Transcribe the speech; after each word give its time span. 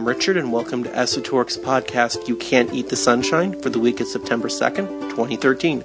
I'm 0.00 0.08
Richard, 0.08 0.38
and 0.38 0.50
welcome 0.50 0.82
to 0.84 0.88
Esotouric's 0.88 1.58
podcast, 1.58 2.26
You 2.26 2.34
Can't 2.34 2.72
Eat 2.72 2.88
the 2.88 2.96
Sunshine, 2.96 3.60
for 3.60 3.68
the 3.68 3.78
week 3.78 4.00
of 4.00 4.06
September 4.06 4.48
2nd, 4.48 5.10
2013. 5.10 5.84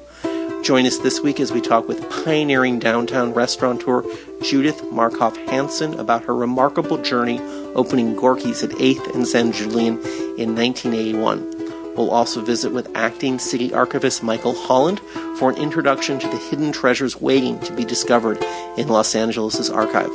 Join 0.63 0.85
us 0.85 0.99
this 0.99 1.19
week 1.19 1.41
as 1.41 1.51
we 1.51 1.59
talk 1.59 1.89
with 1.89 2.09
pioneering 2.23 2.79
downtown 2.79 3.33
restaurateur 3.33 4.03
Judith 4.41 4.81
Markoff 4.83 5.35
Hansen 5.49 5.99
about 5.99 6.23
her 6.23 6.33
remarkable 6.33 6.97
journey 6.97 7.41
opening 7.75 8.15
Gorky's 8.15 8.63
at 8.63 8.69
8th 8.69 9.13
and 9.15 9.27
San 9.27 9.51
Julian 9.51 9.97
in 10.37 10.55
1981. 10.55 11.95
We'll 11.97 12.11
also 12.11 12.39
visit 12.39 12.71
with 12.71 12.95
acting 12.95 13.37
city 13.37 13.73
archivist 13.73 14.23
Michael 14.23 14.55
Holland 14.55 15.01
for 15.37 15.49
an 15.49 15.57
introduction 15.57 16.19
to 16.19 16.27
the 16.29 16.37
hidden 16.37 16.71
treasures 16.71 17.19
waiting 17.19 17.59
to 17.59 17.73
be 17.73 17.83
discovered 17.83 18.41
in 18.77 18.87
Los 18.87 19.13
Angeles' 19.13 19.69
archive. 19.69 20.11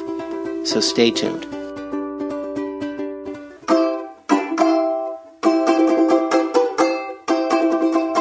So 0.67 0.81
stay 0.81 1.11
tuned. 1.11 1.60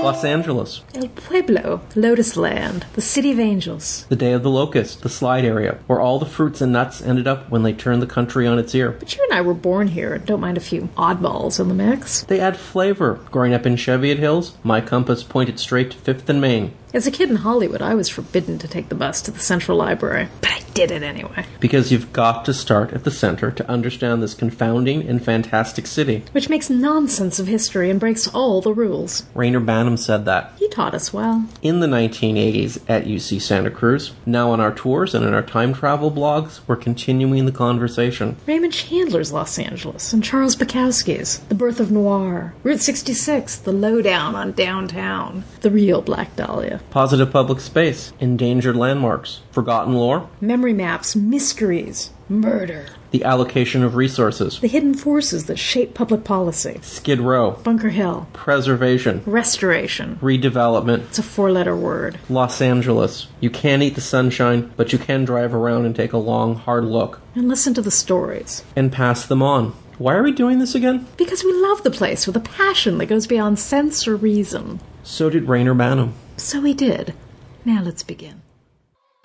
Los 0.09 0.23
Angeles. 0.23 0.81
El 0.95 1.07
Pueblo, 1.09 1.81
Lotus 1.95 2.35
Land, 2.35 2.87
the 2.93 3.01
City 3.01 3.31
of 3.31 3.39
Angels. 3.39 4.07
The 4.09 4.15
Day 4.15 4.31
of 4.31 4.41
the 4.41 4.49
Locust, 4.49 5.03
the 5.03 5.07
slide 5.07 5.45
area, 5.45 5.77
where 5.85 5.99
all 5.99 6.17
the 6.17 6.25
fruits 6.25 6.61
and 6.61 6.73
nuts 6.73 6.99
ended 6.99 7.27
up 7.27 7.47
when 7.51 7.61
they 7.61 7.73
turned 7.73 8.01
the 8.01 8.07
country 8.07 8.47
on 8.47 8.57
its 8.57 8.73
ear. 8.73 8.89
But 8.89 9.15
you 9.15 9.23
and 9.29 9.37
I 9.37 9.41
were 9.41 9.53
born 9.53 9.89
here 9.89 10.15
and 10.15 10.25
don't 10.25 10.41
mind 10.41 10.57
a 10.57 10.61
few 10.61 10.89
oddballs 10.97 11.59
in 11.59 11.67
the 11.67 11.75
mix. 11.75 12.23
They 12.23 12.39
add 12.39 12.57
flavor. 12.57 13.19
Growing 13.29 13.53
up 13.53 13.67
in 13.67 13.75
Cheviot 13.75 14.17
Hills, 14.17 14.57
my 14.63 14.81
compass 14.81 15.21
pointed 15.21 15.59
straight 15.59 15.91
to 15.91 15.97
5th 15.97 16.27
and 16.27 16.41
Main. 16.41 16.73
As 16.91 17.05
a 17.05 17.11
kid 17.11 17.29
in 17.29 17.35
Hollywood, 17.35 17.83
I 17.83 17.93
was 17.93 18.09
forbidden 18.09 18.57
to 18.59 18.67
take 18.67 18.89
the 18.89 18.95
bus 18.95 19.21
to 19.21 19.31
the 19.31 19.39
Central 19.39 19.77
Library, 19.77 20.27
but 20.41 20.49
I 20.49 20.59
did 20.73 20.89
it 20.89 21.03
anyway. 21.03 21.45
Because 21.59 21.91
you've 21.91 22.11
got 22.13 22.45
to 22.45 22.53
start 22.53 22.93
at 22.93 23.03
the 23.03 23.11
center 23.11 23.51
to 23.51 23.69
understand 23.69 24.23
this 24.23 24.33
confounding 24.33 25.07
and 25.07 25.23
fantastic 25.23 25.85
city. 25.85 26.23
Which 26.31 26.49
makes 26.49 26.67
nonsense 26.67 27.37
of 27.37 27.45
history 27.45 27.91
and 27.91 27.99
breaks 27.99 28.27
all 28.27 28.61
the 28.61 28.73
rules. 28.73 29.23
Reyner 29.35 29.63
Banham 29.63 29.99
said 29.99 30.25
that. 30.25 30.53
He 30.57 30.67
taught 30.69 30.95
us 30.95 31.13
well. 31.13 31.45
In 31.61 31.79
the 31.79 31.87
1980s 31.87 32.81
at 32.87 33.05
UC 33.05 33.39
Santa 33.39 33.69
Cruz, 33.69 34.13
now 34.25 34.49
on 34.49 34.59
our 34.59 34.73
tours 34.73 35.13
and 35.13 35.23
in 35.23 35.33
our 35.35 35.43
time 35.43 35.75
travel 35.75 36.09
blogs, 36.09 36.61
we're 36.65 36.75
continuing 36.75 37.45
the 37.45 37.51
conversation. 37.51 38.35
Raymond 38.47 38.73
Chandler's 38.73 39.31
Los 39.31 39.59
Angeles 39.59 40.11
and 40.11 40.23
Charles 40.23 40.55
Bukowski's 40.55 41.37
The 41.49 41.55
Birth 41.55 41.79
of 41.79 41.91
Noir, 41.91 42.55
Route 42.63 42.81
66, 42.81 43.57
The 43.57 43.71
Lowdown 43.71 44.33
on 44.33 44.53
Downtown, 44.53 45.43
The 45.61 45.69
Real 45.69 46.01
Black 46.01 46.35
Dahlia. 46.35 46.78
Positive 46.89 47.31
public 47.31 47.59
space, 47.59 48.13
endangered 48.19 48.75
landmarks, 48.75 49.41
forgotten 49.51 49.93
lore, 49.93 50.29
memory 50.41 50.73
maps, 50.73 51.15
mysteries, 51.15 52.11
murder, 52.27 52.87
the 53.11 53.23
allocation 53.23 53.83
of 53.83 53.95
resources, 53.95 54.59
the 54.59 54.67
hidden 54.67 54.93
forces 54.93 55.45
that 55.45 55.57
shape 55.57 55.93
public 55.93 56.23
policy, 56.23 56.79
Skid 56.81 57.19
Row, 57.19 57.51
Bunker 57.63 57.89
Hill, 57.89 58.27
preservation, 58.33 59.21
restoration, 59.25 60.17
redevelopment. 60.21 61.03
It's 61.07 61.19
a 61.19 61.23
four 61.23 61.51
letter 61.51 61.75
word. 61.75 62.19
Los 62.29 62.61
Angeles. 62.61 63.27
You 63.39 63.49
can't 63.49 63.83
eat 63.83 63.95
the 63.95 64.01
sunshine, 64.01 64.71
but 64.77 64.93
you 64.93 64.99
can 64.99 65.25
drive 65.25 65.53
around 65.53 65.85
and 65.85 65.95
take 65.95 66.13
a 66.13 66.17
long, 66.17 66.55
hard 66.55 66.85
look. 66.85 67.21
And 67.35 67.47
listen 67.47 67.73
to 67.75 67.81
the 67.81 67.91
stories. 67.91 68.63
And 68.75 68.91
pass 68.91 69.25
them 69.25 69.41
on. 69.41 69.73
Why 69.99 70.15
are 70.15 70.23
we 70.23 70.31
doing 70.31 70.59
this 70.59 70.75
again? 70.75 71.07
Because 71.17 71.43
we 71.43 71.51
love 71.51 71.83
the 71.83 71.91
place 71.91 72.25
with 72.25 72.37
a 72.37 72.39
passion 72.39 72.99
that 72.99 73.07
goes 73.07 73.27
beyond 73.27 73.59
sense 73.59 74.07
or 74.07 74.15
reason. 74.15 74.79
So 75.09 75.29
did 75.29 75.47
Reyner 75.47 75.75
Banham. 75.75 76.13
So 76.37 76.61
he 76.61 76.75
did. 76.75 77.15
Now 77.65 77.81
let's 77.81 78.03
begin. 78.03 78.43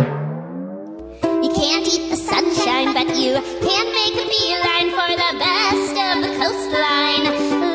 You 0.01 1.51
can't 1.55 1.87
eat 1.87 2.09
the 2.09 2.17
sunshine, 2.17 2.95
but 2.95 3.15
you 3.15 3.35
can 3.61 3.87
make 3.93 4.17
a 4.17 4.27
beeline 4.27 4.91
for 4.97 5.11
the 5.13 5.33
best 5.39 5.95
of 5.95 6.25
the 6.25 6.33
coastline. 6.41 7.25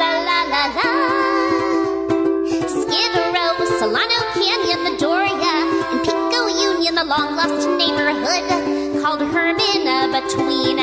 La 0.01 0.11
la 0.25 0.39
la 0.51 0.63
la. 0.75 0.89
Skid 2.66 3.13
Row, 3.29 3.53
Solano 3.78 4.19
Canyon, 4.34 4.79
the 4.89 4.95
Doria, 4.97 5.55
and 5.94 6.01
Pico 6.03 6.47
Union, 6.47 6.95
the 6.95 7.05
long 7.05 7.38
lost 7.38 7.69
neighborhood 7.78 8.45
called 9.03 9.22
Hermina 9.22 10.09
between 10.17 10.79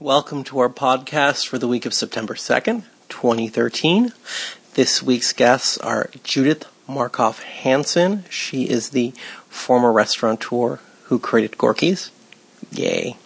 Welcome 0.00 0.44
to 0.44 0.58
our 0.60 0.70
podcast 0.70 1.46
for 1.46 1.58
the 1.58 1.68
week 1.68 1.84
of 1.84 1.92
September 1.92 2.32
2nd, 2.32 2.84
2013. 3.10 4.14
This 4.72 5.02
week's 5.02 5.34
guests 5.34 5.76
are 5.76 6.08
Judith 6.24 6.64
Markoff 6.88 7.42
Hansen. 7.42 8.24
She 8.30 8.66
is 8.66 8.90
the 8.90 9.10
former 9.50 9.92
restaurateur 9.92 10.78
who 11.04 11.18
created 11.18 11.58
Gorky's. 11.58 12.10
Yay. 12.72 13.18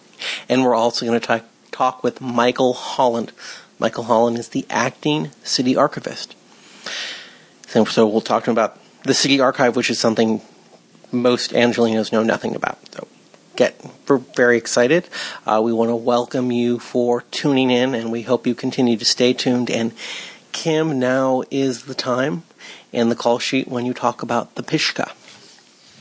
And 0.49 0.65
we're 0.65 0.75
also 0.75 1.05
going 1.05 1.17
to 1.17 1.25
talk, 1.25 1.45
talk 1.71 2.03
with 2.03 2.19
Michael 2.19 2.73
Holland. 2.73 3.31
Michael 3.79 4.03
Holland 4.03 4.37
is 4.37 4.49
the 4.49 4.65
acting 4.69 5.31
city 5.45 5.77
archivist. 5.77 6.35
So, 7.67 7.85
so 7.85 8.05
we'll 8.05 8.19
talk 8.19 8.43
to 8.43 8.51
him 8.51 8.53
about 8.53 8.77
the 9.03 9.13
city 9.13 9.39
archive, 9.39 9.77
which 9.77 9.89
is 9.89 9.97
something 9.97 10.41
most 11.09 11.51
Angelinos 11.53 12.11
know 12.11 12.21
nothing 12.21 12.53
about. 12.53 12.79
So 12.93 13.07
get 13.55 13.79
very 14.35 14.57
excited. 14.57 15.07
Uh, 15.45 15.61
we 15.63 15.73
want 15.73 15.89
to 15.89 15.95
welcome 15.95 16.51
you 16.51 16.79
for 16.79 17.21
tuning 17.31 17.71
in, 17.71 17.95
and 17.95 18.11
we 18.11 18.23
hope 18.23 18.45
you 18.45 18.55
continue 18.55 18.97
to 18.97 19.05
stay 19.05 19.33
tuned. 19.33 19.69
And 19.69 19.93
Kim, 20.51 20.99
now 20.99 21.43
is 21.51 21.83
the 21.83 21.95
time 21.95 22.43
in 22.91 23.09
the 23.09 23.15
call 23.15 23.39
sheet 23.39 23.67
when 23.67 23.85
you 23.85 23.93
talk 23.93 24.21
about 24.23 24.55
the 24.55 24.63
Pishka. 24.63 25.11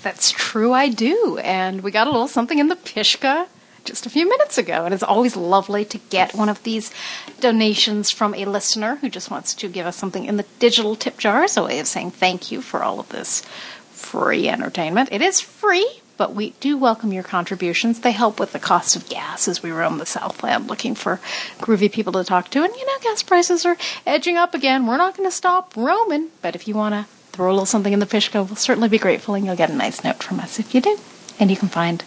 That's 0.03 0.31
true, 0.31 0.73
I 0.73 0.89
do. 0.91 1.39
And 1.43 1.83
we 1.83 1.91
got 1.91 2.07
a 2.07 2.11
little 2.11 2.29
something 2.29 2.59
in 2.59 2.69
the 2.69 2.77
Pishka 2.77 3.49
just 3.85 4.07
a 4.07 4.11
few 4.11 4.29
minutes 4.29 4.59
ago. 4.59 4.85
And 4.85 4.95
it's 4.95 5.03
always 5.03 5.37
lovely 5.37 5.85
to 5.87 5.99
get 5.99 6.35
one 6.35 6.49
of 6.49 6.63
these 6.63 6.93
donations 7.41 8.11
from 8.11 8.35
a 8.35 8.45
listener 8.45 8.97
who 8.97 9.09
just 9.09 9.31
wants 9.31 9.55
to 9.55 9.69
give 9.69 9.87
us 9.87 9.97
something 9.97 10.25
in 10.25 10.37
the 10.37 10.47
digital 10.59 10.97
tip 10.97 11.19
jar 11.19 11.45
as 11.45 11.57
a 11.57 11.65
way 11.65 11.79
of 11.79 11.87
saying 11.87 12.11
thank 12.13 12.51
you 12.51 12.61
for 12.61 12.83
all 12.83 13.01
of 13.01 13.09
this 13.09 13.43
free 13.91 14.49
entertainment. 14.49 15.11
It 15.13 15.23
is 15.23 15.41
free, 15.41 15.89
but 16.17 16.35
we 16.35 16.51
do 16.61 16.77
welcome 16.77 17.13
your 17.13 17.23
contributions. 17.23 18.01
They 18.01 18.13
help 18.13 18.39
with 18.39 18.53
the 18.53 18.59
cost 18.59 18.97
of 18.97 19.09
gas 19.09 19.49
as 19.49 19.63
we 19.63 19.71
roam 19.71 19.99
the 19.99 20.07
Southland 20.07 20.69
looking 20.69 20.95
for 20.95 21.21
groovy 21.59 21.91
people 21.91 22.13
to 22.15 22.25
talk 22.25 22.51
to. 22.51 22.63
And 22.63 22.75
you 22.75 22.87
know, 22.87 22.99
gas 23.03 23.23
prices 23.23 23.65
are 23.65 23.77
edging 24.07 24.37
up 24.37 24.55
again. 24.55 24.87
We're 24.87 24.97
not 24.97 25.17
going 25.17 25.29
to 25.29 25.35
stop 25.35 25.77
roaming, 25.77 26.29
but 26.43 26.55
if 26.55 26.69
you 26.69 26.75
want 26.75 26.95
to 26.95 27.07
throw 27.33 27.51
a 27.51 27.53
little 27.53 27.67
something 27.67 27.93
in 27.93 27.99
the 27.99 28.07
Pishka, 28.07 28.45
we'll 28.45 28.57
certainly 28.57 28.89
be 28.89 28.99
grateful, 28.99 29.35
and 29.35 29.45
you'll 29.45 29.57
get 29.57 29.71
a 29.71 29.75
nice 29.75 30.05
note 30.05 30.23
from 30.23 30.41
us 30.41 30.59
if 30.59 30.75
you 30.75 30.81
do. 30.81 30.99
And 31.41 31.51
you 31.51 31.57
can 31.57 31.69
find 31.69 32.05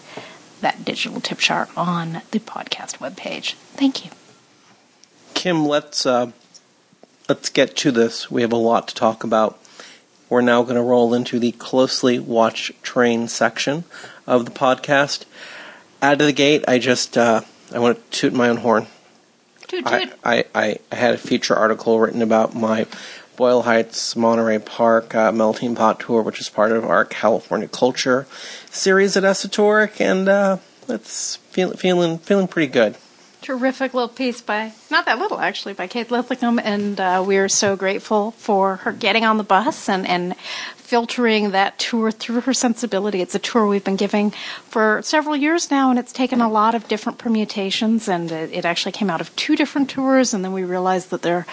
that 0.62 0.86
digital 0.86 1.20
tip 1.20 1.40
jar 1.40 1.68
on 1.76 2.22
the 2.32 2.40
podcast 2.40 2.98
webpage. 2.98 3.54
Thank 3.76 4.06
you. 4.06 4.12
Kim, 5.34 5.66
let's 5.66 6.06
uh, 6.06 6.32
let's 7.30 7.50
get 7.50 7.76
to 7.78 7.92
this. 7.92 8.32
We 8.32 8.42
have 8.42 8.54
a 8.54 8.58
lot 8.58 8.88
to 8.88 8.96
talk 8.96 9.24
about. 9.24 9.60
We're 10.30 10.42
now 10.42 10.64
going 10.64 10.76
to 10.76 10.82
roll 10.82 11.14
into 11.14 11.40
the 11.40 11.54
closely 11.54 12.20
watched 12.20 12.84
train 12.84 13.28
section 13.28 13.86
of 14.26 14.46
the 14.46 14.52
podcast. 14.52 15.24
Out 16.02 16.14
of 16.22 16.28
the 16.28 16.34
gate, 16.34 16.66
I 16.68 16.80
just 16.80 17.18
uh, 17.18 17.42
I 17.74 17.80
want 17.80 17.98
to 17.98 18.20
toot 18.20 18.34
my 18.34 18.50
own 18.50 18.58
horn. 18.58 18.88
Toot 19.68 19.86
toot. 19.86 20.14
I, 20.24 20.46
I, 20.54 20.80
I 20.92 20.96
had 20.96 21.16
a 21.16 21.18
feature 21.18 21.56
article 21.56 22.00
written 22.00 22.22
about 22.22 22.56
my 22.56 22.86
Boyle 23.36 23.62
Heights 23.62 24.16
Monterey 24.16 24.60
Park 24.60 25.14
uh, 25.16 25.32
melting 25.32 25.76
pot 25.76 26.00
tour, 26.00 26.22
which 26.22 26.40
is 26.40 26.50
part 26.50 26.72
of 26.72 26.84
our 26.84 27.06
California 27.06 27.68
culture 27.68 28.28
series 28.72 29.16
at 29.16 29.24
Esotouric, 29.24 30.02
and 30.02 30.28
uh, 30.28 30.58
it's 30.90 31.36
feel, 31.36 31.72
feeling 31.74 32.18
feeling 32.18 32.48
pretty 32.48 32.72
good. 32.72 32.98
Terrific 33.48 33.94
little 33.94 34.10
piece 34.10 34.42
by, 34.42 34.74
not 34.92 35.06
that 35.06 35.20
little 35.20 35.40
actually, 35.40 35.74
by 35.74 35.88
Kate 35.88 36.12
Linthicum. 36.12 36.60
and 36.60 37.00
uh, 37.00 37.24
we 37.26 37.38
are 37.38 37.48
so 37.48 37.78
grateful 37.78 38.32
for 38.32 38.76
her 38.76 38.92
getting 38.92 39.24
on 39.24 39.38
the 39.38 39.44
bus 39.46 39.88
and, 39.88 40.06
and 40.06 40.36
filtering 40.76 41.52
that 41.52 41.80
tour 41.80 42.12
through 42.12 42.42
her 42.42 42.54
sensibility. 42.54 43.22
It's 43.22 43.36
a 43.36 43.40
tour 43.40 43.66
we've 43.66 43.86
been 43.86 43.96
giving 43.96 44.32
for 44.66 45.02
several 45.02 45.38
years 45.38 45.72
now, 45.72 45.90
and 45.90 45.98
it's 45.98 46.12
taken 46.12 46.42
a 46.42 46.50
lot 46.50 46.76
of 46.76 46.90
different 46.90 47.20
permutations, 47.20 48.10
and 48.10 48.30
it, 48.34 48.52
it 48.52 48.66
actually 48.66 48.92
came 48.92 49.10
out 49.10 49.22
of 49.22 49.34
two 49.38 49.56
different 49.56 49.90
tours, 49.90 50.34
and 50.34 50.44
then 50.44 50.52
we 50.52 50.66
realized 50.66 51.10
that 51.12 51.22
there 51.22 51.46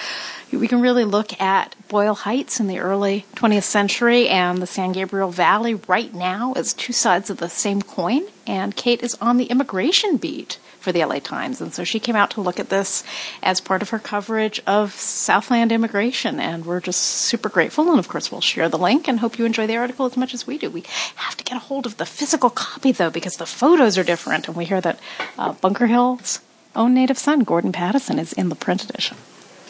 we 0.50 0.66
can 0.66 0.80
really 0.80 1.04
look 1.04 1.40
at 1.40 1.76
Boyle 1.86 2.14
Heights 2.14 2.58
in 2.58 2.66
the 2.66 2.80
early 2.80 3.24
20th 3.36 3.62
century 3.62 4.28
and 4.28 4.60
the 4.60 4.66
San 4.66 4.90
Gabriel 4.90 5.30
Valley 5.30 5.76
right 5.86 6.12
now 6.12 6.54
as 6.56 6.74
two 6.74 6.92
sides 6.92 7.30
of 7.30 7.36
the 7.36 7.48
same 7.48 7.82
coin. 7.82 8.22
and 8.48 8.74
Kate 8.74 9.00
is 9.00 9.14
on 9.20 9.36
the 9.36 9.44
immigration 9.44 10.16
beat 10.16 10.58
for 10.84 10.92
the 10.92 11.04
LA 11.04 11.18
Times. 11.18 11.60
And 11.60 11.72
so 11.74 11.82
she 11.82 11.98
came 11.98 12.14
out 12.14 12.30
to 12.32 12.40
look 12.40 12.60
at 12.60 12.68
this 12.68 13.02
as 13.42 13.60
part 13.60 13.82
of 13.82 13.88
her 13.88 13.98
coverage 13.98 14.62
of 14.66 14.92
Southland 14.92 15.72
immigration. 15.72 16.38
And 16.38 16.64
we're 16.66 16.80
just 16.80 17.00
super 17.00 17.48
grateful. 17.48 17.90
And 17.90 17.98
of 17.98 18.08
course, 18.08 18.30
we'll 18.30 18.42
share 18.42 18.68
the 18.68 18.78
link 18.78 19.08
and 19.08 19.18
hope 19.18 19.38
you 19.38 19.46
enjoy 19.46 19.66
the 19.66 19.76
article 19.78 20.06
as 20.06 20.16
much 20.16 20.34
as 20.34 20.46
we 20.46 20.58
do. 20.58 20.70
We 20.70 20.84
have 21.16 21.36
to 21.38 21.44
get 21.44 21.56
a 21.56 21.60
hold 21.60 21.86
of 21.86 21.96
the 21.96 22.06
physical 22.06 22.50
copy, 22.50 22.92
though, 22.92 23.10
because 23.10 23.38
the 23.38 23.46
photos 23.46 23.96
are 23.98 24.04
different. 24.04 24.46
And 24.46 24.56
we 24.56 24.66
hear 24.66 24.82
that 24.82 25.00
uh, 25.38 25.54
Bunker 25.54 25.86
Hill's 25.86 26.40
own 26.76 26.92
native 26.94 27.18
son, 27.18 27.40
Gordon 27.40 27.72
Pattison, 27.72 28.18
is 28.18 28.32
in 28.34 28.50
the 28.50 28.54
print 28.54 28.84
edition. 28.84 29.16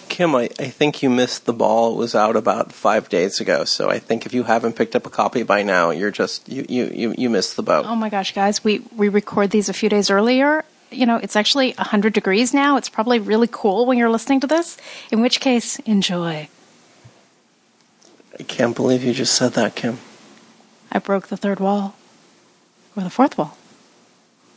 Kim, 0.08 0.34
I, 0.34 0.49
I 0.58 0.69
think 0.69 1.02
you 1.02 1.10
missed 1.10 1.46
the 1.46 1.52
ball. 1.52 1.94
It 1.94 1.96
was 1.96 2.14
out 2.14 2.37
about 2.37 2.72
five 2.72 3.08
days 3.08 3.40
ago. 3.40 3.64
So 3.64 3.90
I 3.90 3.99
think 3.99 4.26
if 4.26 4.34
you 4.34 4.44
haven't 4.44 4.76
picked 4.76 4.94
up 4.94 5.06
a 5.06 5.10
copy 5.10 5.43
by 5.43 5.62
now, 5.62 5.90
you're 5.90 6.10
just 6.10 6.49
you 6.49 6.64
you 6.69 6.84
you, 6.94 7.14
you 7.17 7.31
missed 7.31 7.56
the 7.56 7.62
boat. 7.62 7.84
Oh 7.87 7.96
my 7.96 8.10
gosh, 8.10 8.32
guys, 8.32 8.62
we 8.62 8.82
we 8.96 9.08
record 9.08 9.50
these 9.50 9.69
a 9.69 9.72
few 9.72 9.88
days 9.88 10.10
earlier. 10.10 10.64
You 10.94 11.06
know, 11.06 11.17
it's 11.17 11.37
actually 11.37 11.73
100 11.73 12.12
degrees 12.12 12.55
now. 12.55 12.76
It's 12.76 12.88
probably 12.88 13.19
really 13.19 13.49
cool 13.50 13.87
when 13.87 13.99
you're 13.99 14.11
listening 14.11 14.41
to 14.41 14.46
this. 14.46 14.76
In 15.11 15.20
which 15.20 15.41
case, 15.41 15.79
enjoy. 15.81 16.49
I 18.38 18.43
can't 18.43 18.75
believe 18.75 19.05
you 19.05 19.12
just 19.12 19.35
said 19.35 19.52
that, 19.52 19.76
Kim. 19.76 19.99
I 20.91 20.99
broke 20.99 21.29
the 21.29 21.37
third 21.37 21.61
wall. 21.61 21.94
Or 22.96 23.02
the 23.02 23.11
fourth 23.11 23.37
wall. 23.37 23.56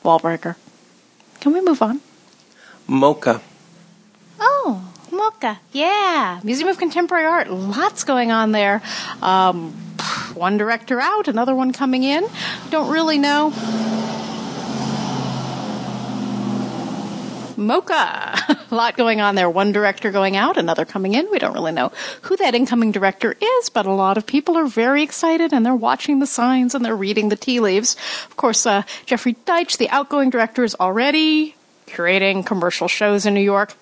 Wall 0.04 0.20
breaker. 0.20 0.58
Can 1.40 1.54
we 1.54 1.62
move 1.62 1.82
on? 1.82 2.02
MoCA. 2.88 3.42
Oh, 4.40 4.94
MoCA. 5.12 5.58
Yeah. 5.72 6.40
Museum 6.44 6.70
of 6.70 6.78
Contemporary 6.78 7.26
Art. 7.26 7.50
Lots 7.50 8.04
going 8.04 8.32
on 8.32 8.52
there. 8.52 8.82
Um, 9.22 9.74
one 10.34 10.58
director 10.58 11.00
out, 11.02 11.28
another 11.28 11.56
one 11.56 11.74
coming 11.74 12.04
in. 12.04 12.28
Don't 12.70 12.90
really 12.92 13.18
know. 13.18 13.52
MoCA. 17.58 18.68
A 18.72 18.76
lot 18.76 18.96
going 18.96 19.20
on 19.20 19.36
there. 19.36 19.50
One 19.50 19.72
director 19.72 20.12
going 20.12 20.36
out, 20.36 20.58
another 20.58 20.86
coming 20.86 21.14
in. 21.14 21.30
We 21.32 21.40
don't 21.40 21.54
really 21.54 21.72
know 21.72 21.92
who 22.24 22.38
that 22.38 22.56
incoming 22.56 22.92
director 22.92 23.36
is, 23.40 23.70
but 23.70 23.86
a 23.86 23.94
lot 23.94 24.18
of 24.18 24.26
people 24.26 24.58
are 24.58 24.68
very 24.68 25.04
excited 25.04 25.54
and 25.54 25.66
they're 25.66 25.76
watching 25.76 26.20
the 26.20 26.28
signs 26.28 26.76
and 26.76 26.86
they're 26.86 26.96
reading 26.96 27.30
the 27.30 27.36
tea 27.36 27.60
leaves. 27.60 27.96
Of 28.30 28.38
course, 28.38 28.66
uh, 28.66 28.84
Jeffrey 29.06 29.36
Deitch, 29.46 29.78
the 29.78 29.90
outgoing 29.90 30.30
director, 30.30 30.64
is 30.64 30.76
already 30.76 31.56
curating 31.88 32.46
commercial 32.46 32.88
shows 32.88 33.26
in 33.26 33.34
New 33.34 33.42
York. 33.42 33.74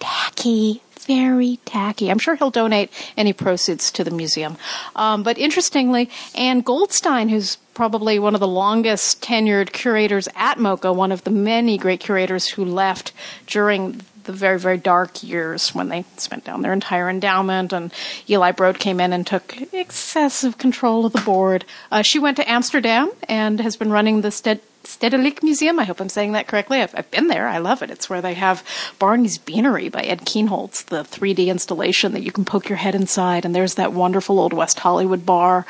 Tacky. 0.00 0.82
Very 1.06 1.58
tacky. 1.64 2.10
I'm 2.10 2.18
sure 2.18 2.34
he'll 2.34 2.50
donate 2.50 2.90
any 3.16 3.32
proceeds 3.32 3.90
to 3.92 4.04
the 4.04 4.10
museum. 4.10 4.56
Um, 4.96 5.22
but 5.22 5.38
interestingly, 5.38 6.08
Anne 6.34 6.60
Goldstein, 6.60 7.28
who's 7.28 7.56
probably 7.74 8.18
one 8.18 8.34
of 8.34 8.40
the 8.40 8.48
longest 8.48 9.20
tenured 9.20 9.72
curators 9.72 10.28
at 10.36 10.58
MoCA, 10.58 10.94
one 10.94 11.12
of 11.12 11.24
the 11.24 11.30
many 11.30 11.76
great 11.76 12.00
curators 12.00 12.48
who 12.48 12.64
left 12.64 13.12
during 13.46 14.00
the 14.24 14.32
very, 14.32 14.58
very 14.58 14.78
dark 14.78 15.22
years 15.22 15.74
when 15.74 15.88
they 15.88 16.04
spent 16.16 16.44
down 16.44 16.62
their 16.62 16.72
entire 16.72 17.10
endowment 17.10 17.72
and 17.72 17.92
Eli 18.28 18.52
Broad 18.52 18.78
came 18.78 19.00
in 19.00 19.12
and 19.12 19.26
took 19.26 19.54
excessive 19.72 20.56
control 20.58 21.04
of 21.04 21.12
the 21.12 21.20
board. 21.20 21.64
Uh, 21.90 22.02
she 22.02 22.18
went 22.18 22.36
to 22.38 22.50
Amsterdam 22.50 23.10
and 23.28 23.60
has 23.60 23.76
been 23.76 23.90
running 23.90 24.22
the 24.22 24.30
Stedelijk 24.86 25.42
Museum. 25.42 25.78
I 25.78 25.84
hope 25.84 26.00
I'm 26.00 26.08
saying 26.08 26.32
that 26.32 26.46
correctly. 26.46 26.80
I've, 26.80 26.94
I've, 26.96 27.10
been 27.10 27.28
there. 27.28 27.48
I 27.48 27.58
love 27.58 27.82
it. 27.82 27.90
It's 27.90 28.08
where 28.08 28.22
they 28.22 28.34
have 28.34 28.64
Barney's 28.98 29.38
Beanery 29.38 29.88
by 29.88 30.02
Ed 30.02 30.20
Kienholz, 30.20 30.86
the 30.86 31.02
3D 31.04 31.46
installation 31.48 32.12
that 32.12 32.22
you 32.22 32.32
can 32.32 32.44
poke 32.44 32.68
your 32.68 32.78
head 32.78 32.94
inside. 32.94 33.44
And 33.44 33.54
there's 33.54 33.74
that 33.74 33.92
wonderful 33.92 34.38
old 34.38 34.52
West 34.52 34.80
Hollywood 34.80 35.26
bar 35.26 35.66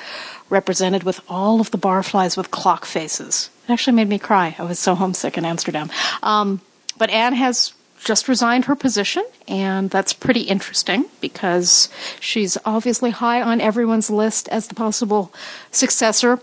represented 0.51 1.03
with 1.03 1.21
all 1.29 1.61
of 1.61 1.71
the 1.71 1.79
barflies 1.79 2.37
with 2.37 2.51
clock 2.51 2.85
faces. 2.85 3.51
It 3.69 3.73
actually 3.73 3.97
made 3.97 4.09
me 4.09 4.19
cry. 4.19 4.55
I 4.59 4.65
was 4.65 4.79
so 4.79 4.95
homesick 4.95 5.39
in 5.39 5.45
Amsterdam. 5.45 5.91
Um, 6.23 6.61
but 6.99 7.11
Anne 7.11 7.35
has 7.35 7.73
just 8.05 8.29
resigned 8.29 8.67
her 8.67 8.77
position, 8.77 9.25
and 9.49 9.91
that's 9.91 10.13
pretty 10.13 10.43
interesting 10.43 11.07
because 11.21 11.89
she's 12.21 12.59
obviously 12.65 13.11
high 13.11 13.41
on 13.41 13.61
everyone's 13.61 14.11
list 14.11 14.49
as 14.49 14.69
the 14.69 14.75
possible 14.75 15.33
successor 15.71 16.39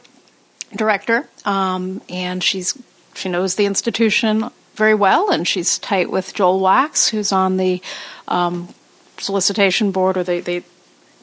director, 0.75 1.27
um, 1.45 2.01
and 2.09 2.43
she's 2.43 2.77
she 3.13 3.29
knows 3.29 3.55
the 3.55 3.65
institution 3.65 4.49
very 4.75 4.93
well, 4.93 5.31
and 5.31 5.47
she's 5.47 5.77
tight 5.77 6.09
with 6.09 6.33
Joel 6.33 6.59
Wachs, 6.59 7.09
who's 7.09 7.31
on 7.31 7.57
the 7.57 7.81
um, 8.27 8.69
solicitation 9.17 9.91
board, 9.91 10.17
or 10.17 10.23
they, 10.23 10.39
they 10.39 10.63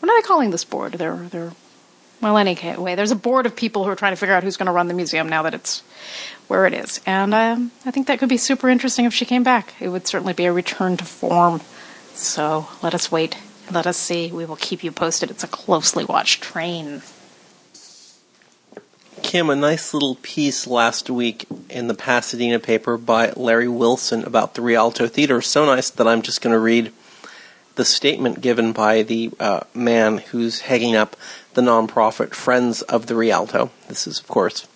what 0.01 0.11
are 0.11 0.21
they 0.21 0.27
calling 0.27 0.51
this 0.51 0.65
board? 0.65 0.93
They're 0.93 1.17
they're 1.17 1.53
well, 2.21 2.37
anyway, 2.37 2.97
there's 2.97 3.13
a 3.13 3.17
board 3.17 3.47
of 3.47 3.55
people 3.55 3.85
who 3.85 3.91
are 3.91 3.97
trying 3.97 4.13
to 4.13 4.17
figure 4.17 4.35
out 4.35 4.43
who's 4.43 4.57
going 4.57 4.67
to 4.67 4.73
run 4.73 4.89
the 4.89 4.95
museum 4.95 5.29
now 5.29 5.43
that 5.43 5.55
it's 5.55 5.81
where 6.49 6.67
it 6.67 6.75
is. 6.75 7.01
And 7.07 7.33
um, 7.33 7.71
I 7.87 7.93
think 7.93 8.09
that 8.09 8.19
could 8.19 8.29
be 8.29 8.39
super 8.39 8.69
interesting 8.69 9.05
if 9.05 9.15
she 9.15 9.25
came 9.25 9.45
back. 9.45 9.75
It 9.79 9.89
would 9.89 10.09
certainly 10.09 10.33
be 10.33 10.47
a 10.47 10.53
return 10.53 10.97
to 10.97 11.05
form. 11.05 11.61
So 12.15 12.67
let 12.83 12.95
us 12.95 13.13
wait. 13.13 13.39
Let 13.71 13.87
us 13.87 13.97
see. 13.97 14.33
We 14.33 14.47
will 14.47 14.57
keep 14.57 14.83
you 14.83 14.91
posted. 14.91 15.31
It's 15.31 15.45
a 15.45 15.49
closely 15.49 16.05
watched 16.05 16.43
train. 16.43 17.03
Kim, 19.23 19.51
a 19.51 19.57
nice 19.57 19.93
little 19.93 20.17
piece 20.23 20.67
last 20.67 21.11
week 21.11 21.47
in 21.69 21.89
the 21.89 21.95
Pasadena 21.95 22.59
paper 22.59 22.97
by 22.97 23.33
Larry 23.37 23.69
Wilson 23.69 24.25
about 24.25 24.55
the 24.55 24.63
Rialto 24.63 25.07
Theater. 25.07 25.43
So 25.43 25.67
nice 25.67 25.91
that 25.91 26.09
I'm 26.09 26.23
just 26.23 26.41
going 26.41 26.53
to 26.53 26.59
read 26.59 26.93
the 27.75 27.85
statement 27.85 28.41
given 28.41 28.73
by 28.73 29.03
the 29.03 29.31
uh, 29.39 29.61
man 29.75 30.19
who's 30.19 30.63
heading 30.63 30.97
up 30.97 31.17
the 31.55 31.63
nonprofit 31.63 32.35
Friends 32.35 32.83
of 32.83 33.07
the 33.07 33.15
Rialto. 33.15 33.71
This 33.89 34.07
is, 34.07 34.19
of 34.19 34.27
course, 34.27 34.67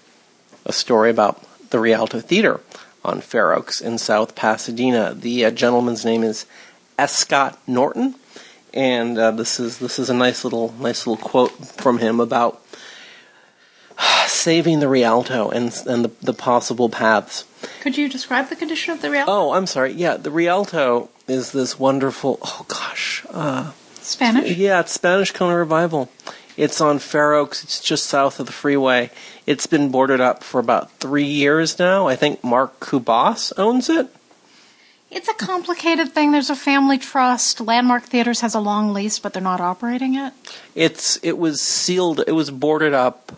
a 0.64 0.72
story 0.72 1.10
about 1.10 1.42
the 1.70 1.80
Rialto 1.80 2.20
Theater 2.20 2.60
on 3.04 3.20
Fair 3.20 3.52
Oaks 3.52 3.80
in 3.80 3.98
South 3.98 4.34
Pasadena. 4.34 5.14
The 5.14 5.46
uh, 5.46 5.50
gentleman's 5.50 6.04
name 6.04 6.22
is 6.22 6.46
S. 6.98 7.16
Scott 7.16 7.58
Norton, 7.66 8.14
and 8.72 9.18
uh, 9.18 9.30
this 9.30 9.58
is 9.58 9.78
this 9.78 9.98
is 9.98 10.08
a 10.10 10.14
nice 10.14 10.44
little 10.44 10.72
nice 10.78 11.06
little 11.06 11.22
quote 11.22 11.52
from 11.66 11.98
him 11.98 12.20
about 12.20 12.62
saving 14.26 14.80
the 14.80 14.88
Rialto 14.88 15.50
and 15.50 15.74
and 15.86 16.04
the, 16.04 16.10
the 16.20 16.34
possible 16.34 16.88
paths. 16.88 17.44
Could 17.80 17.96
you 17.96 18.08
describe 18.08 18.48
the 18.48 18.56
condition 18.56 18.92
of 18.92 19.02
the 19.02 19.10
Rialto? 19.10 19.32
Oh, 19.32 19.52
I'm 19.52 19.66
sorry. 19.66 19.92
Yeah, 19.92 20.16
the 20.16 20.30
Rialto 20.30 21.10
is 21.28 21.52
this 21.52 21.78
wonderful. 21.78 22.38
Oh 22.42 22.64
gosh, 22.68 23.24
uh, 23.30 23.72
Spanish. 23.94 24.56
Yeah, 24.56 24.80
it's 24.80 24.92
Spanish 24.92 25.32
Kona 25.32 25.56
Revival. 25.56 26.10
It's 26.56 26.80
on 26.80 26.98
Fair 26.98 27.32
Oaks. 27.32 27.64
It's 27.64 27.80
just 27.80 28.06
south 28.06 28.38
of 28.38 28.46
the 28.46 28.52
freeway. 28.52 29.10
It's 29.46 29.66
been 29.66 29.90
boarded 29.90 30.20
up 30.20 30.44
for 30.44 30.60
about 30.60 30.90
three 30.92 31.24
years 31.24 31.78
now. 31.78 32.08
I 32.08 32.16
think 32.16 32.44
Mark 32.44 32.78
Kubas 32.80 33.52
owns 33.56 33.88
it. 33.88 34.08
It's 35.10 35.28
a 35.28 35.34
complicated 35.34 36.12
thing. 36.12 36.32
There's 36.32 36.50
a 36.50 36.56
family 36.56 36.96
trust. 36.96 37.60
Landmark 37.60 38.04
Theaters 38.04 38.40
has 38.40 38.54
a 38.54 38.60
long 38.60 38.94
lease, 38.94 39.18
but 39.18 39.34
they're 39.34 39.42
not 39.42 39.60
operating 39.60 40.14
it. 40.14 40.32
It's 40.74 41.18
it 41.22 41.36
was 41.36 41.60
sealed. 41.60 42.22
It 42.26 42.32
was 42.32 42.50
boarded 42.50 42.94
up. 42.94 43.32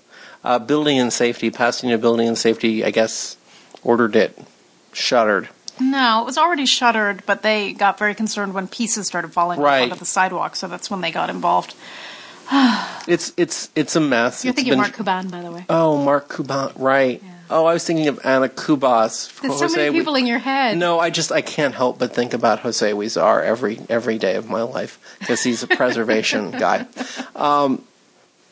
Uh, 0.45 0.59
building 0.59 0.99
and 0.99 1.13
safety, 1.13 1.51
Pasadena 1.51 1.97
Building 1.99 2.29
and 2.29 2.37
Safety, 2.37 2.85
I 2.85 2.91
guess, 2.91 3.37
ordered 3.83 4.15
it 4.15 4.39
shuttered. 4.93 5.49
No, 5.81 6.23
it 6.23 6.25
was 6.25 6.39
already 6.39 6.67
shuttered, 6.67 7.25
but 7.27 7.43
they 7.43 7.73
got 7.73 7.99
very 7.99 8.15
concerned 8.15 8.55
when 8.55 8.69
pieces 8.69 9.07
started 9.07 9.33
falling 9.33 9.59
right. 9.61 9.83
onto 9.83 9.97
the 9.97 10.05
sidewalk, 10.05 10.55
so 10.55 10.69
that's 10.69 10.91
when 10.91 11.01
they 11.01 11.11
got 11.11 11.31
involved. 11.31 11.75
it's 13.09 13.33
it's 13.37 13.71
it's 13.75 13.97
a 13.97 14.01
mess. 14.01 14.45
You're 14.45 14.51
It's 14.51 14.57
thinking 14.57 14.73
been- 14.73 14.81
Mark 14.81 14.95
Cuban, 14.95 15.29
by 15.29 15.43
the 15.43 15.51
way. 15.51 15.65
Oh, 15.69 16.03
Mark 16.03 16.33
Cuban, 16.33 16.73
right? 16.77 17.23
Oh, 17.51 17.67
I 17.67 17.75
was 17.75 17.85
thinking 17.85 18.09
of 18.09 18.21
Anna 18.25 18.49
Kubas. 18.49 19.41
There's 19.41 19.59
so 19.59 19.69
many 19.69 19.97
people 19.97 20.15
in 20.15 20.27
your 20.27 20.39
head. 20.39 20.79
No, 20.79 20.99
I 20.99 21.11
just 21.11 21.31
I 21.31 21.43
can't 21.43 21.75
help 21.75 21.99
but 21.99 22.15
think 22.15 22.33
about 22.33 22.61
Jose 22.61 22.91
Huizar 22.91 23.43
every 23.43 23.81
every 23.91 24.19
day 24.19 24.37
of 24.37 24.49
my 24.49 24.63
life 24.63 24.99
because 25.19 25.43
he's 25.43 25.63
a 25.63 25.67
preservation 25.67 26.51
guy. 26.59 26.87
Um, 27.35 27.85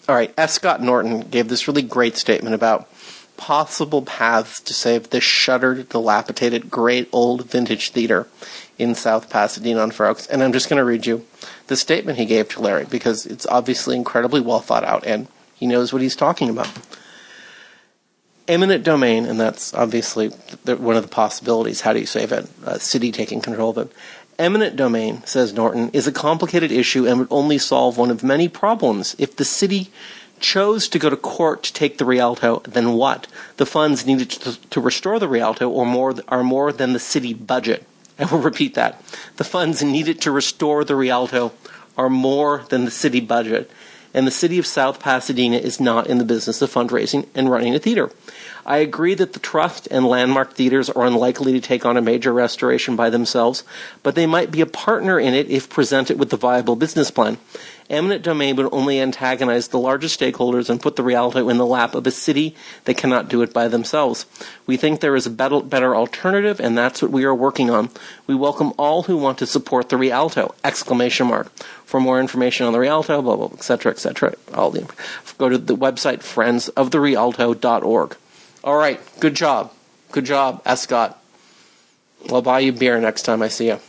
all 0.09 0.15
right, 0.15 0.35
F. 0.37 0.51
Scott 0.51 0.83
Norton 0.83 1.21
gave 1.21 1.49
this 1.49 1.69
really 1.69 1.83
great 1.83 2.17
statement 2.17 2.55
about 2.55 2.89
possible 3.37 4.03
paths 4.03 4.61
to 4.61 4.75
save 4.75 5.11
this 5.11 5.25
shuttered, 5.25 5.89
dilapidated, 5.89 6.71
great 6.71 7.09
old 7.13 7.47
vintage 7.47 7.91
theater 7.91 8.29
in 8.79 8.95
South 8.95 9.31
Pasadena 9.31 9.81
on 9.81 9.91
Fair 9.91 10.09
Oaks. 10.09 10.27
And 10.27 10.43
I'm 10.43 10.53
just 10.53 10.69
going 10.69 10.79
to 10.79 10.85
read 10.85 11.07
you 11.07 11.25
the 11.69 11.77
statement 11.77 12.19
he 12.19 12.27
gave 12.27 12.49
to 12.51 12.61
Larry 12.61 12.85
because 12.85 13.27
it's 13.27 13.47
obviously 13.47 13.97
incredibly 13.97 14.41
well 14.41 14.61
thought 14.61 14.85
out 14.85 15.07
and 15.07 15.29
he 15.55 15.67
knows 15.67 15.93
what 15.93 16.03
he's 16.03 16.17
talking 16.17 16.49
about 16.49 16.71
eminent 18.49 18.85
domain, 18.85 19.25
and 19.25 19.39
that's 19.39 19.73
obviously 19.75 20.29
one 20.29 20.97
of 20.97 21.03
the 21.03 21.09
possibilities. 21.09 21.81
How 21.81 21.93
do 21.93 22.01
you 22.01 22.07
save 22.07 22.33
it? 22.33 22.49
A 22.65 22.81
city 22.81 23.13
taking 23.13 23.41
control 23.41 23.71
of 23.71 23.79
it. 23.79 23.93
Eminent 24.39 24.77
domain, 24.77 25.23
says 25.25 25.53
Norton, 25.53 25.91
is 25.93 26.07
a 26.07 26.13
complicated 26.13 26.73
issue 26.73 27.07
and 27.07 27.19
would 27.19 27.29
only 27.31 27.59
solve 27.59 27.99
one 27.99 28.11
of 28.11 28.25
many 28.25 28.49
problems. 28.49 29.15
If 29.19 29.37
the 29.37 29.45
city 29.45 29.91
chose 30.41 30.89
to 30.89 30.99
go 30.99 31.11
to 31.11 31.17
court 31.17 31.63
to 31.65 31.73
take 31.73 31.99
the 31.99 32.05
Rialto, 32.05 32.61
then 32.61 32.95
what? 32.95 33.27
The 33.57 33.67
funds 33.67 34.05
needed 34.05 34.31
to, 34.31 34.61
to 34.71 34.81
restore 34.81 35.19
the 35.19 35.29
Rialto 35.29 35.69
or 35.69 35.87
more, 35.87 36.15
are 36.29 36.43
more 36.43 36.73
than 36.73 36.93
the 36.93 36.99
city 36.99 37.35
budget. 37.35 37.87
I 38.19 38.25
will 38.25 38.41
repeat 38.41 38.75
that. 38.75 39.01
The 39.37 39.45
funds 39.45 39.83
needed 39.83 40.21
to 40.23 40.31
restore 40.31 40.85
the 40.85 40.97
Rialto 40.97 41.53
are 41.97 42.11
more 42.11 42.65
than 42.71 42.85
the 42.85 42.91
city 42.91 43.21
budget. 43.21 43.71
and 44.15 44.27
the 44.27 44.31
city 44.31 44.59
of 44.59 44.67
South 44.67 45.01
Pasadena 45.01 45.57
is 45.57 45.81
not 45.81 46.07
in 46.07 46.19
the 46.19 46.25
business 46.25 46.61
of 46.63 46.73
fundraising 46.73 47.27
and 47.35 47.51
running 47.51 47.75
a 47.75 47.79
theater. 47.79 48.11
I 48.65 48.79
agree 48.79 49.15
that 49.15 49.33
the 49.33 49.41
Trust 49.41 49.89
and 49.91 50.07
Landmark 50.07 50.55
theaters 50.55 50.89
are 50.89 51.05
unlikely 51.05 51.53
to 51.53 51.61
take 51.61 51.85
on 51.85 51.97
a 51.97 52.03
major 52.03 52.33
restoration 52.33 52.95
by 52.95 53.11
themselves, 53.11 53.65
but 54.03 54.15
they 54.15 54.27
might 54.27 54.51
be 54.51 54.61
a 54.61 54.67
partner 54.67 55.19
in 55.19 55.35
it 55.35 55.51
if 55.51 55.69
presented 55.69 56.19
with 56.19 56.33
a 56.33 56.37
viable 56.37 56.77
business 56.77 57.11
plan. 57.11 57.39
Eminent 57.91 58.23
domain 58.23 58.57
would 58.57 58.73
only 58.73 59.01
antagonize 59.01 59.69
the 59.69 59.79
largest 59.79 60.19
stakeholders 60.19 60.71
and 60.71 60.81
put 60.81 60.97
the 60.97 61.03
Rialto 61.03 61.49
in 61.49 61.59
the 61.59 61.67
lap 61.67 61.95
of 61.95 62.07
a 62.07 62.11
city 62.11 62.55
that 62.85 62.97
cannot 62.97 63.29
do 63.29 63.43
it 63.43 63.53
by 63.53 63.69
themselves. 63.69 64.25
We 64.67 64.77
think 64.77 65.01
there 65.01 65.17
is 65.17 65.27
a 65.27 65.31
better, 65.31 65.95
alternative, 65.95 66.61
and 66.61 66.79
that's 66.79 67.03
what 67.03 67.11
we 67.11 67.25
are 67.25 67.35
working 67.35 67.69
on. 67.69 67.91
We 68.27 68.35
welcome 68.35 68.73
all 68.79 69.03
who 69.03 69.17
want 69.17 69.39
to 69.39 69.47
support 69.47 69.89
the 69.89 69.99
Rialto! 69.99 70.55
Exclamation 70.65 71.27
mark. 71.27 71.53
For 71.85 72.01
more 72.01 72.19
information 72.21 72.67
on 72.67 72.73
the 72.73 72.79
Rialto, 72.79 73.21
blah 73.21 73.37
blah, 73.37 73.51
etc., 73.53 73.93
etc., 73.93 74.35
all 74.55 74.71
the 74.71 74.89
go 75.37 75.51
to 75.51 75.59
the 75.59 75.77
website 75.77 76.21
friendsoftherialto.org. 76.21 78.17
All 78.65 78.77
right, 78.77 79.01
good 79.19 79.35
job, 79.35 79.73
good 80.13 80.25
job, 80.25 80.63
Escott. 80.65 81.21
I'll 82.31 82.43
buy 82.43 82.61
you 82.61 82.73
beer 82.73 83.01
next 83.01 83.23
time 83.23 83.43
I 83.43 83.49
see 83.49 83.67
you. 83.67 83.81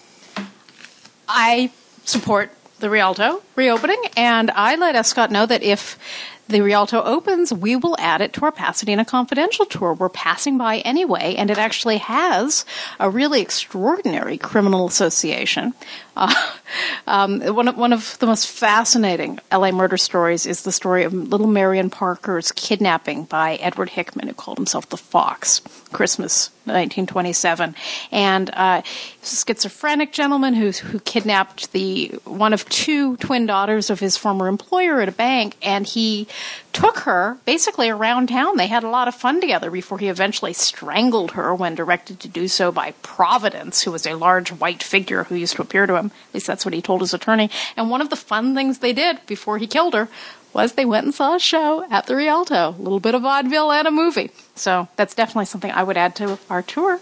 I 1.28 1.72
support 2.06 2.52
the 2.80 2.90
Rialto 2.90 3.44
reopening, 3.56 4.02
and 4.18 4.50
I 4.50 4.76
let 4.76 4.96
Escott 4.96 5.30
know 5.30 5.46
that 5.46 5.62
if 5.62 6.00
the 6.48 6.62
Rialto 6.62 7.04
opens, 7.04 7.54
we 7.54 7.76
will 7.76 7.96
add 8.00 8.20
it 8.20 8.34
to 8.34 8.46
our 8.46 8.52
Pasadena 8.52 9.06
Confidential 9.06 9.66
tour. 9.66 9.94
We're 9.94 10.10
passing 10.10 10.58
by 10.58 10.80
anyway, 10.80 11.36
and 11.38 11.52
it 11.52 11.60
actually 11.60 12.00
has 12.00 12.66
a 13.00 13.12
really 13.12 13.42
extraordinary 13.42 14.40
criminal 14.40 14.88
association. 14.88 15.74
Uh, 16.16 16.34
um, 17.08 17.42
one, 17.42 17.68
of, 17.68 17.78
one 17.78 17.94
of 17.94 18.18
the 18.20 18.26
most 18.26 18.48
fascinating 18.48 19.40
LA 19.52 19.72
murder 19.72 19.98
stories 19.98 20.46
is 20.46 20.64
the 20.64 20.72
story 20.72 21.04
of 21.04 21.14
little 21.14 21.48
Marion 21.48 21.90
Parker's 21.90 22.52
kidnapping 22.52 23.26
by 23.26 23.56
Edward 23.56 23.90
Hickman, 23.90 24.28
who 24.28 24.34
called 24.34 24.58
himself 24.58 24.90
the 24.90 24.98
Fox, 24.98 25.62
Christmas 25.92 26.50
1927. 26.66 27.76
And 28.12 28.50
uh, 28.52 28.82
a 28.84 29.26
schizophrenic 29.26 30.14
gentleman 30.14 30.54
who, 30.54 30.72
who 30.72 31.00
kidnapped 31.00 31.72
the 31.72 32.08
one 32.26 32.54
of 32.54 32.68
two 32.70 33.18
twin 33.18 33.46
daughters 33.46 33.90
of 33.90 34.00
his 34.00 34.18
former 34.18 34.48
employer 34.48 35.02
at 35.02 35.10
a 35.10 35.14
bank, 35.14 35.58
and 35.62 35.86
he 35.86 36.28
took 36.74 37.00
her 37.00 37.38
basically 37.46 37.90
around 37.90 38.28
town. 38.28 38.58
They 38.58 38.68
had 38.68 38.84
a 38.84 38.90
lot 38.90 39.08
of 39.08 39.16
fun 39.16 39.40
together 39.40 39.72
before 39.72 40.00
he 40.00 40.10
eventually 40.10 40.54
strangled 40.54 41.32
her 41.32 41.54
when 41.54 41.76
directed 41.76 42.20
to 42.22 42.28
do 42.28 42.48
so 42.48 42.72
by 42.72 42.92
Providence, 43.02 43.84
who 43.84 43.92
was 43.92 44.06
a 44.06 44.16
large 44.16 44.52
white 44.52 44.84
figure 44.84 45.26
who 45.26 45.36
used 45.36 45.56
to 45.56 45.62
appear 45.62 45.86
to 45.86 45.96
him. 45.96 46.08
At 46.30 46.34
least 46.34 46.48
that's 46.48 46.66
what 46.66 46.74
he 46.74 46.82
told 46.82 47.02
his 47.02 47.14
attorney. 47.14 47.50
And 47.78 47.90
one 47.90 48.02
of 48.02 48.10
the 48.10 48.16
fun 48.16 48.56
things 48.56 48.80
they 48.80 48.94
did 48.94 49.26
before 49.26 49.58
he 49.58 49.68
killed 49.68 49.94
her 49.94 50.10
was 50.52 50.74
they 50.74 50.86
went 50.86 51.06
and 51.06 51.14
saw 51.14 51.36
a 51.36 51.40
show 51.40 51.86
at 51.90 52.06
the 52.06 52.16
Rialto. 52.16 52.70
A 52.70 52.82
little 52.82 53.00
bit 53.00 53.16
of 53.16 53.24
vaudeville 53.24 53.72
and 53.72 53.88
a 53.88 53.92
movie. 53.92 54.32
So 54.56 54.88
that's 54.96 55.16
definitely 55.16 55.46
something 55.46 55.72
I 55.72 55.84
would 55.84 55.98
add 55.98 56.16
to 56.18 56.40
our 56.50 56.62
tour, 56.62 57.00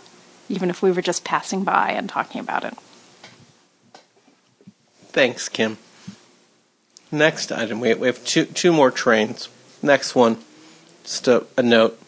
even 0.50 0.70
if 0.70 0.82
we 0.82 0.92
were 0.92 1.01
just 1.01 1.24
passing 1.24 1.63
by 1.63 1.92
and 1.92 2.08
talking 2.08 2.40
about 2.40 2.63
it. 2.63 2.74
Thanks, 5.12 5.50
Kim. 5.50 5.78
Next 7.12 7.51
item, 7.51 7.82
we 7.82 7.90
have 7.90 8.24
two 8.24 8.46
two 8.46 8.72
more 8.72 8.90
trains. 8.90 9.50
Next 9.82 10.14
one, 10.14 10.38
just 11.04 11.28
a, 11.28 11.46
a 11.58 11.64
note. 11.64 12.00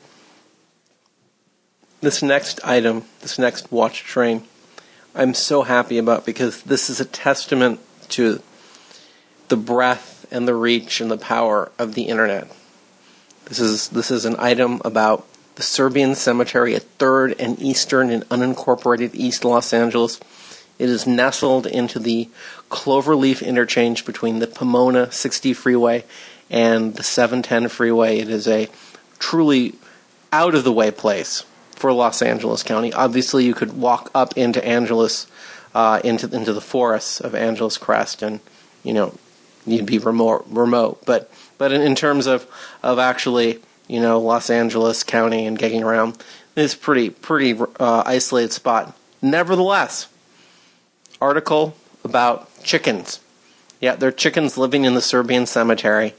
This 2.01 2.22
next 2.22 2.60
item, 2.63 3.06
this 3.22 3.39
next 3.39 3.72
watch 3.72 4.03
train, 4.03 4.44
I'm 5.15 5.34
so 5.34 5.63
happy 5.63 5.98
about 5.98 6.25
because 6.25 6.63
this 6.63 6.89
is 6.89 7.00
a 7.00 7.06
testament 7.06 7.80
to 8.10 8.42
the 9.48 9.58
breadth 9.58 10.25
and 10.32 10.48
the 10.48 10.56
reach 10.56 11.01
and 11.01 11.10
the 11.10 11.18
power 11.18 11.72
of 11.80 11.94
the 11.94 12.03
internet. 12.03 12.48
This 13.46 13.60
is 13.60 13.89
this 13.89 14.10
is 14.10 14.25
an 14.25 14.36
item 14.39 14.82
about 14.84 15.27
the 15.56 15.63
Serbian 15.63 16.15
cemetery 16.15 16.75
at 16.75 16.98
3rd 16.98 17.36
and 17.39 17.62
Eastern 17.62 18.10
in 18.10 18.22
unincorporated 18.24 19.12
East 19.13 19.46
Los 19.46 19.74
Angeles. 19.74 20.20
It 20.80 20.89
is 20.89 21.06
nestled 21.06 21.68
into 21.68 22.00
the 22.00 22.30
cloverleaf 22.72 23.46
interchange 23.46 24.06
between 24.06 24.39
the 24.39 24.48
Pomona 24.48 25.12
60 25.12 25.53
freeway 25.53 26.03
and 26.50 26.95
the 26.95 27.03
710 27.03 27.69
freeway. 27.69 28.19
It 28.19 28.29
is 28.29 28.47
a 28.47 28.67
truly 29.19 29.75
out 30.31 30.55
of 30.55 30.63
the 30.63 30.71
way 30.71 30.91
place 30.91 31.45
for 31.75 31.91
Los 31.93 32.21
Angeles 32.21 32.63
County. 32.63 32.93
Obviously, 32.93 33.45
you 33.45 33.53
could 33.53 33.73
walk 33.73 34.09
up 34.15 34.38
into 34.38 34.63
Angeles, 34.65 35.27
uh, 35.75 36.00
into 36.03 36.33
into 36.35 36.53
the 36.53 36.62
forests 36.62 37.19
of 37.19 37.35
Angeles 37.35 37.77
Crest, 37.77 38.21
and 38.21 38.39
you 38.83 38.93
know 38.93 39.13
you'd 39.65 39.85
be 39.85 39.97
remote. 39.97 40.45
Remote, 40.50 41.05
but 41.05 41.31
but 41.57 41.71
in, 41.71 41.81
in 41.81 41.95
terms 41.95 42.25
of 42.25 42.47
of 42.81 43.00
actually 43.00 43.59
you 43.88 44.00
know 44.00 44.19
Los 44.19 44.50
Angeles 44.50 45.03
County 45.03 45.45
and 45.45 45.57
getting 45.57 45.83
around, 45.83 46.23
it's 46.55 46.75
pretty 46.75 47.09
pretty 47.09 47.59
uh, 47.79 48.03
isolated 48.05 48.51
spot. 48.51 48.97
Nevertheless, 49.21 50.07
article 51.21 51.75
about 52.03 52.50
chickens. 52.63 53.19
Yeah, 53.83 53.97
there 53.97 54.07
are 54.07 54.13
chickens 54.13 54.57
living 54.57 54.85
in 54.85 54.93
the 54.93 55.01
Serbian 55.01 55.45
cemetery. 55.45 56.13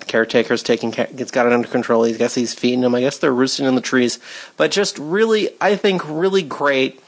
The 0.00 0.04
caretaker's 0.04 0.64
taking 0.64 0.90
care, 0.90 1.06
it's 1.12 1.30
got 1.30 1.46
it 1.46 1.52
under 1.52 1.68
control. 1.68 2.02
He 2.02 2.12
guess 2.12 2.34
he's 2.34 2.52
feeding 2.52 2.80
them. 2.80 2.92
I 2.92 3.02
guess 3.02 3.18
they're 3.18 3.32
roosting 3.32 3.66
in 3.66 3.76
the 3.76 3.80
trees. 3.80 4.18
But 4.56 4.72
just 4.72 4.98
really, 4.98 5.50
I 5.60 5.76
think 5.76 6.02
really 6.08 6.42
great. 6.42 7.00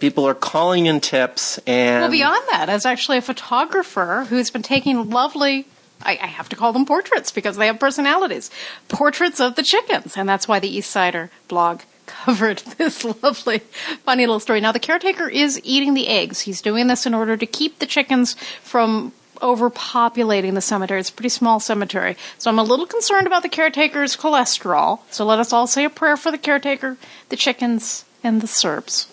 People 0.00 0.28
are 0.28 0.34
calling 0.34 0.84
in 0.84 1.00
tips 1.00 1.56
and 1.66 2.02
Well, 2.02 2.10
beyond 2.10 2.44
that, 2.50 2.68
as 2.68 2.84
actually 2.84 3.16
a 3.16 3.22
photographer 3.22 4.26
who's 4.28 4.50
been 4.50 4.60
taking 4.60 5.08
lovely. 5.08 5.66
I 6.02 6.14
have 6.14 6.50
to 6.50 6.56
call 6.56 6.74
them 6.74 6.84
portraits 6.84 7.32
because 7.32 7.56
they 7.56 7.68
have 7.68 7.80
personalities. 7.80 8.50
Portraits 8.88 9.40
of 9.40 9.56
the 9.56 9.62
chickens, 9.62 10.18
and 10.18 10.28
that's 10.28 10.46
why 10.46 10.60
the 10.60 10.68
East 10.68 10.90
Sider 10.90 11.30
blog 11.48 11.80
covered 12.06 12.58
this 12.76 13.02
lovely, 13.02 13.60
funny 14.04 14.26
little 14.26 14.40
story. 14.40 14.60
Now, 14.60 14.72
the 14.72 14.78
caretaker 14.78 15.26
is 15.26 15.58
eating 15.64 15.94
the 15.94 16.08
eggs. 16.08 16.40
He's 16.40 16.60
doing 16.60 16.86
this 16.86 17.06
in 17.06 17.14
order 17.14 17.38
to 17.38 17.46
keep 17.46 17.78
the 17.78 17.86
chickens 17.86 18.36
from 18.62 19.12
overpopulating 19.40 20.54
the 20.54 20.60
cemetery. 20.60 21.00
It's 21.00 21.10
a 21.10 21.12
pretty 21.12 21.28
small 21.28 21.60
cemetery. 21.60 22.16
So 22.38 22.50
I'm 22.50 22.58
a 22.58 22.62
little 22.62 22.86
concerned 22.86 23.26
about 23.26 23.42
the 23.42 23.48
caretaker's 23.48 24.16
cholesterol. 24.16 25.00
So 25.10 25.24
let 25.24 25.38
us 25.38 25.52
all 25.52 25.66
say 25.66 25.84
a 25.84 25.90
prayer 25.90 26.16
for 26.16 26.30
the 26.30 26.38
caretaker, 26.38 26.96
the 27.28 27.36
chickens, 27.36 28.04
and 28.22 28.40
the 28.40 28.46
Serbs. 28.46 29.08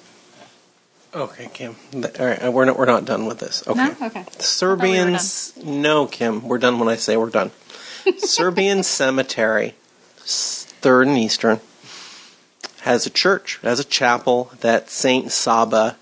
Okay, 1.13 1.50
Kim. 1.53 1.77
All 1.94 2.25
right, 2.25 2.44
uh, 2.44 2.51
we're 2.51 2.65
not 2.65 2.77
we're 2.77 2.86
not 2.86 3.05
done 3.05 3.25
with 3.25 3.39
this. 3.39 3.65
Okay. 3.65 3.77
No? 3.77 4.08
Okay. 4.08 4.25
Serbians. 4.39 5.55
No, 5.63 6.08
Kim. 6.08 6.46
We're 6.46 6.58
done 6.58 6.77
when 6.77 6.89
I 6.89 6.98
say 6.98 7.15
we're 7.15 7.29
done. 7.29 7.51
Serbian 8.17 8.84
cemetery, 8.84 9.75
third 10.17 11.08
and 11.08 11.17
eastern, 11.17 11.62
has 12.82 13.05
a 13.05 13.10
church, 13.10 13.60
has 13.63 13.79
a 13.79 13.86
chapel 13.86 14.51
that 14.60 14.89
Saint 14.89 15.32
Saba, 15.32 15.96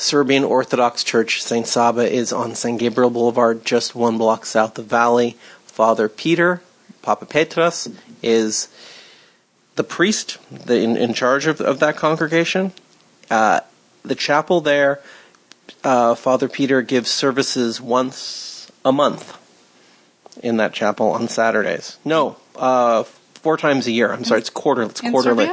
Serbian 0.00 0.44
Orthodox 0.44 1.04
Church, 1.04 1.42
Saint 1.42 1.66
Saba 1.66 2.10
is 2.10 2.32
on 2.32 2.54
San 2.54 2.78
Gabriel 2.78 3.10
Boulevard, 3.10 3.66
just 3.66 3.94
one 3.94 4.16
block 4.16 4.46
south 4.46 4.78
of 4.78 4.86
Valley. 4.86 5.36
Father 5.66 6.08
Peter, 6.08 6.62
Papa 7.02 7.26
Petras, 7.26 7.94
is 8.22 8.68
the 9.76 9.84
priest 9.84 10.38
the, 10.50 10.80
in, 10.80 10.96
in 10.96 11.12
charge 11.12 11.46
of, 11.46 11.60
of 11.60 11.80
that 11.80 11.96
congregation. 11.96 12.72
Uh, 13.30 13.60
the 14.02 14.14
chapel 14.14 14.62
there, 14.62 15.00
uh, 15.84 16.14
Father 16.14 16.48
Peter 16.48 16.80
gives 16.80 17.10
services 17.10 17.78
once 17.78 18.72
a 18.84 18.92
month 18.92 19.36
in 20.42 20.56
that 20.56 20.72
chapel 20.72 21.10
on 21.10 21.28
Saturdays. 21.28 21.98
No, 22.06 22.36
uh, 22.56 23.02
four 23.34 23.58
times 23.58 23.86
a 23.86 23.92
year. 23.92 24.10
I'm 24.10 24.24
sorry, 24.24 24.40
it's 24.40 24.50
quarter. 24.50 24.82
It's 24.84 25.02
quarterly. 25.02 25.50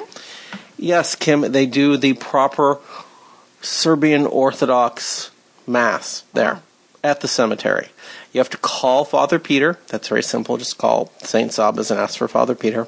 Yes, 0.77 1.15
Kim, 1.15 1.41
they 1.41 1.65
do 1.65 1.97
the 1.97 2.13
proper 2.13 2.79
Serbian 3.67 4.25
Orthodox 4.25 5.31
Mass 5.67 6.23
there 6.33 6.61
at 7.03 7.21
the 7.21 7.27
cemetery. 7.27 7.89
You 8.31 8.39
have 8.39 8.49
to 8.51 8.57
call 8.57 9.05
Father 9.05 9.39
Peter. 9.39 9.77
That's 9.87 10.07
very 10.07 10.23
simple. 10.23 10.57
Just 10.57 10.77
call 10.77 11.11
St. 11.19 11.51
Sabas 11.51 11.91
and 11.91 11.99
ask 11.99 12.17
for 12.17 12.27
Father 12.27 12.55
Peter. 12.55 12.87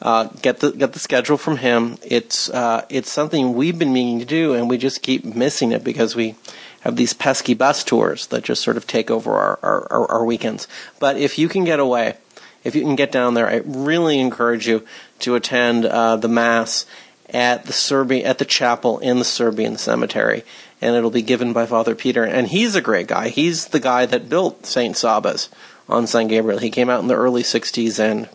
Uh, 0.00 0.24
get 0.42 0.60
the 0.60 0.70
get 0.70 0.92
the 0.92 1.00
schedule 1.00 1.36
from 1.36 1.56
him. 1.56 1.98
It's 2.04 2.48
uh, 2.50 2.86
it's 2.88 3.10
something 3.10 3.54
we've 3.54 3.78
been 3.78 3.92
meaning 3.92 4.20
to 4.20 4.24
do, 4.24 4.54
and 4.54 4.70
we 4.70 4.78
just 4.78 5.02
keep 5.02 5.24
missing 5.24 5.72
it 5.72 5.82
because 5.82 6.14
we 6.14 6.36
have 6.82 6.94
these 6.94 7.12
pesky 7.12 7.54
bus 7.54 7.82
tours 7.82 8.28
that 8.28 8.44
just 8.44 8.62
sort 8.62 8.76
of 8.76 8.86
take 8.86 9.10
over 9.10 9.32
our, 9.32 9.58
our, 9.62 9.92
our, 9.92 10.10
our 10.12 10.24
weekends. 10.24 10.68
But 11.00 11.16
if 11.16 11.36
you 11.36 11.48
can 11.48 11.64
get 11.64 11.80
away, 11.80 12.14
if 12.62 12.76
you 12.76 12.82
can 12.82 12.94
get 12.94 13.10
down 13.10 13.34
there, 13.34 13.48
I 13.48 13.62
really 13.64 14.20
encourage 14.20 14.68
you 14.68 14.86
to 15.20 15.34
attend 15.34 15.86
uh, 15.86 16.14
the 16.16 16.28
mass 16.28 16.86
at 17.30 17.64
the 17.66 17.72
Serbian 17.72 18.26
at 18.26 18.38
the 18.38 18.44
chapel 18.44 18.98
in 18.98 19.18
the 19.18 19.24
Serbian 19.24 19.76
cemetery, 19.76 20.44
and 20.80 20.96
it'll 20.96 21.10
be 21.10 21.22
given 21.22 21.52
by 21.52 21.66
Father 21.66 21.94
Peter. 21.94 22.24
And 22.24 22.48
he's 22.48 22.74
a 22.74 22.80
great 22.80 23.06
guy. 23.06 23.28
He's 23.28 23.68
the 23.68 23.80
guy 23.80 24.06
that 24.06 24.28
built 24.28 24.66
Saint 24.66 24.96
Sabas 24.96 25.48
on 25.88 26.06
San 26.06 26.28
Gabriel. 26.28 26.58
He 26.58 26.70
came 26.70 26.90
out 26.90 27.00
in 27.00 27.08
the 27.08 27.14
early 27.14 27.42
'60s 27.42 27.98
and 27.98 28.28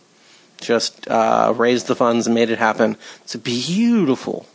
just 0.60 1.08
uh, 1.08 1.52
raised 1.56 1.86
the 1.86 1.96
funds 1.96 2.26
and 2.26 2.34
made 2.34 2.50
it 2.50 2.58
happen. 2.58 2.96
It's 3.22 3.34
a 3.34 3.38
beautiful, 3.38 4.46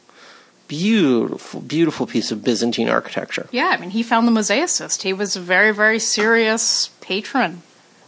beautiful, 0.68 1.62
beautiful 1.62 2.08
piece 2.08 2.32
of 2.32 2.44
Byzantine 2.44 2.90
architecture. 2.90 3.48
Yeah, 3.52 3.68
I 3.68 3.78
mean, 3.78 3.92
he 3.92 4.04
found 4.04 4.28
the 4.28 4.32
mosaicist. 4.32 5.04
He 5.04 5.14
was 5.14 5.36
a 5.36 5.42
very, 5.42 5.72
very 5.72 6.00
serious 6.00 6.90
patron 7.02 7.64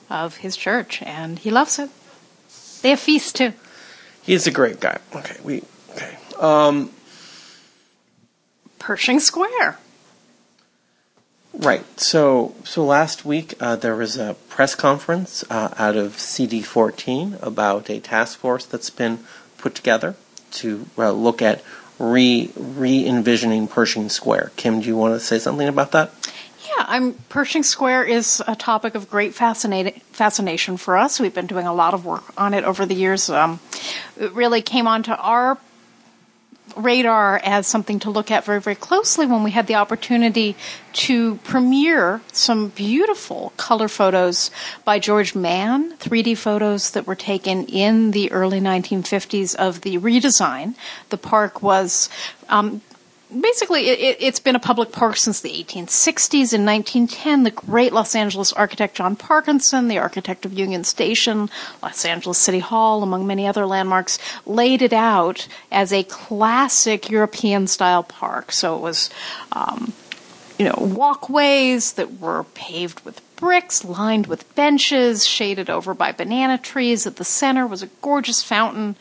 of 0.10 0.38
his 0.38 0.58
church, 0.58 1.02
and 1.04 1.40
he 1.40 1.52
loves 1.52 1.80
it. 1.80 1.90
They 2.82 2.90
have 2.90 3.00
feasts 3.00 3.32
too. 3.32 3.54
He's 4.24 4.48
a 4.48 4.52
great 4.52 4.80
guy. 4.80 5.00
Okay, 5.16 5.38
we. 5.44 5.64
Um, 6.42 6.92
Pershing 8.80 9.20
Square. 9.20 9.78
right. 11.54 11.86
So 12.00 12.56
so 12.64 12.84
last 12.84 13.24
week 13.26 13.54
uh, 13.60 13.76
there 13.76 13.96
was 13.96 14.18
a 14.18 14.36
press 14.50 14.74
conference 14.74 15.44
uh, 15.52 15.74
out 15.78 15.96
of 15.96 16.14
CD14 16.14 17.42
about 17.44 17.90
a 17.92 18.00
task 18.00 18.40
force 18.40 18.66
that's 18.66 18.90
been 18.90 19.20
put 19.60 19.76
together 19.76 20.16
to 20.54 20.88
uh, 20.98 21.12
look 21.12 21.44
at 21.44 21.62
re 22.00 22.52
re 22.56 23.06
envisioning 23.06 23.68
Pershing 23.68 24.10
Square. 24.10 24.52
Kim, 24.56 24.82
do 24.82 24.88
you 24.88 24.98
want 24.98 25.14
to 25.14 25.20
say 25.20 25.38
something 25.38 25.68
about 25.68 25.92
that? 25.92 26.12
Yeah, 26.66 26.86
I'm 26.88 27.14
Pershing 27.30 27.64
Square 27.64 28.06
is 28.06 28.42
a 28.48 28.56
topic 28.56 28.96
of 28.96 29.12
great 29.12 29.36
fascinating 29.36 30.02
fascination 30.12 30.78
for 30.78 30.98
us. 30.98 31.20
We've 31.20 31.34
been 31.34 31.48
doing 31.48 31.68
a 31.68 31.74
lot 31.74 31.94
of 31.94 32.04
work 32.04 32.24
on 32.36 32.56
it 32.56 32.64
over 32.64 32.88
the 32.88 32.96
years. 32.96 33.30
Um, 33.30 33.60
it 34.18 34.32
really 34.34 34.64
came 34.64 34.88
onto 34.88 35.12
our 35.12 35.60
radar 36.76 37.40
as 37.44 37.68
something 37.68 38.00
to 38.00 38.10
look 38.10 38.32
at 38.32 38.46
very, 38.46 38.62
very 38.62 38.76
closely 38.76 39.26
when 39.26 39.44
we 39.44 39.52
had 39.52 39.68
the 39.68 39.76
opportunity 39.76 40.56
to 40.94 41.36
premiere 41.38 42.22
some 42.32 42.70
beautiful 42.70 43.54
color 43.58 43.88
photos 43.88 44.52
by 44.84 45.00
George 45.00 45.36
Mann, 45.36 45.98
3D 45.98 46.38
photos 46.38 46.92
that 46.92 47.08
were 47.08 47.16
taken 47.16 47.66
in 47.66 48.12
the 48.12 48.32
early 48.32 48.60
1950s 48.60 49.56
of 49.56 49.82
the 49.82 49.98
redesign. 49.98 50.76
The 51.10 51.18
park 51.18 51.62
was 51.62 52.10
um, 52.50 52.82
basically 53.40 53.88
it, 53.90 54.22
has 54.22 54.40
been 54.40 54.56
a 54.56 54.60
public 54.60 54.92
park 54.92 55.18
since 55.18 55.42
the 55.42 55.50
1860s. 55.50 56.54
In 56.54 56.66
1910, 56.66 57.44
the 57.44 57.52
great 57.52 57.94
Los 57.94 58.16
Angeles 58.16 58.52
architect 58.54 58.96
John 58.96 59.16
Parkinson, 59.16 59.88
the 59.88 60.00
architect 60.00 60.46
of 60.46 60.54
Union 60.54 60.84
Station, 60.84 61.50
Los 61.82 62.06
Angeles 62.06 62.38
City 62.38 62.60
Hall, 62.60 63.04
among 63.04 63.26
many 63.26 63.48
other 63.48 63.66
landmarks, 63.66 64.20
laid 64.46 64.82
it 64.82 64.94
out 64.94 65.48
as 65.72 65.94
a 65.94 66.04
classic 66.04 67.10
European 67.10 67.68
style 67.68 68.04
park. 68.04 68.52
So 68.52 68.76
it 68.76 68.82
was, 68.82 69.10
um, 69.52 69.94
you 70.58 70.66
know, 70.66 70.76
walkways 70.78 71.94
that 71.94 72.20
were 72.20 72.44
paved 72.54 73.04
with 73.06 73.22
bricks, 73.36 73.84
lined 73.84 74.28
with 74.28 74.56
benches, 74.56 75.26
shaded 75.26 75.70
over 75.70 75.94
by 75.94 76.12
banana 76.12 76.58
trees. 76.58 77.08
At 77.08 77.16
the 77.16 77.26
center 77.26 77.66
was 77.66 77.82
a 77.82 77.90
gorgeous 78.02 78.44
fountain 78.44 78.96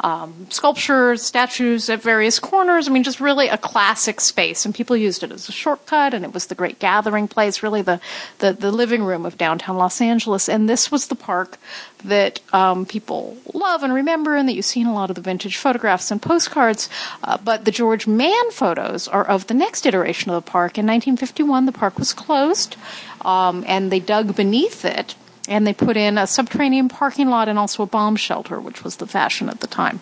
um, 0.00 0.46
sculptures, 0.50 1.22
statues 1.22 1.88
at 1.88 2.02
various 2.02 2.38
corners. 2.38 2.88
I 2.88 2.90
mean, 2.90 3.04
just 3.04 3.20
really 3.20 3.48
a 3.48 3.56
classic 3.56 4.20
space. 4.20 4.64
And 4.64 4.74
people 4.74 4.96
used 4.96 5.22
it 5.22 5.32
as 5.32 5.48
a 5.48 5.52
shortcut, 5.52 6.14
and 6.14 6.24
it 6.24 6.34
was 6.34 6.46
the 6.46 6.54
great 6.54 6.78
gathering 6.78 7.28
place, 7.28 7.62
really 7.62 7.82
the, 7.82 8.00
the, 8.38 8.52
the 8.52 8.72
living 8.72 9.04
room 9.04 9.24
of 9.24 9.38
downtown 9.38 9.76
Los 9.76 10.00
Angeles. 10.00 10.48
And 10.48 10.68
this 10.68 10.90
was 10.90 11.06
the 11.06 11.14
park 11.14 11.58
that 12.04 12.40
um, 12.52 12.84
people 12.84 13.38
love 13.54 13.82
and 13.82 13.94
remember, 13.94 14.36
and 14.36 14.48
that 14.48 14.54
you've 14.54 14.64
seen 14.64 14.86
a 14.86 14.94
lot 14.94 15.10
of 15.10 15.16
the 15.16 15.22
vintage 15.22 15.56
photographs 15.56 16.10
and 16.10 16.20
postcards. 16.20 16.90
Uh, 17.22 17.38
but 17.38 17.64
the 17.64 17.70
George 17.70 18.06
Mann 18.06 18.50
photos 18.50 19.08
are 19.08 19.24
of 19.24 19.46
the 19.46 19.54
next 19.54 19.86
iteration 19.86 20.30
of 20.30 20.44
the 20.44 20.50
park. 20.50 20.76
In 20.76 20.86
1951, 20.86 21.66
the 21.66 21.72
park 21.72 21.98
was 21.98 22.12
closed, 22.12 22.76
um, 23.22 23.64
and 23.66 23.90
they 23.90 24.00
dug 24.00 24.36
beneath 24.36 24.84
it 24.84 25.14
and 25.48 25.66
they 25.66 25.74
put 25.74 25.96
in 25.96 26.18
a 26.18 26.26
subterranean 26.26 26.88
parking 26.88 27.28
lot 27.28 27.48
and 27.48 27.58
also 27.58 27.82
a 27.82 27.86
bomb 27.86 28.16
shelter, 28.16 28.60
which 28.60 28.82
was 28.82 28.96
the 28.96 29.06
fashion 29.06 29.48
at 29.48 29.60
the 29.60 29.66
time. 29.66 30.00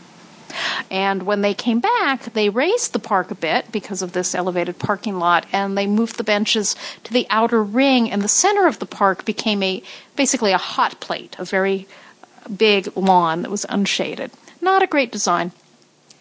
And 0.90 1.22
when 1.22 1.40
they 1.40 1.54
came 1.54 1.80
back, 1.80 2.34
they 2.34 2.48
raised 2.50 2.92
the 2.92 2.98
park 2.98 3.30
a 3.30 3.34
bit 3.34 3.72
because 3.72 4.02
of 4.02 4.12
this 4.12 4.34
elevated 4.34 4.78
parking 4.78 5.18
lot, 5.18 5.46
and 5.52 5.76
they 5.76 5.86
moved 5.86 6.18
the 6.18 6.24
benches 6.24 6.76
to 7.04 7.12
the 7.12 7.26
outer 7.30 7.62
ring, 7.62 8.10
and 8.10 8.22
the 8.22 8.28
center 8.28 8.66
of 8.66 8.78
the 8.78 8.86
park 8.86 9.24
became 9.24 9.62
a 9.62 9.82
basically 10.14 10.52
a 10.52 10.58
hot 10.58 11.00
plate, 11.00 11.36
a 11.38 11.44
very 11.44 11.88
big 12.54 12.94
lawn 12.96 13.42
that 13.42 13.50
was 13.50 13.64
unshaded. 13.68 14.30
Not 14.60 14.82
a 14.82 14.86
great 14.86 15.10
design. 15.10 15.52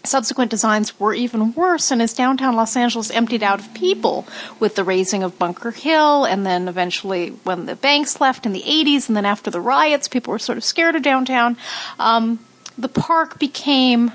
Subsequent 0.03 0.50
designs 0.50 1.00
were 1.00 1.14
even 1.14 1.53
worse, 1.53 1.92
and 1.92 2.01
as 2.01 2.14
downtown 2.14 2.55
Los 2.55 2.75
Angeles 2.75 3.11
emptied 3.11 3.44
out 3.44 3.59
of 3.59 3.74
people 3.74 4.27
with 4.59 4.75
the 4.75 4.83
raising 4.83 5.22
of 5.22 5.37
Bunker 5.37 5.72
Hill, 5.72 6.25
and 6.25 6.46
then 6.46 6.68
eventually 6.68 7.29
when 7.44 7.68
the 7.68 7.75
banks 7.75 8.20
left 8.20 8.46
in 8.46 8.53
the 8.53 8.64
80s, 8.64 9.07
and 9.07 9.16
then 9.16 9.25
after 9.25 9.51
the 9.51 9.61
riots, 9.61 10.07
people 10.07 10.31
were 10.31 10.40
sort 10.40 10.57
of 10.57 10.64
scared 10.64 10.96
of 10.96 11.03
downtown. 11.03 11.55
Um, 12.00 12.40
the 12.77 12.90
park 12.90 13.37
became 13.37 14.11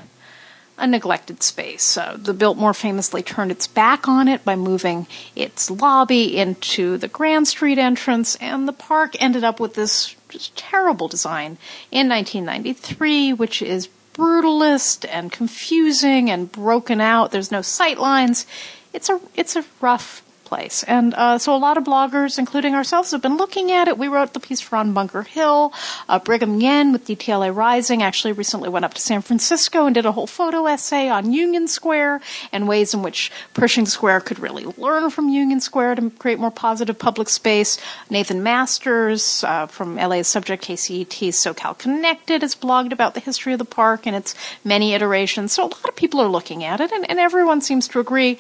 a 0.79 0.87
neglected 0.87 1.43
space. 1.43 1.97
Uh, 1.97 2.17
the 2.19 2.35
Biltmore 2.35 2.75
famously 2.75 3.23
turned 3.23 3.51
its 3.51 3.67
back 3.67 4.09
on 4.09 4.29
it 4.29 4.45
by 4.45 4.57
moving 4.57 5.07
its 5.35 5.71
lobby 5.71 6.37
into 6.37 6.99
the 6.99 7.09
Grand 7.09 7.49
Street 7.49 7.79
entrance, 7.79 8.37
and 8.37 8.69
the 8.69 8.73
park 8.73 9.15
ended 9.21 9.45
up 9.45 9.59
with 9.59 9.75
this 9.75 10.15
just 10.29 10.57
terrible 10.57 11.09
design 11.09 11.59
in 11.91 12.09
1993, 12.09 13.33
which 13.33 13.63
is 13.63 13.89
brutalist 14.17 15.07
and 15.11 15.31
confusing 15.31 16.31
and 16.31 16.51
broken 16.51 17.01
out. 17.01 17.31
There's 17.31 17.53
no 17.53 17.63
sight 17.63 17.99
lines. 17.99 18.47
It's 18.93 19.09
a 19.09 19.21
it's 19.35 19.57
a 19.57 19.65
rough 19.81 20.23
place. 20.47 20.83
And 20.85 21.13
uh, 21.15 21.39
so 21.39 21.55
a 21.55 21.59
lot 21.59 21.77
of 21.77 21.85
bloggers, 21.85 22.39
including 22.39 22.75
ourselves, 22.75 23.11
have 23.11 23.21
been 23.21 23.37
looking 23.37 23.71
at 23.73 23.89
it. 23.89 23.99
We 23.99 24.09
wrote 24.09 24.33
the 24.33 24.41
piece 24.41 24.61
for 24.61 24.77
on 24.77 24.95
Bunker 24.95 25.23
Hill. 25.23 25.73
Uh, 26.09 26.19
Brigham 26.19 26.61
Yen 26.61 26.93
with 26.93 27.07
DTLA 27.07 27.55
Rising 27.55 28.03
actually 28.03 28.33
recently 28.33 28.69
went 28.69 28.85
up 28.85 28.95
to 28.95 29.01
San 29.01 29.21
Francisco 29.21 29.87
and 29.87 29.95
did 29.95 30.07
a 30.07 30.13
whole 30.13 30.27
photo 30.27 30.67
essay 30.67 31.09
on 31.09 31.33
Union 31.33 31.69
Square 31.69 32.21
and 32.53 32.67
ways 32.67 32.95
in 32.95 33.03
which 33.03 33.31
Pershing 33.53 33.87
Square 33.87 34.21
could 34.21 34.39
really 34.39 34.65
learn 34.79 35.11
from 35.11 35.29
Union 35.29 35.61
Square 35.61 35.97
to 35.97 36.11
create 36.11 36.39
more 36.39 36.51
positive 36.51 36.99
public 36.99 37.29
space. 37.29 37.79
Nathan 38.09 38.43
Masters 38.43 39.45
uh, 39.45 39.67
from 39.67 39.97
LA 39.97 40.17
as 40.17 40.29
Subject 40.29 40.65
KCET's 40.65 41.37
SoCal 41.37 41.77
Connected 41.77 42.43
has 42.43 42.55
blogged 42.55 42.93
about 42.93 43.15
the 43.15 43.21
history 43.21 43.53
of 43.53 43.59
the 43.59 43.65
park 43.65 44.07
and 44.07 44.15
its 44.15 44.35
many 44.65 44.95
iterations. 44.95 45.53
So 45.53 45.65
a 45.65 45.69
lot 45.69 45.89
of 45.89 45.97
people 45.97 46.21
are 46.21 46.29
looking 46.29 46.65
at 46.65 46.81
it, 46.81 46.93
and, 46.93 47.09
and 47.11 47.19
everyone 47.19 47.61
seems 47.61 47.89
to 47.89 48.01
agree 48.01 48.39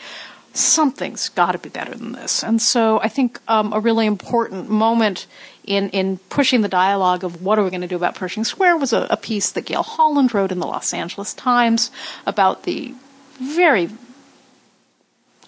something's 0.58 1.28
got 1.28 1.52
to 1.52 1.58
be 1.58 1.68
better 1.68 1.94
than 1.94 2.12
this. 2.12 2.42
And 2.42 2.60
so 2.60 3.00
I 3.00 3.08
think 3.08 3.40
um, 3.48 3.72
a 3.72 3.80
really 3.80 4.06
important 4.06 4.68
moment 4.68 5.26
in, 5.64 5.90
in 5.90 6.18
pushing 6.30 6.62
the 6.62 6.68
dialogue 6.68 7.24
of 7.24 7.42
what 7.42 7.58
are 7.58 7.64
we 7.64 7.70
going 7.70 7.80
to 7.82 7.88
do 7.88 7.96
about 7.96 8.14
Pershing 8.14 8.44
Square 8.44 8.78
was 8.78 8.92
a, 8.92 9.06
a 9.10 9.16
piece 9.16 9.50
that 9.52 9.66
Gale 9.66 9.82
Holland 9.82 10.32
wrote 10.32 10.52
in 10.52 10.58
the 10.58 10.66
Los 10.66 10.94
Angeles 10.94 11.34
Times 11.34 11.90
about 12.26 12.62
the 12.62 12.94
very 13.40 13.90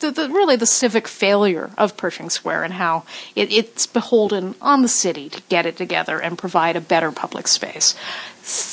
the, 0.01 0.13
the, 0.13 0.29
really 0.29 0.55
the 0.55 0.67
civic 0.67 1.09
failure 1.09 1.71
of 1.77 1.97
Pershing 1.97 2.31
Square 2.31 2.63
and 2.63 2.75
how 2.75 3.05
it, 3.35 3.53
it's 3.53 3.85
beholden 3.85 4.55
on 4.63 4.83
the 4.83 4.89
city 4.89 5.29
to 5.29 5.43
get 5.49 5.67
it 5.67 5.77
together 5.77 6.21
and 6.21 6.39
provide 6.39 6.77
a 6.77 6.81
better 6.81 7.11
public 7.11 7.49
space. 7.49 7.97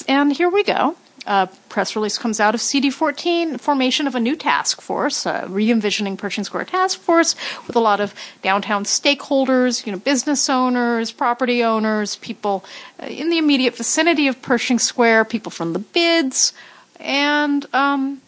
And 0.08 0.34
here 0.34 0.50
we 0.50 0.64
go 0.64 0.96
uh, 1.26 1.48
press 1.70 1.96
release 1.96 2.18
comes 2.18 2.40
out 2.40 2.56
of 2.56 2.62
CD14, 2.62 3.60
formation 3.60 4.08
of 4.08 4.16
a 4.16 4.20
new 4.20 4.36
task 4.36 4.82
force, 4.82 5.26
uh, 5.26 5.46
re-envisioning 5.50 6.18
Pershing 6.18 6.44
Square 6.44 6.66
Task 6.66 7.00
Force, 7.00 7.36
with 7.68 7.76
a 7.76 7.80
lot 7.80 8.00
of 8.00 8.14
downtown 8.42 8.84
stakeholders, 8.84 9.86
you 9.86 9.92
know, 9.92 10.00
business 10.00 10.50
owners, 10.50 11.12
property 11.12 11.64
owners, 11.64 12.18
people 12.18 12.64
uh, 13.02 13.08
in 13.08 13.30
the 13.30 13.38
immediate 13.38 13.76
vicinity 13.76 14.28
of 14.28 14.42
Pershing 14.42 14.80
Square, 14.80 15.26
people 15.26 15.52
from 15.52 15.74
the 15.74 15.80
bids, 15.80 16.54
and 17.00 17.66
um, 17.74 18.22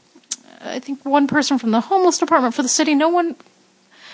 I 0.62 0.80
think 0.80 1.06
one 1.06 1.28
person 1.28 1.58
from 1.58 1.72
the 1.72 1.82
homeless 1.82 2.18
department 2.18 2.56
for 2.56 2.64
the 2.64 2.70
city. 2.70 2.96
No 2.96 3.10
one 3.10 3.36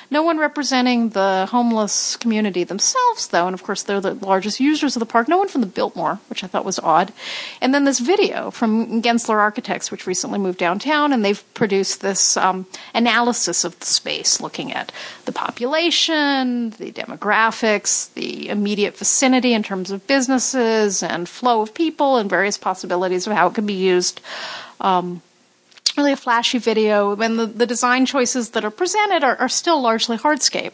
no 0.10 0.24
one 0.24 0.38
representing 0.38 1.10
the 1.10 1.48
homeless 1.50 2.18
community 2.18 2.63
themselves, 2.63 3.28
though, 3.28 3.48
and 3.48 3.54
of 3.54 3.63
course 3.63 3.84
they're 3.84 4.02
the 4.02 4.13
largest 4.13 4.60
users 4.60 4.96
of 4.96 5.00
the 5.00 5.06
park. 5.06 5.28
No 5.28 5.38
one 5.38 5.48
from 5.48 5.62
the 5.62 5.68
Biltmore, 5.68 6.20
which 6.30 6.44
I 6.44 6.48
thought 6.48 6.66
was 6.66 6.80
odd. 6.80 7.13
And 7.62 7.74
then 7.74 7.86
this 7.86 8.00
video 8.00 8.52
from 8.52 9.02
Gensler 9.02 9.38
Architects, 9.38 9.92
which 9.92 10.08
recently 10.08 10.39
moved 10.39 10.60
downtown, 10.60 11.13
and 11.13 11.24
they've 11.24 11.44
produced 11.54 12.02
this 12.02 12.38
um, 12.38 12.66
analysis 12.94 13.63
of 13.63 13.80
the 13.80 13.86
space, 13.86 14.42
looking 14.42 14.72
at 14.74 14.92
the 15.26 15.32
population, 15.32 16.72
the 16.72 16.92
demographics, 16.92 18.13
the 18.13 18.50
immediate 18.50 18.98
vicinity 18.98 19.54
in 19.54 19.63
terms 19.63 19.92
of 19.92 20.06
businesses 20.08 21.04
and 21.04 21.28
flow 21.28 21.62
of 21.62 21.74
people, 21.74 22.18
and 22.18 22.30
various 22.30 22.58
possibilities 22.58 23.28
of 23.28 23.34
how 23.34 23.48
it 23.48 23.54
could 23.54 23.68
be 23.68 23.74
used. 23.74 24.22
Um, 24.82 25.22
really 25.97 26.12
a 26.12 26.17
flashy 26.17 26.58
video, 26.58 27.15
and 27.19 27.38
the, 27.38 27.45
the 27.45 27.65
design 27.65 28.06
choices 28.06 28.51
that 28.51 28.65
are 28.65 28.71
presented 28.71 29.23
are, 29.23 29.36
are 29.38 29.49
still 29.49 29.82
largely 29.82 30.17
hardscape. 30.17 30.73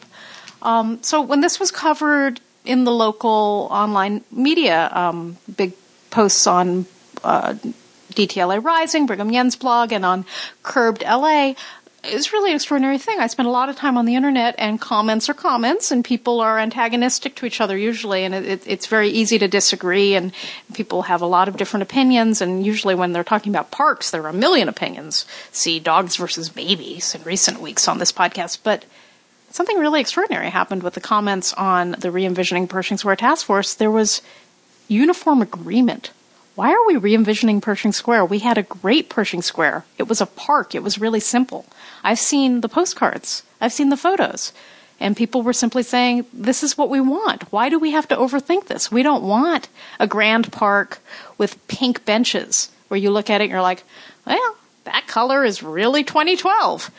Um, 0.62 1.02
so 1.02 1.20
when 1.22 1.40
this 1.40 1.58
was 1.58 1.70
covered 1.70 2.40
in 2.64 2.84
the 2.84 2.92
local 2.92 3.68
online 3.70 4.22
media, 4.30 4.90
um, 4.92 5.38
big 5.56 5.72
posts 6.10 6.46
on 6.46 6.86
uh, 7.24 7.54
DTLA 8.12 8.62
Rising, 8.62 9.06
Brigham 9.06 9.30
Yen's 9.30 9.56
blog, 9.56 9.92
and 9.92 10.04
on 10.04 10.26
Curbed 10.62 11.02
LA, 11.02 11.54
it's 12.02 12.32
really 12.32 12.50
an 12.50 12.56
extraordinary 12.56 12.98
thing. 12.98 13.18
I 13.18 13.26
spend 13.26 13.46
a 13.46 13.52
lot 13.52 13.68
of 13.68 13.76
time 13.76 13.98
on 13.98 14.06
the 14.06 14.14
internet, 14.14 14.54
and 14.58 14.80
comments 14.80 15.28
are 15.28 15.34
comments, 15.34 15.90
and 15.90 16.04
people 16.04 16.40
are 16.40 16.58
antagonistic 16.58 17.34
to 17.36 17.46
each 17.46 17.60
other 17.60 17.76
usually, 17.76 18.24
and 18.24 18.34
it, 18.34 18.62
it's 18.66 18.86
very 18.86 19.10
easy 19.10 19.38
to 19.38 19.48
disagree, 19.48 20.14
and 20.14 20.32
people 20.72 21.02
have 21.02 21.20
a 21.20 21.26
lot 21.26 21.48
of 21.48 21.56
different 21.56 21.82
opinions, 21.82 22.40
and 22.40 22.64
usually 22.64 22.94
when 22.94 23.12
they're 23.12 23.24
talking 23.24 23.52
about 23.52 23.70
parks, 23.70 24.10
there 24.10 24.22
are 24.22 24.30
a 24.30 24.34
million 24.34 24.68
opinions. 24.68 25.26
See 25.52 25.78
dogs 25.78 26.16
versus 26.16 26.48
babies 26.48 27.14
in 27.14 27.22
recent 27.22 27.60
weeks 27.60 27.86
on 27.86 27.98
this 27.98 28.12
podcast, 28.12 28.58
but 28.64 28.84
something 29.50 29.76
really 29.76 30.00
extraordinary 30.00 30.48
happened 30.48 30.82
with 30.82 30.94
the 30.94 31.00
comments 31.00 31.52
on 31.54 31.92
the 31.92 32.10
re 32.10 32.24
envisioning 32.24 32.66
Pershing 32.66 32.96
Square 32.96 33.16
Task 33.16 33.46
Force. 33.46 33.74
There 33.74 33.90
was 33.90 34.22
uniform 34.88 35.42
agreement. 35.42 36.12
Why 36.54 36.72
are 36.72 36.86
we 36.86 36.96
re 36.96 37.14
envisioning 37.14 37.60
Pershing 37.60 37.92
Square? 37.92 38.24
We 38.26 38.40
had 38.40 38.58
a 38.58 38.62
great 38.62 39.08
Pershing 39.08 39.42
Square. 39.42 39.84
It 39.98 40.08
was 40.08 40.20
a 40.20 40.26
park, 40.26 40.74
it 40.74 40.82
was 40.82 40.98
really 40.98 41.20
simple. 41.20 41.66
I've 42.02 42.18
seen 42.18 42.60
the 42.60 42.68
postcards, 42.68 43.42
I've 43.60 43.72
seen 43.72 43.90
the 43.90 43.96
photos. 43.96 44.52
And 45.02 45.16
people 45.16 45.42
were 45.42 45.54
simply 45.54 45.82
saying, 45.82 46.26
this 46.30 46.62
is 46.62 46.76
what 46.76 46.90
we 46.90 47.00
want. 47.00 47.50
Why 47.50 47.70
do 47.70 47.78
we 47.78 47.92
have 47.92 48.06
to 48.08 48.16
overthink 48.16 48.66
this? 48.66 48.92
We 48.92 49.02
don't 49.02 49.22
want 49.22 49.68
a 49.98 50.06
grand 50.06 50.52
park 50.52 50.98
with 51.38 51.66
pink 51.68 52.04
benches 52.04 52.70
where 52.88 53.00
you 53.00 53.10
look 53.10 53.30
at 53.30 53.40
it 53.40 53.44
and 53.44 53.50
you're 53.50 53.62
like, 53.62 53.82
well, 54.26 54.56
that 54.84 55.06
color 55.06 55.42
is 55.42 55.62
really 55.62 56.04
2012. 56.04 56.90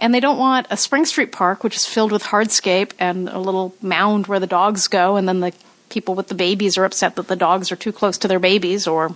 And 0.00 0.12
they 0.12 0.18
don't 0.18 0.38
want 0.38 0.66
a 0.70 0.76
Spring 0.76 1.04
Street 1.04 1.30
Park, 1.30 1.62
which 1.62 1.76
is 1.76 1.86
filled 1.86 2.10
with 2.10 2.24
hardscape 2.24 2.90
and 2.98 3.28
a 3.28 3.38
little 3.38 3.72
mound 3.80 4.26
where 4.26 4.40
the 4.40 4.48
dogs 4.48 4.88
go, 4.88 5.14
and 5.14 5.28
then 5.28 5.38
the 5.38 5.52
people 5.90 6.16
with 6.16 6.26
the 6.26 6.34
babies 6.34 6.76
are 6.76 6.84
upset 6.84 7.14
that 7.14 7.28
the 7.28 7.36
dogs 7.36 7.70
are 7.70 7.76
too 7.76 7.92
close 7.92 8.18
to 8.18 8.26
their 8.26 8.40
babies 8.40 8.88
or 8.88 9.14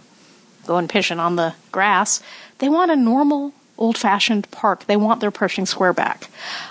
going 0.66 0.86
pishing 0.86 1.18
on 1.18 1.34
the 1.34 1.54
grass. 1.72 2.22
They 2.58 2.68
want 2.68 2.92
a 2.92 2.96
normal 2.96 3.52
old 3.78 3.96
fashioned 3.96 4.50
park. 4.50 4.84
They 4.84 4.96
want 4.96 5.20
their 5.20 5.30
Pershing 5.30 5.66
Square 5.66 5.94
back. 5.94 6.28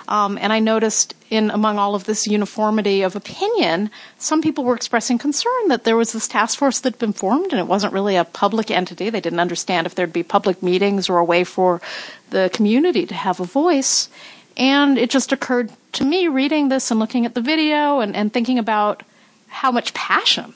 Um, 0.08 0.38
and 0.40 0.54
I 0.54 0.60
noticed 0.60 1.16
in 1.30 1.50
among 1.50 1.80
all 1.80 1.96
of 1.96 2.06
this 2.06 2.28
uniformity 2.28 3.02
of 3.02 3.16
opinion, 3.16 3.90
some 4.18 4.42
people 4.42 4.64
were 4.64 4.76
expressing 4.76 5.18
concern 5.18 5.70
that 5.70 5.84
there 5.84 5.98
was 5.98 6.12
this 6.12 6.28
task 6.28 6.60
force 6.60 6.80
that 6.82 6.94
had 6.94 7.00
been 7.00 7.14
formed 7.14 7.52
and 7.52 7.60
it 7.60 7.68
wasn't 7.68 7.94
really 7.94 8.16
a 8.16 8.26
public 8.26 8.70
entity. 8.70 9.10
They 9.10 9.22
didn't 9.22 9.40
understand 9.40 9.88
if 9.88 9.96
there'd 9.96 10.14
be 10.14 10.24
public 10.24 10.62
meetings 10.62 11.10
or 11.10 11.18
a 11.18 11.26
way 11.26 11.44
for 11.44 11.82
the 12.30 12.50
community 12.54 13.06
to 13.06 13.16
have 13.16 13.40
a 13.40 13.46
voice. 13.46 14.10
And 14.58 14.98
it 14.98 15.10
just 15.10 15.32
occurred 15.32 15.72
to 15.94 16.04
me 16.04 16.28
reading 16.28 16.70
this 16.70 16.92
and 16.92 17.00
looking 17.00 17.26
at 17.26 17.36
the 17.36 17.42
video 17.42 18.00
and, 18.00 18.16
and 18.16 18.32
thinking 18.32 18.60
about 18.60 19.04
how 19.48 19.72
much 19.72 19.94
passion 19.94 20.54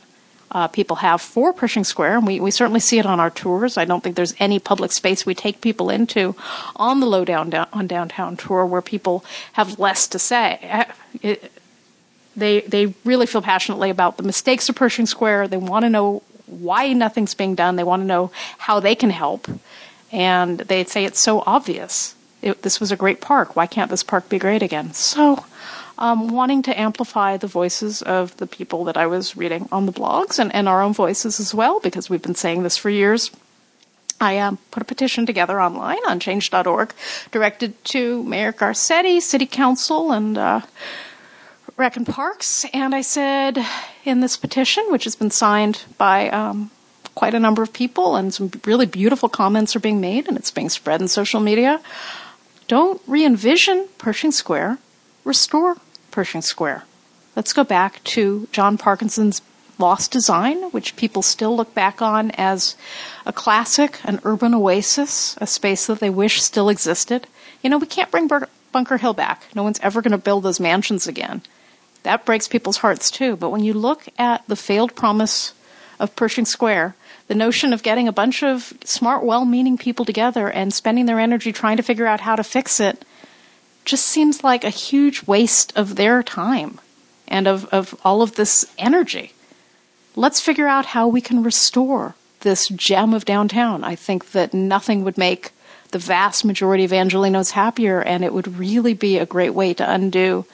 uh, 0.51 0.67
people 0.67 0.97
have 0.97 1.21
for 1.21 1.53
Pershing 1.53 1.83
Square, 1.83 2.17
and 2.17 2.27
we, 2.27 2.39
we 2.39 2.51
certainly 2.51 2.79
see 2.79 2.99
it 2.99 3.05
on 3.05 3.19
our 3.19 3.29
tours. 3.29 3.77
I 3.77 3.85
don't 3.85 4.03
think 4.03 4.15
there's 4.15 4.35
any 4.39 4.59
public 4.59 4.91
space 4.91 5.25
we 5.25 5.33
take 5.33 5.61
people 5.61 5.89
into 5.89 6.35
on 6.75 6.99
the 6.99 7.05
lowdown 7.05 7.49
down, 7.49 7.67
on 7.71 7.87
downtown 7.87 8.35
tour 8.35 8.65
where 8.65 8.81
people 8.81 9.23
have 9.53 9.79
less 9.79 10.07
to 10.09 10.19
say. 10.19 10.59
Uh, 10.69 10.85
it, 11.21 11.51
they 12.35 12.61
they 12.61 12.93
really 13.03 13.25
feel 13.25 13.41
passionately 13.41 13.89
about 13.89 14.17
the 14.17 14.23
mistakes 14.23 14.69
of 14.69 14.75
Pershing 14.75 15.05
Square. 15.05 15.47
They 15.47 15.57
want 15.57 15.83
to 15.83 15.89
know 15.89 16.23
why 16.47 16.91
nothing's 16.93 17.33
being 17.33 17.55
done. 17.55 17.77
They 17.77 17.83
want 17.83 18.01
to 18.01 18.07
know 18.07 18.31
how 18.57 18.79
they 18.79 18.95
can 18.95 19.09
help, 19.09 19.47
and 20.11 20.59
they 20.59 20.83
say 20.83 21.05
it's 21.05 21.19
so 21.19 21.43
obvious. 21.45 22.15
It, 22.41 22.63
this 22.63 22.79
was 22.79 22.91
a 22.91 22.97
great 22.97 23.21
park. 23.21 23.55
Why 23.55 23.67
can't 23.67 23.91
this 23.91 24.03
park 24.03 24.27
be 24.27 24.39
great 24.39 24.63
again? 24.63 24.93
So 24.93 25.45
um, 26.01 26.29
wanting 26.29 26.63
to 26.63 26.77
amplify 26.77 27.37
the 27.37 27.47
voices 27.47 28.01
of 28.01 28.35
the 28.37 28.47
people 28.47 28.85
that 28.85 28.97
I 28.97 29.05
was 29.05 29.37
reading 29.37 29.69
on 29.71 29.85
the 29.85 29.91
blogs 29.93 30.39
and, 30.39 30.53
and 30.53 30.67
our 30.67 30.81
own 30.81 30.93
voices 30.93 31.39
as 31.39 31.53
well, 31.53 31.79
because 31.79 32.09
we've 32.09 32.23
been 32.23 32.33
saying 32.33 32.63
this 32.63 32.75
for 32.75 32.89
years. 32.89 33.29
I 34.19 34.39
um, 34.39 34.57
put 34.71 34.81
a 34.81 34.85
petition 34.85 35.27
together 35.27 35.61
online 35.61 35.99
on 36.07 36.19
change.org 36.19 36.93
directed 37.31 37.85
to 37.85 38.23
Mayor 38.23 38.51
Garcetti, 38.51 39.21
City 39.21 39.45
Council, 39.45 40.11
and 40.11 40.39
uh, 40.39 40.61
Rec 41.77 41.97
and 41.97 42.07
Parks. 42.07 42.65
And 42.73 42.95
I 42.95 43.01
said 43.01 43.63
in 44.03 44.21
this 44.21 44.37
petition, 44.37 44.85
which 44.89 45.03
has 45.03 45.15
been 45.15 45.31
signed 45.31 45.83
by 45.99 46.29
um, 46.29 46.71
quite 47.13 47.35
a 47.35 47.39
number 47.39 47.61
of 47.61 47.73
people, 47.73 48.15
and 48.15 48.33
some 48.33 48.49
really 48.65 48.87
beautiful 48.87 49.29
comments 49.29 49.75
are 49.75 49.79
being 49.79 50.01
made, 50.01 50.27
and 50.27 50.35
it's 50.35 50.51
being 50.51 50.69
spread 50.69 50.99
in 50.99 51.07
social 51.07 51.39
media. 51.39 51.79
Don't 52.67 53.01
re 53.05 53.23
envision 53.23 53.87
Pershing 53.99 54.31
Square, 54.31 54.79
restore 55.23 55.77
Pershing 56.11 56.41
Square. 56.41 56.83
Let's 57.35 57.53
go 57.53 57.63
back 57.63 58.03
to 58.03 58.47
John 58.51 58.77
Parkinson's 58.77 59.41
Lost 59.79 60.11
Design, 60.11 60.63
which 60.71 60.95
people 60.95 61.21
still 61.21 61.55
look 61.55 61.73
back 61.73 62.01
on 62.01 62.31
as 62.31 62.75
a 63.25 63.33
classic, 63.33 63.99
an 64.03 64.19
urban 64.23 64.53
oasis, 64.53 65.35
a 65.41 65.47
space 65.47 65.87
that 65.87 65.99
they 65.99 66.09
wish 66.09 66.41
still 66.41 66.69
existed. 66.69 67.27
You 67.63 67.69
know, 67.69 67.79
we 67.79 67.87
can't 67.87 68.11
bring 68.11 68.29
Bunker 68.71 68.97
Hill 68.97 69.13
back. 69.13 69.43
No 69.55 69.63
one's 69.63 69.79
ever 69.79 70.01
going 70.01 70.11
to 70.11 70.17
build 70.17 70.43
those 70.43 70.59
mansions 70.59 71.07
again. 71.07 71.41
That 72.03 72.25
breaks 72.25 72.47
people's 72.47 72.77
hearts 72.77 73.09
too. 73.09 73.35
But 73.35 73.49
when 73.49 73.63
you 73.63 73.73
look 73.73 74.07
at 74.17 74.47
the 74.47 74.55
failed 74.55 74.95
promise 74.95 75.53
of 75.99 76.15
Pershing 76.15 76.45
Square, 76.45 76.95
the 77.27 77.35
notion 77.35 77.73
of 77.73 77.83
getting 77.83 78.07
a 78.07 78.13
bunch 78.13 78.43
of 78.43 78.73
smart, 78.83 79.23
well 79.23 79.45
meaning 79.45 79.77
people 79.77 80.05
together 80.05 80.49
and 80.49 80.73
spending 80.73 81.05
their 81.05 81.19
energy 81.19 81.51
trying 81.51 81.77
to 81.77 81.83
figure 81.83 82.07
out 82.07 82.21
how 82.21 82.35
to 82.35 82.43
fix 82.43 82.79
it 82.79 83.05
just 83.85 84.05
seems 84.05 84.43
like 84.43 84.63
a 84.63 84.69
huge 84.69 85.25
waste 85.27 85.73
of 85.75 85.95
their 85.95 86.23
time 86.23 86.79
and 87.27 87.47
of, 87.47 87.65
of 87.65 87.99
all 88.03 88.21
of 88.21 88.35
this 88.35 88.65
energy. 88.77 89.33
Let's 90.15 90.41
figure 90.41 90.67
out 90.67 90.87
how 90.87 91.07
we 91.07 91.21
can 91.21 91.43
restore 91.43 92.15
this 92.41 92.67
gem 92.67 93.13
of 93.13 93.25
downtown. 93.25 93.83
I 93.83 93.95
think 93.95 94.31
that 94.31 94.53
nothing 94.53 95.03
would 95.03 95.17
make 95.17 95.51
the 95.91 95.99
vast 95.99 96.43
majority 96.45 96.83
of 96.83 96.91
Angelinos 96.91 97.51
happier, 97.51 98.01
and 98.01 98.23
it 98.23 98.33
would 98.33 98.57
really 98.57 98.93
be 98.93 99.17
a 99.17 99.25
great 99.25 99.53
way 99.53 99.73
to 99.73 99.89
undo 99.89 100.45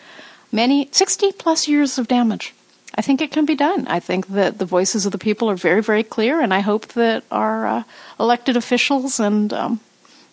many 0.52 0.90
60 0.92 1.32
plus 1.34 1.68
years 1.68 1.98
of 1.98 2.08
damage. 2.08 2.54
I 2.96 3.02
think 3.02 3.22
it 3.22 3.32
can 3.32 3.46
be 3.46 3.56
done. 3.56 3.88
I 3.88 4.00
think 4.00 4.28
that 4.28 4.58
the 4.58 4.66
voices 4.66 5.06
of 5.06 5.12
the 5.12 5.18
people 5.18 5.50
are 5.50 5.56
very, 5.56 5.82
very 5.82 6.04
clear, 6.04 6.42
and 6.42 6.54
I 6.54 6.62
hope 6.62 6.88
that 6.90 7.24
our 7.30 7.68
uh, 7.68 7.84
elected 8.20 8.58
officials 8.58 9.20
and 9.20 9.54
um, 9.54 9.80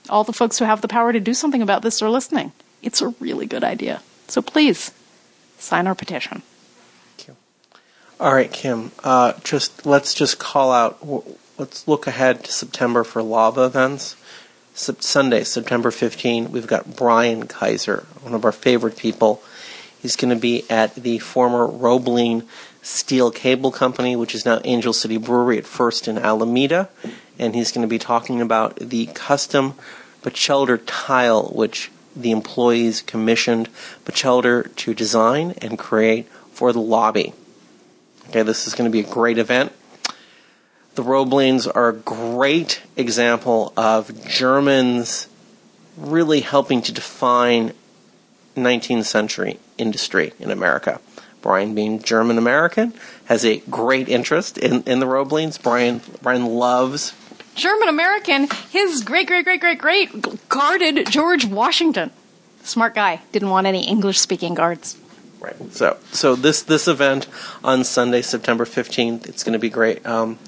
all 0.09 0.25
the 0.25 0.33
folks 0.33 0.59
who 0.59 0.65
have 0.65 0.81
the 0.81 0.89
power 0.89 1.13
to 1.13 1.21
do 1.21 1.35
something 1.35 1.63
about 1.63 1.83
this 1.83 2.01
are 2.01 2.11
listening. 2.11 2.53
It's 2.85 3.01
a 3.01 3.09
really 3.19 3.47
good 3.47 3.65
idea. 3.65 4.03
So 4.29 4.43
please 4.43 4.93
sign 5.59 5.87
our 5.87 5.95
petition. 5.95 6.43
Thank 7.17 7.29
you. 7.29 7.37
All 8.21 8.35
right, 8.35 8.53
Kim. 8.53 8.93
Uh, 9.03 9.33
just 9.43 9.87
let's 9.87 10.13
just 10.13 10.39
call 10.39 10.71
out. 10.71 10.99
Let's 11.59 11.89
look 11.89 12.07
ahead 12.07 12.45
to 12.45 12.53
September 12.53 13.03
for 13.03 13.23
LAVA 13.23 13.65
events. 13.65 14.17
Sunday, 14.75 15.45
September 15.45 15.93
15, 15.93 16.51
we've 16.51 16.67
got 16.67 16.97
Brian 16.97 17.47
Kaiser, 17.47 18.07
one 18.23 18.35
of 18.35 18.45
our 18.45 18.51
favorite 18.51 18.97
people. 18.97 19.41
He's 20.03 20.17
going 20.17 20.35
to 20.35 20.41
be 20.41 20.69
at 20.69 20.97
the 20.97 21.21
former 21.21 21.65
Roebling 21.65 22.43
Steel 22.83 23.31
Cable 23.31 23.71
Company, 23.71 24.17
which 24.17 24.35
is 24.35 24.45
now 24.45 24.61
Angel 24.65 24.93
City 24.93 25.17
Brewery 25.17 25.59
at 25.59 25.65
First 25.65 26.09
in 26.09 26.19
Alameda, 26.19 26.89
and 27.39 27.55
he's 27.55 27.71
going 27.71 27.87
to 27.87 27.89
be 27.89 28.01
talking 28.01 28.41
about 28.41 28.75
the 28.77 29.07
custom 29.15 29.75
Batchelder 30.23 30.79
tile, 30.79 31.45
which 31.55 31.93
the 32.17 32.31
employees 32.31 33.03
commissioned 33.03 33.69
Batchelder 34.05 34.65
to 34.65 34.95
design 34.95 35.55
and 35.59 35.79
create 35.79 36.29
for 36.53 36.73
the 36.73 36.81
lobby. 36.81 37.33
Okay, 38.29 38.43
this 38.43 38.67
is 38.67 38.75
going 38.75 38.91
to 38.91 38.93
be 38.93 39.07
a 39.07 39.11
great 39.11 39.39
event. 39.39 39.73
The 40.95 41.03
Roeblings 41.03 41.67
are 41.67 41.89
a 41.89 41.93
great 41.93 42.83
example 42.97 43.73
of 43.77 44.27
Germans 44.29 45.29
really 45.97 46.41
helping 46.41 46.83
to 46.83 46.93
define 46.93 47.73
19th 48.57 49.05
century 49.05 49.59
industry 49.77 50.33
in 50.39 50.51
America. 50.51 51.01
Brian, 51.43 51.75
being 51.75 52.01
German 52.01 52.39
American, 52.39 52.95
has 53.27 53.45
a 53.45 53.59
great 53.69 54.09
interest 54.09 54.57
in, 54.57 54.83
in 54.85 55.01
the 55.01 55.07
Roeblings. 55.07 55.61
Brian 55.63 56.01
Brian 56.23 56.47
loves 56.47 57.13
German 57.55 57.89
American, 57.89 58.49
his 58.71 59.03
great 59.03 59.27
great 59.27 59.45
great 59.45 59.61
great 59.61 59.79
great 59.79 60.49
guarded 60.49 61.07
George 61.11 61.45
Washington. 61.45 62.11
Smart 62.63 62.95
guy. 62.95 63.21
Didn't 63.33 63.51
want 63.51 63.67
any 63.67 63.87
English 63.87 64.19
speaking 64.19 64.55
guards. 64.55 64.99
Right. 65.41 65.73
So 65.73 65.99
so 66.13 66.35
this 66.35 66.63
this 66.63 66.89
event 66.89 67.29
on 67.63 67.85
Sunday, 67.85 68.23
September 68.23 68.65
fifteenth, 68.65 69.29
it's 69.29 69.45
going 69.45 69.53
to 69.53 69.59
be 69.59 69.71
great. 69.71 70.05
Um, 70.07 70.39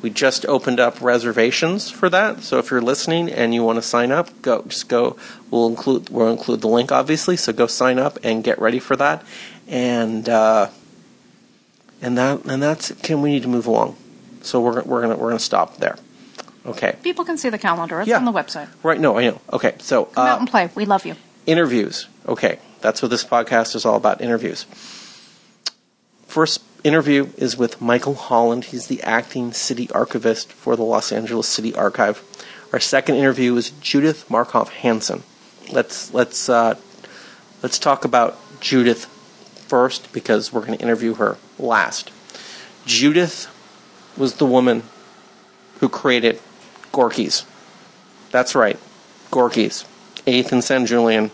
we 0.00 0.10
just 0.10 0.46
opened 0.46 0.80
up 0.80 1.00
reservations 1.00 1.90
for 1.90 2.08
that. 2.08 2.42
So 2.42 2.58
if 2.58 2.70
you're 2.70 2.80
listening 2.80 3.30
and 3.30 3.52
you 3.52 3.62
want 3.62 3.76
to 3.76 3.82
sign 3.82 4.12
up, 4.12 4.30
go 4.42 4.62
just 4.62 4.88
go. 4.88 5.16
We'll 5.50 5.66
include 5.66 6.08
we'll 6.08 6.30
include 6.30 6.60
the 6.60 6.68
link 6.68 6.90
obviously. 6.90 7.36
So 7.36 7.52
go 7.52 7.66
sign 7.66 7.98
up 7.98 8.18
and 8.22 8.42
get 8.42 8.58
ready 8.58 8.78
for 8.78 8.96
that. 8.96 9.24
And 9.66 10.28
uh, 10.28 10.70
and 12.00 12.16
that 12.16 12.44
and 12.46 12.62
that's 12.62 12.92
Kim. 13.02 13.22
We 13.22 13.30
need 13.30 13.42
to 13.42 13.48
move 13.48 13.66
along. 13.66 13.96
So 14.42 14.60
we're 14.60 14.82
we're 14.82 15.02
gonna 15.02 15.16
we're 15.16 15.28
gonna 15.28 15.40
stop 15.40 15.76
there. 15.76 15.96
Okay. 16.66 16.96
People 17.02 17.24
can 17.24 17.38
see 17.38 17.48
the 17.48 17.58
calendar. 17.58 18.00
It's 18.00 18.08
yeah. 18.08 18.16
on 18.16 18.24
the 18.24 18.32
website. 18.32 18.68
Right. 18.82 19.00
No, 19.00 19.18
I 19.18 19.24
know. 19.24 19.40
Okay. 19.52 19.74
So 19.78 20.06
come 20.06 20.26
uh, 20.26 20.30
out 20.30 20.40
and 20.40 20.48
play. 20.48 20.70
We 20.74 20.84
love 20.84 21.06
you. 21.06 21.16
Interviews. 21.46 22.08
Okay. 22.26 22.58
That's 22.80 23.02
what 23.02 23.10
this 23.10 23.24
podcast 23.24 23.74
is 23.74 23.84
all 23.84 23.96
about. 23.96 24.20
Interviews. 24.20 24.64
First 26.26 26.62
interview 26.84 27.30
is 27.36 27.56
with 27.56 27.80
Michael 27.80 28.14
Holland. 28.14 28.66
He's 28.66 28.86
the 28.86 29.02
acting 29.02 29.52
city 29.52 29.90
archivist 29.90 30.52
for 30.52 30.76
the 30.76 30.82
Los 30.82 31.10
Angeles 31.10 31.48
City 31.48 31.74
Archive. 31.74 32.22
Our 32.72 32.80
second 32.80 33.16
interview 33.16 33.56
is 33.56 33.70
Judith 33.70 34.28
Markoff 34.28 34.68
Hansen. 34.68 35.22
Let's 35.72 36.12
let's 36.12 36.48
uh, 36.48 36.74
let's 37.62 37.78
talk 37.78 38.04
about 38.04 38.38
Judith 38.60 39.06
first 39.68 40.12
because 40.12 40.52
we're 40.52 40.64
going 40.64 40.76
to 40.78 40.84
interview 40.84 41.14
her 41.14 41.38
last. 41.58 42.10
Judith 42.84 43.48
was 44.16 44.34
the 44.34 44.46
woman 44.46 44.82
who 45.80 45.88
created 45.88 46.40
Gorky's. 46.92 47.44
That's 48.30 48.54
right, 48.54 48.78
Gorky's, 49.30 49.84
8th 50.26 50.52
and 50.52 50.62
San 50.62 50.86
Julian. 50.86 51.30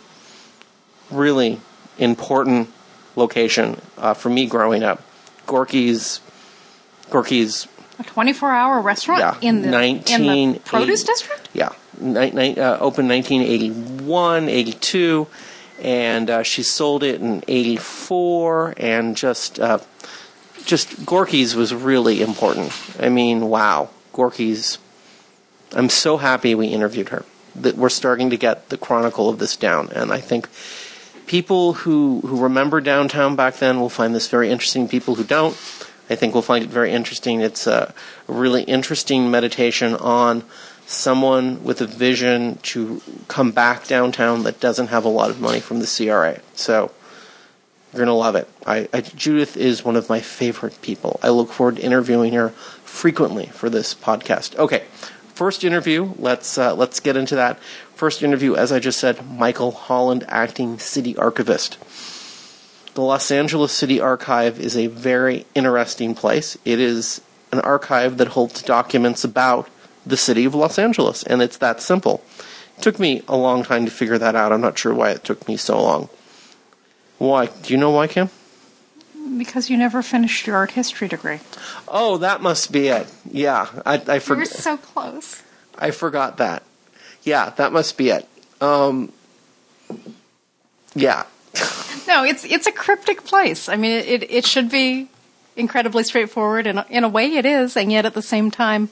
Really 1.11 1.61
important 1.99 2.71
location 3.17 3.81
uh, 3.99 4.14
for 4.14 4.29
me 4.29 4.47
growing 4.47 4.83
up. 4.83 5.03
Gorky's, 5.47 6.21
Gorky's, 7.11 7.69
A 7.99 8.05
24 8.05 8.51
hour 8.51 8.81
restaurant 8.81 9.21
yeah, 9.21 9.49
in, 9.49 9.62
the, 9.62 9.67
in 9.67 9.71
19 9.73 10.53
the 10.55 10.59
produce 10.61 11.05
district? 11.05 11.49
Yeah, 11.53 11.71
ni- 12.01 12.31
ni- 12.31 12.59
uh, 12.59 12.79
opened 12.79 13.09
1981, 13.09 14.49
82, 14.49 15.27
and 15.83 16.31
uh, 16.31 16.43
she 16.43 16.62
sold 16.62 17.03
it 17.03 17.21
in 17.21 17.43
84, 17.47 18.75
and 18.77 19.17
just, 19.17 19.61
uh, 19.61 19.79
just 20.64 21.05
Gorky's 21.05 21.55
was 21.55 21.75
really 21.75 22.23
important. 22.23 22.73
I 22.99 23.09
mean, 23.09 23.49
wow, 23.49 23.90
Gorky's. 24.12 24.79
I'm 25.75 25.89
so 25.89 26.17
happy 26.17 26.55
we 26.55 26.69
interviewed 26.69 27.11
her. 27.11 27.25
That 27.57 27.77
we're 27.77 27.89
starting 27.89 28.31
to 28.31 28.37
get 28.37 28.69
the 28.69 28.77
chronicle 28.77 29.29
of 29.29 29.39
this 29.39 29.57
down, 29.57 29.91
and 29.91 30.13
I 30.13 30.21
think 30.21 30.49
people 31.27 31.75
who 31.75 32.21
who 32.23 32.43
remember 32.43 32.81
downtown 32.81 33.37
back 33.37 33.57
then 33.57 33.81
will 33.81 33.89
find 33.89 34.15
this 34.15 34.29
very 34.29 34.51
interesting. 34.51 34.89
People 34.89 35.15
who 35.15 35.25
don't, 35.25 35.55
I 36.11 36.17
think, 36.17 36.35
will 36.35 36.43
find 36.43 36.65
it 36.65 36.71
very 36.71 36.91
interesting. 36.91 37.41
It's 37.41 37.69
a 37.69 37.95
really 38.27 38.65
interesting 38.65 39.31
meditation 39.31 39.95
on 39.95 40.43
someone 40.87 41.63
with 41.65 41.81
a 41.81 41.87
vision 41.87 42.59
to 42.63 43.01
come 43.29 43.53
back 43.53 43.87
downtown 43.87 44.43
that 44.43 44.61
doesn't 44.61 44.89
have 44.89 45.05
a 45.05 45.09
lot 45.09 45.31
of 45.31 45.41
money 45.41 45.61
from 45.61 45.79
the 45.79 45.87
CRA. 45.87 46.41
So 46.55 46.91
you're 47.93 48.01
gonna 48.01 48.17
love 48.17 48.35
it. 48.35 48.49
I, 48.67 48.89
I, 48.93 49.01
Judith 49.01 49.57
is 49.57 49.85
one 49.85 49.97
of 49.97 50.09
my 50.09 50.21
favorite 50.21 50.81
people. 50.83 51.21
I 51.23 51.29
look 51.29 51.53
forward 51.53 51.77
to 51.77 51.83
interviewing 51.83 52.33
her 52.33 52.51
frequently 52.51 53.47
for 53.47 53.71
this 53.71 53.95
podcast. 53.95 54.57
Okay, 54.57 54.85
first 55.35 55.64
interview. 55.64 56.14
Let's 56.18 56.57
uh, 56.57 56.75
let's 56.75 57.01
get 57.01 57.16
into 57.16 57.35
that. 57.37 57.59
First 57.94 58.23
interview, 58.23 58.55
as 58.55 58.73
I 58.73 58.79
just 58.79 58.99
said, 58.99 59.25
Michael 59.31 59.73
Holland, 59.73 60.25
acting 60.29 60.79
city 60.79 61.16
archivist. 61.16 61.79
The 62.94 63.03
Los 63.03 63.31
Angeles 63.31 63.73
City 63.73 64.01
Archive 64.01 64.61
is 64.61 64.77
a 64.77 64.87
very 64.87 65.47
interesting 65.55 66.14
place. 66.14 66.57
It 66.64 66.79
is 66.79 67.20
an 67.51 67.61
archive 67.61 68.18
that 68.18 68.29
holds 68.29 68.62
documents 68.62 69.25
about 69.25 69.68
the 70.07 70.16
city 70.16 70.44
of 70.44 70.55
Los 70.55 70.79
Angeles, 70.79 71.25
and 71.25 71.42
it's 71.42 71.57
that 71.59 71.81
simple. 71.81 72.23
It 72.77 72.83
took 72.83 73.01
me 73.01 73.23
a 73.27 73.37
long 73.37 73.64
time 73.64 73.85
to 73.85 73.90
figure 73.90 74.18
that 74.18 74.37
out. 74.37 74.53
I'm 74.53 74.61
not 74.61 74.79
sure 74.79 74.94
why 74.94 75.11
it 75.11 75.25
took 75.25 75.49
me 75.49 75.57
so 75.57 75.83
long. 75.83 76.09
Why? 77.18 77.47
Do 77.47 77.73
you 77.73 77.79
know 77.79 77.90
why, 77.90 78.07
Kim? 78.07 78.31
Because 79.39 79.71
you 79.71 79.77
never 79.77 80.03
finished 80.03 80.47
your 80.47 80.57
art 80.57 80.73
history 80.73 81.09
degree. 81.09 81.41
Oh, 81.89 82.19
that 82.19 82.41
must 82.43 82.73
be 82.73 82.89
it. 82.89 83.07
Yeah, 83.31 83.67
I, 83.87 83.95
I 83.95 83.97
You 83.97 84.05
were 84.15 84.21
forgot. 84.21 84.49
so 84.49 84.77
close. 84.77 85.43
I 85.79 85.91
forgot 85.91 86.37
that. 86.39 86.63
Yeah, 87.23 87.51
that 87.57 87.73
must 87.73 87.97
be 87.97 88.11
it. 88.11 88.29
Um, 88.61 89.13
yeah, 90.95 91.25
No, 92.07 92.23
it's 92.25 92.45
it's 92.45 92.67
a 92.67 92.73
cryptic 92.73 93.25
place. 93.25 93.69
I 93.69 93.77
mean, 93.77 93.93
it, 93.93 94.07
it, 94.23 94.31
it 94.31 94.47
should 94.47 94.71
be 94.71 95.09
incredibly 95.57 96.05
straightforward, 96.05 96.67
and 96.67 96.85
in 96.91 97.03
a 97.05 97.09
way 97.09 97.35
it 97.37 97.47
is, 97.47 97.77
and 97.77 97.91
yet 97.91 98.05
at 98.05 98.15
the 98.15 98.23
same 98.23 98.51
time, 98.51 98.91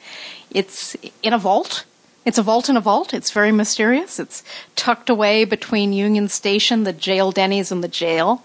it's 0.51 0.97
in 1.23 1.33
a 1.33 1.39
vault. 1.39 1.85
It's 2.25 2.39
a 2.39 2.43
vault 2.43 2.69
in 2.69 2.77
a 2.77 2.81
vault. 2.81 3.13
It's 3.13 3.31
very 3.33 3.53
mysterious. 3.53 4.19
It's 4.19 4.43
tucked 4.77 5.11
away 5.11 5.45
between 5.45 5.93
Union 5.93 6.29
Station, 6.29 6.85
the 6.85 6.93
jail 6.93 7.33
Denny's, 7.33 7.71
and 7.73 7.83
the 7.85 7.89
jail. 7.89 8.45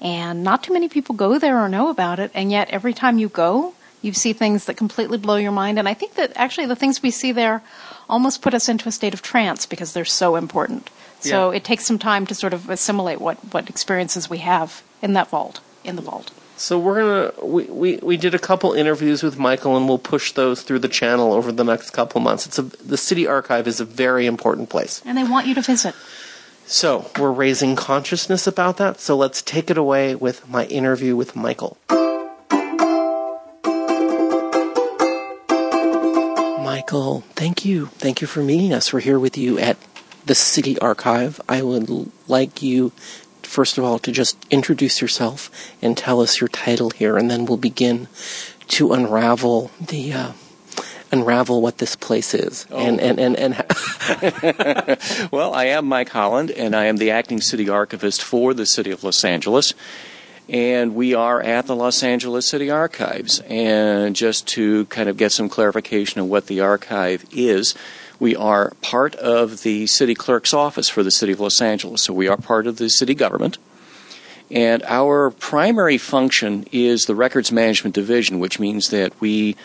And 0.00 0.42
not 0.44 0.62
too 0.62 0.72
many 0.72 0.88
people 0.88 1.14
go 1.14 1.38
there 1.38 1.58
or 1.58 1.68
know 1.68 1.88
about 1.88 2.18
it, 2.18 2.30
and 2.34 2.50
yet 2.50 2.68
every 2.70 2.92
time 2.92 3.18
you 3.18 3.28
go, 3.28 3.74
you 4.02 4.12
see 4.12 4.34
things 4.34 4.66
that 4.66 4.76
completely 4.76 5.16
blow 5.16 5.36
your 5.36 5.52
mind. 5.52 5.78
And 5.78 5.88
I 5.88 5.94
think 5.94 6.14
that 6.16 6.32
actually 6.36 6.66
the 6.66 6.76
things 6.76 7.02
we 7.02 7.10
see 7.10 7.32
there 7.32 7.62
almost 8.08 8.42
put 8.42 8.52
us 8.52 8.68
into 8.68 8.86
a 8.88 8.92
state 8.92 9.14
of 9.14 9.22
trance 9.22 9.64
because 9.64 9.94
they're 9.94 10.04
so 10.04 10.36
important. 10.36 10.90
So 11.20 11.50
Yeah. 11.50 11.56
it 11.56 11.64
takes 11.64 11.86
some 11.86 11.98
time 11.98 12.26
to 12.26 12.34
sort 12.34 12.52
of 12.52 12.68
assimilate 12.68 13.18
what, 13.18 13.38
what 13.54 13.70
experiences 13.70 14.28
we 14.28 14.38
have 14.38 14.82
in 15.00 15.14
that 15.14 15.30
vault, 15.30 15.60
in 15.84 15.96
the 15.96 16.02
vault. 16.02 16.32
So 16.56 16.78
we're 16.78 17.00
gonna 17.00 17.46
we, 17.46 17.64
we, 17.64 17.96
we 18.02 18.16
did 18.16 18.34
a 18.34 18.38
couple 18.38 18.74
interviews 18.74 19.22
with 19.24 19.38
Michael, 19.38 19.76
and 19.76 19.88
we'll 19.88 19.98
push 19.98 20.32
those 20.32 20.62
through 20.62 20.78
the 20.80 20.88
channel 20.88 21.32
over 21.32 21.50
the 21.50 21.64
next 21.64 21.90
couple 21.90 22.20
months. 22.20 22.46
It's 22.46 22.58
a 22.58 22.62
the 22.62 22.96
city 22.96 23.26
archive 23.26 23.66
is 23.66 23.80
a 23.80 23.84
very 23.84 24.26
important 24.26 24.68
place. 24.68 25.02
And 25.04 25.18
they 25.18 25.24
want 25.24 25.46
you 25.48 25.54
to 25.54 25.62
visit. 25.62 25.94
So 26.66 27.10
we're 27.18 27.30
raising 27.30 27.76
consciousness 27.76 28.46
about 28.46 28.78
that. 28.78 28.98
So 28.98 29.16
let's 29.16 29.42
take 29.42 29.70
it 29.70 29.78
away 29.78 30.14
with 30.14 30.48
my 30.48 30.64
interview 30.66 31.14
with 31.14 31.36
Michael. 31.36 31.76
Michael, 36.64 37.20
thank 37.36 37.64
you. 37.64 37.86
Thank 37.86 38.20
you 38.20 38.26
for 38.26 38.42
meeting 38.42 38.72
us. 38.72 38.92
We're 38.92 39.00
here 39.00 39.18
with 39.18 39.38
you 39.38 39.58
at 39.58 39.76
the 40.26 40.34
City 40.34 40.78
Archive. 40.78 41.40
I 41.48 41.62
would 41.62 42.10
like 42.28 42.62
you, 42.62 42.92
first 43.42 43.78
of 43.78 43.84
all, 43.84 43.98
to 44.00 44.10
just 44.10 44.36
introduce 44.50 45.00
yourself 45.00 45.50
and 45.82 45.96
tell 45.96 46.20
us 46.20 46.40
your 46.40 46.48
title 46.48 46.90
here, 46.90 47.16
and 47.16 47.30
then 47.30 47.44
we'll 47.44 47.58
begin 47.58 48.08
to 48.68 48.92
unravel 48.92 49.70
the. 49.80 50.12
Uh, 50.12 50.32
Unravel 51.12 51.62
what 51.62 51.78
this 51.78 51.94
place 51.94 52.34
is, 52.34 52.66
and 52.72 53.00
and 53.00 53.20
and, 53.20 53.36
and 53.36 53.54
Well, 55.30 55.54
I 55.54 55.66
am 55.66 55.86
Mike 55.86 56.10
Holland, 56.10 56.50
and 56.50 56.74
I 56.76 56.84
am 56.86 56.96
the 56.96 57.10
acting 57.10 57.40
city 57.40 57.68
archivist 57.68 58.22
for 58.22 58.54
the 58.54 58.66
city 58.66 58.90
of 58.90 59.02
Los 59.02 59.24
Angeles. 59.24 59.74
And 60.48 60.94
we 60.94 61.14
are 61.14 61.40
at 61.40 61.66
the 61.66 61.74
Los 61.74 62.02
Angeles 62.02 62.46
City 62.46 62.70
Archives. 62.70 63.40
And 63.48 64.14
just 64.14 64.46
to 64.48 64.84
kind 64.86 65.08
of 65.08 65.16
get 65.16 65.32
some 65.32 65.48
clarification 65.48 66.20
of 66.20 66.28
what 66.28 66.46
the 66.46 66.60
archive 66.60 67.24
is, 67.32 67.74
we 68.20 68.36
are 68.36 68.72
part 68.82 69.14
of 69.16 69.62
the 69.62 69.86
city 69.86 70.14
clerk's 70.14 70.54
office 70.54 70.88
for 70.88 71.02
the 71.02 71.10
city 71.10 71.32
of 71.32 71.40
Los 71.40 71.60
Angeles. 71.60 72.02
So 72.02 72.12
we 72.12 72.28
are 72.28 72.36
part 72.36 72.66
of 72.66 72.76
the 72.76 72.90
city 72.90 73.14
government. 73.14 73.58
And 74.50 74.82
our 74.84 75.30
primary 75.30 75.98
function 75.98 76.66
is 76.70 77.06
the 77.06 77.14
records 77.14 77.50
management 77.50 77.94
division, 77.94 78.38
which 78.38 78.60
means 78.60 78.90
that 78.90 79.18
we 79.20 79.56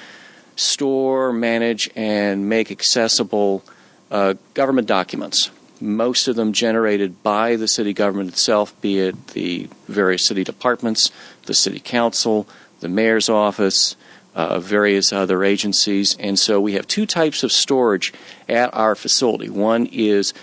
store, 0.56 1.32
manage, 1.34 1.90
and 1.96 2.48
make 2.50 2.72
accessible 2.72 3.64
uh, 4.12 4.36
government 4.54 4.88
documents. 4.88 5.52
Most 5.82 6.28
of 6.28 6.36
them 6.36 6.52
generated 6.52 7.24
by 7.24 7.56
the 7.56 7.68
city 7.68 7.94
government 7.94 8.30
itself, 8.30 8.80
be 8.82 9.00
it 9.00 9.28
the 9.28 9.70
various 9.88 10.26
city 10.26 10.44
departments, 10.44 11.12
the 11.46 11.54
city 11.54 11.80
council, 11.80 12.48
the 12.82 12.90
mayor's 12.90 13.30
office, 13.30 13.96
uh, 14.36 14.60
various 14.60 15.12
other 15.14 15.44
agencies. 15.44 16.16
And 16.20 16.38
so 16.38 16.60
we 16.60 16.74
have 16.74 16.88
two 16.88 17.06
types 17.06 17.44
of 17.44 17.52
storage 17.52 18.14
at 18.48 18.74
our 18.74 18.96
facility. 18.96 19.50
One 19.50 19.86
is 19.88 20.34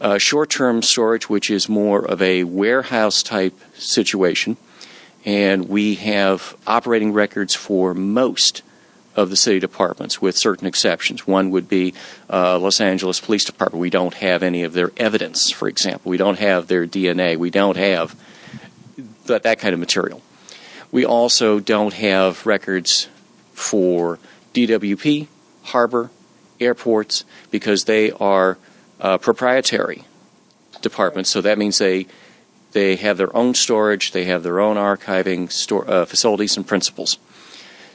uh, 0.00 0.18
short 0.18 0.50
term 0.50 0.82
storage, 0.82 1.28
which 1.28 1.50
is 1.50 1.68
more 1.68 2.04
of 2.04 2.20
a 2.20 2.44
warehouse 2.44 3.22
type 3.22 3.58
situation. 3.74 4.56
And 5.24 5.68
we 5.68 5.96
have 5.96 6.56
operating 6.66 7.12
records 7.12 7.54
for 7.54 7.94
most 7.94 8.62
of 9.16 9.30
the 9.30 9.36
city 9.36 9.58
departments, 9.58 10.20
with 10.20 10.36
certain 10.36 10.66
exceptions. 10.66 11.26
One 11.26 11.50
would 11.50 11.68
be 11.68 11.94
uh, 12.30 12.58
Los 12.58 12.80
Angeles 12.80 13.18
Police 13.18 13.44
Department. 13.44 13.80
We 13.80 13.90
don't 13.90 14.14
have 14.14 14.42
any 14.42 14.62
of 14.62 14.74
their 14.74 14.92
evidence, 14.96 15.50
for 15.50 15.68
example. 15.68 16.10
We 16.10 16.18
don't 16.18 16.38
have 16.38 16.68
their 16.68 16.86
DNA. 16.86 17.36
We 17.36 17.50
don't 17.50 17.76
have 17.76 18.14
that, 19.24 19.42
that 19.42 19.58
kind 19.58 19.72
of 19.72 19.80
material. 19.80 20.22
We 20.92 21.04
also 21.04 21.58
don't 21.58 21.94
have 21.94 22.46
records 22.46 23.08
for 23.52 24.18
DWP, 24.54 25.26
harbor, 25.64 26.10
airports, 26.60 27.24
because 27.50 27.84
they 27.84 28.12
are 28.12 28.58
uh, 29.00 29.18
proprietary 29.18 30.04
departments. 30.82 31.30
So 31.30 31.40
that 31.40 31.58
means 31.58 31.78
they 31.78 32.06
they 32.72 32.96
have 32.96 33.16
their 33.16 33.34
own 33.34 33.54
storage, 33.54 34.12
they 34.12 34.24
have 34.24 34.42
their 34.42 34.60
own 34.60 34.76
archiving 34.76 35.50
store, 35.50 35.88
uh, 35.88 36.04
facilities 36.04 36.58
and 36.58 36.66
principles. 36.66 37.18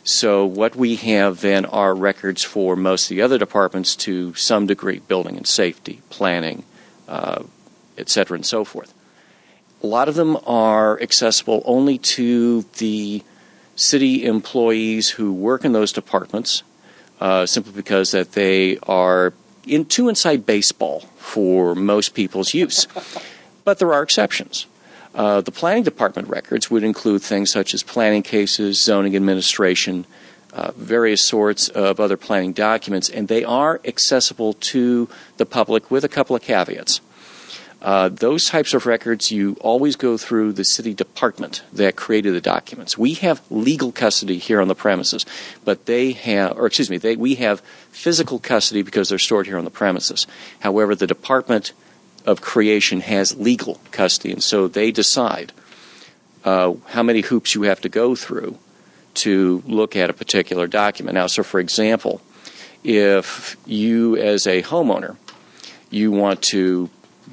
So 0.04 0.46
what 0.46 0.76
we 0.76 0.96
have 0.96 1.42
then 1.42 1.66
are 1.66 1.94
records 1.94 2.44
for 2.44 2.76
most 2.76 3.06
of 3.06 3.10
the 3.10 3.22
other 3.22 3.38
departments 3.38 3.96
to 3.98 4.34
some 4.34 4.66
degree, 4.66 5.00
building 5.00 5.38
and 5.38 5.46
safety, 5.46 6.02
planning, 6.10 6.64
uh, 7.08 7.44
et 7.98 8.10
cetera, 8.10 8.36
and 8.36 8.46
so 8.46 8.64
forth. 8.64 8.94
A 9.84 9.88
lot 9.88 10.10
of 10.10 10.16
them 10.16 10.38
are 10.48 11.00
accessible 11.02 11.62
only 11.66 11.98
to 12.00 12.64
the 12.78 13.24
city 13.76 14.26
employees 14.26 15.10
who 15.12 15.34
work 15.34 15.66
in 15.66 15.74
those 15.74 15.92
departments, 15.92 16.64
uh, 17.20 17.46
simply 17.46 17.74
because 17.74 18.12
that 18.12 18.34
they 18.34 18.78
are 18.84 19.34
in 19.68 19.86
too 19.86 20.10
inside 20.10 20.46
baseball 20.46 21.02
for 21.18 21.76
most 21.76 22.14
people's 22.14 22.54
use. 22.54 22.88
But 23.64 23.78
there 23.78 23.94
are 23.94 24.02
exceptions. 24.02 24.66
Uh, 25.14 25.42
the 25.42 25.52
planning 25.52 25.84
department 25.84 26.28
records 26.30 26.72
would 26.72 26.84
include 26.84 27.22
things 27.22 27.52
such 27.52 27.74
as 27.74 27.84
planning 27.84 28.24
cases, 28.24 28.84
zoning 28.84 29.16
administration, 29.16 30.06
uh, 30.54 30.72
various 30.76 31.28
sorts 31.28 31.68
of 31.70 32.00
other 32.00 32.18
planning 32.18 32.54
documents, 32.54 33.10
and 33.10 33.28
they 33.28 33.44
are 33.44 33.82
accessible 33.86 34.54
to 34.54 35.10
the 35.38 35.46
public 35.46 35.92
with 35.92 36.04
a 36.04 36.10
couple 36.10 36.36
of 36.36 36.42
caveats. 36.42 37.02
Uh, 37.82 38.10
those 38.10 38.46
types 38.46 38.76
of 38.76 38.86
records, 38.86 39.32
you 39.32 39.58
always 39.60 39.96
go 39.96 40.16
through 40.16 40.54
the 40.54 40.64
city 40.64 40.94
department 40.94 41.64
that 41.74 41.96
created 41.96 42.32
the 42.32 42.42
documents. 42.42 42.96
We 42.96 43.16
have 43.16 43.42
legal 43.50 43.92
custody 43.92 44.38
here 44.38 44.62
on 44.62 44.68
the 44.68 44.76
premises, 44.76 45.26
but 45.66 45.88
they 45.88 46.12
have, 46.12 46.58
or 46.60 46.68
excuse 46.68 46.92
me, 46.92 46.98
they, 46.98 47.16
we 47.16 47.36
have 47.36 47.62
physical 47.90 48.38
custody 48.38 48.84
because 48.84 49.10
they're 49.10 49.18
stored 49.18 49.48
here 49.48 49.58
on 49.58 49.66
the 49.66 49.72
premises. 49.72 50.28
However, 50.60 50.94
the 50.94 51.08
department 51.08 51.74
of 52.26 52.42
creation 52.42 53.02
has 53.02 53.38
legal 53.38 53.80
custody, 53.92 54.32
and 54.34 54.44
so 54.44 54.68
they 54.68 54.92
decide 54.92 55.54
uh, 56.44 56.74
how 56.88 57.04
many 57.04 57.22
hoops 57.22 57.56
you 57.56 57.64
have 57.64 57.82
to 57.82 57.90
go 57.90 58.16
through 58.16 58.58
to 59.14 59.62
look 59.66 59.96
at 59.96 60.10
a 60.10 60.14
particular 60.14 60.68
document. 60.68 61.16
Now, 61.16 61.28
so 61.28 61.44
for 61.44 61.60
example, 61.60 62.22
if 62.84 63.58
you 63.66 64.18
as 64.18 64.48
a 64.48 64.64
homeowner 64.64 65.18
you 65.92 66.10
want 66.10 66.42
to 66.42 66.90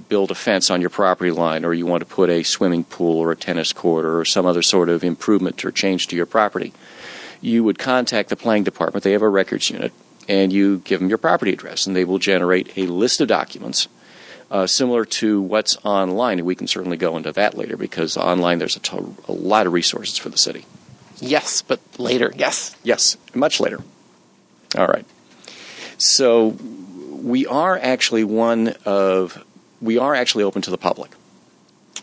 build 0.08 0.30
a 0.30 0.34
fence 0.34 0.70
on 0.70 0.80
your 0.80 0.90
property 0.90 1.30
line 1.30 1.64
or 1.64 1.72
you 1.72 1.86
want 1.86 2.00
to 2.00 2.06
put 2.06 2.28
a 2.28 2.42
swimming 2.42 2.84
pool 2.84 3.18
or 3.18 3.32
a 3.32 3.36
tennis 3.36 3.72
court 3.72 4.04
or 4.04 4.24
some 4.24 4.44
other 4.44 4.62
sort 4.62 4.88
of 4.88 5.02
improvement 5.02 5.64
or 5.64 5.70
change 5.70 6.08
to 6.08 6.16
your 6.16 6.26
property, 6.26 6.72
you 7.40 7.64
would 7.64 7.78
contact 7.78 8.28
the 8.28 8.36
planning 8.36 8.64
department. 8.64 9.04
They 9.04 9.12
have 9.12 9.22
a 9.22 9.28
records 9.28 9.70
unit, 9.70 9.92
and 10.28 10.52
you 10.52 10.78
give 10.78 11.00
them 11.00 11.08
your 11.08 11.18
property 11.18 11.52
address, 11.52 11.86
and 11.86 11.94
they 11.94 12.04
will 12.04 12.18
generate 12.18 12.76
a 12.76 12.86
list 12.86 13.20
of 13.20 13.28
documents 13.28 13.88
uh, 14.50 14.66
similar 14.66 15.04
to 15.04 15.40
what's 15.40 15.76
online. 15.84 16.38
And 16.38 16.46
we 16.46 16.54
can 16.54 16.66
certainly 16.66 16.96
go 16.96 17.16
into 17.16 17.32
that 17.32 17.56
later 17.56 17.76
because 17.76 18.16
online 18.16 18.58
there's 18.58 18.76
a, 18.76 18.80
to- 18.80 19.16
a 19.26 19.32
lot 19.32 19.66
of 19.66 19.72
resources 19.72 20.16
for 20.18 20.28
the 20.28 20.38
city. 20.38 20.64
Yes, 21.20 21.62
but 21.62 21.80
later. 21.98 22.32
Yes. 22.36 22.76
Yes, 22.82 23.16
much 23.34 23.60
later. 23.60 23.80
All 24.76 24.86
right. 24.86 25.04
So 25.98 26.56
we 27.10 27.46
are 27.46 27.76
actually 27.76 28.24
one 28.24 28.74
of 28.84 29.44
we 29.80 29.98
are 29.98 30.14
actually 30.14 30.44
open 30.44 30.62
to 30.62 30.70
the 30.70 30.78
public. 30.78 31.10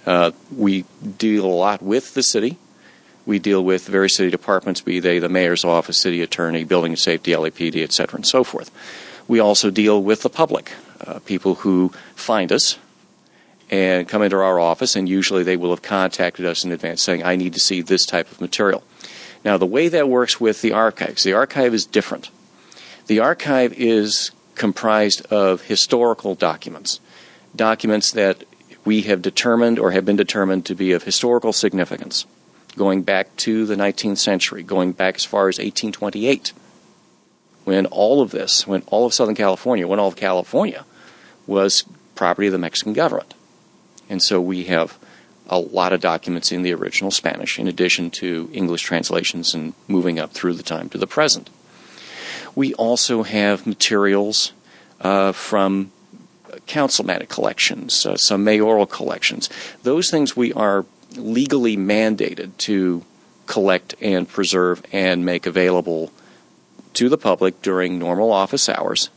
Uh, 0.05 0.31
we 0.55 0.86
deal 1.17 1.45
a 1.45 1.47
lot 1.47 1.81
with 1.81 2.13
the 2.13 2.23
city. 2.23 2.58
We 3.25 3.39
deal 3.39 3.63
with 3.63 3.88
various 3.88 4.15
city 4.15 4.29
departments, 4.29 4.81
be 4.81 4.99
they 4.99 5.17
the 5.19 5.29
mayor's 5.29 5.65
office, 5.65 5.99
city 5.99 6.21
attorney, 6.21 6.63
building 6.63 6.95
safety, 6.95 7.31
LAPD, 7.31 7.81
et 7.81 7.91
cetera, 7.91 8.17
and 8.17 8.27
so 8.27 8.43
forth. 8.43 8.69
We 9.27 9.39
also 9.39 9.71
deal 9.71 10.03
with 10.03 10.21
the 10.21 10.29
public, 10.29 10.73
uh, 11.01 11.19
people 11.19 11.55
who 11.55 11.91
find 12.15 12.51
us 12.51 12.77
and 13.69 14.08
come 14.08 14.21
into 14.21 14.38
our 14.38 14.60
office, 14.60 14.95
and 14.95 15.10
usually 15.10 15.43
they 15.43 15.58
will 15.58 15.71
have 15.71 15.81
contacted 15.81 16.45
us 16.45 16.63
in 16.63 16.71
advance 16.71 17.01
saying, 17.01 17.23
I 17.23 17.36
need 17.36 17.53
to 17.53 17.60
see 17.60 17.81
this 17.81 18.05
type 18.05 18.31
of 18.31 18.39
material. 18.39 18.84
Now, 19.43 19.58
the 19.58 19.65
way 19.65 19.88
that 19.89 20.10
works 20.10 20.39
with 20.39 20.62
the 20.62 20.71
archives, 20.71 21.23
the 21.23 21.34
archive 21.34 21.73
is 21.73 21.86
different. 21.86 22.29
The 23.08 23.19
archive 23.19 23.73
is 23.73 24.31
comprised 24.55 25.25
of 25.27 25.63
historical 25.63 26.36
documents, 26.36 26.99
documents 27.55 28.12
that 28.12 28.43
we 28.84 29.01
have 29.01 29.21
determined 29.21 29.79
or 29.79 29.91
have 29.91 30.05
been 30.05 30.15
determined 30.15 30.65
to 30.65 30.75
be 30.75 30.91
of 30.91 31.03
historical 31.03 31.53
significance, 31.53 32.25
going 32.77 33.01
back 33.01 33.36
to 33.38 33.65
the 33.65 33.75
19th 33.75 34.17
century, 34.17 34.63
going 34.63 34.91
back 34.91 35.15
as 35.15 35.25
far 35.25 35.49
as 35.49 35.58
1828, 35.58 36.53
when 37.65 37.86
all 37.88 38.21
of 38.21 38.32
this, 38.32 38.65
when 38.65 38.84
all 38.88 39.06
of 39.06 39.13
Southern 39.13 39.36
California, 39.36 39.88
when 39.88 39.99
all 39.99 40.08
of 40.08 40.15
California 40.15 40.86
was 41.45 41.84
property 42.15 42.47
of 42.47 42.54
the 42.54 42.60
Mexican 42.60 42.93
government. 42.93 43.34
And 44.10 44.21
so 44.21 44.39
we 44.39 44.65
have 44.65 44.97
a 45.47 45.60
lot 45.60 45.93
of 45.93 46.01
documents 46.01 46.51
in 46.51 46.62
the 46.63 46.73
original 46.73 47.12
Spanish, 47.12 47.60
in 47.60 47.67
addition 47.67 48.10
to 48.10 48.49
English 48.54 48.82
translations 48.82 49.54
and 49.54 49.73
moving 49.88 50.17
up 50.17 50.32
through 50.32 50.54
the 50.54 50.63
time 50.63 50.89
to 50.89 50.97
the 50.97 51.08
present. 51.08 51.49
We 52.56 52.73
also 52.75 53.23
have 53.23 53.67
materials 53.67 54.54
uh, 55.01 55.34
from 55.34 55.91
councilmanic 56.67 57.30
collections, 57.30 58.06
uh, 58.06 58.15
some 58.15 58.43
mayoral 58.43 58.86
collections. 58.86 59.49
Those 59.84 60.10
things 60.10 60.36
we 60.36 60.54
are 60.54 60.86
legally 61.15 61.78
mandated 61.78 62.58
to 62.58 63.04
collect 63.45 63.93
and 64.01 64.28
preserve 64.28 64.84
and 64.91 65.25
make 65.25 65.45
available 65.45 66.12
to 66.95 67.10
the 67.10 67.17
public 67.17 67.62
during 67.62 67.99
normal 67.99 68.31
office 68.31 68.67
hours. 68.69 69.10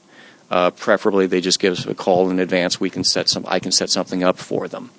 Uh, 0.50 0.70
preferably, 0.70 1.26
they 1.26 1.40
just 1.40 1.60
give 1.60 1.72
us 1.74 1.86
a 1.86 1.94
call 1.94 2.30
in 2.30 2.38
advance. 2.40 2.80
We 2.80 2.90
can 2.90 3.04
set 3.04 3.28
some. 3.28 3.44
I 3.48 3.58
can 3.58 3.72
set 3.72 3.90
something 3.90 4.24
up 4.24 4.38
for 4.38 4.66
them. 4.68 4.90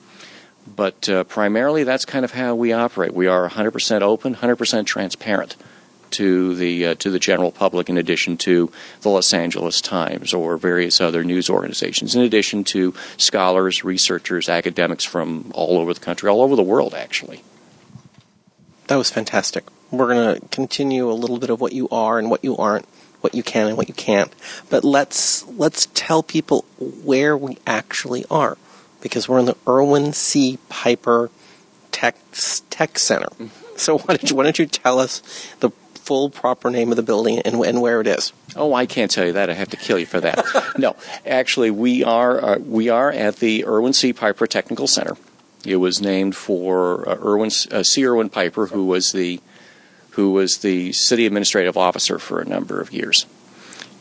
But 0.68 1.10
uh, 1.10 1.24
primarily, 1.24 1.84
that's 1.84 2.06
kind 2.06 2.24
of 2.24 2.32
how 2.32 2.54
we 2.56 2.72
operate. 2.72 3.14
We 3.14 3.28
are 3.28 3.50
100% 3.50 4.02
open, 4.02 4.36
100% 4.36 4.86
transparent 4.86 5.56
to 6.12 6.56
the 6.56 6.88
uh, 6.88 6.96
to 6.96 7.10
the 7.10 7.20
general 7.20 7.52
public. 7.52 7.90
In 7.90 7.98
addition 7.98 8.38
to 8.38 8.72
the 9.02 9.10
Los 9.10 9.34
Angeles 9.34 9.82
Times 9.82 10.34
or 10.34 10.58
various 10.58 11.02
other 11.02 11.24
news 11.24 11.50
organizations, 11.50 12.16
in 12.16 12.22
addition 12.22 12.64
to 12.66 12.94
scholars, 13.18 13.84
researchers, 13.84 14.50
academics 14.50 15.04
from 15.04 15.52
all 15.56 15.80
over 15.80 15.94
the 15.94 16.00
country, 16.00 16.30
all 16.30 16.42
over 16.42 16.56
the 16.56 16.64
world, 16.64 16.94
actually. 16.94 17.42
That 18.88 18.98
was 18.98 19.10
fantastic. 19.10 19.66
We're 19.92 20.14
going 20.14 20.36
to 20.40 20.48
continue 20.50 21.10
a 21.10 21.14
little 21.14 21.40
bit 21.40 21.50
of 21.50 21.60
what 21.60 21.74
you 21.74 21.90
are 21.90 22.20
and 22.20 22.30
what 22.30 22.44
you 22.44 22.56
aren't, 22.58 22.86
what 23.22 23.34
you 23.34 23.44
can 23.44 23.68
and 23.68 23.78
what 23.78 23.88
you 23.88 23.94
can't. 23.94 24.32
But 24.70 24.84
let's 24.84 25.48
let's 25.48 25.88
tell 25.94 26.24
people 26.24 26.66
where 26.78 27.36
we 27.38 27.58
actually 27.66 28.26
are 28.30 28.58
because 29.02 29.28
we're 29.28 29.40
in 29.40 29.46
the 29.46 29.58
Irwin 29.68 30.14
C. 30.14 30.60
Piper 30.70 31.32
Tech 31.92 32.18
Tech 32.70 33.00
Center. 33.00 33.30
So 33.76 33.98
why 33.98 34.18
don't 34.18 34.30
you, 34.30 34.36
why 34.36 34.44
don't 34.44 34.60
you 34.60 34.66
tell 34.66 35.00
us 35.00 35.22
the 35.60 35.72
full 35.96 36.30
proper 36.30 36.70
name 36.70 36.90
of 36.90 36.96
the 36.96 37.04
building 37.04 37.40
and, 37.40 37.64
and 37.64 37.82
where 37.82 38.02
it 38.02 38.08
is? 38.08 38.34
Oh, 38.56 38.74
I 38.74 38.86
can't 38.86 39.12
tell 39.12 39.26
you 39.26 39.34
that. 39.34 39.50
I 39.50 39.54
have 39.54 39.70
to 39.70 39.78
kill 39.78 40.00
you 40.00 40.06
for 40.06 40.20
that. 40.22 40.44
no, 40.78 40.96
actually, 41.26 41.72
we 41.72 42.04
are 42.04 42.44
uh, 42.44 42.58
we 42.58 42.90
are 42.90 43.12
at 43.12 43.38
the 43.38 43.66
Irwin 43.66 43.94
C. 43.94 44.12
Piper 44.14 44.48
Technical 44.48 44.88
Center. 44.88 45.18
It 45.66 45.76
was 45.76 46.02
named 46.02 46.36
for 46.36 47.08
uh, 47.08 47.16
Irwin 47.16 47.52
uh, 47.72 47.84
C. 47.84 48.06
Irwin 48.06 48.30
Piper, 48.30 48.68
who 48.68 48.86
was 48.86 49.12
the 49.12 49.40
who 50.20 50.32
was 50.32 50.58
the 50.58 50.92
city 50.92 51.26
administrative 51.26 51.78
officer 51.78 52.20
for 52.20 52.42
a 52.42 52.46
number 52.46 52.82
of 52.82 52.92
years. 52.92 53.26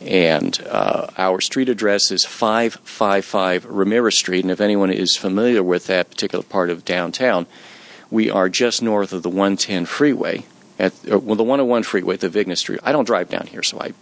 And 0.01 0.61
uh, 0.69 1.07
our 1.17 1.39
street 1.39 1.69
address 1.69 2.11
is 2.11 2.25
555 2.25 3.63
Ramirez 3.63 4.17
Street. 4.17 4.43
And 4.43 4.51
if 4.51 4.59
anyone 4.59 4.91
is 4.91 5.15
familiar 5.15 5.63
with 5.63 5.87
that 5.87 6.09
particular 6.09 6.43
part 6.43 6.71
of 6.71 6.83
downtown, 6.83 7.47
we 8.11 8.29
are 8.29 8.49
just 8.49 8.81
north 8.81 9.13
of 9.13 9.23
the 9.23 9.29
110 9.29 9.85
freeway, 9.85 10.43
at 10.77 10.91
uh, 11.09 11.17
well, 11.19 11.37
the 11.37 11.43
101 11.43 11.83
freeway, 11.83 12.17
the 12.17 12.27
Vignes 12.27 12.59
Street. 12.59 12.81
I 12.83 12.91
don't 12.91 13.05
drive 13.05 13.29
down 13.29 13.47
here, 13.47 13.63
so 13.63 13.79
I, 13.79 13.93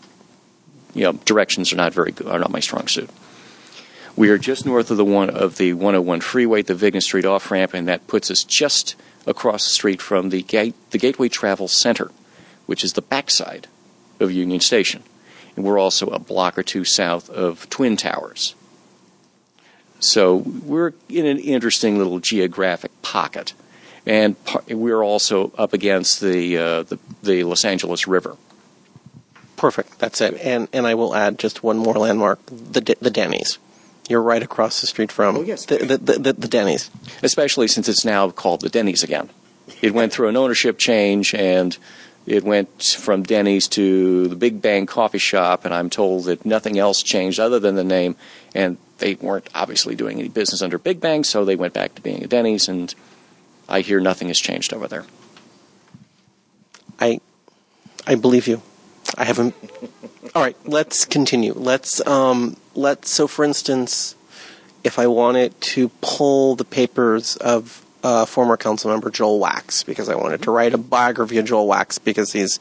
you 0.96 1.04
know, 1.04 1.14
directions 1.14 1.72
are 1.72 1.78
not 1.78 1.94
very 1.94 2.14
good, 2.14 2.26
are 2.26 2.40
not 2.40 2.50
my 2.50 2.62
strong 2.62 2.88
suit. 2.88 3.12
We 4.16 4.30
are 4.30 4.40
just 4.40 4.66
north 4.66 4.90
of 4.90 4.98
the 4.98 5.06
one 5.06 5.30
of 5.30 5.58
the 5.58 5.74
101 5.74 6.22
freeway, 6.22 6.64
the 6.64 6.74
Vignes 6.74 7.06
Street 7.06 7.26
off 7.26 7.52
ramp, 7.52 7.76
and 7.76 7.88
that 7.88 8.08
puts 8.08 8.32
us 8.32 8.44
just 8.44 8.96
across 9.28 9.66
the 9.66 9.72
street 9.72 10.02
from 10.02 10.30
the 10.30 10.42
gate, 10.42 10.74
the 10.90 10.98
Gateway 10.98 11.30
Travel 11.30 11.68
Center, 11.68 12.12
which 12.66 12.84
is 12.84 12.94
the 12.94 13.02
backside 13.02 13.68
of 14.20 14.32
Union 14.32 14.60
Station. 14.60 15.04
And 15.56 15.64
we're 15.64 15.80
also 15.80 16.08
a 16.08 16.20
block 16.20 16.58
or 16.58 16.64
two 16.64 16.84
south 16.84 17.30
of 17.30 17.70
Twin 17.70 17.98
Towers. 17.98 18.56
So 20.00 20.36
we're 20.36 20.94
in 21.10 21.26
an 21.26 21.40
interesting 21.40 21.98
little 21.98 22.20
geographic 22.20 22.92
pocket 23.02 23.54
and 24.08 24.42
par- 24.46 24.64
we're 24.70 25.04
also 25.04 25.52
up 25.58 25.74
against 25.74 26.22
the, 26.22 26.58
uh, 26.58 26.84
the 26.84 26.98
the 27.22 27.44
Los 27.44 27.66
Angeles 27.66 28.08
River. 28.08 28.38
Perfect. 29.58 30.00
That's 30.00 30.22
it. 30.22 30.40
And 30.42 30.70
and 30.72 30.88
I 30.88 30.96
will 30.96 31.14
add 31.14 31.38
just 31.38 31.62
one 31.62 31.78
more 31.78 31.96
landmark: 31.96 32.40
the 32.46 32.96
the 33.02 33.12
Denny's. 33.12 33.60
You're 34.10 34.22
right 34.22 34.42
across 34.42 34.80
the 34.82 34.88
street 34.88 35.12
from 35.12 35.38
Oh, 35.38 35.42
yes. 35.42 35.66
the, 35.66 35.78
the, 35.78 35.98
the, 35.98 36.14
the, 36.20 36.34
the 36.34 36.48
Denny's. 36.48 36.90
especially 37.24 37.68
since 37.68 37.90
it's 37.90 38.06
now 38.06 38.30
called 38.30 38.62
the 38.62 38.70
Denny's 38.70 39.04
again. 39.04 39.30
It 39.82 39.94
went 39.94 40.14
through 40.14 40.30
an 40.30 40.38
ownership 40.38 40.78
change 40.78 41.34
and 41.36 41.78
it 42.26 42.44
went 42.44 42.84
from 42.84 43.24
Denny's 43.24 43.68
to 43.70 44.28
the 44.28 44.36
Big 44.36 44.62
Bang 44.62 44.86
Coffee 44.86 45.18
Shop, 45.18 45.64
and 45.64 45.74
I'm 45.74 45.90
told 45.90 46.26
that 46.26 46.46
nothing 46.46 46.78
else 46.78 47.02
changed 47.02 47.40
other 47.40 47.58
than 47.60 47.76
the 47.76 47.86
name. 47.86 48.18
And 48.54 48.78
they 48.98 49.16
weren't 49.16 49.48
obviously 49.56 49.96
doing 49.96 50.20
any 50.20 50.28
business 50.28 50.62
under 50.62 50.78
Big 50.78 51.00
Bang, 51.00 51.24
so 51.24 51.46
they 51.46 51.56
went 51.56 51.74
back 51.74 51.96
to 51.96 52.02
being 52.02 52.24
a 52.24 52.28
Denny's, 52.28 52.68
and 52.68 52.94
I 53.70 53.80
hear 53.80 54.02
nothing 54.02 54.28
has 54.28 54.40
changed 54.40 54.74
over 54.74 54.88
there. 54.90 55.06
I 57.00 57.22
I 58.06 58.16
believe 58.16 58.48
you. 58.48 58.62
I 59.18 59.26
haven't. 59.26 59.56
All 60.36 60.42
right, 60.42 60.58
let's 60.66 61.06
continue. 61.06 61.54
Let's 61.54 62.06
um 62.08 62.58
let's 62.76 63.10
so 63.10 63.28
for 63.28 63.46
instance, 63.46 64.16
if 64.84 65.00
I 65.00 65.08
wanted 65.08 65.60
to 65.62 65.90
pull 66.02 66.56
the 66.56 66.66
papers 66.66 67.36
of 67.38 67.86
uh, 68.04 68.26
former 68.26 68.58
council 68.58 68.92
member 68.92 69.10
Joel 69.10 69.40
Wachs 69.40 69.86
because 69.86 70.08
I 70.08 70.16
wanted 70.16 70.42
to 70.44 70.52
write 70.52 70.74
a 70.74 70.78
biography 70.78 71.38
of 71.40 71.46
Joel 71.46 71.68
Wachs 71.68 72.02
because 72.04 72.32
he's 72.32 72.60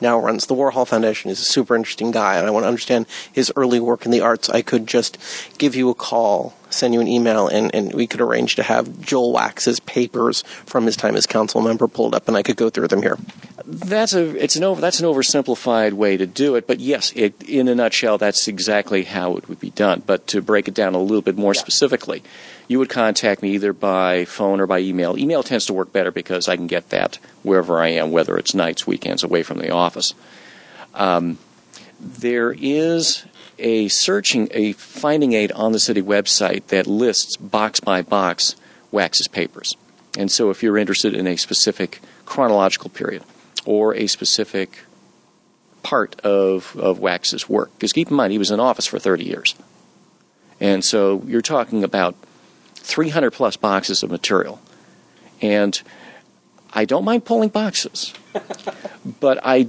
now 0.00 0.18
runs 0.18 0.46
the 0.46 0.54
Warhol 0.54 0.86
Foundation. 0.86 1.28
He's 1.28 1.40
a 1.40 1.44
super 1.44 1.76
interesting 1.76 2.10
guy, 2.10 2.36
and 2.36 2.46
I 2.46 2.50
want 2.50 2.64
to 2.64 2.68
understand 2.68 3.06
his 3.32 3.52
early 3.56 3.80
work 3.80 4.04
in 4.04 4.10
the 4.10 4.20
arts. 4.20 4.48
I 4.48 4.62
could 4.62 4.86
just 4.86 5.18
give 5.58 5.74
you 5.74 5.90
a 5.90 5.94
call, 5.94 6.54
send 6.70 6.94
you 6.94 7.00
an 7.00 7.08
email, 7.08 7.48
and, 7.48 7.74
and 7.74 7.92
we 7.94 8.06
could 8.06 8.20
arrange 8.20 8.56
to 8.56 8.62
have 8.62 9.00
Joel 9.00 9.32
Wachs's 9.32 9.80
papers 9.80 10.42
from 10.66 10.86
his 10.86 10.96
time 10.96 11.16
as 11.16 11.26
council 11.26 11.60
member 11.60 11.88
pulled 11.88 12.14
up, 12.14 12.28
and 12.28 12.36
I 12.36 12.42
could 12.42 12.56
go 12.56 12.70
through 12.70 12.88
them 12.88 13.02
here. 13.02 13.18
That's 13.64 14.14
a 14.14 14.42
it's 14.42 14.56
an 14.56 14.64
over 14.64 14.80
that's 14.80 15.00
an 15.00 15.06
oversimplified 15.06 15.92
way 15.92 16.16
to 16.16 16.26
do 16.26 16.56
it, 16.56 16.66
but 16.66 16.80
yes, 16.80 17.12
it, 17.14 17.40
in 17.42 17.68
a 17.68 17.74
nutshell, 17.74 18.18
that's 18.18 18.48
exactly 18.48 19.04
how 19.04 19.36
it 19.36 19.48
would 19.48 19.60
be 19.60 19.70
done. 19.70 20.02
But 20.04 20.26
to 20.28 20.42
break 20.42 20.66
it 20.66 20.74
down 20.74 20.94
a 20.94 21.00
little 21.00 21.22
bit 21.22 21.36
more 21.36 21.54
specifically, 21.54 22.22
you 22.68 22.78
would 22.78 22.88
contact 22.88 23.42
me 23.42 23.52
either 23.52 23.72
by 23.72 24.24
phone 24.24 24.60
or 24.60 24.66
by 24.66 24.80
email. 24.80 25.18
Email 25.18 25.42
tends 25.42 25.66
to 25.66 25.72
work 25.72 25.92
better 25.92 26.10
because 26.10 26.48
I 26.48 26.56
can 26.56 26.66
get 26.66 26.90
that 26.90 27.18
wherever 27.42 27.80
I 27.80 27.88
am, 27.88 28.10
whether 28.10 28.36
it's 28.38 28.54
nights, 28.54 28.86
weekends, 28.86 29.22
away 29.22 29.42
from 29.42 29.58
the 29.58 29.70
office. 29.70 30.14
Um, 30.94 31.38
there 32.00 32.54
is 32.56 33.24
a 33.60 33.88
searching, 33.88 34.48
a 34.52 34.72
finding 34.72 35.32
aid 35.32 35.52
on 35.52 35.72
the 35.72 35.78
city 35.78 36.02
website 36.02 36.66
that 36.68 36.86
lists 36.86 37.36
box 37.36 37.80
by 37.80 38.02
box 38.02 38.56
Wachs's 38.90 39.28
papers. 39.28 39.76
And 40.18 40.30
so 40.30 40.50
if 40.50 40.62
you're 40.62 40.76
interested 40.76 41.14
in 41.14 41.26
a 41.26 41.36
specific 41.36 42.00
chronological 42.24 42.90
period 42.90 43.22
or 43.64 43.94
a 43.94 44.06
specific 44.06 44.80
part 45.82 46.18
of, 46.20 46.76
of 46.76 46.98
Wachs's 46.98 47.48
work, 47.48 47.70
because 47.74 47.92
keep 47.92 48.10
in 48.10 48.16
mind, 48.16 48.32
he 48.32 48.38
was 48.38 48.50
in 48.50 48.60
office 48.60 48.86
for 48.86 48.98
30 48.98 49.24
years. 49.24 49.54
And 50.58 50.84
so 50.84 51.22
you're 51.26 51.40
talking 51.40 51.84
about 51.84 52.16
300 52.74 53.30
plus 53.30 53.56
boxes 53.56 54.02
of 54.02 54.10
material. 54.10 54.60
And 55.40 55.80
I 56.72 56.84
don't 56.84 57.04
mind 57.04 57.24
pulling 57.24 57.48
boxes, 57.48 58.12
but 59.20 59.38
I, 59.42 59.68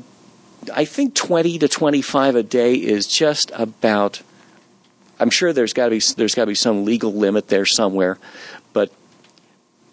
I 0.73 0.85
think 0.85 1.15
20 1.15 1.59
to 1.59 1.67
25 1.67 2.35
a 2.35 2.43
day 2.43 2.75
is 2.75 3.07
just 3.07 3.51
about. 3.53 4.21
I'm 5.19 5.29
sure 5.29 5.53
there's 5.53 5.73
got 5.73 5.85
to 5.85 5.91
be 5.91 6.01
there's 6.15 6.35
got 6.35 6.43
to 6.43 6.47
be 6.47 6.55
some 6.55 6.85
legal 6.85 7.13
limit 7.13 7.47
there 7.47 7.65
somewhere, 7.65 8.17
but 8.73 8.91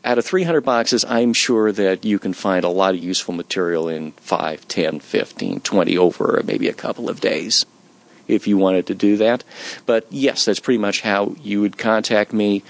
out 0.04 0.16
of 0.16 0.24
300 0.24 0.62
boxes, 0.62 1.04
I'm 1.04 1.32
sure 1.32 1.70
that 1.72 2.04
you 2.04 2.18
can 2.18 2.32
find 2.32 2.64
a 2.64 2.68
lot 2.68 2.94
of 2.94 3.02
useful 3.02 3.34
material 3.34 3.88
in 3.88 4.12
5, 4.12 4.66
10, 4.68 5.00
15, 5.00 5.60
20 5.60 5.98
over 5.98 6.40
maybe 6.44 6.68
a 6.68 6.74
couple 6.74 7.10
of 7.10 7.20
days 7.20 7.66
if 8.26 8.46
you 8.46 8.56
wanted 8.56 8.86
to 8.86 8.94
do 8.94 9.16
that. 9.16 9.42
But 9.86 10.06
yes, 10.10 10.44
that's 10.44 10.60
pretty 10.60 10.78
much 10.78 11.00
how 11.00 11.34
you 11.42 11.60
would 11.60 11.78
contact 11.78 12.32
me. 12.32 12.62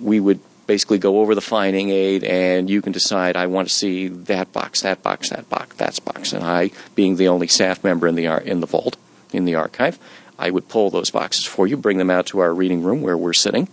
We 0.00 0.20
would 0.20 0.40
basically 0.66 0.98
go 0.98 1.20
over 1.20 1.34
the 1.34 1.40
finding 1.40 1.90
aid, 1.90 2.24
and 2.24 2.68
you 2.68 2.82
can 2.82 2.92
decide 2.92 3.36
I 3.36 3.46
want 3.46 3.68
to 3.68 3.74
see 3.74 4.08
that 4.08 4.52
box, 4.52 4.82
that 4.82 5.02
box, 5.02 5.30
that 5.30 5.48
box, 5.48 5.76
that 5.76 6.04
box. 6.04 6.32
And 6.32 6.44
I, 6.44 6.70
being 6.94 7.16
the 7.16 7.28
only 7.28 7.46
staff 7.46 7.84
member 7.84 8.06
in 8.06 8.14
the 8.14 8.26
ar- 8.26 8.40
in 8.40 8.60
the 8.60 8.66
vault, 8.66 8.96
in 9.32 9.44
the 9.44 9.54
archive, 9.54 9.98
I 10.38 10.50
would 10.50 10.68
pull 10.68 10.90
those 10.90 11.10
boxes 11.10 11.44
for 11.44 11.66
you, 11.66 11.76
bring 11.76 11.98
them 11.98 12.10
out 12.10 12.26
to 12.26 12.40
our 12.40 12.52
reading 12.52 12.82
room 12.82 13.02
where 13.02 13.16
we're 13.16 13.32
sitting, 13.32 13.68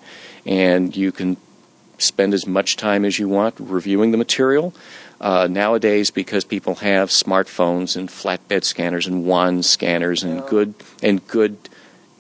and 0.46 0.96
you 0.96 1.12
can 1.12 1.38
spend 1.98 2.34
as 2.34 2.48
much 2.48 2.78
time 2.78 3.06
as 3.06 3.20
you 3.20 3.28
want 3.28 3.56
reviewing 3.60 4.12
the 4.12 4.18
material. 4.18 4.74
Uh, 5.22 5.48
nowadays, 5.50 6.12
because 6.12 6.44
people 6.44 6.76
have 6.76 7.10
smartphones 7.10 7.96
and 7.96 8.10
flatbed 8.10 8.64
scanners 8.66 9.08
and 9.08 9.26
wand 9.26 9.64
scanners 9.64 10.22
and 10.22 10.46
good 10.48 10.74
and 11.02 11.26
good 11.28 11.58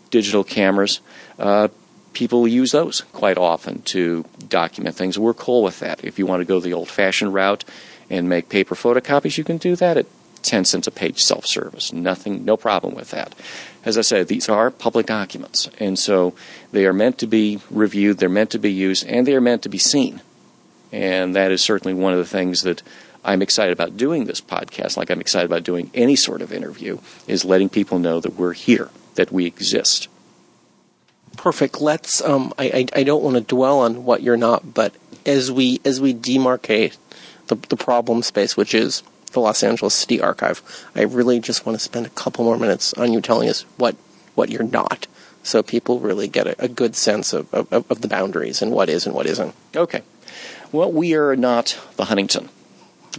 digital 0.09 0.43
cameras, 0.43 1.01
uh, 1.38 1.67
people 2.14 2.47
use 2.47 2.72
those 2.72 3.01
quite 3.14 3.38
often 3.38 3.82
to 3.84 4.26
document 4.47 4.95
things. 4.95 5.18
We're 5.20 5.34
cool 5.34 5.64
with 5.64 5.80
that. 5.80 6.03
If 6.03 6.20
you 6.20 6.26
want 6.26 6.41
to 6.41 6.45
go 6.45 6.59
the 6.59 6.74
old-fashioned 6.74 7.34
route 7.34 7.66
and 8.09 8.30
make 8.30 8.49
paper 8.49 8.76
photocopies, 8.76 9.38
you 9.38 9.43
can 9.43 9.57
do 9.57 9.76
that 9.76 9.97
at 9.97 10.05
10 10.43 10.66
cents 10.66 10.88
a 10.88 10.91
page 10.91 11.20
self-service. 11.20 11.93
Nothing, 11.93 12.45
no 12.45 12.57
problem 12.57 12.93
with 12.95 13.11
that. 13.11 13.34
As 13.86 13.97
I 13.97 14.01
said, 14.01 14.28
these 14.28 14.49
are 14.49 14.70
public 14.70 15.05
documents, 15.05 15.70
and 15.80 15.97
so 15.97 16.36
they 16.72 16.86
are 16.86 16.93
meant 16.93 17.18
to 17.20 17.28
be 17.28 17.59
reviewed, 17.70 18.18
they're 18.18 18.30
meant 18.30 18.51
to 18.51 18.59
be 18.59 18.72
used, 18.72 19.05
and 19.07 19.26
they 19.26 19.36
are 19.36 19.41
meant 19.41 19.64
to 19.64 19.70
be 19.70 19.78
seen. 19.78 20.22
And 20.91 21.36
that 21.36 21.51
is 21.51 21.61
certainly 21.61 21.93
one 21.93 22.14
of 22.14 22.20
the 22.20 22.26
things 22.26 22.61
that 22.61 22.84
I'm 23.26 23.41
excited 23.41 23.72
about 23.72 23.97
doing 23.97 24.26
this 24.26 24.41
podcast, 24.41 24.97
like 24.97 25.09
I'm 25.09 25.22
excited 25.22 25.45
about 25.45 25.64
doing 25.64 25.89
any 25.93 26.16
sort 26.16 26.41
of 26.41 26.51
interview, 26.51 26.99
is 27.26 27.45
letting 27.45 27.70
people 27.70 27.97
know 27.97 28.20
that 28.20 28.36
we're 28.36 28.53
here, 28.53 28.89
that 29.16 29.32
we 29.32 29.45
exist. 29.45 30.07
Perfect. 31.44 31.82
Let's. 31.82 32.22
Um, 32.22 32.54
I, 32.58 32.88
I 32.96 33.02
I 33.02 33.04
don't 33.04 33.22
want 33.22 33.36
to 33.36 33.41
dwell 33.41 33.80
on 33.80 34.06
what 34.06 34.24
you're 34.24 34.38
not, 34.38 34.74
but 34.74 34.94
as 35.26 35.52
we 35.52 35.82
as 35.84 36.00
we 36.00 36.14
demarcate 36.14 36.96
the 37.48 37.56
the 37.68 37.76
problem 37.76 38.24
space, 38.24 38.56
which 38.56 38.74
is 38.74 39.04
the 39.34 39.41
Los 39.41 39.62
Angeles 39.62 39.94
City 39.94 40.22
Archive, 40.22 40.62
I 40.96 41.02
really 41.02 41.41
just 41.41 41.66
want 41.66 41.78
to 41.78 41.84
spend 41.84 42.06
a 42.06 42.12
couple 42.12 42.46
more 42.46 42.58
minutes 42.58 42.94
on 42.94 43.12
you 43.12 43.20
telling 43.20 43.50
us 43.50 43.64
what 43.76 43.98
what 44.36 44.52
you're 44.52 44.64
not, 44.64 45.06
so 45.44 45.62
people 45.62 46.00
really 46.00 46.30
get 46.30 46.48
a, 46.48 46.64
a 46.64 46.70
good 46.70 46.96
sense 46.96 47.34
of, 47.34 47.54
of 47.54 47.74
of 47.74 48.00
the 48.00 48.08
boundaries 48.08 48.62
and 48.62 48.72
what 48.72 48.88
is 48.88 49.06
and 49.06 49.14
what 49.14 49.26
isn't. 49.26 49.54
Okay. 49.76 50.02
Well, 50.72 50.94
we 50.94 51.14
are 51.14 51.36
not 51.36 51.78
the 51.98 52.06
Huntington. 52.06 52.48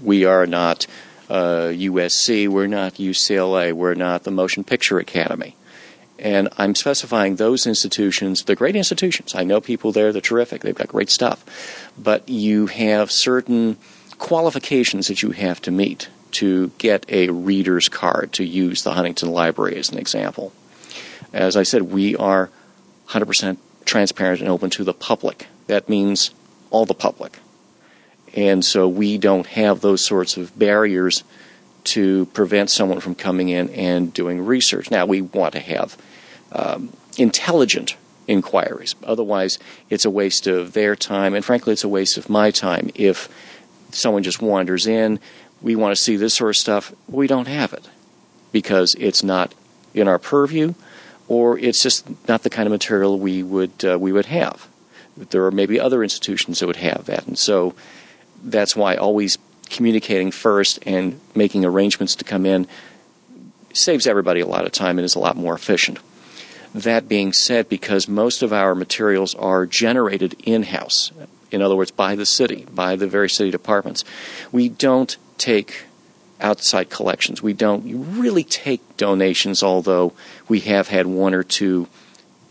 We 0.03 0.25
are 0.25 0.47
not 0.47 0.87
uh, 1.29 1.75
USC. 1.75 2.49
We're 2.49 2.69
not 2.69 2.95
UCLA. 2.95 3.75
We're 3.75 3.93
not 3.93 4.23
the 4.25 4.31
Motion 4.31 4.65
Picture 4.65 4.99
Academy. 4.99 5.57
And 6.19 6.49
I'm 6.59 6.75
specifying 6.75 7.37
those 7.37 7.67
institutions, 7.67 8.45
the 8.45 8.55
great 8.55 8.77
institutions. 8.77 9.35
I 9.35 9.45
know 9.45 9.61
people 9.61 9.93
there, 9.93 10.13
they're 10.13 10.23
terrific, 10.23 10.63
they've 10.63 10.75
got 10.75 10.89
great 10.89 11.11
stuff. 11.11 11.45
But 11.99 12.29
you 12.29 12.67
have 12.67 13.11
certain 13.11 13.79
qualifications 14.19 15.09
that 15.09 15.23
you 15.23 15.33
have 15.33 15.61
to 15.63 15.71
meet 15.71 16.09
to 16.33 16.73
get 16.79 17.05
a 17.09 17.29
reader's 17.31 17.89
card, 17.89 18.33
to 18.35 18.45
use 18.45 18.83
the 18.83 18.93
Huntington 18.93 19.31
Library 19.31 19.77
as 19.77 19.91
an 19.91 19.99
example. 19.99 20.53
As 21.33 21.57
I 21.57 21.63
said, 21.63 21.83
we 21.83 22.17
are 22.17 22.51
100% 23.09 23.57
transparent 23.85 24.41
and 24.41 24.49
open 24.49 24.71
to 24.71 24.85
the 24.85 24.95
public. 24.95 25.49
That 25.67 25.89
means 25.89 26.31
all 26.71 26.87
the 26.87 26.95
public. 26.95 27.39
And 28.35 28.65
so 28.65 28.89
we 28.89 29.19
don't 29.19 29.47
have 29.47 29.81
those 29.81 30.05
sorts 30.05 30.37
of 30.37 30.59
barriers 30.59 31.23
to 31.85 32.27
prevent 32.27 32.71
someone 32.71 33.01
from 33.01 33.15
coming 33.15 33.49
in 33.49 33.69
and 33.71 34.13
doing 34.13 34.45
research. 34.45 34.91
Now, 34.91 35.07
we 35.07 35.21
want 35.21 35.53
to 35.53 35.61
have 35.61 35.97
um, 36.53 36.93
intelligent 37.19 37.97
inquiries. 38.27 38.95
Otherwise, 39.05 39.59
it's 39.91 40.05
a 40.05 40.11
waste 40.11 40.47
of 40.47 40.73
their 40.73 40.97
time, 40.97 41.35
and 41.35 41.45
frankly, 41.45 41.73
it's 41.73 41.85
a 41.85 41.89
waste 41.89 42.17
of 42.17 42.31
my 42.31 42.51
time 42.51 42.91
if 42.95 43.29
someone 43.91 44.23
just 44.23 44.41
wanders 44.41 44.87
in. 44.87 45.21
We 45.63 45.77
want 45.77 45.97
to 45.97 46.03
see 46.03 46.17
this 46.17 46.35
sort 46.35 46.51
of 46.51 46.57
stuff. 46.57 46.93
We 47.09 47.27
don't 47.27 47.49
have 47.49 47.73
it 47.73 47.89
because 48.53 48.95
it's 48.99 49.23
not 49.23 49.55
in 49.93 50.09
our 50.09 50.19
purview, 50.19 50.75
or 51.29 51.59
it's 51.59 51.83
just 51.83 52.07
not 52.29 52.43
the 52.43 52.51
kind 52.51 52.67
of 52.67 52.73
material 52.73 53.19
we 53.19 53.43
would 53.43 53.85
uh, 53.85 53.99
we 53.99 54.13
would 54.13 54.27
have. 54.27 54.69
There 55.17 55.45
are 55.45 55.53
maybe 55.53 55.79
other 55.79 56.03
institutions 56.03 56.59
that 56.59 56.67
would 56.67 56.77
have 56.77 57.05
that, 57.07 57.27
and 57.27 57.39
so 57.39 57.75
that's 58.43 58.75
why 58.75 58.97
always 58.97 59.39
communicating 59.71 60.31
first 60.31 60.79
and 60.87 61.21
making 61.35 61.65
arrangements 61.65 62.15
to 62.17 62.25
come 62.25 62.47
in 62.47 62.67
saves 63.73 64.07
everybody 64.07 64.41
a 64.41 64.47
lot 64.47 64.65
of 64.65 64.73
time 64.73 64.99
and 64.99 65.05
is 65.05 65.15
a 65.15 65.21
lot 65.21 65.37
more 65.37 65.55
efficient. 65.55 65.99
That 66.75 67.09
being 67.09 67.33
said, 67.33 67.69
because 67.69 68.09
most 68.09 68.43
of 68.43 68.53
our 68.53 68.75
materials 68.75 69.35
are 69.35 69.67
generated 69.67 70.37
in 70.45 70.65
house, 70.65 71.13
in 71.51 71.63
other 71.63 71.77
words, 71.77 71.91
by 71.91 72.15
the 72.15 72.27
city, 72.27 72.67
by 72.73 72.97
the 72.97 73.07
very 73.07 73.29
city 73.29 73.51
departments, 73.51 74.05
we 74.51 74.69
don't 74.69 75.17
take 75.39 75.85
outside 76.41 76.91
collections. 76.91 77.43
We 77.43 77.53
don't 77.53 78.17
really 78.19 78.45
take 78.45 78.97
donations, 78.97 79.63
although 79.63 80.13
we 80.49 80.61
have 80.61 80.89
had 80.89 81.07
one 81.07 81.35
or 81.35 81.43
two 81.43 81.89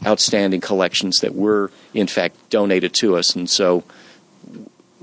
outstanding 0.06 0.62
collections 0.62 1.20
that 1.20 1.36
were, 1.36 1.72
in 1.94 2.08
fact, 2.08 2.50
donated 2.50 2.94
to 2.96 3.16
us, 3.18 3.36
and 3.36 3.50
so 3.50 3.84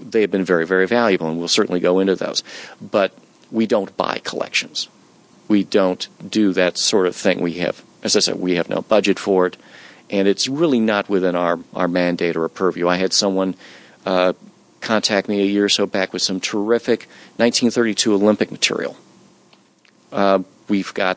they 0.01 0.22
have 0.22 0.30
been 0.30 0.44
very, 0.44 0.66
very 0.66 0.86
valuable, 0.86 1.28
and 1.28 1.38
we'll 1.38 1.48
certainly 1.48 1.80
go 1.80 1.98
into 1.98 2.16
those. 2.16 2.42
But 2.80 3.12
we 3.51 3.66
don't 3.66 3.96
buy 3.96 4.20
collections. 4.24 4.88
We 5.48 5.64
don't 5.64 6.09
do 6.28 6.53
that 6.53 6.78
sort 6.78 7.07
of 7.07 7.16
thing. 7.16 7.40
We 7.40 7.55
have, 7.55 7.82
as 8.03 8.16
I 8.16 8.20
said, 8.20 8.38
we 8.38 8.55
have 8.55 8.68
no 8.68 8.82
budget 8.82 9.18
for 9.18 9.46
it, 9.46 9.57
and 10.09 10.28
it's 10.28 10.48
really 10.48 10.80
not 10.80 11.09
within 11.09 11.34
our, 11.36 11.59
our 11.74 11.88
mandate 11.88 12.36
or 12.36 12.48
purview. 12.48 12.88
I 12.88 12.96
had 12.96 13.12
someone 13.12 13.55
uh, 14.07 14.32
contact 14.80 15.28
me 15.28 15.40
a 15.40 15.46
year 15.46 15.64
or 15.64 15.68
so 15.68 15.86
back 15.86 16.12
with 16.12 16.22
some 16.22 16.40
terrific 16.40 17.01
1932 17.36 18.14
Olympic 18.14 18.51
material. 18.51 18.96
Uh, 20.12 20.40
we've 20.68 20.92
got 20.94 21.16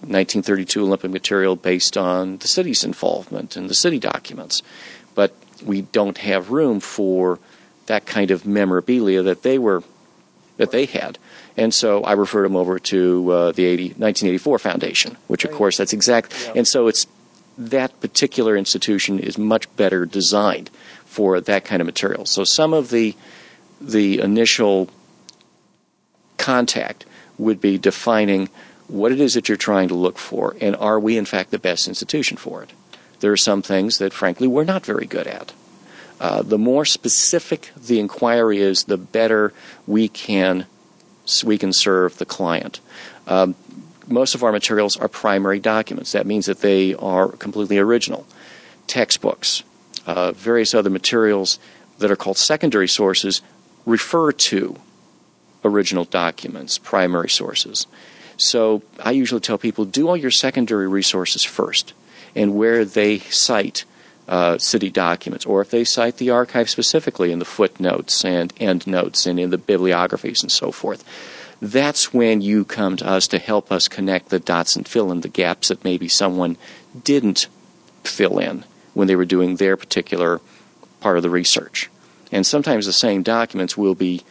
1932 0.00 0.82
Olympic 0.82 1.10
material 1.10 1.56
based 1.56 1.96
on 1.96 2.38
the 2.38 2.48
city's 2.48 2.84
involvement 2.84 3.56
and 3.56 3.70
the 3.70 3.74
city 3.74 3.98
documents, 3.98 4.62
but 5.14 5.34
we 5.64 5.82
don't 5.82 6.18
have 6.18 6.50
room 6.50 6.80
for 6.80 7.38
that 7.86 8.06
kind 8.06 8.30
of 8.30 8.46
memorabilia 8.46 9.22
that 9.22 9.42
they 9.42 9.58
were 9.58 9.82
that 10.56 10.70
they 10.70 10.86
had. 10.86 11.18
And 11.56 11.74
so 11.74 12.02
I 12.02 12.12
referred 12.12 12.44
them 12.44 12.56
over 12.56 12.78
to 12.78 13.30
uh, 13.30 13.52
the 13.52 13.64
80, 13.64 13.84
1984 13.84 14.58
Foundation, 14.58 15.16
which 15.26 15.44
of 15.44 15.52
course 15.52 15.78
that's 15.78 15.92
exact. 15.92 16.52
And 16.54 16.66
so 16.66 16.86
it's 16.86 17.06
that 17.56 18.00
particular 18.00 18.56
institution 18.56 19.18
is 19.18 19.38
much 19.38 19.74
better 19.76 20.06
designed 20.06 20.70
for 21.04 21.40
that 21.40 21.64
kind 21.64 21.80
of 21.80 21.86
material. 21.86 22.26
So 22.26 22.44
some 22.44 22.72
of 22.72 22.90
the 22.90 23.14
the 23.80 24.20
initial 24.20 24.88
contact 26.38 27.04
would 27.36 27.60
be 27.60 27.76
defining 27.78 28.48
what 28.88 29.12
it 29.12 29.20
is 29.20 29.34
that 29.34 29.48
you're 29.48 29.56
trying 29.56 29.88
to 29.88 29.94
look 29.94 30.18
for, 30.18 30.56
and 30.60 30.76
are 30.76 30.98
we 30.98 31.16
in 31.16 31.24
fact 31.24 31.50
the 31.50 31.58
best 31.58 31.88
institution 31.88 32.36
for 32.36 32.62
it? 32.62 32.70
There 33.20 33.32
are 33.32 33.36
some 33.36 33.62
things 33.62 33.98
that 33.98 34.12
frankly 34.12 34.46
we're 34.46 34.64
not 34.64 34.84
very 34.84 35.06
good 35.06 35.26
at. 35.26 35.52
Uh, 36.20 36.42
the 36.42 36.58
more 36.58 36.84
specific 36.84 37.70
the 37.76 37.98
inquiry 37.98 38.58
is, 38.58 38.84
the 38.84 38.96
better 38.96 39.52
we 39.86 40.08
can 40.08 40.66
we 41.42 41.56
can 41.58 41.72
serve 41.72 42.18
the 42.18 42.26
client. 42.26 42.80
Um, 43.26 43.54
most 44.06 44.34
of 44.34 44.42
our 44.42 44.52
materials 44.52 44.96
are 44.96 45.08
primary 45.08 45.58
documents. 45.58 46.12
That 46.12 46.26
means 46.26 46.46
that 46.46 46.60
they 46.60 46.94
are 46.94 47.28
completely 47.28 47.78
original. 47.78 48.26
Textbooks, 48.86 49.62
uh, 50.06 50.32
various 50.32 50.74
other 50.74 50.90
materials 50.90 51.58
that 51.98 52.10
are 52.10 52.16
called 52.16 52.36
secondary 52.36 52.88
sources 52.88 53.40
refer 53.86 54.32
to 54.32 54.76
original 55.64 56.04
documents, 56.04 56.76
primary 56.76 57.30
sources. 57.30 57.86
So 58.36 58.82
I 59.02 59.12
usually 59.12 59.40
tell 59.40 59.58
people 59.58 59.84
do 59.84 60.08
all 60.08 60.16
your 60.16 60.30
secondary 60.30 60.88
resources 60.88 61.44
first, 61.44 61.94
and 62.34 62.54
where 62.54 62.84
they 62.84 63.20
cite 63.20 63.84
uh, 64.28 64.58
city 64.58 64.90
documents, 64.90 65.44
or 65.44 65.60
if 65.60 65.70
they 65.70 65.84
cite 65.84 66.16
the 66.16 66.30
archive 66.30 66.70
specifically 66.70 67.30
in 67.30 67.38
the 67.38 67.44
footnotes 67.44 68.24
and 68.24 68.52
endnotes 68.58 69.26
and 69.26 69.38
in 69.38 69.50
the 69.50 69.58
bibliographies 69.58 70.42
and 70.42 70.50
so 70.50 70.72
forth. 70.72 71.04
That's 71.60 72.12
when 72.12 72.40
you 72.40 72.64
come 72.64 72.96
to 72.96 73.06
us 73.06 73.28
to 73.28 73.38
help 73.38 73.70
us 73.70 73.88
connect 73.88 74.28
the 74.28 74.40
dots 74.40 74.76
and 74.76 74.86
fill 74.86 75.12
in 75.12 75.20
the 75.20 75.28
gaps 75.28 75.68
that 75.68 75.84
maybe 75.84 76.08
someone 76.08 76.56
didn't 77.04 77.46
fill 78.02 78.38
in 78.38 78.64
when 78.92 79.08
they 79.08 79.16
were 79.16 79.24
doing 79.24 79.56
their 79.56 79.76
particular 79.76 80.40
part 81.00 81.16
of 81.16 81.22
the 81.22 81.30
research. 81.30 81.90
And 82.32 82.46
sometimes 82.46 82.86
the 82.86 82.92
same 82.92 83.22
documents 83.22 83.76
will 83.76 83.94
be 83.94 84.22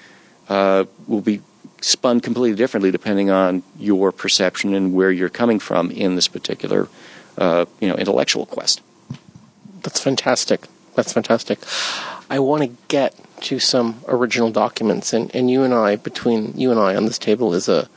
uh, 0.49 0.85
will 1.07 1.21
be 1.21 1.41
spun 1.81 2.19
completely 2.19 2.55
differently 2.55 2.91
depending 2.91 3.29
on 3.29 3.63
your 3.77 4.11
perception 4.11 4.73
and 4.73 4.93
where 4.93 5.11
you're 5.11 5.29
coming 5.29 5.59
from 5.59 5.91
in 5.91 6.15
this 6.15 6.27
particular 6.27 6.87
uh, 7.37 7.65
you 7.79 7.87
know 7.87 7.95
intellectual 7.95 8.45
quest. 8.45 8.81
That's 9.83 9.99
fantastic. 9.99 10.67
That's 10.95 11.13
fantastic. 11.13 11.59
I 12.29 12.39
want 12.39 12.63
to 12.63 12.77
get 12.87 13.15
to 13.41 13.59
some 13.59 14.01
original 14.07 14.51
documents, 14.51 15.13
and, 15.13 15.33
and 15.35 15.51
you 15.51 15.63
and 15.63 15.73
I, 15.73 15.97
between 15.97 16.57
you 16.57 16.71
and 16.71 16.79
I 16.79 16.95
on 16.95 17.05
this 17.05 17.17
table, 17.17 17.53
is 17.53 17.69
a 17.69 17.89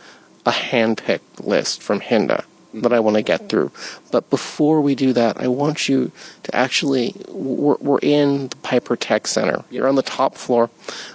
a 0.46 0.50
handpicked 0.50 1.44
list 1.44 1.82
from 1.82 2.00
Hynda 2.00 2.44
that 2.72 2.92
I 2.92 3.00
want 3.00 3.16
to 3.16 3.22
get 3.22 3.48
through. 3.48 3.72
But 4.12 4.30
before 4.30 4.80
we 4.80 4.94
do 4.94 5.12
that, 5.14 5.38
I 5.38 5.48
want 5.48 5.88
you 5.88 6.12
to 6.44 6.54
actually, 6.54 7.14
we're, 7.28 7.76
we're 7.76 7.98
in 8.00 8.48
the 8.48 8.56
Piper 8.56 8.96
Tech 8.96 9.26
Center. 9.26 9.64
You're 9.70 9.88
on 9.88 9.94
the 9.94 10.02
top 10.02 10.36
floor. 10.36 10.70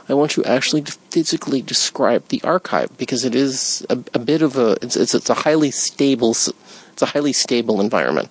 I 0.09 0.15
want 0.15 0.35
you 0.35 0.43
actually 0.43 0.81
to 0.81 0.91
physically 1.11 1.61
describe 1.61 2.27
the 2.27 2.41
archive 2.43 2.97
because 2.97 3.23
it 3.23 3.35
is 3.35 3.85
a, 3.89 3.99
a 4.13 4.19
bit 4.19 4.41
of 4.41 4.57
a, 4.57 4.77
it's, 4.81 4.95
it's, 4.95 5.13
it's 5.13 5.29
a 5.29 5.35
highly 5.35 5.71
stable, 5.71 6.31
it's 6.31 7.01
a 7.01 7.07
highly 7.07 7.33
stable 7.33 7.79
environment. 7.79 8.29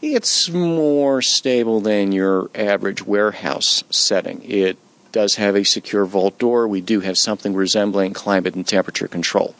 It's 0.00 0.48
more 0.48 1.20
stable 1.22 1.80
than 1.80 2.12
your 2.12 2.50
average 2.54 3.04
warehouse 3.04 3.82
setting. 3.90 4.42
It 4.44 4.78
does 5.10 5.36
have 5.36 5.56
a 5.56 5.64
secure 5.64 6.04
vault 6.04 6.38
door. 6.38 6.68
We 6.68 6.80
do 6.80 7.00
have 7.00 7.18
something 7.18 7.54
resembling 7.54 8.12
climate 8.12 8.54
and 8.54 8.66
temperature 8.66 9.08
control. 9.08 9.56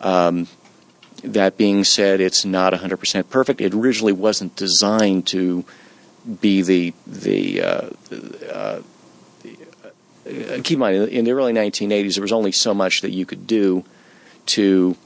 Um, 0.00 0.46
that 1.24 1.56
being 1.56 1.84
said, 1.84 2.20
it's 2.20 2.44
not 2.44 2.72
100% 2.72 3.28
perfect. 3.28 3.60
It 3.60 3.74
originally 3.74 4.12
wasn't 4.12 4.54
designed 4.56 5.26
to 5.28 5.64
be 6.40 6.62
the 6.62 6.94
the. 7.06 7.62
Uh, 7.62 7.90
uh, 8.52 8.82
keep 10.62 10.72
in 10.72 10.78
mind, 10.78 11.08
in 11.08 11.24
the 11.24 11.32
early 11.32 11.52
1980s, 11.52 12.14
there 12.14 12.22
was 12.22 12.32
only 12.32 12.52
so 12.52 12.72
much 12.72 13.00
that 13.00 13.10
you 13.10 13.26
could 13.26 13.46
do 13.46 13.84
to 14.46 14.96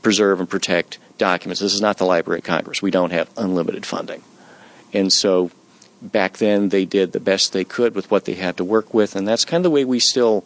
preserve 0.00 0.40
and 0.40 0.48
protect 0.48 0.98
documents. 1.20 1.60
This 1.60 1.74
is 1.74 1.80
not 1.80 1.98
the 1.98 2.04
Library 2.04 2.40
of 2.40 2.44
Congress. 2.44 2.82
We 2.82 2.90
don't 2.90 3.12
have 3.12 3.30
unlimited 3.36 3.86
funding, 3.86 4.22
and 4.92 5.12
so 5.12 5.52
back 6.02 6.38
then 6.38 6.70
they 6.70 6.84
did 6.84 7.12
the 7.12 7.20
best 7.20 7.52
they 7.52 7.64
could 7.64 7.94
with 7.94 8.10
what 8.10 8.24
they 8.24 8.34
had 8.34 8.56
to 8.56 8.64
work 8.64 8.92
with, 8.92 9.14
and 9.14 9.28
that's 9.28 9.44
kind 9.44 9.60
of 9.60 9.64
the 9.64 9.70
way 9.70 9.84
we 9.84 10.00
still 10.00 10.44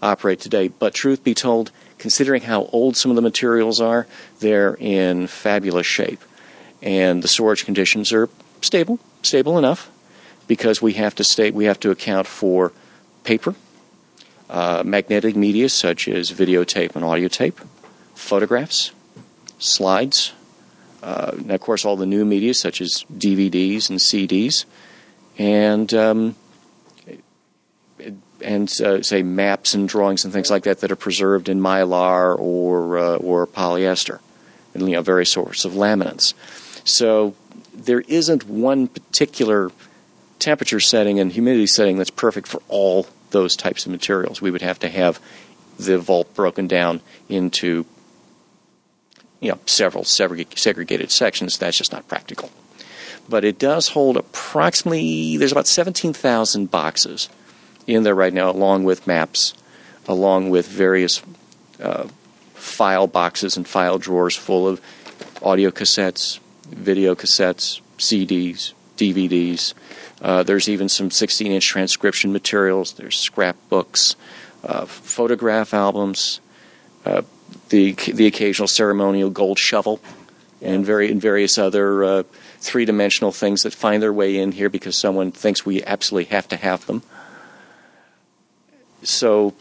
operate 0.00 0.40
today. 0.40 0.68
But 0.68 0.94
truth 0.94 1.24
be 1.24 1.34
told, 1.34 1.70
considering 1.98 2.42
how 2.42 2.66
old 2.66 2.96
some 2.96 3.10
of 3.10 3.16
the 3.16 3.22
materials 3.22 3.80
are, 3.80 4.06
they're 4.40 4.76
in 4.78 5.26
fabulous 5.26 5.86
shape. 5.86 6.22
And 6.82 7.22
the 7.22 7.28
storage 7.28 7.64
conditions 7.64 8.12
are 8.12 8.28
stable, 8.60 9.00
stable 9.22 9.58
enough, 9.58 9.90
because 10.46 10.82
we 10.82 10.92
have 10.94 11.14
to 11.16 11.24
state 11.24 11.54
we 11.54 11.64
have 11.64 11.80
to 11.80 11.90
account 11.90 12.26
for 12.26 12.72
paper, 13.24 13.54
uh, 14.50 14.82
magnetic 14.84 15.34
media 15.34 15.68
such 15.68 16.06
as 16.06 16.30
videotape 16.30 16.94
and 16.94 17.04
audio 17.04 17.28
tape, 17.28 17.58
photographs, 18.14 18.92
slides, 19.58 20.32
uh, 21.02 21.32
and 21.32 21.50
of 21.50 21.60
course 21.60 21.84
all 21.84 21.96
the 21.96 22.06
new 22.06 22.24
media 22.24 22.54
such 22.54 22.80
as 22.80 23.04
DVDs 23.12 23.90
and 23.90 23.98
CDs, 23.98 24.64
and 25.38 25.92
um, 25.94 26.36
and 28.40 28.68
uh, 28.80 29.02
say 29.02 29.22
maps 29.22 29.74
and 29.74 29.88
drawings 29.88 30.24
and 30.24 30.32
things 30.32 30.50
like 30.50 30.64
that 30.64 30.80
that 30.80 30.92
are 30.92 30.96
preserved 30.96 31.48
in 31.48 31.60
mylar 31.60 32.38
or 32.38 32.98
uh, 32.98 33.16
or 33.16 33.46
polyester, 33.46 34.20
and 34.74 34.88
you 34.88 34.96
know 34.96 35.02
various 35.02 35.32
sorts 35.32 35.64
of 35.64 35.72
laminates. 35.72 36.34
So 36.84 37.34
there 37.74 38.00
isn't 38.00 38.48
one 38.48 38.88
particular 38.88 39.70
temperature 40.38 40.80
setting 40.80 41.18
and 41.18 41.32
humidity 41.32 41.66
setting 41.66 41.96
that's 41.96 42.10
perfect 42.10 42.46
for 42.46 42.60
all 42.68 43.06
those 43.30 43.56
types 43.56 43.86
of 43.86 43.92
materials. 43.92 44.40
We 44.40 44.50
would 44.50 44.62
have 44.62 44.78
to 44.80 44.88
have 44.88 45.20
the 45.78 45.98
vault 45.98 46.34
broken 46.34 46.68
down 46.68 47.00
into 47.28 47.84
you 49.44 49.50
know 49.50 49.58
several 49.66 50.04
segregated 50.04 51.10
sections. 51.10 51.58
That's 51.58 51.76
just 51.76 51.92
not 51.92 52.08
practical. 52.08 52.50
But 53.28 53.44
it 53.44 53.58
does 53.58 53.88
hold 53.88 54.16
approximately 54.16 55.36
there's 55.36 55.52
about 55.52 55.66
17,000 55.66 56.70
boxes 56.70 57.28
in 57.86 58.02
there 58.02 58.14
right 58.14 58.32
now, 58.32 58.50
along 58.50 58.84
with 58.84 59.06
maps, 59.06 59.54
along 60.06 60.50
with 60.50 60.66
various 60.66 61.22
uh, 61.80 62.08
file 62.54 63.06
boxes 63.06 63.56
and 63.56 63.68
file 63.68 63.98
drawers 63.98 64.34
full 64.34 64.66
of 64.66 64.80
audio 65.42 65.70
cassettes, 65.70 66.38
video 66.66 67.14
cassettes, 67.14 67.80
CDs, 67.98 68.72
DVDs. 68.96 69.74
Uh, 70.22 70.42
there's 70.42 70.68
even 70.68 70.88
some 70.88 71.10
16 71.10 71.52
inch 71.52 71.66
transcription 71.66 72.32
materials, 72.32 72.94
there's 72.94 73.18
scrapbooks, 73.18 74.16
uh, 74.62 74.86
photograph 74.86 75.74
albums, 75.74 76.40
uh, 77.04 77.22
the, 77.74 78.12
the 78.12 78.26
occasional 78.26 78.68
ceremonial 78.68 79.30
gold 79.30 79.58
shovel, 79.58 80.00
and, 80.62 80.86
very, 80.86 81.10
and 81.10 81.20
various 81.20 81.58
other 81.58 82.04
uh, 82.04 82.22
three 82.58 82.84
dimensional 82.84 83.32
things 83.32 83.62
that 83.62 83.74
find 83.74 84.02
their 84.02 84.12
way 84.12 84.38
in 84.38 84.52
here 84.52 84.70
because 84.70 84.96
someone 84.96 85.30
thinks 85.30 85.66
we 85.66 85.82
absolutely 85.84 86.30
have 86.30 86.48
to 86.48 86.56
have 86.56 86.86
them 86.86 87.02
so 89.04 89.54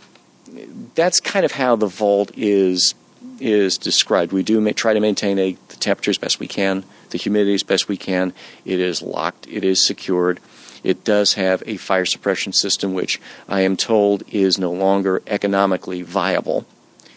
that's 0.95 1.19
kind 1.19 1.45
of 1.45 1.53
how 1.53 1.75
the 1.75 1.87
vault 1.87 2.31
is 2.35 2.95
is 3.39 3.77
described. 3.77 4.31
We 4.31 4.43
do 4.43 4.71
try 4.73 4.93
to 4.93 4.99
maintain 4.99 5.37
a, 5.39 5.57
the 5.67 5.75
temperature 5.75 6.11
as 6.11 6.17
best 6.17 6.39
we 6.39 6.47
can, 6.47 6.83
the 7.09 7.17
humidity 7.17 7.53
as 7.53 7.63
best 7.63 7.87
we 7.87 7.97
can. 7.97 8.33
It 8.63 8.79
is 8.79 9.01
locked. 9.01 9.47
It 9.47 9.63
is 9.63 9.85
secured. 9.85 10.39
It 10.83 11.03
does 11.03 11.33
have 11.33 11.63
a 11.65 11.77
fire 11.77 12.05
suppression 12.05 12.53
system, 12.53 12.93
which 12.93 13.19
I 13.47 13.61
am 13.61 13.75
told 13.75 14.23
is 14.29 14.57
no 14.57 14.71
longer 14.71 15.21
economically 15.27 16.01
viable. 16.01 16.65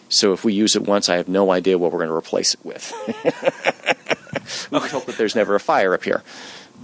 So 0.09 0.33
if 0.33 0.43
we 0.43 0.53
use 0.53 0.75
it 0.75 0.83
once, 0.83 1.09
I 1.09 1.17
have 1.17 1.27
no 1.27 1.51
idea 1.51 1.77
what 1.77 1.91
we're 1.91 1.99
going 1.99 2.09
to 2.09 2.15
replace 2.15 2.53
it 2.53 2.63
with. 2.63 2.93
we 4.71 4.79
hope 4.79 5.05
that 5.05 5.15
there's 5.17 5.35
never 5.35 5.55
a 5.55 5.59
fire 5.59 5.93
up 5.93 6.03
here. 6.03 6.23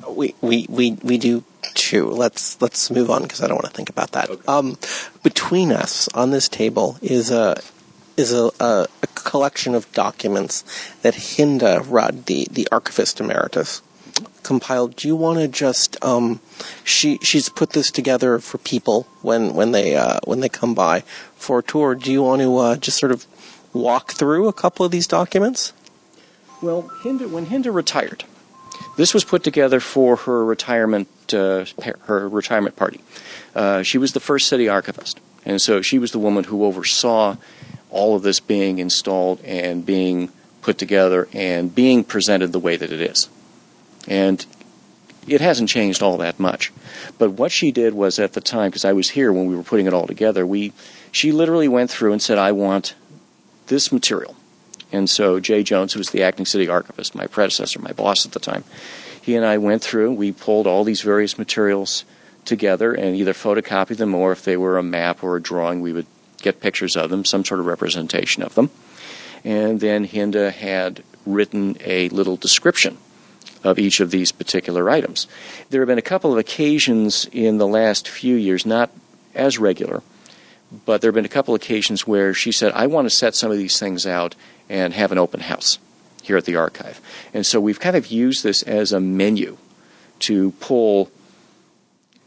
We 0.07 0.35
we 0.41 0.65
we 0.69 0.93
we 1.03 1.17
do 1.17 1.43
too. 1.75 2.09
Let's 2.09 2.61
let's 2.61 2.91
move 2.91 3.09
on 3.09 3.21
because 3.23 3.41
I 3.41 3.47
don't 3.47 3.55
want 3.55 3.67
to 3.67 3.71
think 3.71 3.89
about 3.89 4.11
that. 4.11 4.29
Okay. 4.29 4.41
Um, 4.47 4.77
between 5.21 5.71
us 5.71 6.07
on 6.09 6.31
this 6.31 6.49
table 6.49 6.97
is 7.01 7.31
a 7.31 7.61
is 8.17 8.31
a, 8.31 8.51
a, 8.59 8.87
a, 9.01 9.07
collection 9.15 9.73
of 9.73 9.91
documents 9.91 10.63
that 11.01 11.13
Hynda 11.13 11.83
Rudd, 11.87 12.25
the 12.25 12.47
the 12.51 12.67
archivist 12.71 13.19
emeritus, 13.19 13.81
compiled. 14.43 14.95
Do 14.95 15.07
you 15.07 15.15
want 15.15 15.39
to 15.39 15.47
just 15.47 15.97
um, 16.03 16.39
she 16.83 17.17
she's 17.21 17.49
put 17.49 17.71
this 17.71 17.91
together 17.91 18.39
for 18.39 18.57
people 18.57 19.07
when 19.21 19.53
when 19.53 19.71
they 19.71 19.95
uh, 19.95 20.19
when 20.25 20.39
they 20.39 20.49
come 20.49 20.73
by 20.73 21.01
for 21.35 21.59
a 21.59 21.63
tour. 21.63 21.95
Do 21.95 22.11
you 22.11 22.23
want 22.23 22.41
to 22.41 22.57
uh, 22.57 22.75
just 22.77 22.97
sort 22.97 23.11
of 23.11 23.25
walk 23.73 24.11
through 24.11 24.47
a 24.47 24.53
couple 24.53 24.85
of 24.85 24.91
these 24.91 25.07
documents? 25.07 25.73
Well, 26.61 26.83
Hynda, 27.03 27.29
when 27.29 27.47
Hynda 27.47 27.73
retired, 27.73 28.23
this 28.97 29.13
was 29.13 29.23
put 29.23 29.43
together 29.43 29.79
for 29.79 30.15
her 30.15 30.45
retirement 30.45 31.09
uh, 31.33 31.65
her 32.05 32.27
retirement 32.29 32.75
party. 32.75 33.01
Uh, 33.55 33.83
she 33.83 33.97
was 33.97 34.13
the 34.13 34.19
first 34.19 34.47
city 34.47 34.69
archivist, 34.69 35.19
and 35.45 35.61
so 35.61 35.81
she 35.81 35.99
was 35.99 36.11
the 36.11 36.19
woman 36.19 36.45
who 36.45 36.63
oversaw 36.63 37.37
all 37.89 38.15
of 38.15 38.23
this 38.23 38.39
being 38.39 38.79
installed 38.79 39.39
and 39.41 39.85
being 39.85 40.31
put 40.61 40.77
together 40.77 41.27
and 41.33 41.75
being 41.75 42.03
presented 42.03 42.51
the 42.51 42.59
way 42.59 42.75
that 42.75 42.91
it 42.91 43.01
is. 43.01 43.29
And 44.07 44.45
it 45.27 45.41
hasn't 45.41 45.69
changed 45.69 46.01
all 46.01 46.17
that 46.17 46.39
much. 46.39 46.71
But 47.17 47.31
what 47.31 47.51
she 47.51 47.71
did 47.71 47.93
was 47.93 48.19
at 48.19 48.33
the 48.33 48.41
time, 48.41 48.69
because 48.69 48.85
I 48.85 48.93
was 48.93 49.11
here 49.11 49.31
when 49.31 49.45
we 49.45 49.55
were 49.55 49.63
putting 49.63 49.87
it 49.87 49.93
all 49.93 50.07
together, 50.07 50.45
we 50.45 50.73
she 51.11 51.31
literally 51.31 51.67
went 51.67 51.89
through 51.89 52.11
and 52.11 52.21
said, 52.21 52.37
"I 52.37 52.51
want 52.51 52.95
this 53.67 53.91
material." 53.91 54.35
And 54.91 55.09
so 55.09 55.39
Jay 55.39 55.63
Jones, 55.63 55.93
who 55.93 55.99
was 55.99 56.11
the 56.11 56.23
acting 56.23 56.45
city 56.45 56.67
archivist, 56.67 57.15
my 57.15 57.25
predecessor, 57.25 57.79
my 57.79 57.93
boss 57.93 58.25
at 58.25 58.33
the 58.33 58.39
time, 58.39 58.63
he 59.19 59.35
and 59.35 59.45
I 59.45 59.57
went 59.57 59.81
through, 59.81 60.13
we 60.13 60.31
pulled 60.31 60.67
all 60.67 60.83
these 60.83 61.01
various 61.01 61.37
materials 61.37 62.03
together 62.45 62.93
and 62.93 63.15
either 63.15 63.33
photocopied 63.33 63.97
them 63.97 64.13
or 64.13 64.31
if 64.31 64.43
they 64.43 64.57
were 64.57 64.77
a 64.77 64.83
map 64.83 65.23
or 65.23 65.37
a 65.37 65.41
drawing, 65.41 65.81
we 65.81 65.93
would 65.93 66.05
get 66.41 66.59
pictures 66.59 66.95
of 66.95 67.09
them, 67.09 67.23
some 67.25 67.43
sort 67.43 67.59
of 67.59 67.65
representation 67.65 68.43
of 68.43 68.53
them. 68.55 68.69
And 69.43 69.79
then 69.79 70.07
Hynda 70.07 70.51
had 70.51 71.03
written 71.25 71.77
a 71.83 72.09
little 72.09 72.35
description 72.35 72.97
of 73.63 73.79
each 73.79 73.99
of 73.99 74.11
these 74.11 74.31
particular 74.31 74.89
items. 74.89 75.27
There 75.69 75.81
have 75.81 75.87
been 75.87 75.97
a 75.97 76.01
couple 76.01 76.31
of 76.31 76.37
occasions 76.37 77.27
in 77.31 77.57
the 77.57 77.67
last 77.67 78.07
few 78.07 78.35
years, 78.35 78.65
not 78.65 78.91
as 79.33 79.57
regular, 79.57 80.03
but 80.85 81.01
there 81.01 81.09
have 81.09 81.15
been 81.15 81.25
a 81.25 81.29
couple 81.29 81.55
of 81.55 81.61
occasions 81.61 82.07
where 82.07 82.33
she 82.33 82.51
said, 82.51 82.71
I 82.73 82.87
want 82.87 83.05
to 83.05 83.09
set 83.09 83.35
some 83.35 83.51
of 83.51 83.57
these 83.57 83.79
things 83.79 84.05
out 84.05 84.35
and 84.69 84.93
have 84.93 85.11
an 85.11 85.17
open 85.17 85.41
house 85.41 85.77
here 86.21 86.37
at 86.37 86.45
the 86.45 86.55
archive. 86.55 86.99
And 87.33 87.45
so 87.45 87.59
we've 87.59 87.79
kind 87.79 87.95
of 87.95 88.07
used 88.07 88.43
this 88.43 88.63
as 88.63 88.91
a 88.91 88.99
menu 88.99 89.57
to 90.19 90.51
pull, 90.59 91.11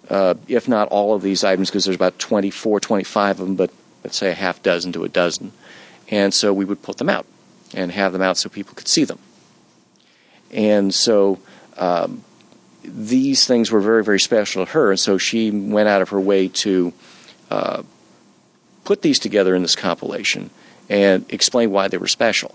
uh, 0.08 0.34
if 0.48 0.68
not 0.68 0.88
all 0.88 1.14
of 1.14 1.22
these 1.22 1.44
items, 1.44 1.70
because 1.70 1.84
there's 1.84 1.96
about 1.96 2.18
24, 2.18 2.80
25 2.80 3.40
of 3.40 3.46
them, 3.46 3.56
but 3.56 3.70
let's 4.04 4.16
say 4.16 4.30
a 4.30 4.34
half 4.34 4.62
dozen 4.62 4.92
to 4.92 5.04
a 5.04 5.08
dozen. 5.08 5.52
And 6.08 6.32
so 6.32 6.52
we 6.52 6.64
would 6.64 6.82
put 6.82 6.98
them 6.98 7.08
out 7.08 7.26
and 7.74 7.90
have 7.90 8.12
them 8.12 8.22
out 8.22 8.36
so 8.36 8.48
people 8.48 8.74
could 8.74 8.88
see 8.88 9.04
them. 9.04 9.18
And 10.52 10.94
so 10.94 11.38
um, 11.76 12.22
these 12.84 13.46
things 13.46 13.70
were 13.70 13.80
very, 13.80 14.04
very 14.04 14.20
special 14.20 14.64
to 14.64 14.72
her, 14.72 14.90
and 14.90 15.00
so 15.00 15.18
she 15.18 15.50
went 15.50 15.88
out 15.88 16.02
of 16.02 16.10
her 16.10 16.20
way 16.20 16.48
to 16.48 16.92
uh, 17.50 17.82
put 18.84 19.02
these 19.02 19.18
together 19.18 19.54
in 19.54 19.62
this 19.62 19.76
compilation 19.76 20.50
and 20.88 21.24
explain 21.30 21.70
why 21.70 21.88
they 21.88 21.98
were 21.98 22.08
special. 22.08 22.54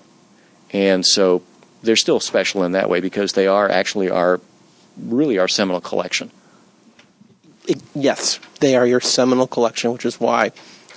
And 0.72 1.06
so 1.06 1.44
they're 1.84 1.96
still 1.96 2.20
special 2.20 2.64
in 2.64 2.72
that 2.74 2.90
way 2.90 3.02
because 3.02 3.34
they 3.34 3.48
are 3.48 3.70
actually 3.70 4.10
our 4.10 4.40
really 4.98 5.38
our 5.38 5.48
seminal 5.48 5.82
collection. 5.82 6.32
It, 7.68 7.82
yes, 7.94 8.40
they 8.60 8.76
are 8.76 8.86
your 8.86 9.02
seminal 9.02 9.48
collection, 9.48 9.92
which 9.92 10.06
is 10.06 10.20
why 10.20 10.52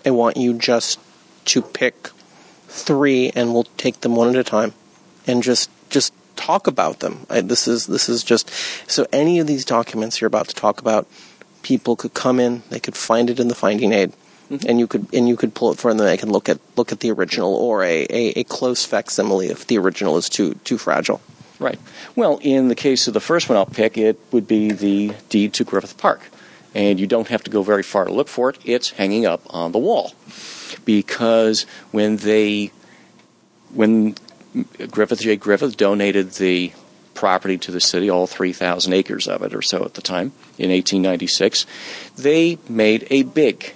I 0.07 0.11
want 0.11 0.37
you 0.37 0.55
just 0.55 0.99
to 1.47 1.63
pick 1.63 2.11
three, 2.69 3.31
and 3.35 3.53
we'll 3.53 3.65
take 3.77 4.01
them 4.01 4.17
one 4.17 4.31
at 4.31 4.37
a 4.37 4.45
time, 4.45 4.73
and 5.27 5.43
just 5.43 5.71
just 5.91 6.13
talk 6.37 6.67
about 6.67 7.01
them. 7.01 7.27
I, 7.31 7.41
this 7.41 7.67
is 7.69 7.87
this 7.87 8.09
is 8.09 8.25
just 8.25 8.51
so 8.91 9.07
any 9.13 9.39
of 9.39 9.47
these 9.47 9.65
documents 9.65 10.21
you're 10.21 10.29
about 10.29 10.49
to 10.49 10.55
talk 10.55 10.81
about, 10.81 11.07
people 11.63 11.97
could 11.97 12.15
come 12.15 12.41
in, 12.41 12.63
they 12.71 12.81
could 12.81 12.97
find 12.97 13.31
it 13.31 13.41
in 13.41 13.49
the 13.49 13.55
finding 13.55 13.93
aid, 13.93 14.13
mm-hmm. 14.51 14.69
and 14.69 14.79
you 14.79 14.87
could 14.87 15.07
and 15.13 15.29
you 15.29 15.37
could 15.37 15.55
pull 15.55 15.73
it 15.73 15.79
from 15.79 15.97
them. 15.97 16.07
They 16.07 16.17
can 16.17 16.31
look 16.31 16.49
at 16.49 16.59
look 16.77 16.93
at 16.93 17.01
the 17.01 17.11
original 17.11 17.55
or 17.55 17.83
a, 17.83 18.07
a, 18.11 18.41
a 18.41 18.45
close 18.45 18.85
facsimile 18.85 19.49
if 19.49 19.67
the 19.67 19.79
original 19.79 20.17
is 20.17 20.29
too 20.29 20.55
too 20.65 20.79
fragile. 20.79 21.21
Right. 21.61 21.79
Well, 22.17 22.41
in 22.43 22.69
the 22.69 22.75
case 22.75 23.07
of 23.07 23.15
the 23.15 23.21
first 23.21 23.49
one 23.49 23.57
I'll 23.57 23.67
pick, 23.67 23.97
it 23.97 24.19
would 24.33 24.49
be 24.49 24.73
the 24.73 25.15
deed 25.29 25.53
to 25.55 25.65
Griffith 25.65 25.97
Park. 25.97 26.21
And 26.75 26.99
you 26.99 27.07
don't 27.07 27.29
have 27.29 27.45
to 27.45 27.51
go 27.51 27.63
very 27.63 27.85
far 27.85 28.05
to 28.05 28.13
look 28.13 28.27
for 28.27 28.51
it. 28.51 28.59
It's 28.65 28.91
hanging 28.91 29.25
up 29.25 29.43
on 29.49 29.71
the 29.71 29.79
wall. 29.79 30.13
Because 30.85 31.67
when 31.93 32.17
they, 32.17 32.73
when 33.73 34.17
Griffith 34.91 35.21
J. 35.21 35.37
Griffith 35.37 35.77
donated 35.77 36.33
the 36.33 36.73
property 37.15 37.57
to 37.59 37.73
the 37.73 37.81
city, 37.81 38.11
all 38.11 38.27
3,000 38.27 38.93
acres 38.93 39.29
of 39.29 39.43
it 39.43 39.55
or 39.55 39.63
so 39.63 39.85
at 39.85 39.95
the 39.95 40.03
time, 40.03 40.33
in 40.59 40.71
1896, 40.71 41.67
they 42.17 42.59
made 42.69 43.07
a 43.11 43.23
big 43.23 43.75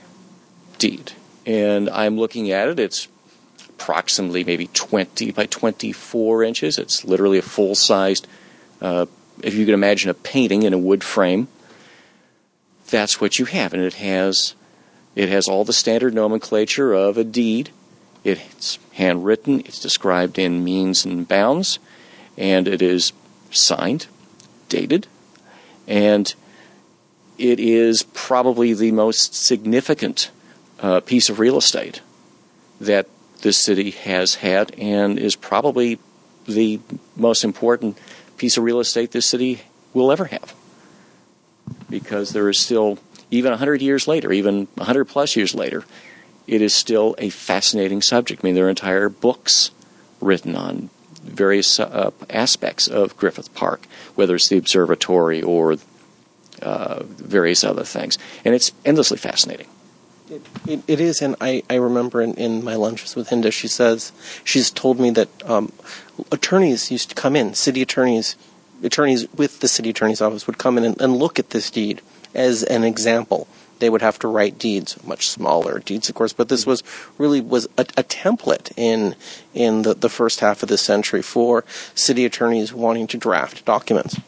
deed. 0.79 1.13
And 1.47 1.89
I'm 1.91 2.19
looking 2.19 2.51
at 2.51 2.69
it, 2.69 2.79
it's 2.79 3.09
approximately 3.69 4.45
maybe 4.45 4.67
20 4.69 5.31
by 5.33 5.47
24 5.47 6.43
inches. 6.43 6.79
It's 6.79 7.05
literally 7.05 7.39
a 7.39 7.43
full 7.43 7.75
sized, 7.75 8.27
uh, 8.83 9.07
if 9.43 9.55
you 9.55 9.65
can 9.65 9.75
imagine 9.75 10.11
a 10.11 10.15
painting 10.15 10.65
in 10.65 10.75
a 10.75 10.79
wood 10.79 11.05
frame, 11.05 11.49
that's 12.91 13.21
what 13.21 13.39
you 13.39 13.45
have. 13.45 13.73
And 13.73 13.83
it 13.83 13.95
has, 13.95 14.55
it 15.15 15.29
has 15.29 15.49
all 15.49 15.65
the 15.65 15.73
standard 15.73 16.13
nomenclature 16.13 16.93
of 16.93 17.17
a 17.17 17.25
deed. 17.25 17.71
It's 18.25 18.79
handwritten, 18.93 19.61
it's 19.61 19.81
described 19.81 20.39
in 20.39 20.65
metes 20.65 21.05
and 21.05 21.27
bounds, 21.27 21.79
and 22.37 22.67
it 22.69 22.83
is 22.83 23.13
signed, 23.51 24.07
dated, 24.69 25.07
and 25.87 26.35
it 27.39 27.61
is 27.61 28.03
probably 28.03 28.75
the 28.75 28.93
most 28.93 29.35
significant 29.35 30.31
uh, 30.81 31.01
piece 31.01 31.29
of 31.31 31.39
real 31.39 31.57
estate 31.57 32.01
that 32.81 33.07
this 33.43 33.59
city 33.59 33.91
has 33.91 34.37
had 34.37 34.75
and 34.79 35.19
is 35.19 35.37
probably 35.37 35.99
the 36.47 36.81
most 37.17 37.45
important 37.45 37.97
piece 38.37 38.57
of 38.57 38.65
real 38.65 38.81
estate 38.81 39.13
this 39.13 39.27
city 39.27 39.63
will 39.95 40.11
ever 40.11 40.27
have. 40.27 40.55
Because 41.89 42.33
there 42.33 42.49
is 42.49 42.59
still, 42.59 42.99
even 43.31 43.51
100 43.51 43.83
years 43.83 44.09
later, 44.09 44.33
even 44.33 44.67
100 44.75 45.05
plus 45.07 45.37
years 45.37 45.55
later, 45.55 45.85
it 46.49 46.63
is 46.63 46.75
still 46.75 47.15
a 47.19 47.29
fascinating 47.29 48.03
subject. 48.03 48.43
I 48.43 48.47
mean, 48.47 48.55
there 48.55 48.67
are 48.67 48.71
entire 48.71 49.09
books 49.09 49.71
written 50.21 50.57
on 50.57 50.91
various 51.23 51.79
uh, 51.79 52.11
aspects 52.31 52.89
of 52.89 53.17
Griffith 53.17 53.55
Park, 53.55 53.87
whether 54.15 54.35
it's 54.35 54.49
the 54.49 54.57
observatory 54.57 55.43
or 55.43 55.77
uh, 56.63 57.03
various 57.05 57.63
other 57.63 57.85
things. 57.85 58.19
And 58.45 58.55
it's 58.55 58.73
endlessly 58.85 59.19
fascinating. 59.19 59.69
It, 60.31 60.43
it, 60.67 60.83
it 60.87 61.01
is, 61.01 61.23
and 61.23 61.37
I, 61.41 61.63
I 61.71 61.77
remember 61.77 62.21
in, 62.21 62.35
in 62.35 62.65
my 62.65 62.75
lunches 62.75 63.15
with 63.15 63.29
Hynda, 63.29 63.53
she 63.53 63.69
says, 63.69 64.13
she's 64.45 64.71
told 64.71 64.99
me 64.99 65.11
that 65.11 65.29
um, 65.49 65.73
attorneys 66.33 66.91
used 66.91 67.11
to 67.11 67.15
come 67.15 67.37
in, 67.37 67.55
city 67.55 67.83
attorneys, 67.83 68.37
attorneys 68.83 69.31
with 69.35 69.61
the 69.61 69.69
city 69.69 69.91
attorney's 69.91 70.21
office 70.21 70.47
would 70.47 70.59
come 70.59 70.77
in 70.79 70.85
and, 70.85 71.01
and 71.01 71.17
look 71.17 71.39
at 71.39 71.51
this 71.51 71.71
deed 71.71 72.01
as 72.35 72.63
an 72.65 72.85
example. 72.85 73.49
They 73.79 73.91
would 73.91 74.03
have 74.03 74.19
to 74.21 74.29
write 74.29 74.59
deeds, 74.59 75.03
much 75.05 75.29
smaller 75.29 75.79
deeds, 75.79 76.09
of 76.09 76.15
course, 76.15 76.33
but 76.33 76.49
this 76.49 76.67
was 76.67 76.83
really 77.17 77.41
was 77.41 77.67
a, 77.77 77.83
a 77.97 78.05
template 78.05 78.73
in 78.77 79.15
in 79.55 79.83
the, 79.83 79.95
the 79.95 80.09
first 80.09 80.41
half 80.41 80.63
of 80.63 80.69
the 80.69 80.79
century 80.79 81.23
for 81.23 81.65
city 81.95 82.25
attorneys 82.25 82.73
wanting 82.73 83.07
to 83.09 83.17
draft 83.17 83.65
documents. 83.65 84.19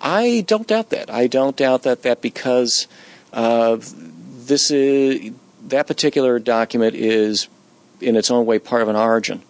I 0.00 0.44
don't 0.46 0.66
doubt 0.66 0.90
that. 0.90 1.10
I 1.10 1.26
don't 1.26 1.56
doubt 1.56 1.82
that 1.82 2.02
that 2.02 2.20
because 2.20 2.86
uh, 3.32 3.78
this 3.80 4.70
is 4.70 5.32
that 5.68 5.86
particular 5.86 6.38
document 6.38 6.94
is 6.94 7.48
in 8.00 8.16
its 8.16 8.30
own 8.30 8.46
way 8.46 8.58
part 8.58 8.82
of 8.82 8.88
an 8.88 8.96
origin. 8.96 9.42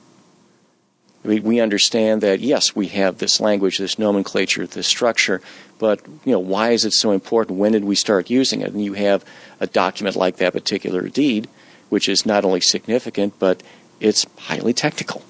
We, 1.25 1.41
we 1.41 1.61
understand 1.61 2.21
that 2.23 2.41
yes, 2.41 2.77
we 2.77 2.89
have 2.89 3.19
this 3.19 3.41
language, 3.41 3.79
this 3.79 3.99
nomenclature, 3.99 4.67
this 4.67 4.87
structure, 4.87 5.41
but 5.85 6.01
you 6.25 6.33
know 6.33 6.39
why 6.39 6.71
is 6.71 6.87
it 6.87 6.95
so 6.95 7.11
important? 7.11 7.59
When 7.59 7.73
did 7.73 7.85
we 7.85 7.95
start 7.95 8.31
using 8.31 8.63
it? 8.63 8.73
And 8.73 8.83
you 8.83 8.95
have 8.95 9.23
a 9.61 9.67
document 9.67 10.17
like 10.17 10.39
that 10.39 10.55
particular 10.55 11.11
deed, 11.11 11.47
which 11.91 12.09
is 12.09 12.25
not 12.25 12.43
only 12.43 12.63
significant 12.63 13.39
but 13.39 13.63
it's 14.01 14.25
highly 14.39 14.73
technical, 14.73 15.23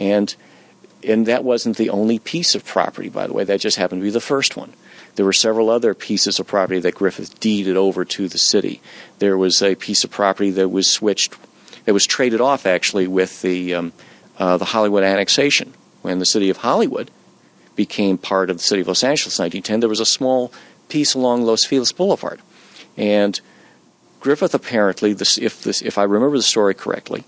and 0.00 0.34
and 1.04 1.26
that 1.26 1.44
wasn't 1.44 1.76
the 1.76 1.90
only 1.90 2.18
piece 2.18 2.56
of 2.56 2.64
property, 2.64 3.08
by 3.08 3.28
the 3.28 3.32
way. 3.32 3.44
That 3.44 3.60
just 3.60 3.76
happened 3.76 4.00
to 4.00 4.04
be 4.04 4.10
the 4.10 4.20
first 4.20 4.56
one. 4.56 4.72
There 5.14 5.24
were 5.24 5.32
several 5.32 5.70
other 5.70 5.94
pieces 5.94 6.40
of 6.40 6.48
property 6.48 6.80
that 6.80 6.96
Griffith 6.96 7.38
deeded 7.38 7.76
over 7.76 8.04
to 8.04 8.26
the 8.26 8.38
city. 8.38 8.80
There 9.20 9.38
was 9.38 9.62
a 9.62 9.76
piece 9.76 10.02
of 10.02 10.10
property 10.10 10.50
that 10.50 10.70
was 10.70 10.90
switched, 10.90 11.36
that 11.84 11.94
was 11.94 12.04
traded 12.04 12.40
off 12.40 12.66
actually 12.66 13.06
with 13.06 13.42
the 13.42 13.74
um, 13.74 13.92
uh, 14.38 14.56
the 14.56 14.64
Hollywood 14.64 15.04
annexation 15.04 15.72
when 16.02 16.18
the 16.18 16.26
city 16.26 16.50
of 16.50 16.56
Hollywood 16.56 17.12
became 17.76 18.18
part 18.18 18.50
of 18.50 18.58
the 18.58 18.62
city 18.62 18.82
of 18.82 18.88
Los 18.88 19.04
Angeles 19.04 19.38
in 19.38 19.44
1910. 19.44 19.80
There 19.80 19.88
was 19.88 20.00
a 20.00 20.06
small 20.06 20.52
piece 20.88 21.14
along 21.14 21.42
Los 21.42 21.64
Feliz 21.64 21.92
Boulevard, 21.92 22.40
and 22.96 23.40
Griffith 24.20 24.54
apparently, 24.54 25.12
this, 25.12 25.38
if 25.38 25.62
this, 25.62 25.82
if 25.82 25.98
I 25.98 26.04
remember 26.04 26.36
the 26.36 26.42
story 26.42 26.74
correctly, 26.74 27.24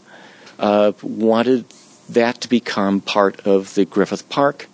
uh, 0.58 0.92
wanted 1.02 1.64
that 2.08 2.40
to 2.42 2.48
become 2.48 3.00
part 3.00 3.40
of 3.46 3.74
the 3.74 3.84
Griffith 3.84 4.28
Park 4.28 4.68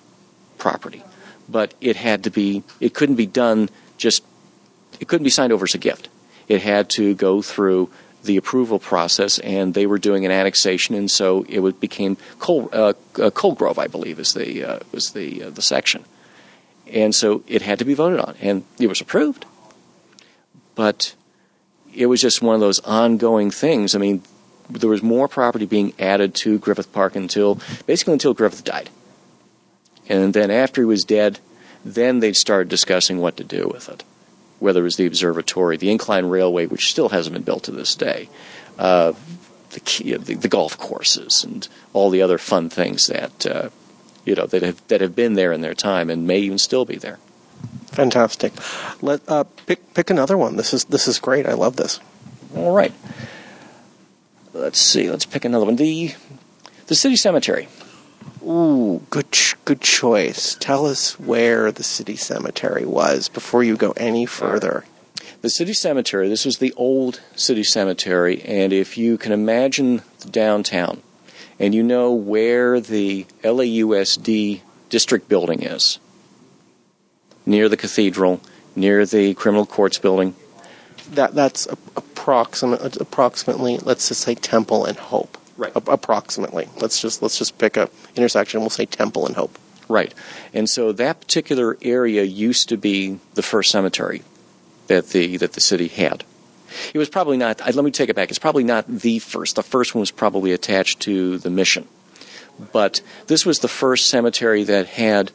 property 0.59 1.03
but 1.51 1.75
it 1.81 1.97
had 1.97 2.25
to 2.25 2.31
be, 2.31 2.63
it 2.79 2.95
couldn't 2.95 3.17
be 3.17 3.27
done 3.27 3.69
just, 3.99 4.23
it 5.01 5.09
couldn't 5.09 5.25
be 5.25 5.31
signed 5.31 5.53
over 5.53 5.65
as 5.65 5.75
a 5.75 5.79
gift. 5.79 6.09
It 6.49 6.63
had 6.63 6.89
to 6.91 7.15
go 7.15 7.43
through 7.43 7.91
the 8.25 8.37
approval 8.37 8.79
process, 8.79 9.39
and 9.39 9.75
they 9.75 9.87
were 9.87 9.99
doing 9.99 10.25
an 10.25 10.31
annexation, 10.31 10.95
and 10.95 11.11
so 11.11 11.45
it 11.49 11.81
became 11.81 12.17
Cole, 12.39 12.69
uh, 12.73 12.93
uh, 13.19 13.31
Grove, 13.31 13.79
I 13.79 13.87
believe, 13.87 14.19
is 14.19 14.35
the 14.35 14.65
uh, 14.65 14.79
was 14.93 15.13
the 15.13 15.45
uh, 15.45 15.51
the 15.51 15.63
section, 15.63 16.05
and 16.87 17.15
so 17.15 17.43
it 17.47 17.63
had 17.63 17.79
to 17.79 17.85
be 17.85 17.95
voted 17.95 18.21
on, 18.21 18.35
and 18.41 18.65
it 18.79 18.89
was 18.89 19.01
approved. 19.01 19.45
But 20.75 21.15
it 21.95 22.07
was 22.07 22.21
just 22.21 22.43
one 22.43 22.55
of 22.55 22.61
those 22.61 22.81
ongoing 22.81 23.51
things. 23.51 23.95
I 23.95 23.99
mean, 23.99 24.23
there 24.69 24.91
was 24.91 25.03
more 25.03 25.29
property 25.29 25.67
being 25.67 25.93
added 25.99 26.35
to 26.37 26.59
Griffith 26.59 26.93
Park 26.93 27.17
until 27.17 27.61
basically 27.87 28.15
until 28.15 28.35
Griffith 28.35 28.65
died. 28.65 28.91
And 30.09 30.35
then 30.35 30.51
after 30.51 30.81
he 30.81 30.87
was 30.87 31.05
dead, 31.05 31.39
then 31.85 32.21
they'd 32.21 32.37
start 32.37 32.69
discussing 32.69 33.19
what 33.19 33.37
to 33.37 33.45
do 33.45 33.69
with 33.73 33.89
it. 33.89 34.05
Whether 34.61 34.81
it 34.81 34.85
was 34.85 34.97
the 34.97 35.07
observatory, 35.07 35.77
the 35.77 35.91
incline 35.91 36.27
railway, 36.27 36.67
which 36.67 36.91
still 36.91 37.09
hasn't 37.09 37.35
been 37.35 37.43
built 37.43 37.65
to 37.65 37.73
this 37.73 37.95
day, 37.95 38.29
uh, 38.79 39.15
the, 39.71 40.19
the, 40.19 40.35
the, 40.35 40.49
golf 40.49 40.79
courses, 40.79 41.43
and 41.45 41.67
all 41.93 42.11
the 42.11 42.23
other 42.23 42.39
fun 42.39 42.69
things 42.69 43.07
that 43.07 43.47
uh, 43.47 43.71
you 44.25 44.35
know 44.35 44.47
that 44.47 44.63
have 44.63 44.87
that 44.89 45.01
have 45.01 45.17
been 45.17 45.35
there 45.35 45.53
in 45.53 45.61
their 45.61 45.75
time 45.75 46.11
and 46.11 46.27
may 46.27 46.39
even 46.39 46.59
still 46.59 46.85
be 46.85 46.97
there. 46.97 47.19
Fantastic. 47.87 48.53
Let 49.03 49.23
uh, 49.29 49.45
pick 49.67 49.95
pick 49.95 50.11
another 50.11 50.37
one. 50.37 50.57
This 50.57 50.73
is 50.73 50.85
this 50.85 51.09
is 51.09 51.19
great. 51.19 51.47
I 51.47 51.55
love 51.55 51.77
this. 51.77 52.01
All 52.55 52.73
right. 52.73 52.93
Let's 54.53 54.81
see. 54.81 55.11
Let's 55.11 55.27
pick 55.27 55.45
another 55.45 55.67
one. 55.67 55.77
The 55.77 56.15
the 56.87 56.95
city 56.95 57.17
cemetery. 57.17 57.69
Ooh, 58.43 59.03
good, 59.11 59.37
good 59.65 59.81
choice. 59.81 60.57
Tell 60.59 60.87
us 60.87 61.19
where 61.21 61.71
the 61.71 61.83
city 61.83 62.17
cemetery 62.17 62.85
was 62.85 63.29
before 63.29 63.63
you 63.63 63.77
go 63.77 63.93
any 63.97 64.27
further. 64.27 64.85
The 65.43 65.51
city 65.51 65.73
cemetery, 65.73 66.29
this 66.29 66.45
was 66.45 66.59
the 66.59 66.73
old 66.75 67.21
city 67.35 67.65
cemetery, 67.65 68.43
and 68.43 68.73
if 68.73 68.99
you 68.99 69.17
can 69.17 69.33
imagine 69.33 70.03
downtown, 70.31 71.03
and 71.59 71.75
you 71.75 71.83
know 71.83 72.13
where 72.13 72.81
the 72.81 73.27
LAUSD 73.43 74.61
district 74.89 75.29
building 75.29 75.63
is, 75.63 75.99
near 77.47 77.69
the 77.69 77.77
cathedral, 77.77 78.41
near 78.77 79.07
the 79.07 79.35
criminal 79.35 79.67
courts 79.67 79.99
building, 79.99 80.35
That 81.11 81.35
that's 81.35 81.67
approximate, 81.97 82.97
approximately, 82.97 83.79
let's 83.79 84.09
just 84.09 84.21
say 84.21 84.35
Temple 84.35 84.85
and 84.85 84.99
Hope. 84.99 85.39
Right. 85.61 85.73
A- 85.77 85.93
approximately. 85.93 86.69
Let's 86.81 87.03
just 87.03 87.21
let's 87.21 87.37
just 87.39 87.59
pick 87.59 87.77
a 87.77 87.91
intersection. 88.17 88.61
We'll 88.61 88.71
say 88.71 88.87
Temple 88.87 89.27
and 89.27 89.37
Hope. 89.37 89.59
Right. 89.89 90.15
And 90.55 90.69
so 90.71 90.93
that 90.93 91.21
particular 91.21 91.77
area 91.83 92.23
used 92.23 92.69
to 92.71 92.77
be 92.79 93.19
the 93.35 93.43
first 93.43 93.71
cemetery 93.71 94.23
that 94.87 95.09
the 95.11 95.37
that 95.37 95.53
the 95.53 95.61
city 95.61 95.89
had. 95.89 96.25
It 96.95 96.99
was 96.99 97.11
probably 97.11 97.37
not. 97.37 97.61
I- 97.61 97.73
Let 97.73 97.85
me 97.85 97.91
take 97.91 98.09
it 98.09 98.17
back. 98.17 98.31
It's 98.31 98.39
probably 98.39 98.65
not 98.65 98.87
the 98.89 99.19
first. 99.19 99.57
The 99.57 99.63
first 99.63 99.95
one 99.95 100.01
was 100.01 100.11
probably 100.11 100.53
attached 100.53 101.01
to 101.01 101.37
the 101.39 101.51
mission, 101.51 101.87
but 102.73 103.03
this 103.27 103.45
was 103.45 103.59
the 103.59 103.69
first 103.69 104.09
cemetery 104.09 104.65
that 104.65 104.87
had 104.87 105.31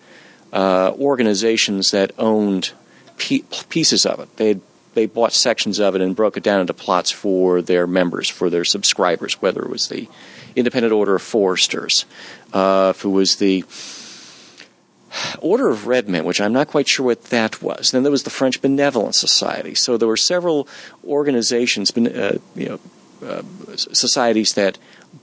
uh, 0.51 0.91
organizations 0.97 1.91
that 1.91 2.11
owned 2.17 2.71
pe- 3.17 3.43
pieces 3.69 4.05
of 4.07 4.19
it. 4.21 4.35
They 4.37 4.59
they 4.95 5.05
bought 5.05 5.33
sections 5.33 5.79
of 5.79 5.95
it 5.95 6.01
and 6.01 6.15
broke 6.15 6.37
it 6.37 6.43
down 6.43 6.61
into 6.61 6.73
plots 6.73 7.11
for 7.11 7.61
their 7.61 7.85
members, 7.85 8.29
for 8.29 8.49
their 8.49 8.65
subscribers. 8.65 9.41
Whether 9.41 9.61
it 9.61 9.69
was 9.69 9.89
the 9.89 10.09
Independent 10.55 10.93
Order 10.93 11.15
of 11.15 11.21
Foresters, 11.21 12.05
uh, 12.53 12.93
if 12.95 13.05
it 13.05 13.09
was 13.09 13.35
the 13.35 13.63
Order 15.39 15.69
of 15.69 15.87
Red 15.87 16.09
Men, 16.09 16.25
which 16.25 16.41
I'm 16.41 16.53
not 16.53 16.67
quite 16.67 16.87
sure 16.87 17.05
what 17.05 17.25
that 17.25 17.61
was. 17.61 17.91
Then 17.91 18.03
there 18.03 18.11
was 18.11 18.23
the 18.23 18.29
French 18.29 18.61
Benevolent 18.61 19.15
Society. 19.15 19.75
So 19.75 19.97
there 19.97 20.07
were 20.07 20.17
several 20.17 20.67
organizations, 21.05 21.95
uh, 21.95 22.39
you 22.55 22.69
know, 22.69 22.79
uh, 23.25 23.41
societies 23.75 24.53
that 24.53 24.77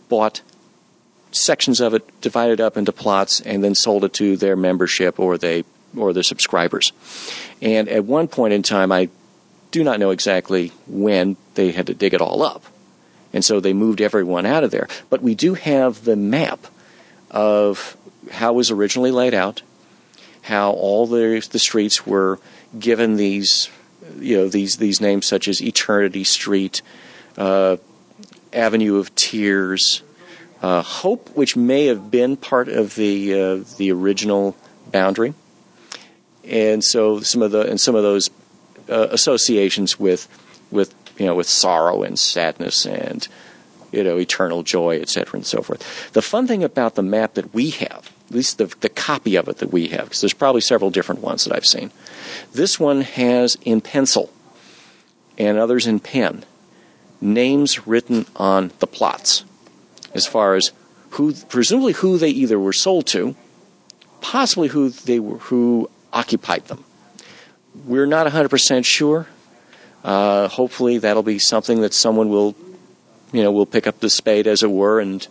bought 0.08 0.40
sections 1.30 1.80
of 1.80 1.94
it, 1.94 2.20
divided 2.20 2.60
up 2.60 2.76
into 2.76 2.92
plots, 2.92 3.40
and 3.40 3.62
then 3.62 3.74
sold 3.74 4.04
it 4.04 4.12
to 4.14 4.36
their 4.36 4.56
membership 4.56 5.18
or 5.20 5.36
they 5.36 5.64
or 5.96 6.12
their 6.12 6.22
subscribers. 6.22 6.92
And 7.60 7.88
at 7.88 8.04
one 8.04 8.28
point 8.28 8.54
in 8.54 8.62
time, 8.62 8.90
I 8.90 9.10
do 9.72 9.82
not 9.82 9.98
know 9.98 10.10
exactly 10.10 10.70
when 10.86 11.36
they 11.54 11.72
had 11.72 11.88
to 11.88 11.94
dig 11.94 12.14
it 12.14 12.20
all 12.20 12.42
up, 12.42 12.62
and 13.32 13.44
so 13.44 13.58
they 13.58 13.72
moved 13.72 14.00
everyone 14.00 14.46
out 14.46 14.62
of 14.62 14.70
there. 14.70 14.86
But 15.10 15.22
we 15.22 15.34
do 15.34 15.54
have 15.54 16.04
the 16.04 16.14
map 16.14 16.66
of 17.30 17.96
how 18.30 18.52
it 18.52 18.56
was 18.56 18.70
originally 18.70 19.10
laid 19.10 19.34
out, 19.34 19.62
how 20.42 20.70
all 20.72 21.06
the 21.06 21.46
the 21.50 21.58
streets 21.58 22.06
were 22.06 22.38
given 22.78 23.16
these 23.16 23.68
you 24.18 24.36
know 24.36 24.48
these 24.48 24.76
these 24.76 25.00
names 25.00 25.26
such 25.26 25.48
as 25.48 25.62
Eternity 25.62 26.24
Street, 26.24 26.82
uh, 27.38 27.78
Avenue 28.52 28.98
of 28.98 29.14
Tears, 29.14 30.02
uh, 30.60 30.82
Hope, 30.82 31.30
which 31.30 31.56
may 31.56 31.86
have 31.86 32.10
been 32.10 32.36
part 32.36 32.68
of 32.68 32.94
the 32.94 33.32
uh, 33.32 33.64
the 33.78 33.90
original 33.90 34.54
boundary, 34.90 35.32
and 36.44 36.84
so 36.84 37.20
some 37.20 37.40
of 37.40 37.50
the 37.52 37.62
and 37.62 37.80
some 37.80 37.94
of 37.94 38.02
those 38.02 38.28
uh, 38.92 39.08
associations 39.10 39.98
with 39.98 40.28
with 40.70 40.94
you 41.18 41.26
know 41.26 41.34
with 41.34 41.48
sorrow 41.48 42.02
and 42.02 42.18
sadness 42.18 42.86
and 42.86 43.28
you 43.90 44.04
know 44.04 44.18
eternal 44.18 44.62
joy, 44.62 45.00
etc. 45.00 45.38
and 45.38 45.46
so 45.46 45.62
forth. 45.62 46.12
The 46.12 46.22
fun 46.22 46.46
thing 46.46 46.62
about 46.62 46.94
the 46.94 47.02
map 47.02 47.34
that 47.34 47.54
we 47.54 47.70
have, 47.70 48.10
at 48.28 48.34
least 48.34 48.58
the 48.58 48.66
the 48.80 48.88
copy 48.88 49.36
of 49.36 49.48
it 49.48 49.58
that 49.58 49.72
we 49.72 49.88
have, 49.88 50.04
because 50.04 50.20
there's 50.20 50.32
probably 50.32 50.60
several 50.60 50.90
different 50.90 51.20
ones 51.20 51.44
that 51.44 51.54
I've 51.54 51.66
seen. 51.66 51.90
This 52.52 52.78
one 52.78 53.02
has 53.02 53.56
in 53.64 53.80
pencil 53.80 54.30
and 55.38 55.58
others 55.58 55.86
in 55.86 56.00
pen 56.00 56.44
names 57.20 57.86
written 57.86 58.26
on 58.36 58.72
the 58.80 58.86
plots 58.86 59.44
as 60.14 60.26
far 60.26 60.54
as 60.54 60.72
who 61.10 61.32
presumably 61.48 61.92
who 61.92 62.18
they 62.18 62.30
either 62.30 62.58
were 62.58 62.72
sold 62.72 63.06
to, 63.06 63.34
possibly 64.20 64.68
who 64.68 64.90
they 64.90 65.20
were 65.20 65.38
who 65.38 65.88
occupied 66.12 66.66
them. 66.66 66.84
We're 67.86 68.06
not 68.06 68.26
100% 68.26 68.84
sure. 68.84 69.26
Uh, 70.04 70.48
hopefully 70.48 70.98
that'll 70.98 71.22
be 71.22 71.38
something 71.38 71.80
that 71.82 71.94
someone 71.94 72.28
will 72.28 72.56
you 73.32 73.42
know 73.42 73.50
will 73.50 73.66
pick 73.66 73.86
up 73.86 74.00
the 74.00 74.10
spade 74.10 74.46
as 74.46 74.62
it 74.62 74.70
were 74.70 75.00
and 75.00 75.26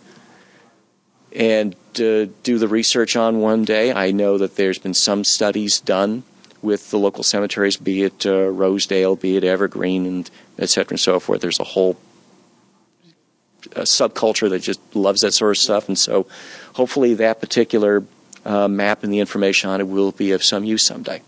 and 1.34 1.76
uh, 1.96 2.26
do 2.44 2.58
the 2.58 2.68
research 2.68 3.16
on 3.16 3.40
one 3.40 3.64
day. 3.64 3.94
I 3.94 4.12
know 4.12 4.38
that 4.38 4.58
there's 4.58 4.80
been 4.80 4.94
some 4.94 5.24
studies 5.24 5.80
done 5.80 6.24
with 6.62 6.92
the 6.92 7.00
local 7.00 7.24
cemeteries, 7.24 7.78
be 7.78 8.04
it 8.04 8.26
uh, 8.26 8.50
Rosedale, 8.50 9.16
be 9.16 9.38
it 9.38 9.44
Evergreen, 9.44 10.06
and 10.06 10.30
et 10.60 10.70
cetera 10.70 10.92
and 10.92 11.00
so 11.00 11.20
forth. 11.20 11.42
There's 11.42 11.60
a 11.60 11.64
whole 11.64 11.98
subculture 13.62 14.50
that 14.50 14.60
just 14.60 14.80
loves 14.94 15.22
that 15.22 15.32
sort 15.32 15.52
of 15.52 15.58
stuff, 15.58 15.88
and 15.88 15.98
so 15.98 16.28
hopefully 16.74 17.14
that 17.16 17.40
particular 17.40 18.04
uh, 18.46 18.68
map 18.68 19.04
and 19.04 19.14
the 19.14 19.20
information 19.20 19.70
on 19.70 19.80
it 19.80 19.88
will 19.88 20.12
be 20.12 20.32
of 20.32 20.44
some 20.44 20.66
use 20.66 20.86
someday. 20.86 21.22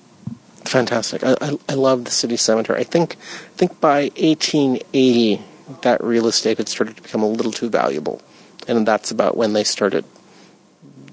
Fantastic. 0.65 1.23
I, 1.23 1.35
I, 1.41 1.57
I 1.69 1.73
love 1.73 2.05
the 2.05 2.11
city 2.11 2.37
cemetery. 2.37 2.79
I 2.79 2.83
think 2.83 3.15
I 3.15 3.57
think 3.57 3.79
by 3.79 4.03
1880 4.15 5.41
that 5.81 6.03
real 6.03 6.27
estate 6.27 6.57
had 6.57 6.69
started 6.69 6.97
to 6.97 7.01
become 7.01 7.23
a 7.23 7.27
little 7.27 7.51
too 7.51 7.69
valuable, 7.69 8.21
and 8.67 8.87
that's 8.87 9.11
about 9.11 9.37
when 9.37 9.53
they 9.53 9.63
started 9.63 10.05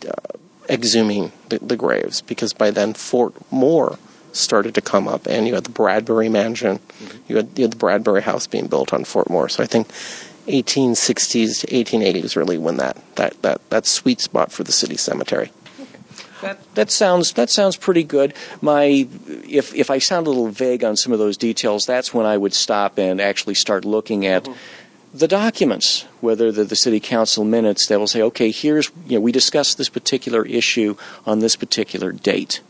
uh, 0.07 0.37
exhuming 0.69 1.33
the, 1.49 1.59
the 1.59 1.77
graves. 1.77 2.21
Because 2.21 2.53
by 2.53 2.71
then 2.71 2.95
Fort 2.95 3.35
Moore 3.51 3.99
started 4.33 4.75
to 4.75 4.81
come 4.81 5.09
up, 5.09 5.27
and 5.27 5.47
you 5.47 5.55
had 5.55 5.65
the 5.65 5.71
Bradbury 5.71 6.29
Mansion, 6.29 6.79
you, 7.29 7.37
had, 7.37 7.49
you 7.57 7.65
had 7.65 7.73
the 7.73 7.77
Bradbury 7.77 8.23
House 8.23 8.47
being 8.47 8.69
built 8.69 8.93
on 8.93 9.05
Fort 9.05 9.29
Moore. 9.29 9.49
So 9.49 9.63
I 9.63 9.67
think 9.67 9.89
1860s 10.47 11.61
to 11.61 11.77
1880 11.77 12.23
was 12.23 12.37
really 12.37 12.59
when 12.59 12.77
that 12.79 12.97
that 13.17 13.41
that 13.43 13.69
that 13.71 13.87
sweet 13.87 14.21
spot 14.21 14.53
for 14.53 14.65
the 14.65 14.73
city 14.73 14.97
cemetery. 14.97 15.53
That, 16.43 16.75
that 16.75 16.91
sounds 16.91 17.33
that 17.35 17.51
sounds 17.51 17.77
pretty 17.77 18.05
good. 18.05 18.35
My 18.61 19.07
if 19.49 19.75
if 19.75 19.91
I 19.91 19.99
sound 19.99 20.27
a 20.27 20.31
little 20.31 20.49
vague 20.49 20.85
on 20.85 20.97
some 20.97 21.13
of 21.13 21.19
those 21.19 21.37
details, 21.37 21.87
that's 21.87 22.15
when 22.15 22.27
I 22.27 22.37
would 22.37 22.55
stop 22.55 22.99
and 22.99 23.21
actually 23.21 23.55
start 23.55 23.85
looking 23.85 24.27
at 24.27 24.49
the 25.13 25.29
documents, 25.29 26.03
whether 26.21 26.53
the, 26.53 26.65
the 26.65 26.77
city 26.77 27.01
council 27.01 27.45
minutes 27.45 27.89
that 27.89 27.99
will 27.99 28.07
say, 28.07 28.23
okay, 28.23 28.51
here's 28.51 28.91
you 29.07 29.17
know 29.17 29.21
we 29.21 29.33
discussed 29.33 29.77
this 29.77 29.89
particular 29.89 30.45
issue 30.47 30.97
on 31.27 31.41
this 31.41 31.57
particular 31.57 32.13
date, 32.13 32.61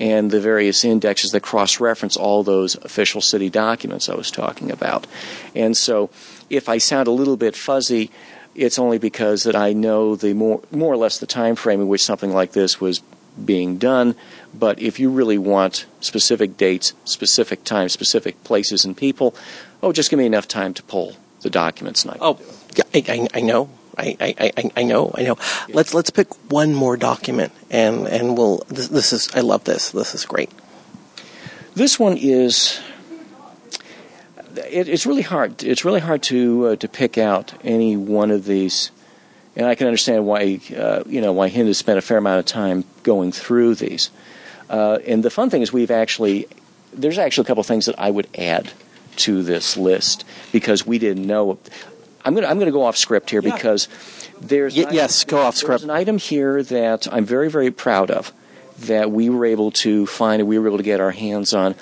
and 0.00 0.30
the 0.30 0.40
various 0.40 0.84
indexes 0.84 1.30
that 1.30 1.42
cross-reference 1.42 2.16
all 2.16 2.42
those 2.42 2.74
official 2.76 3.20
city 3.20 3.48
documents 3.48 4.08
I 4.08 4.14
was 4.14 4.30
talking 4.30 4.70
about, 4.70 5.06
and 5.54 5.76
so 5.76 6.10
if 6.50 6.68
I 6.68 6.78
sound 6.78 7.08
a 7.08 7.12
little 7.12 7.36
bit 7.36 7.56
fuzzy 7.56 8.10
it's 8.56 8.78
only 8.78 8.98
because 8.98 9.44
that 9.44 9.56
I 9.56 9.72
know 9.72 10.16
the 10.16 10.34
more 10.34 10.60
more 10.70 10.92
or 10.92 10.96
less 10.96 11.18
the 11.18 11.26
time 11.26 11.56
frame 11.56 11.80
in 11.80 11.88
which 11.88 12.04
something 12.04 12.32
like 12.32 12.52
this 12.52 12.80
was 12.80 13.02
being 13.44 13.76
done. 13.78 14.14
But 14.54 14.80
if 14.80 14.98
you 14.98 15.10
really 15.10 15.38
want 15.38 15.86
specific 16.00 16.56
dates, 16.56 16.94
specific 17.04 17.64
times, 17.64 17.92
specific 17.92 18.42
places 18.44 18.84
and 18.84 18.96
people, 18.96 19.34
oh, 19.82 19.92
just 19.92 20.10
give 20.10 20.18
me 20.18 20.26
enough 20.26 20.48
time 20.48 20.72
to 20.74 20.82
pull 20.82 21.16
the 21.42 21.50
documents. 21.50 22.04
And 22.04 22.14
I 22.14 22.16
Oh, 22.20 22.40
I, 22.94 23.04
I, 23.08 23.28
I 23.34 23.40
know. 23.40 23.68
I, 23.98 24.16
I, 24.20 24.52
I, 24.56 24.70
I 24.76 24.82
know. 24.82 25.10
I 25.14 25.22
know. 25.22 25.38
Let's 25.68 25.94
let's 25.94 26.10
pick 26.10 26.28
one 26.50 26.74
more 26.74 26.96
document, 26.96 27.52
and 27.70 28.06
and 28.06 28.36
we'll. 28.36 28.58
This, 28.68 28.88
this 28.88 29.12
is. 29.12 29.30
I 29.34 29.40
love 29.40 29.64
this. 29.64 29.90
This 29.90 30.14
is 30.14 30.26
great. 30.26 30.50
This 31.74 31.98
one 31.98 32.16
is. 32.18 32.78
It, 34.58 34.88
it's 34.88 35.06
really 35.06 35.22
hard. 35.22 35.62
It's 35.62 35.84
really 35.84 36.00
hard 36.00 36.22
to 36.24 36.66
uh, 36.66 36.76
to 36.76 36.88
pick 36.88 37.18
out 37.18 37.54
any 37.64 37.96
one 37.96 38.30
of 38.30 38.44
these, 38.44 38.90
and 39.54 39.66
I 39.66 39.74
can 39.74 39.86
understand 39.86 40.26
why 40.26 40.60
uh, 40.76 41.02
you 41.06 41.20
know 41.20 41.32
why 41.32 41.48
Hind 41.48 41.68
has 41.68 41.78
spent 41.78 41.98
a 41.98 42.02
fair 42.02 42.18
amount 42.18 42.40
of 42.40 42.46
time 42.46 42.84
going 43.02 43.32
through 43.32 43.74
these. 43.76 44.10
Uh, 44.68 44.98
and 45.06 45.22
the 45.22 45.30
fun 45.30 45.50
thing 45.50 45.62
is 45.62 45.72
we've 45.72 45.90
actually 45.90 46.46
there's 46.92 47.18
actually 47.18 47.44
a 47.44 47.46
couple 47.46 47.60
of 47.60 47.66
things 47.66 47.86
that 47.86 47.98
I 47.98 48.10
would 48.10 48.28
add 48.36 48.72
to 49.16 49.42
this 49.42 49.76
list 49.76 50.24
because 50.52 50.86
we 50.86 50.98
didn't 50.98 51.26
know. 51.26 51.58
I'm 52.24 52.34
gonna 52.34 52.46
I'm 52.48 52.58
gonna 52.58 52.72
go 52.72 52.82
off 52.82 52.96
script 52.96 53.30
here 53.30 53.42
because 53.42 53.88
there's 54.40 54.76
Y- 54.76 54.86
yes, 54.90 55.24
go 55.24 55.38
off 55.38 55.56
script. 55.56 55.80
There's 55.80 55.84
an 55.84 55.90
item 55.90 56.18
here 56.18 56.62
that 56.62 57.06
I'm 57.12 57.24
very 57.24 57.48
very 57.50 57.70
proud 57.70 58.10
of 58.10 58.32
that 58.80 59.10
we 59.10 59.30
were 59.30 59.46
able 59.46 59.70
to 59.70 60.06
find 60.06 60.40
and 60.40 60.48
we 60.48 60.58
were 60.58 60.66
able 60.66 60.76
to 60.76 60.82
get 60.82 61.00
our 61.00 61.12
hands 61.12 61.54
on, 61.54 61.74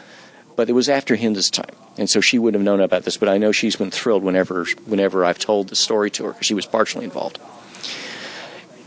but 0.55 0.69
it 0.69 0.75
was 0.75 0.89
after 0.89 1.17
Hynda's 1.17 1.51
time, 1.51 1.75
and 1.97 2.09
so 2.11 2.21
she 2.21 2.39
wouldn't 2.39 2.61
have 2.61 2.65
known 2.65 2.81
about 2.81 3.05
this. 3.05 3.17
But 3.17 3.29
I 3.29 3.39
know 3.39 3.53
she's 3.53 3.77
been 3.77 3.91
thrilled 3.91 4.23
whenever 4.23 4.65
whenever 4.87 5.25
I've 5.25 5.39
told 5.39 5.69
the 5.69 5.77
story 5.77 6.11
to 6.13 6.25
her 6.25 6.33
because 6.33 6.47
she 6.47 6.55
was 6.55 6.67
partially 6.67 7.05
involved. 7.05 7.39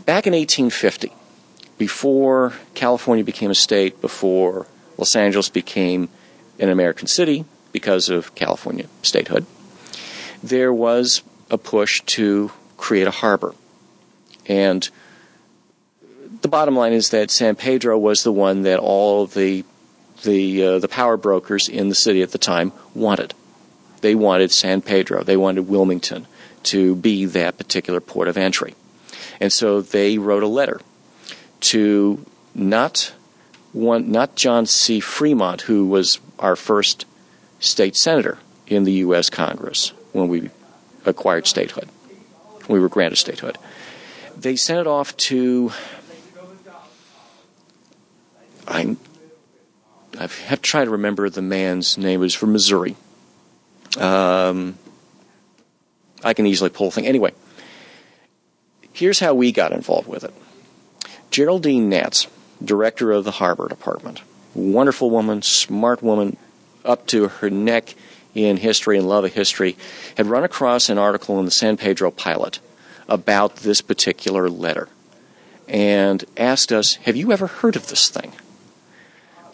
Back 0.04 0.26
in 0.26 0.32
1850, 0.32 1.12
before 1.76 2.54
California 2.74 3.24
became 3.24 3.50
a 3.50 3.54
state, 3.54 4.00
before 4.00 4.66
Los 4.96 5.14
Angeles 5.14 5.48
became 5.48 6.08
an 6.58 6.70
American 6.70 7.06
city 7.06 7.44
because 7.72 8.08
of 8.08 8.34
California 8.34 8.86
statehood, 9.02 9.46
there 10.42 10.72
was 10.72 11.22
a 11.50 11.58
push 11.58 12.00
to 12.02 12.50
create 12.76 13.06
a 13.06 13.12
harbor. 13.12 13.54
And 14.46 14.88
the 16.40 16.48
bottom 16.48 16.76
line 16.76 16.92
is 16.92 17.10
that 17.10 17.30
San 17.30 17.54
Pedro 17.54 17.98
was 17.98 18.22
the 18.22 18.32
one 18.32 18.62
that 18.62 18.78
all 18.78 19.26
the 19.26 19.64
the 20.22 20.64
uh, 20.64 20.78
the 20.78 20.88
power 20.88 21.16
brokers 21.16 21.68
in 21.68 21.88
the 21.88 21.94
city 21.94 22.22
at 22.22 22.32
the 22.32 22.38
time 22.38 22.72
wanted. 22.94 23.34
They 24.00 24.14
wanted 24.14 24.52
San 24.52 24.82
Pedro, 24.82 25.22
they 25.22 25.36
wanted 25.36 25.68
Wilmington 25.68 26.26
to 26.64 26.94
be 26.96 27.24
that 27.24 27.56
particular 27.56 28.00
port 28.00 28.28
of 28.28 28.36
entry. 28.36 28.74
And 29.40 29.52
so 29.52 29.80
they 29.80 30.18
wrote 30.18 30.42
a 30.42 30.48
letter 30.48 30.80
to 31.60 32.24
not 32.54 33.12
one, 33.72 34.10
not 34.10 34.34
John 34.34 34.66
C. 34.66 35.00
Fremont, 35.00 35.62
who 35.62 35.86
was 35.86 36.18
our 36.38 36.56
first 36.56 37.06
state 37.60 37.96
senator 37.96 38.38
in 38.66 38.84
the 38.84 38.92
U.S. 38.92 39.30
Congress 39.30 39.92
when 40.12 40.28
we 40.28 40.50
acquired 41.04 41.46
statehood. 41.46 41.88
When 42.66 42.76
we 42.76 42.80
were 42.80 42.88
granted 42.88 43.16
statehood. 43.16 43.58
They 44.36 44.56
sent 44.56 44.80
it 44.80 44.86
off 44.86 45.16
to. 45.16 45.72
I'm. 48.66 48.98
I 50.16 50.22
have 50.22 50.62
to 50.62 50.68
try 50.68 50.84
to 50.84 50.90
remember 50.90 51.28
the 51.28 51.42
man's 51.42 51.98
name. 51.98 52.20
It 52.20 52.24
was 52.24 52.34
from 52.34 52.52
Missouri. 52.52 52.96
Um, 53.98 54.78
I 56.22 56.34
can 56.34 56.46
easily 56.46 56.70
pull 56.70 56.88
a 56.88 56.90
thing. 56.90 57.06
Anyway, 57.06 57.32
here's 58.92 59.20
how 59.20 59.34
we 59.34 59.52
got 59.52 59.72
involved 59.72 60.08
with 60.08 60.24
it. 60.24 60.34
Geraldine 61.30 61.90
Knatz, 61.90 62.26
director 62.64 63.12
of 63.12 63.24
the 63.24 63.32
Harbor 63.32 63.68
Department, 63.68 64.22
wonderful 64.54 65.10
woman, 65.10 65.42
smart 65.42 66.02
woman, 66.02 66.36
up 66.84 67.06
to 67.08 67.28
her 67.28 67.50
neck 67.50 67.94
in 68.34 68.56
history 68.56 68.98
and 68.98 69.08
love 69.08 69.24
of 69.24 69.32
history, 69.34 69.76
had 70.16 70.26
run 70.26 70.44
across 70.44 70.88
an 70.88 70.98
article 70.98 71.38
in 71.38 71.44
the 71.44 71.50
San 71.50 71.76
Pedro 71.76 72.10
Pilot 72.10 72.60
about 73.08 73.56
this 73.56 73.80
particular 73.80 74.48
letter 74.48 74.88
and 75.66 76.24
asked 76.36 76.72
us, 76.72 76.94
Have 76.96 77.16
you 77.16 77.32
ever 77.32 77.46
heard 77.46 77.76
of 77.76 77.88
this 77.88 78.08
thing? 78.08 78.32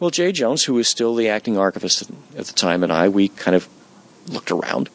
Well, 0.00 0.10
Jay 0.10 0.32
Jones, 0.32 0.64
who 0.64 0.74
was 0.74 0.88
still 0.88 1.14
the 1.14 1.28
acting 1.28 1.56
archivist 1.56 2.10
at 2.36 2.46
the 2.46 2.52
time, 2.52 2.82
and 2.82 2.92
I, 2.92 3.08
we 3.08 3.28
kind 3.28 3.54
of 3.54 3.68
looked 4.28 4.50
around 4.50 4.90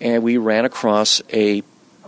and 0.00 0.22
we 0.22 0.36
ran 0.36 0.64
across 0.64 1.22
a 1.32 1.62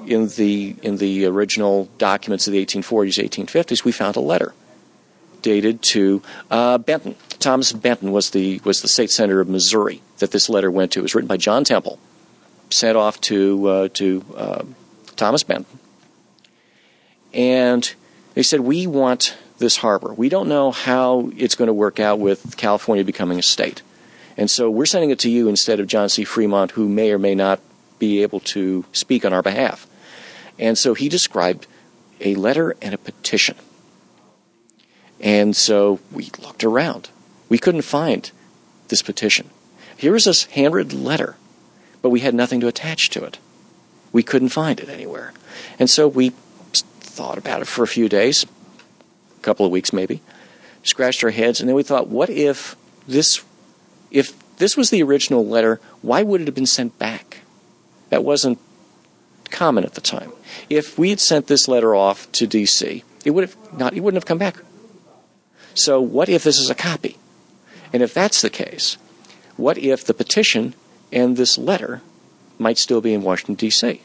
in 0.06 0.28
the 0.28 0.74
in 0.82 0.96
the 0.96 1.26
original 1.26 1.88
documents 1.98 2.46
of 2.46 2.52
the 2.52 2.64
1840s, 2.64 3.22
1850s, 3.22 3.84
we 3.84 3.92
found 3.92 4.16
a 4.16 4.20
letter 4.20 4.54
dated 5.42 5.82
to 5.82 6.22
uh, 6.50 6.78
Benton. 6.78 7.16
Thomas 7.38 7.72
Benton 7.72 8.12
was 8.12 8.30
the 8.30 8.60
was 8.64 8.82
the 8.82 8.88
state 8.88 9.10
senator 9.10 9.40
of 9.40 9.48
Missouri 9.48 10.02
that 10.18 10.30
this 10.30 10.48
letter 10.48 10.70
went 10.70 10.92
to. 10.92 11.00
It 11.00 11.02
was 11.02 11.14
written 11.14 11.28
by 11.28 11.36
John 11.36 11.64
Temple, 11.64 11.98
sent 12.70 12.96
off 12.96 13.20
to 13.22 13.68
uh, 13.68 13.88
to 13.94 14.24
uh, 14.36 14.64
Thomas 15.16 15.42
Benton, 15.42 15.78
and 17.34 17.92
they 18.34 18.42
said 18.42 18.60
we 18.60 18.86
want 18.86 19.36
this 19.60 19.76
harbor. 19.76 20.12
We 20.12 20.28
don't 20.28 20.48
know 20.48 20.72
how 20.72 21.30
it's 21.36 21.54
going 21.54 21.68
to 21.68 21.72
work 21.72 22.00
out 22.00 22.18
with 22.18 22.56
California 22.56 23.04
becoming 23.04 23.38
a 23.38 23.42
state, 23.42 23.82
and 24.36 24.50
so 24.50 24.68
we're 24.70 24.86
sending 24.86 25.10
it 25.10 25.18
to 25.20 25.30
you 25.30 25.48
instead 25.48 25.78
of 25.78 25.86
John 25.86 26.08
C. 26.08 26.24
Fremont, 26.24 26.72
who 26.72 26.88
may 26.88 27.12
or 27.12 27.18
may 27.18 27.34
not 27.34 27.60
be 27.98 28.22
able 28.22 28.40
to 28.40 28.84
speak 28.92 29.24
on 29.24 29.32
our 29.32 29.42
behalf. 29.42 29.86
And 30.58 30.76
so 30.76 30.94
he 30.94 31.08
described 31.08 31.66
a 32.20 32.34
letter 32.34 32.74
and 32.82 32.94
a 32.94 32.98
petition. 32.98 33.56
And 35.20 35.54
so 35.54 36.00
we 36.10 36.30
looked 36.42 36.64
around. 36.64 37.10
We 37.48 37.58
couldn't 37.58 37.82
find 37.82 38.30
this 38.88 39.02
petition. 39.02 39.50
Here 39.96 40.12
was 40.12 40.24
this 40.24 40.44
handwritten 40.46 41.04
letter, 41.04 41.36
but 42.00 42.08
we 42.08 42.20
had 42.20 42.34
nothing 42.34 42.60
to 42.60 42.68
attach 42.68 43.10
to 43.10 43.24
it. 43.24 43.38
We 44.12 44.22
couldn't 44.22 44.48
find 44.48 44.80
it 44.80 44.88
anywhere. 44.88 45.32
And 45.78 45.90
so 45.90 46.08
we 46.08 46.30
thought 46.72 47.36
about 47.36 47.60
it 47.60 47.66
for 47.66 47.82
a 47.82 47.88
few 47.88 48.08
days, 48.08 48.46
a 49.40 49.42
couple 49.42 49.64
of 49.64 49.72
weeks 49.72 49.92
maybe, 49.92 50.20
scratched 50.82 51.24
our 51.24 51.30
heads, 51.30 51.60
and 51.60 51.68
then 51.68 51.76
we 51.76 51.82
thought, 51.82 52.08
what 52.08 52.30
if 52.30 52.76
this 53.06 53.42
if 54.10 54.34
this 54.58 54.76
was 54.76 54.90
the 54.90 55.02
original 55.02 55.46
letter, 55.46 55.80
why 56.02 56.22
would 56.22 56.40
it 56.40 56.46
have 56.46 56.54
been 56.54 56.66
sent 56.66 56.98
back? 56.98 57.38
That 58.10 58.24
wasn't 58.24 58.58
common 59.50 59.84
at 59.84 59.94
the 59.94 60.00
time. 60.00 60.32
If 60.68 60.98
we 60.98 61.10
had 61.10 61.20
sent 61.20 61.46
this 61.46 61.68
letter 61.68 61.94
off 61.94 62.30
to 62.32 62.46
DC, 62.46 63.02
it 63.24 63.30
would 63.30 63.48
have 63.48 63.56
not 63.72 63.94
it 63.94 64.00
wouldn't 64.00 64.20
have 64.20 64.26
come 64.26 64.38
back. 64.38 64.56
So 65.74 66.00
what 66.00 66.28
if 66.28 66.44
this 66.44 66.58
is 66.58 66.70
a 66.70 66.74
copy? 66.74 67.16
And 67.92 68.02
if 68.02 68.12
that's 68.12 68.42
the 68.42 68.50
case, 68.50 68.96
what 69.56 69.78
if 69.78 70.04
the 70.04 70.14
petition 70.14 70.74
and 71.12 71.36
this 71.36 71.58
letter 71.58 72.02
might 72.58 72.78
still 72.78 73.00
be 73.00 73.14
in 73.14 73.22
Washington 73.22 73.56
DC? 73.56 74.00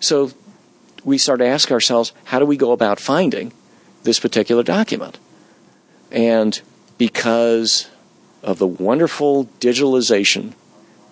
So 0.00 0.32
we 1.04 1.18
start 1.18 1.38
to 1.40 1.46
ask 1.46 1.70
ourselves, 1.70 2.12
how 2.24 2.38
do 2.38 2.46
we 2.46 2.56
go 2.56 2.72
about 2.72 3.00
finding 3.00 3.52
this 4.04 4.20
particular 4.20 4.62
document? 4.62 5.18
And 6.10 6.60
because 6.96 7.90
of 8.42 8.58
the 8.58 8.66
wonderful 8.66 9.46
digitalization 9.58 10.52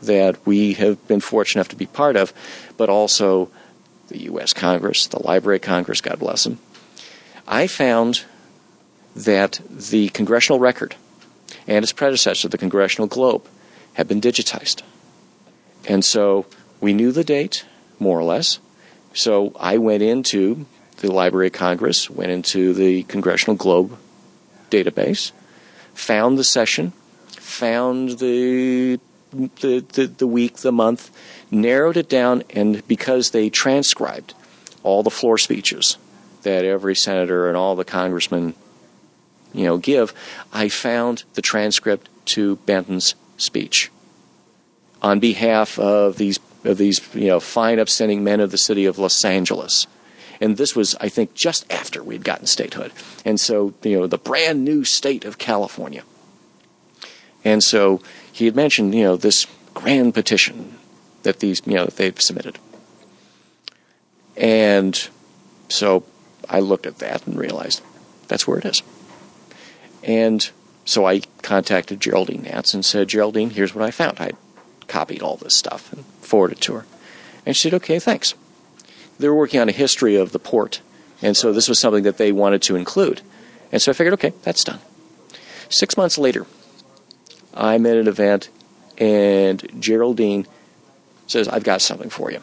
that 0.01 0.47
we 0.47 0.75
have 0.75 1.07
been 1.09 1.21
fortunate 1.21 1.61
enough 1.61 1.69
to 1.69 1.77
be 1.77 1.87
part 1.87 2.17
of, 2.17 2.33
but 2.77 2.89
also 2.89 3.51
the 4.09 4.23
U.S. 4.25 4.53
Congress, 4.53 5.07
the 5.07 5.23
Library 5.23 5.57
of 5.57 5.63
Congress, 5.63 6.01
God 6.01 6.19
bless 6.19 6.45
them. 6.45 6.59
I 7.49 7.67
found 7.67 8.25
that 9.17 9.61
the 9.69 10.09
congressional 10.11 10.59
record 10.59 10.97
and 11.67 11.83
its 11.83 11.93
predecessor, 11.93 12.49
the 12.49 12.59
Congressional 12.59 13.07
Globe, 13.07 13.47
had 13.95 14.09
been 14.09 14.21
digitized. 14.21 14.83
And 15.89 16.05
so 16.05 16.47
we 16.81 16.93
knew 16.93 17.13
the 17.13 17.25
date, 17.25 17.65
more 17.99 18.19
or 18.19 18.25
less. 18.25 18.59
So 19.15 19.55
I 19.59 19.79
went 19.79 20.03
into 20.03 20.67
the 21.03 21.13
Library 21.13 21.49
of 21.49 21.53
Congress, 21.53 22.09
went 22.09 22.31
into 22.31 22.73
the 22.73 23.03
Congressional 23.05 23.57
Globe 23.57 23.97
database, 24.71 25.33
found 25.95 26.39
the 26.39 26.45
session, 26.45 26.93
found 27.29 28.19
the 28.19 28.99
the, 29.33 29.81
the, 29.81 30.07
the 30.07 30.27
week, 30.27 30.59
the 30.59 30.73
month, 30.73 31.11
narrowed 31.51 31.97
it 31.97 32.09
down, 32.09 32.43
and 32.51 32.87
because 32.87 33.31
they 33.31 33.49
transcribed 33.49 34.35
all 34.83 35.03
the 35.03 35.11
floor 35.11 35.39
speeches 35.39 35.97
that 36.43 36.67
every 36.67 36.95
senator 36.95 37.49
and 37.49 37.57
all 37.57 37.75
the 37.75 37.85
congressmen, 37.85 38.55
you 39.55 39.65
know, 39.65 39.79
give, 39.79 40.13
I 40.53 40.69
found 40.69 41.25
the 41.33 41.41
transcript 41.41 42.11
to 42.27 42.57
Benton's 42.57 43.15
speech 43.39 43.91
on 45.01 45.19
behalf 45.19 45.79
of 45.79 46.17
these 46.17 46.39
of 46.65 46.79
these 46.79 47.01
you 47.15 47.27
know 47.27 47.41
fine 47.41 47.81
upstanding 47.81 48.23
men 48.23 48.41
of 48.41 48.51
the 48.51 48.59
city 48.59 48.87
of 48.87 48.99
Los 48.99 49.25
Angeles. 49.25 49.87
And 50.43 50.57
this 50.57 50.75
was, 50.75 50.97
I 51.01 51.09
think, 51.09 51.35
just 51.35 51.73
after 51.73 52.03
we'd 52.03 52.25
gotten 52.25 52.47
statehood. 52.49 52.91
And 53.25 53.39
so, 53.39 53.75
you 53.85 54.01
know, 54.01 54.09
the 54.09 54.19
brand 54.19 54.65
new 54.65 54.83
state 54.83 55.25
of 55.25 55.39
California. 55.39 56.03
And 57.45 57.63
so 57.63 58.03
he 58.33 58.47
had 58.47 58.57
mentioned, 58.57 58.93
you 58.93 59.05
know, 59.05 59.17
this 59.17 59.47
grand 59.73 60.15
petition 60.15 60.79
that 61.23 61.39
these, 61.39 61.63
you 61.65 61.75
know, 61.75 61.85
that 61.85 61.97
they've 61.97 62.21
submitted. 62.21 62.59
And 64.37 65.09
so 65.69 66.03
I 66.51 66.59
looked 66.59 66.87
at 66.87 66.99
that 66.99 67.25
and 67.25 67.39
realized 67.39 67.81
that's 68.27 68.45
where 68.45 68.59
it 68.59 68.65
is. 68.65 68.83
And 70.03 70.51
so 70.85 71.07
I 71.07 71.21
contacted 71.43 72.01
Geraldine 72.01 72.47
Knatz 72.47 72.75
and 72.75 72.85
said, 72.85 73.07
Geraldine, 73.07 73.51
here's 73.51 73.77
what 73.77 73.85
I 73.85 73.93
found. 73.93 74.19
I 74.19 74.33
copied 74.89 75.23
all 75.23 75.37
this 75.37 75.57
stuff 75.57 75.93
and 75.93 76.05
forwarded 76.21 76.59
it 76.59 76.63
to 76.63 76.75
her. 76.75 76.87
And 77.47 77.57
she 77.57 77.71
said, 77.71 77.75
okay, 77.75 78.01
thanks. 78.01 78.35
They 79.23 79.29
were 79.29 79.37
working 79.37 79.61
on 79.61 79.69
a 79.69 79.73
history 79.73 80.17
of 80.17 80.33
the 80.33 80.41
port, 80.41 80.81
and 81.23 81.37
so 81.37 81.53
this 81.53 81.69
was 81.69 81.79
something 81.79 82.03
that 82.03 82.19
they 82.19 82.33
wanted 82.33 82.61
to 82.63 82.75
include. 82.75 83.21
And 83.71 83.81
so 83.81 83.93
I 83.93 83.95
figured, 83.95 84.15
okay, 84.15 84.33
that's 84.43 84.65
done. 84.65 84.81
Six 85.69 85.97
months 85.97 86.19
later, 86.19 86.45
I'm 87.55 87.87
at 87.87 87.97
an 87.97 88.09
event, 88.09 88.49
and 88.99 89.65
Geraldine 89.81 90.49
says, 91.29 91.47
I've 91.47 91.63
got 91.63 91.83
something 91.83 92.11
for 92.11 92.33
you. 92.33 92.41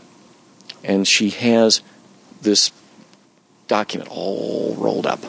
And 0.81 1.05
she 1.05 1.31
has 1.31 1.81
this 2.41 2.71
document 3.67 4.09
all 4.09 4.73
rolled 4.75 5.05
up. 5.05 5.19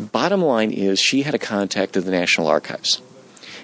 Bottom 0.00 0.42
line 0.42 0.72
is, 0.72 0.98
she 0.98 1.22
had 1.22 1.36
a 1.36 1.38
contact 1.38 1.96
at 1.96 2.04
the 2.04 2.10
National 2.10 2.48
Archives. 2.48 3.00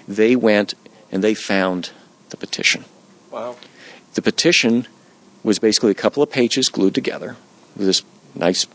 They 0.07 0.37
went 0.37 0.73
and 1.11 1.21
they 1.21 1.33
found 1.33 1.91
the 2.29 2.37
petition. 2.37 2.85
Wow. 3.29 3.57
The 4.13 4.21
petition 4.21 4.87
was 5.43 5.59
basically 5.59 5.91
a 5.91 5.95
couple 5.95 6.21
of 6.21 6.31
pages 6.31 6.69
glued 6.69 6.95
together 6.95 7.35
with 7.75 7.87
this 7.87 8.03
nice 8.35 8.67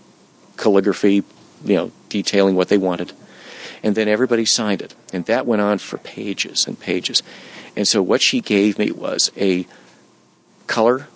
calligraphy, 0.56 1.22
you 1.64 1.74
know, 1.74 1.92
detailing 2.08 2.54
what 2.54 2.68
they 2.68 2.78
wanted 2.78 3.12
and 3.84 3.94
then 3.94 4.08
everybody 4.08 4.46
signed 4.46 4.80
it. 4.80 4.94
And 5.12 5.26
that 5.26 5.46
went 5.46 5.60
on 5.60 5.76
for 5.76 5.98
pages 5.98 6.66
and 6.66 6.80
pages. 6.80 7.22
And 7.76 7.86
so 7.86 8.02
what 8.02 8.22
she 8.22 8.40
gave 8.40 8.78
me 8.78 8.90
was 8.90 9.30
a 9.36 9.66
color 10.66 11.06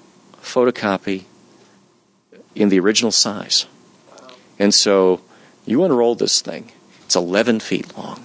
photocopy 0.42 1.24
in 2.54 2.68
the 2.68 2.78
original 2.78 3.10
size. 3.10 3.64
And 4.58 4.74
so 4.74 5.22
you 5.64 5.82
unroll 5.82 6.14
this 6.14 6.42
thing. 6.42 6.70
It's 7.06 7.16
11 7.16 7.60
feet 7.60 7.96
long. 7.96 8.22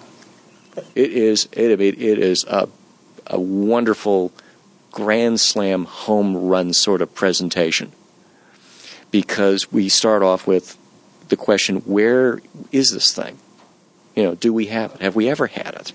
It 0.94 1.14
is 1.14 1.48
it, 1.54 1.80
it 1.80 2.00
is 2.00 2.44
a, 2.44 2.68
a 3.28 3.40
wonderful 3.40 4.34
grand 4.94 5.42
slam 5.42 5.86
home 5.86 6.48
run 6.48 6.72
sort 6.72 7.02
of 7.02 7.14
presentation 7.14 7.92
because 9.12 9.72
we 9.72 9.90
start 9.90 10.24
off 10.24 10.48
with 10.48 10.78
the 11.30 11.36
question 11.36 11.78
where 11.80 12.40
is 12.72 12.92
this 12.92 13.12
thing 13.12 13.38
You 14.16 14.24
know, 14.24 14.36
do 14.36 14.54
we 14.54 14.68
have 14.68 14.96
it? 14.96 15.02
Have 15.02 15.16
we 15.16 15.30
ever 15.30 15.48
had 15.48 15.74
it? 15.74 15.94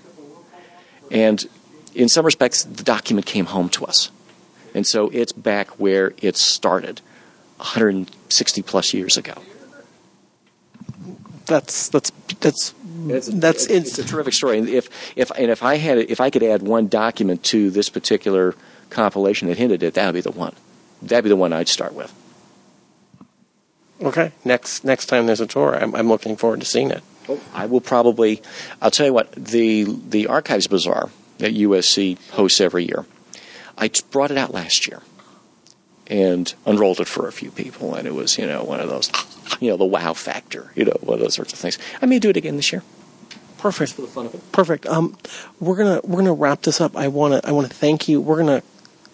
And 1.09 1.43
in 1.95 2.09
some 2.09 2.25
respects, 2.25 2.63
the 2.63 2.83
document 2.83 3.25
came 3.25 3.45
home 3.45 3.69
to 3.69 3.85
us. 3.85 4.11
And 4.75 4.85
so 4.85 5.09
it's 5.09 5.31
back 5.31 5.79
where 5.79 6.13
it 6.21 6.35
started 6.37 7.01
160 7.57 8.61
plus 8.61 8.93
years 8.93 9.17
ago. 9.17 9.33
That's 11.45 11.89
that's 11.89 12.11
that's 12.39 12.75
It's, 13.07 13.27
that's 13.27 13.65
it's, 13.65 13.97
it's 13.97 13.99
a 13.99 14.03
terrific 14.03 14.33
story. 14.33 14.59
And 14.59 14.69
if 14.69 14.89
if 15.15 15.31
and 15.31 15.49
if 15.49 15.63
I 15.63 15.77
had 15.77 15.97
if 15.97 16.19
I 16.21 16.29
could 16.29 16.43
add 16.43 16.61
one 16.61 16.87
document 16.87 17.43
to 17.45 17.71
this 17.71 17.89
particular 17.89 18.53
compilation 18.89 19.47
that 19.47 19.57
hinted 19.57 19.83
at, 19.83 19.93
that 19.93 20.05
would 20.07 20.13
be 20.13 20.21
the 20.21 20.31
one. 20.31 20.53
That'd 21.01 21.23
be 21.23 21.29
the 21.29 21.35
one 21.35 21.53
I'd 21.53 21.67
start 21.69 21.93
with. 21.93 22.13
okay. 24.01 24.31
Next 24.43 24.83
next 24.83 25.05
time 25.07 25.25
there's 25.27 25.41
a 25.41 25.47
tour, 25.47 25.75
I'm, 25.75 25.95
I'm 25.95 26.07
looking 26.07 26.35
forward 26.35 26.59
to 26.59 26.65
seeing 26.65 26.91
it. 26.91 27.03
I 27.53 27.67
will 27.67 27.81
probably. 27.81 28.41
I'll 28.81 28.91
tell 28.91 29.05
you 29.05 29.13
what 29.13 29.31
the 29.33 29.83
the 29.83 30.27
archives 30.27 30.67
bazaar 30.67 31.09
that 31.37 31.53
USC 31.53 32.17
hosts 32.31 32.59
every 32.59 32.85
year. 32.85 33.05
I 33.77 33.91
brought 34.11 34.31
it 34.31 34.37
out 34.37 34.53
last 34.53 34.87
year 34.87 35.01
and 36.07 36.53
unrolled 36.65 36.99
it 36.99 37.07
for 37.07 37.27
a 37.27 37.31
few 37.31 37.51
people, 37.51 37.93
and 37.93 38.07
it 38.07 38.13
was 38.13 38.37
you 38.37 38.45
know 38.45 38.63
one 38.63 38.79
of 38.79 38.89
those, 38.89 39.11
you 39.59 39.69
know, 39.69 39.77
the 39.77 39.85
wow 39.85 40.13
factor, 40.13 40.71
you 40.75 40.85
know, 40.85 40.97
one 41.01 41.15
of 41.15 41.19
those 41.21 41.35
sorts 41.35 41.53
of 41.53 41.59
things. 41.59 41.77
I 42.01 42.07
may 42.07 42.19
do 42.19 42.29
it 42.29 42.37
again 42.37 42.55
this 42.55 42.71
year. 42.71 42.83
Perfect. 43.59 43.91
For 43.91 44.01
the 44.01 44.07
fun 44.07 44.25
of 44.25 44.33
it. 44.33 44.51
Perfect. 44.51 44.85
Um, 44.87 45.17
we're 45.59 45.75
gonna 45.75 46.01
we're 46.03 46.17
gonna 46.17 46.33
wrap 46.33 46.63
this 46.63 46.81
up. 46.81 46.95
I 46.97 47.09
wanna 47.09 47.41
I 47.43 47.51
wanna 47.51 47.67
thank 47.67 48.07
you. 48.07 48.21
We're 48.21 48.37
gonna 48.37 48.63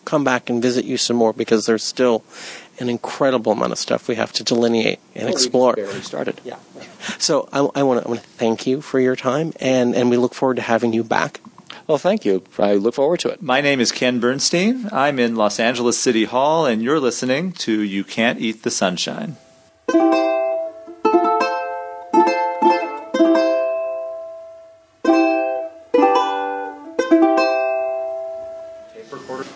come 0.05 0.23
back 0.23 0.49
and 0.49 0.61
visit 0.61 0.85
you 0.85 0.97
some 0.97 1.17
more 1.17 1.33
because 1.33 1.65
there's 1.65 1.83
still 1.83 2.23
an 2.79 2.89
incredible 2.89 3.51
amount 3.51 3.71
of 3.71 3.77
stuff 3.77 4.07
we 4.07 4.15
have 4.15 4.31
to 4.33 4.43
delineate 4.43 4.99
and 5.15 5.29
explore. 5.29 5.75
Barely 5.75 6.01
started. 6.01 6.39
Yeah. 6.43 6.57
So 7.17 7.49
I, 7.51 7.59
I 7.59 7.83
want 7.83 8.01
to 8.01 8.07
I 8.07 8.09
want 8.09 8.21
to 8.21 8.27
thank 8.29 8.67
you 8.67 8.81
for 8.81 8.99
your 8.99 9.15
time 9.15 9.53
and 9.59 9.95
and 9.95 10.09
we 10.09 10.17
look 10.17 10.33
forward 10.33 10.55
to 10.55 10.61
having 10.61 10.93
you 10.93 11.03
back. 11.03 11.39
Well, 11.87 11.99
thank 11.99 12.25
you. 12.25 12.43
I 12.57 12.75
look 12.75 12.95
forward 12.95 13.19
to 13.21 13.29
it. 13.29 13.43
My 13.43 13.61
name 13.61 13.79
is 13.79 13.91
Ken 13.91 14.19
Bernstein. 14.19 14.89
I'm 14.91 15.19
in 15.19 15.35
Los 15.35 15.59
Angeles 15.59 15.99
City 15.99 16.25
Hall, 16.25 16.65
and 16.65 16.81
you're 16.81 16.99
listening 16.99 17.51
to 17.51 17.81
You 17.81 18.03
Can't 18.03 18.39
Eat 18.39 18.63
the 18.63 18.71
Sunshine. 18.71 19.37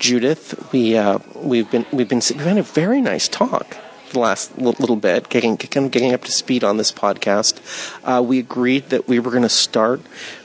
Judith, 0.09 0.71
we 0.71 0.97
uh, 0.97 1.19
we've 1.35 1.69
been 1.69 1.85
we've 1.91 2.09
been 2.09 2.23
we've 2.31 2.43
had 2.43 2.57
a 2.57 2.63
very 2.63 2.99
nice 2.99 3.27
talk 3.27 3.77
the 4.09 4.17
last 4.17 4.57
li- 4.57 4.73
little 4.79 4.95
bit, 4.95 5.29
getting 5.29 5.55
getting 5.55 6.15
up 6.15 6.23
to 6.23 6.31
speed 6.31 6.63
on 6.63 6.77
this 6.77 6.91
podcast. 6.91 7.59
Uh, 8.03 8.19
we 8.19 8.39
agreed 8.39 8.89
that 8.89 9.07
we 9.07 9.19
were 9.19 9.29
going 9.29 9.43
to 9.43 9.49
start 9.49 10.01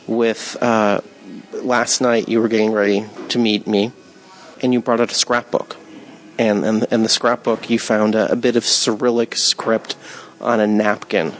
with 0.07 0.63
uh, 0.63 1.01
last 1.55 2.03
night. 2.03 2.29
You 2.29 2.43
were 2.43 2.49
getting 2.49 2.73
ready 2.73 3.07
to 3.31 3.39
meet 3.39 3.67
me, 3.67 3.93
and 4.63 4.75
you 4.75 4.83
brought 4.83 5.01
out 5.01 5.11
a 5.11 5.15
scrapbook, 5.15 5.79
and 6.39 6.63
and 6.63 6.87
and 6.91 7.03
the 7.03 7.09
scrapbook 7.09 7.71
you 7.71 7.79
found 7.79 8.15
a, 8.15 8.31
a 8.31 8.37
bit 8.37 8.57
of 8.57 8.67
Cyrillic 8.67 9.35
script 9.35 9.97
on 10.43 10.61
a 10.61 10.67
napkin 10.67 11.33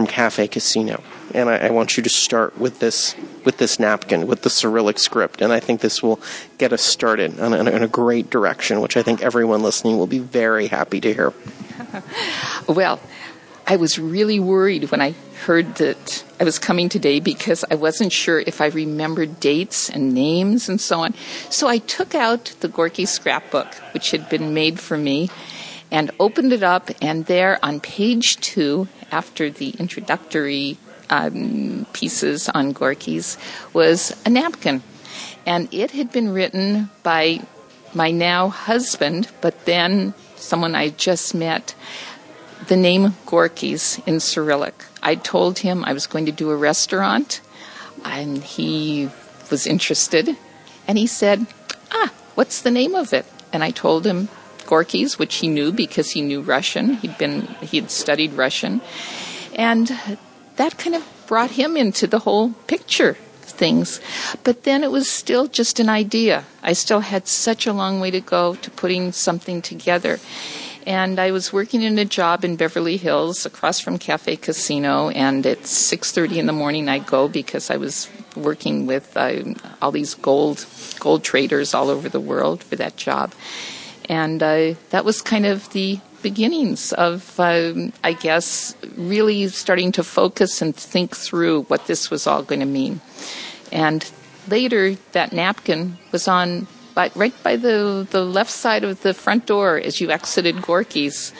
from 0.00 0.06
Cafe 0.06 0.48
Casino. 0.48 1.02
And 1.34 1.50
I, 1.50 1.66
I 1.66 1.70
want 1.70 1.98
you 1.98 2.02
to 2.02 2.08
start 2.08 2.56
with 2.56 2.78
this 2.78 3.14
with 3.44 3.58
this 3.58 3.78
napkin, 3.78 4.26
with 4.26 4.40
the 4.40 4.48
Cyrillic 4.48 4.98
script, 4.98 5.42
and 5.42 5.52
I 5.52 5.60
think 5.60 5.82
this 5.82 6.02
will 6.02 6.20
get 6.56 6.72
us 6.72 6.80
started 6.80 7.38
in 7.38 7.52
in 7.52 7.82
a 7.82 7.86
great 7.86 8.30
direction, 8.30 8.80
which 8.80 8.96
I 8.96 9.02
think 9.02 9.22
everyone 9.22 9.62
listening 9.62 9.98
will 9.98 10.06
be 10.06 10.18
very 10.18 10.68
happy 10.68 11.00
to 11.02 11.12
hear. 11.12 11.32
Well, 12.66 13.00
I 13.66 13.76
was 13.76 13.98
really 13.98 14.40
worried 14.40 14.90
when 14.90 15.00
I 15.00 15.14
heard 15.44 15.74
that 15.76 16.24
I 16.40 16.44
was 16.44 16.58
coming 16.58 16.88
today 16.88 17.20
because 17.20 17.64
I 17.70 17.74
wasn't 17.74 18.12
sure 18.12 18.40
if 18.40 18.60
I 18.60 18.66
remembered 18.66 19.38
dates 19.38 19.90
and 19.90 20.14
names 20.14 20.68
and 20.68 20.80
so 20.80 21.00
on. 21.00 21.14
So 21.50 21.68
I 21.68 21.78
took 21.78 22.14
out 22.14 22.54
the 22.60 22.68
Gorky 22.68 23.06
scrapbook, 23.06 23.74
which 23.92 24.12
had 24.12 24.28
been 24.28 24.54
made 24.54 24.80
for 24.80 24.96
me, 24.96 25.30
and 25.90 26.10
opened 26.20 26.52
it 26.52 26.62
up, 26.62 26.90
and 27.02 27.26
there 27.26 27.58
on 27.62 27.80
page 27.80 28.36
two, 28.36 28.88
after 29.10 29.50
the 29.50 29.70
introductory 29.70 30.78
um, 31.08 31.86
pieces 31.92 32.48
on 32.48 32.72
Gorky's, 32.72 33.36
was 33.72 34.14
a 34.24 34.30
napkin. 34.30 34.82
And 35.44 35.72
it 35.72 35.90
had 35.92 36.12
been 36.12 36.30
written 36.30 36.90
by 37.02 37.40
my 37.92 38.10
now 38.10 38.48
husband, 38.48 39.28
but 39.40 39.64
then 39.64 40.14
someone 40.36 40.74
I 40.74 40.90
just 40.90 41.34
met, 41.34 41.74
the 42.68 42.76
name 42.76 43.16
Gorky's 43.26 44.00
in 44.06 44.20
Cyrillic. 44.20 44.84
I 45.02 45.14
told 45.16 45.60
him 45.60 45.84
I 45.84 45.92
was 45.92 46.06
going 46.06 46.26
to 46.26 46.32
do 46.32 46.50
a 46.50 46.56
restaurant, 46.56 47.40
and 48.04 48.42
he 48.44 49.10
was 49.50 49.66
interested. 49.66 50.36
And 50.86 50.98
he 50.98 51.06
said, 51.06 51.46
Ah, 51.90 52.12
what's 52.34 52.62
the 52.62 52.70
name 52.70 52.94
of 52.94 53.12
it? 53.12 53.26
And 53.52 53.64
I 53.64 53.70
told 53.70 54.06
him 54.06 54.28
Gorky's, 54.70 55.18
which 55.18 55.36
he 55.42 55.48
knew 55.48 55.72
because 55.72 56.12
he 56.12 56.22
knew 56.22 56.40
Russian. 56.40 56.94
He'd 57.02 57.18
been 57.18 57.42
he 57.60 57.80
had 57.80 57.90
studied 57.90 58.32
Russian, 58.34 58.80
and 59.56 59.90
that 60.56 60.78
kind 60.78 60.94
of 60.94 61.02
brought 61.26 61.52
him 61.62 61.76
into 61.76 62.06
the 62.06 62.20
whole 62.20 62.50
picture 62.66 63.16
of 63.42 63.50
things. 63.50 64.00
But 64.44 64.62
then 64.62 64.84
it 64.84 64.92
was 64.92 65.10
still 65.10 65.48
just 65.48 65.80
an 65.80 65.88
idea. 65.88 66.44
I 66.62 66.72
still 66.74 67.00
had 67.00 67.26
such 67.26 67.66
a 67.66 67.72
long 67.72 67.98
way 67.98 68.10
to 68.12 68.20
go 68.20 68.54
to 68.54 68.70
putting 68.70 69.10
something 69.12 69.60
together. 69.60 70.20
And 70.86 71.18
I 71.18 71.30
was 71.30 71.52
working 71.52 71.82
in 71.82 71.98
a 71.98 72.04
job 72.04 72.44
in 72.44 72.56
Beverly 72.56 72.96
Hills 72.96 73.44
across 73.44 73.80
from 73.80 73.98
Cafe 73.98 74.36
Casino, 74.36 75.10
and 75.10 75.44
at 75.46 75.66
6:30 75.66 76.38
in 76.38 76.46
the 76.46 76.58
morning 76.62 76.88
I'd 76.88 77.06
go 77.06 77.26
because 77.26 77.70
I 77.74 77.76
was 77.76 78.08
working 78.36 78.86
with 78.86 79.16
uh, 79.16 79.42
all 79.82 79.92
these 79.92 80.14
gold 80.14 80.64
gold 81.00 81.22
traders 81.24 81.74
all 81.74 81.90
over 81.90 82.08
the 82.08 82.26
world 82.32 82.62
for 82.62 82.76
that 82.76 82.94
job. 82.96 83.34
And 84.10 84.42
uh, 84.42 84.74
that 84.90 85.04
was 85.04 85.22
kind 85.22 85.46
of 85.46 85.70
the 85.70 86.00
beginnings 86.20 86.92
of, 86.92 87.38
um, 87.38 87.92
I 88.02 88.12
guess, 88.12 88.74
really 88.96 89.46
starting 89.46 89.92
to 89.92 90.02
focus 90.02 90.60
and 90.60 90.74
think 90.74 91.16
through 91.16 91.62
what 91.70 91.86
this 91.86 92.10
was 92.10 92.26
all 92.26 92.42
going 92.42 92.58
to 92.58 92.66
mean. 92.66 93.00
And 93.70 94.04
later, 94.48 94.96
that 95.12 95.32
napkin 95.32 95.96
was 96.10 96.26
on 96.26 96.66
right 96.96 97.42
by 97.44 97.54
the, 97.54 98.04
the 98.10 98.24
left 98.24 98.50
side 98.50 98.82
of 98.82 99.00
the 99.02 99.14
front 99.14 99.46
door 99.46 99.78
as 99.78 100.00
you 100.00 100.10
exited 100.10 100.60
Gorky's. 100.60 101.32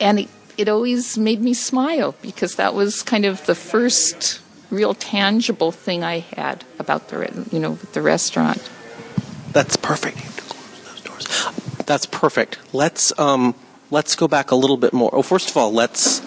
And 0.00 0.18
it, 0.18 0.28
it 0.58 0.68
always 0.68 1.16
made 1.16 1.40
me 1.40 1.54
smile 1.54 2.16
because 2.22 2.56
that 2.56 2.74
was 2.74 3.04
kind 3.04 3.24
of 3.24 3.46
the 3.46 3.54
first 3.54 4.40
real 4.70 4.94
tangible 4.94 5.70
thing 5.70 6.02
I 6.02 6.18
had 6.34 6.64
about 6.80 7.08
the, 7.08 7.46
you 7.52 7.60
know, 7.60 7.76
the 7.92 8.02
restaurant. 8.02 8.68
That's 9.52 9.76
perfect. 9.76 10.45
That's 11.86 12.06
perfect. 12.06 12.58
Let's 12.72 13.16
um, 13.18 13.54
let's 13.90 14.16
go 14.16 14.28
back 14.28 14.50
a 14.50 14.56
little 14.56 14.76
bit 14.76 14.92
more. 14.92 15.10
Oh, 15.12 15.22
first 15.22 15.50
of 15.50 15.56
all, 15.56 15.72
let's 15.72 16.20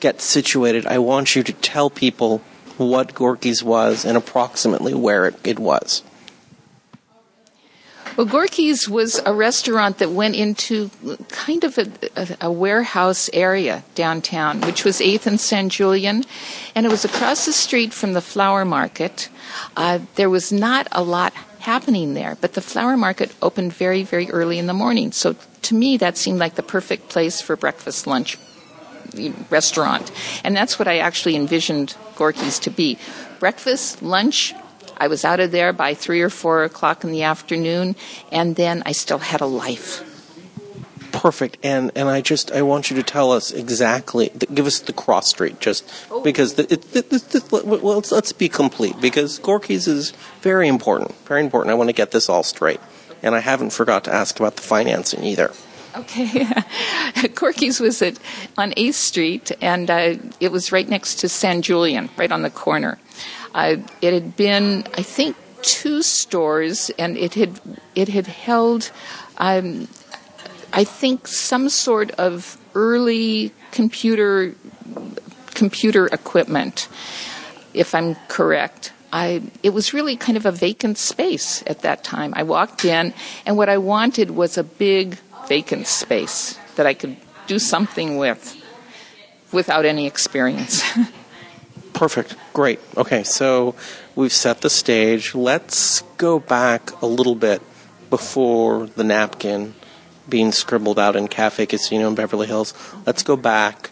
get 0.00 0.20
situated. 0.20 0.86
I 0.86 0.98
want 0.98 1.36
you 1.36 1.42
to 1.42 1.52
tell 1.52 1.90
people 1.90 2.38
what 2.76 3.14
Gorky's 3.14 3.62
was 3.62 4.04
and 4.04 4.16
approximately 4.16 4.94
where 4.94 5.26
it, 5.26 5.34
it 5.44 5.58
was. 5.58 6.02
Well, 8.16 8.26
Gorky's 8.26 8.88
was 8.88 9.20
a 9.24 9.32
restaurant 9.32 9.98
that 9.98 10.10
went 10.10 10.34
into 10.34 10.90
kind 11.28 11.62
of 11.62 11.78
a, 11.78 11.88
a, 12.16 12.36
a, 12.48 12.52
warehouse 12.52 13.30
area 13.32 13.84
downtown, 13.94 14.60
which 14.62 14.84
was 14.84 14.98
8th 14.98 15.26
and 15.26 15.40
San 15.40 15.68
Julian, 15.68 16.24
and 16.74 16.84
it 16.84 16.88
was 16.88 17.04
across 17.04 17.46
the 17.46 17.52
street 17.52 17.92
from 17.92 18.14
the 18.14 18.20
flower 18.20 18.64
market. 18.64 19.28
Uh, 19.76 20.00
there 20.16 20.28
was 20.28 20.50
not 20.50 20.88
a 20.90 21.00
lot 21.00 21.32
happening 21.60 22.14
there, 22.14 22.36
but 22.40 22.54
the 22.54 22.60
flower 22.60 22.96
market 22.96 23.34
opened 23.42 23.72
very, 23.72 24.02
very 24.02 24.30
early 24.30 24.58
in 24.58 24.66
the 24.66 24.74
morning. 24.74 25.12
So 25.12 25.36
to 25.62 25.74
me, 25.74 25.96
that 25.98 26.16
seemed 26.16 26.38
like 26.38 26.54
the 26.54 26.62
perfect 26.62 27.08
place 27.08 27.40
for 27.40 27.56
breakfast, 27.56 28.06
lunch, 28.06 28.38
restaurant. 29.50 30.10
And 30.44 30.56
that's 30.56 30.78
what 30.78 30.88
I 30.88 30.98
actually 30.98 31.36
envisioned 31.36 31.96
Gorky's 32.16 32.58
to 32.60 32.70
be. 32.70 32.98
Breakfast, 33.38 34.02
lunch, 34.02 34.54
I 34.96 35.08
was 35.08 35.24
out 35.24 35.40
of 35.40 35.52
there 35.52 35.72
by 35.72 35.94
three 35.94 36.22
or 36.22 36.30
four 36.30 36.64
o'clock 36.64 37.04
in 37.04 37.12
the 37.12 37.22
afternoon, 37.22 37.96
and 38.32 38.56
then 38.56 38.82
I 38.84 38.92
still 38.92 39.18
had 39.18 39.40
a 39.40 39.46
life. 39.46 40.04
Perfect, 41.18 41.58
and 41.64 41.90
and 41.96 42.08
I 42.08 42.20
just 42.20 42.52
I 42.52 42.62
want 42.62 42.90
you 42.90 42.96
to 42.96 43.02
tell 43.02 43.32
us 43.32 43.50
exactly. 43.50 44.30
Give 44.54 44.66
us 44.66 44.78
the 44.78 44.92
cross 44.92 45.28
street, 45.28 45.58
just 45.58 45.84
because 46.22 46.54
the, 46.54 46.72
it, 46.72 46.94
it, 46.94 47.12
it, 47.12 47.34
it, 47.34 47.52
well, 47.52 47.96
let's, 47.96 48.12
let's 48.12 48.32
be 48.32 48.48
complete 48.48 49.00
because 49.00 49.40
Gorky's 49.40 49.88
is 49.88 50.12
very 50.42 50.68
important, 50.68 51.12
very 51.24 51.42
important. 51.42 51.72
I 51.72 51.74
want 51.74 51.88
to 51.88 51.94
get 51.94 52.12
this 52.12 52.28
all 52.28 52.44
straight, 52.44 52.78
and 53.20 53.34
I 53.34 53.40
haven't 53.40 53.70
forgot 53.70 54.04
to 54.04 54.14
ask 54.14 54.38
about 54.38 54.54
the 54.54 54.62
financing 54.62 55.24
either. 55.24 55.50
Okay, 55.96 56.46
Gorky's 57.34 57.80
was 57.80 58.00
at 58.00 58.20
on 58.56 58.72
Eighth 58.76 58.94
Street, 58.94 59.50
and 59.60 59.90
uh, 59.90 60.14
it 60.38 60.52
was 60.52 60.70
right 60.70 60.88
next 60.88 61.16
to 61.16 61.28
San 61.28 61.62
Julian, 61.62 62.10
right 62.16 62.30
on 62.30 62.42
the 62.42 62.50
corner. 62.50 62.96
Uh, 63.52 63.78
it 64.00 64.14
had 64.14 64.36
been, 64.36 64.86
I 64.96 65.02
think, 65.02 65.36
two 65.62 66.02
stores, 66.02 66.90
and 66.96 67.16
it 67.16 67.34
had 67.34 67.60
it 67.96 68.08
had 68.08 68.28
held, 68.28 68.92
um, 69.38 69.88
I 70.72 70.84
think, 70.84 71.26
some 71.26 71.68
sort 71.68 72.10
of 72.12 72.58
early 72.74 73.52
computer 73.70 74.54
computer 75.58 76.06
equipment, 76.06 76.88
if 77.74 77.94
I'm 77.94 78.14
correct. 78.28 78.92
I, 79.12 79.42
it 79.62 79.70
was 79.70 79.92
really 79.92 80.16
kind 80.16 80.36
of 80.36 80.46
a 80.46 80.52
vacant 80.52 80.98
space 80.98 81.64
at 81.66 81.80
that 81.80 82.04
time. 82.04 82.32
I 82.36 82.44
walked 82.44 82.84
in, 82.84 83.12
and 83.44 83.56
what 83.56 83.68
I 83.68 83.78
wanted 83.78 84.30
was 84.30 84.56
a 84.56 84.62
big 84.62 85.18
vacant 85.48 85.86
space 85.86 86.58
that 86.76 86.86
I 86.86 86.94
could 86.94 87.16
do 87.46 87.58
something 87.58 88.18
with 88.18 88.54
without 89.50 89.84
any 89.84 90.06
experience. 90.06 90.82
Perfect. 91.94 92.36
Great. 92.52 92.78
Okay, 92.96 93.24
so 93.24 93.74
we've 94.14 94.32
set 94.32 94.60
the 94.60 94.70
stage. 94.70 95.34
Let's 95.34 96.02
go 96.18 96.38
back 96.38 96.92
a 97.02 97.06
little 97.06 97.34
bit 97.34 97.62
before 98.10 98.86
the 98.86 99.02
napkin 99.02 99.74
being 100.28 100.52
scribbled 100.52 100.98
out 100.98 101.16
in 101.16 101.28
Cafe 101.28 101.66
Casino 101.66 102.08
in 102.08 102.14
Beverly 102.14 102.46
Hills. 102.46 102.74
Let's 103.06 103.22
go 103.22 103.36
back 103.36 103.90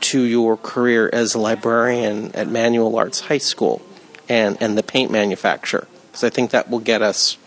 to 0.00 0.22
your 0.22 0.56
career 0.56 1.10
as 1.12 1.34
a 1.34 1.38
librarian 1.38 2.32
at 2.34 2.48
Manual 2.48 2.96
Arts 2.96 3.20
High 3.20 3.38
School 3.38 3.82
and, 4.28 4.56
and 4.60 4.76
the 4.78 4.82
paint 4.82 5.10
manufacturer. 5.10 5.88
Because 6.06 6.24
I 6.24 6.30
think 6.30 6.50
that 6.50 6.70
will 6.70 6.80
get 6.80 7.02
us 7.02 7.38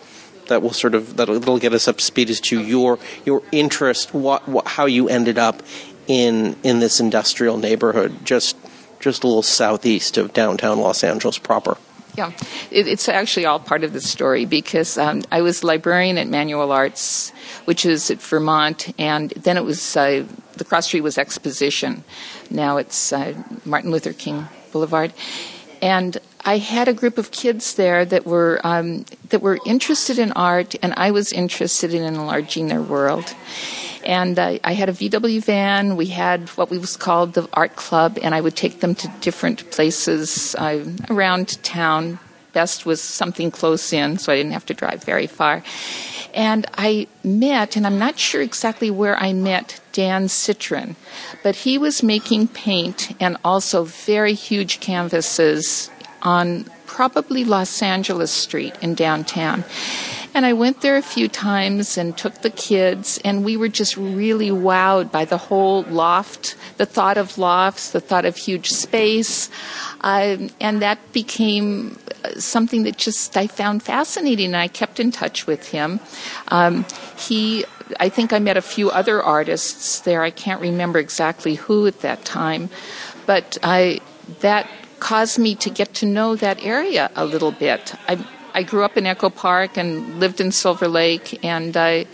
that 0.47 0.61
will 0.61 0.73
sort 0.73 0.95
of 0.95 1.15
that'll, 1.17 1.39
that'll 1.39 1.59
get 1.59 1.73
us 1.73 1.87
up 1.87 1.97
to 1.97 2.03
speed 2.03 2.29
as 2.29 2.39
to 2.41 2.61
your 2.61 2.99
your 3.25 3.41
interest, 3.51 4.13
what, 4.13 4.47
what 4.47 4.67
how 4.67 4.85
you 4.85 5.07
ended 5.07 5.37
up 5.37 5.63
in 6.07 6.55
in 6.63 6.79
this 6.79 6.99
industrial 6.99 7.57
neighborhood, 7.57 8.25
just 8.25 8.57
just 8.99 9.23
a 9.23 9.27
little 9.27 9.43
southeast 9.43 10.17
of 10.17 10.33
downtown 10.33 10.79
Los 10.79 11.03
Angeles 11.03 11.37
proper. 11.37 11.77
Yeah, 12.18 12.32
it, 12.72 12.88
it's 12.88 13.07
actually 13.07 13.45
all 13.45 13.59
part 13.59 13.84
of 13.84 13.93
the 13.93 14.01
story 14.01 14.45
because 14.45 14.97
um, 14.97 15.22
I 15.32 15.41
was 15.41 15.64
librarian 15.64 16.18
at 16.18 16.28
Manual 16.28 16.72
Arts, 16.72 17.32
which 17.66 17.86
is 17.86 18.12
at 18.12 18.22
Vermont, 18.22 18.93
and 18.99 19.30
then 19.32 19.55
it 19.55 19.64
was 19.64 19.95
uh, 19.95 20.26
the 20.57 20.66
cross 20.66 20.88
street 20.88 21.01
was 21.01 21.18
Exposition. 21.18 22.03
Now 22.49 22.78
it's 22.78 23.14
uh, 23.14 23.34
Martin 23.64 23.91
Luther 23.91 24.12
King 24.12 24.47
Boulevard, 24.74 25.14
and 25.82 26.18
I 26.43 26.57
had 26.57 26.88
a 26.88 26.93
group 26.93 27.18
of 27.18 27.32
kids 27.32 27.76
there 27.76 28.03
that 28.03 28.26
were 28.26 28.59
um, 28.64 29.05
that 29.30 29.41
were 29.41 29.59
interested 29.66 30.20
in 30.20 30.34
art, 30.34 30.76
and 30.82 30.93
I 30.97 31.12
was 31.12 31.32
interested 31.32 31.93
in 31.93 32.03
enlarging 32.03 32.68
their 32.68 32.82
world. 32.82 33.34
And 34.06 34.38
uh, 34.38 34.60
I 34.64 34.74
had 34.74 34.89
a 34.89 34.93
VW 34.93 35.43
van. 35.43 35.95
We 35.95 36.08
had 36.08 36.49
what 36.49 36.70
we 36.70 36.78
was 36.78 36.97
called 36.97 37.34
the 37.34 37.47
art 37.54 37.76
club, 37.76 38.18
and 38.22 38.34
I 38.34 38.41
would 38.41 38.56
take 38.56 38.80
them 38.80 38.95
to 38.95 39.08
different 39.22 39.70
places 39.72 40.56
uh, 40.56 40.86
around 41.10 41.62
town. 41.64 42.20
Best 42.54 42.86
was 42.86 43.02
something 43.02 43.49
close 43.52 43.93
in, 43.93 44.18
so 44.18 44.34
I 44.34 44.36
didn't 44.36 44.52
have 44.52 44.66
to 44.66 44.74
drive 44.74 45.04
very 45.04 45.28
far. 45.28 45.64
And 46.34 46.66
I 46.78 47.08
met, 47.24 47.76
and 47.76 47.86
I'm 47.86 47.99
not 47.99 48.18
sure 48.20 48.41
exactly 48.41 48.89
where 48.89 49.18
I 49.18 49.34
met 49.34 49.80
Dan 49.91 50.28
Citron, 50.28 50.95
but 51.43 51.56
he 51.58 51.78
was 51.78 52.04
making 52.04 52.49
paint 52.49 53.16
and 53.20 53.38
also 53.43 53.84
very 53.84 54.34
huge 54.34 54.80
canvases 54.80 55.89
on 56.22 56.66
probably 56.86 57.43
Los 57.43 57.82
Angeles 57.82 58.32
Street 58.32 58.76
in 58.82 58.95
downtown. 58.95 59.64
And 60.34 60.45
I 60.45 60.53
went 60.53 60.82
there 60.82 60.95
a 60.95 61.01
few 61.01 61.27
times 61.27 61.97
and 61.97 62.17
took 62.17 62.41
the 62.41 62.49
kids, 62.49 63.19
and 63.25 63.43
we 63.43 63.57
were 63.57 63.67
just 63.67 63.97
really 63.97 64.49
wowed 64.49 65.11
by 65.11 65.25
the 65.25 65.38
whole 65.38 65.84
loft, 65.84 66.55
the 66.77 66.86
thought 66.86 67.17
of 67.17 67.38
lofts, 67.38 67.91
the 67.91 67.99
thought 67.99 68.23
of 68.23 68.38
huge 68.38 68.69
space. 68.69 69.49
Um, 70.01 70.49
and 70.61 70.82
that 70.82 70.99
became 71.11 71.99
something 72.38 72.84
that 72.84 72.97
just 72.97 73.36
I 73.36 73.47
found 73.47 73.84
fascinating, 73.84 74.47
and 74.47 74.57
I 74.57 74.67
kept 74.67 74.99
in 74.99 75.11
touch 75.11 75.47
with 75.47 75.69
him. 75.69 75.99
Um, 76.47 76.86
he 77.17 77.65
I 77.99 78.07
think 78.09 78.32
I 78.32 78.39
met 78.39 78.55
a 78.55 78.61
few 78.61 78.89
other 78.89 79.21
artists 79.21 79.99
there. 79.99 80.21
I 80.21 80.32
can't 80.32 80.61
remember 80.61 80.99
exactly 80.99 81.55
who 81.55 81.88
at 81.88 81.99
that 82.01 82.23
time, 82.23 82.69
but 83.25 83.57
I 83.63 83.99
that 84.39 84.69
caused 84.99 85.39
me 85.39 85.55
to 85.55 85.69
get 85.69 85.93
to 85.95 86.05
know 86.05 86.36
that 86.36 86.63
area 86.63 87.11
a 87.15 87.25
little 87.25 87.51
bit. 87.51 87.95
I 88.07 88.25
I 88.54 88.64
grew 88.64 88.84
up 88.84 88.97
in 88.97 89.06
Echo 89.06 89.30
Park 89.30 89.78
and 89.78 90.20
lived 90.20 90.41
in 90.41 90.52
Silver 90.52 90.88
Lake, 90.88 91.43
and 91.43 91.76
I, 91.76 92.06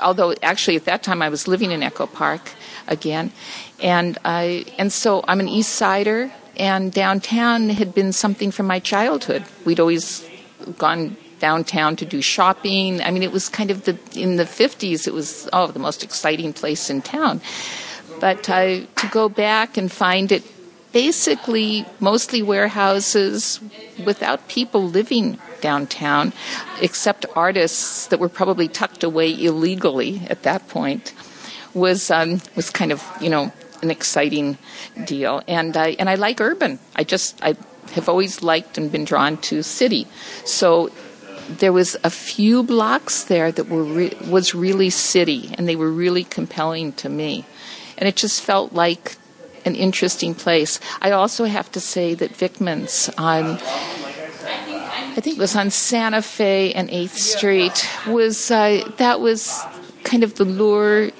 although 0.00 0.34
actually 0.42 0.76
at 0.76 0.84
that 0.84 1.02
time 1.02 1.22
I 1.22 1.28
was 1.28 1.46
living 1.48 1.70
in 1.70 1.82
Echo 1.82 2.06
Park 2.06 2.52
again, 2.88 3.32
and 3.82 4.18
I 4.24 4.66
and 4.78 4.92
so 4.92 5.24
I'm 5.26 5.40
an 5.40 5.48
East 5.48 5.74
Sider, 5.74 6.32
and 6.56 6.92
downtown 6.92 7.70
had 7.70 7.94
been 7.94 8.12
something 8.12 8.50
from 8.50 8.66
my 8.66 8.78
childhood. 8.78 9.44
We'd 9.64 9.80
always 9.80 10.28
gone 10.78 11.16
downtown 11.38 11.96
to 11.96 12.04
do 12.04 12.22
shopping. 12.22 13.02
I 13.02 13.10
mean, 13.10 13.22
it 13.22 13.32
was 13.32 13.48
kind 13.48 13.70
of 13.70 13.84
the 13.84 13.98
in 14.14 14.36
the 14.36 14.44
50s. 14.44 15.06
It 15.06 15.14
was 15.14 15.48
oh 15.52 15.66
the 15.66 15.78
most 15.78 16.02
exciting 16.02 16.52
place 16.52 16.90
in 16.90 17.02
town. 17.02 17.40
But 18.20 18.48
uh, 18.48 18.86
to 18.96 19.06
go 19.10 19.28
back 19.28 19.76
and 19.76 19.90
find 19.90 20.30
it 20.32 20.42
basically 20.94 21.84
mostly 21.98 22.40
warehouses 22.40 23.60
without 24.06 24.48
people 24.48 24.88
living 24.88 25.38
downtown, 25.60 26.32
except 26.80 27.26
artists 27.34 28.06
that 28.06 28.20
were 28.20 28.28
probably 28.28 28.68
tucked 28.68 29.02
away 29.02 29.28
illegally 29.34 30.22
at 30.30 30.44
that 30.44 30.68
point, 30.68 31.12
was 31.74 32.10
um, 32.10 32.40
was 32.54 32.70
kind 32.70 32.92
of 32.92 33.02
you 33.20 33.28
know 33.28 33.52
an 33.82 33.90
exciting 33.90 34.56
deal. 35.04 35.42
And 35.48 35.76
I 35.76 35.88
and 35.98 36.08
I 36.08 36.14
like 36.14 36.40
urban. 36.40 36.78
I 36.94 37.02
just 37.02 37.42
I 37.42 37.56
have 37.92 38.08
always 38.08 38.42
liked 38.42 38.78
and 38.78 38.90
been 38.90 39.04
drawn 39.04 39.36
to 39.48 39.62
city. 39.62 40.06
So 40.44 40.90
there 41.48 41.72
was 41.72 41.96
a 42.04 42.10
few 42.10 42.62
blocks 42.62 43.24
there 43.24 43.50
that 43.52 43.68
were 43.68 43.82
re- 43.82 44.16
was 44.30 44.54
really 44.54 44.90
city, 44.90 45.54
and 45.58 45.68
they 45.68 45.76
were 45.76 45.90
really 45.90 46.24
compelling 46.24 46.92
to 47.02 47.08
me. 47.08 47.44
And 47.98 48.08
it 48.08 48.16
just 48.16 48.40
felt 48.42 48.72
like 48.72 49.16
an 49.64 49.74
interesting 49.74 50.34
place. 50.34 50.80
I 51.00 51.10
also 51.12 51.44
have 51.44 51.70
to 51.72 51.80
say 51.80 52.14
that 52.14 52.32
Vickman's 52.32 53.08
on, 53.16 53.58
I 55.16 55.20
think 55.20 55.36
it 55.36 55.40
was 55.40 55.56
on 55.56 55.70
Santa 55.70 56.22
Fe 56.22 56.72
and 56.72 56.88
8th 56.88 57.10
Street, 57.10 57.88
was, 58.06 58.50
uh, 58.50 58.88
that 58.98 59.20
was 59.20 59.62
kind 60.04 60.22
of 60.22 60.34
the 60.34 60.44
lure 60.44 61.10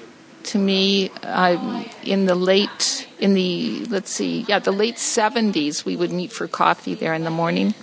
to 0.43 0.57
me 0.57 1.09
um, 1.23 1.89
in 2.03 2.25
the 2.25 2.35
late, 2.35 3.07
in 3.19 3.33
the, 3.33 3.85
let's 3.85 4.11
see, 4.11 4.45
yeah, 4.47 4.59
the 4.59 4.71
late 4.71 4.97
70s. 4.97 5.85
We 5.85 5.95
would 5.95 6.11
meet 6.11 6.31
for 6.31 6.47
coffee 6.47 6.93
there 6.93 7.13
in 7.13 7.23
the 7.23 7.31
morning. 7.31 7.73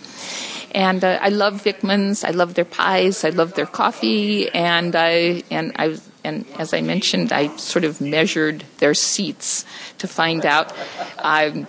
And 0.75 1.05
uh, 1.05 1.19
I 1.21 1.29
love 1.29 1.63
Vickman's. 1.63 2.25
I 2.25 2.31
love 2.31 2.55
their 2.55 2.65
pies. 2.65 3.25
I 3.25 3.29
love 3.29 3.55
their 3.55 3.67
coffee. 3.67 4.49
And 4.51 4.97
I 4.97 5.43
and 5.51 5.73
I 5.77 5.99
and 6.25 6.47
as 6.59 6.73
I 6.73 6.81
mentioned, 6.81 7.33
I 7.33 7.57
sort 7.57 7.85
of 7.85 8.01
measured 8.01 8.65
their 8.79 8.95
seats 8.95 9.65
to 9.99 10.07
find 10.07 10.47
out 10.47 10.73
um, 11.19 11.67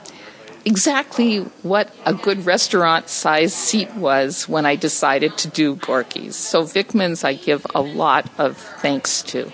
exactly 0.66 1.39
what 1.64 1.93
a 2.06 2.14
good 2.14 2.45
restaurant 2.45 3.10
size 3.10 3.54
seat 3.54 3.93
was 3.95 4.47
when 4.47 4.66
I 4.66 4.76
decided 4.76 5.38
to 5.39 5.47
do 5.47 5.76
Gorky's. 5.76 6.36
So 6.36 6.64
Vickman's, 6.64 7.24
I 7.24 7.34
give 7.34 7.66
a 7.74 7.82
lot 7.82 8.30
of 8.38 8.58
thanks 8.58 9.22
to. 9.24 9.51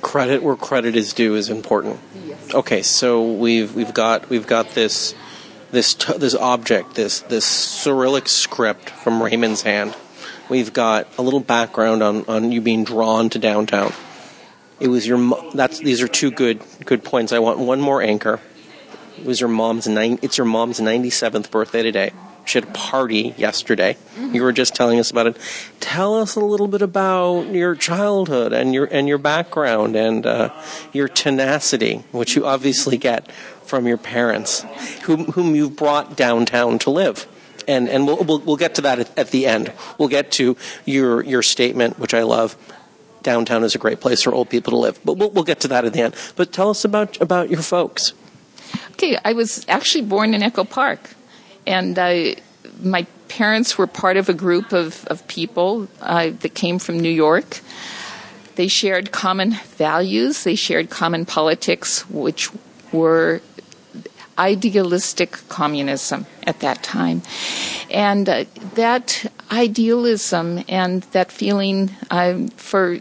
Credit 0.00 0.42
where 0.42 0.56
credit 0.56 0.96
is 0.96 1.12
due 1.12 1.34
is 1.34 1.50
important. 1.50 2.00
Okay, 2.54 2.80
so 2.82 3.32
we've 3.32 3.74
we've 3.74 3.92
got 3.92 4.30
we've 4.30 4.46
got 4.46 4.70
this 4.70 5.14
this 5.72 5.92
t- 5.92 6.16
this 6.16 6.34
object, 6.34 6.94
this 6.94 7.20
this 7.20 7.44
Cyrillic 7.44 8.28
script 8.28 8.88
from 8.88 9.22
Raymond's 9.22 9.62
hand 9.62 9.94
we've 10.48 10.72
got 10.72 11.06
a 11.18 11.22
little 11.22 11.40
background 11.40 12.02
on, 12.02 12.24
on 12.26 12.52
you 12.52 12.60
being 12.60 12.84
drawn 12.84 13.30
to 13.30 13.38
downtown. 13.38 13.92
It 14.80 14.88
was 14.88 15.06
your 15.06 15.50
that's 15.54 15.78
these 15.78 16.02
are 16.02 16.08
two 16.08 16.30
good 16.30 16.60
good 16.84 17.04
points. 17.04 17.32
I 17.32 17.38
want 17.38 17.58
one 17.58 17.80
more 17.80 18.02
anchor. 18.02 18.40
It 19.16 19.24
was 19.24 19.40
your 19.40 19.48
mom's 19.48 19.86
nine. 19.86 20.18
It's 20.22 20.36
your 20.36 20.46
mom's 20.46 20.80
ninety 20.80 21.10
seventh 21.10 21.50
birthday 21.50 21.82
today. 21.82 22.12
She 22.44 22.58
had 22.58 22.68
a 22.68 22.72
party 22.72 23.34
yesterday. 23.38 23.94
Mm-hmm. 23.94 24.34
You 24.34 24.42
were 24.42 24.52
just 24.52 24.74
telling 24.74 24.98
us 24.98 25.10
about 25.10 25.28
it. 25.28 25.38
Tell 25.80 26.20
us 26.20 26.36
a 26.36 26.40
little 26.40 26.68
bit 26.68 26.82
about 26.82 27.44
your 27.52 27.74
childhood 27.74 28.52
and 28.52 28.74
your 28.74 28.84
and 28.86 29.08
your 29.08 29.18
background 29.18 29.96
and 29.96 30.26
uh, 30.26 30.50
your 30.92 31.08
tenacity, 31.08 32.04
which 32.10 32.36
you 32.36 32.44
obviously 32.44 32.98
get 32.98 33.30
from 33.62 33.86
your 33.86 33.96
parents, 33.96 34.66
whom 35.04 35.26
whom 35.32 35.54
you've 35.54 35.76
brought 35.76 36.16
downtown 36.16 36.78
to 36.80 36.90
live 36.90 37.26
and 37.68 37.88
and 37.88 38.06
we'll, 38.06 38.22
we'll, 38.24 38.38
we'll 38.40 38.56
get 38.56 38.74
to 38.76 38.82
that 38.82 38.98
at, 38.98 39.18
at, 39.18 39.30
the 39.30 39.46
end. 39.46 39.72
We'll 39.98 40.08
get 40.08 40.30
to 40.32 40.56
your 40.84 41.22
your 41.22 41.42
statement, 41.42 41.98
which 41.98 42.14
I 42.14 42.22
love. 42.22 42.56
Downtown 43.22 43.64
is 43.64 43.74
a 43.74 43.78
great 43.78 44.00
place 44.00 44.22
for 44.22 44.34
old 44.34 44.50
people 44.50 44.72
to 44.72 44.76
live, 44.76 45.00
but 45.02 45.16
we'll, 45.16 45.30
we'll 45.30 45.44
get 45.44 45.60
to 45.60 45.68
that 45.68 45.86
at 45.86 45.94
the 45.94 46.02
end. 46.02 46.14
But 46.36 46.52
tell 46.52 46.68
us 46.68 46.84
about 46.84 47.20
about 47.20 47.48
your 47.48 47.62
folks. 47.62 48.12
Okay, 48.92 49.18
I 49.24 49.32
was 49.32 49.64
actually 49.68 50.04
born 50.04 50.34
in 50.34 50.42
Echo 50.42 50.64
Park, 50.64 51.14
and 51.66 51.96
my 52.82 53.06
parents 53.28 53.78
were 53.78 53.86
part 53.86 54.16
of 54.16 54.28
a 54.28 54.34
group 54.34 54.72
of 54.72 55.04
of 55.06 55.26
people 55.26 55.88
uh, 56.00 56.30
that 56.40 56.54
came 56.54 56.78
from 56.78 57.00
New 57.00 57.10
York. 57.10 57.60
They 58.56 58.68
shared 58.68 59.10
common 59.10 59.52
values. 59.76 60.44
They 60.44 60.54
shared 60.54 60.90
common 60.90 61.26
politics, 61.26 62.08
which 62.08 62.50
were 62.92 63.42
idealistic 64.38 65.38
communism 65.48 66.26
at 66.46 66.60
that 66.60 66.82
time. 66.82 67.22
And 67.90 68.28
uh, 68.28 68.44
that 68.74 69.30
idealism 69.50 70.64
and 70.68 71.02
that 71.12 71.30
feeling 71.30 71.90
um, 72.10 72.48
for 72.48 72.98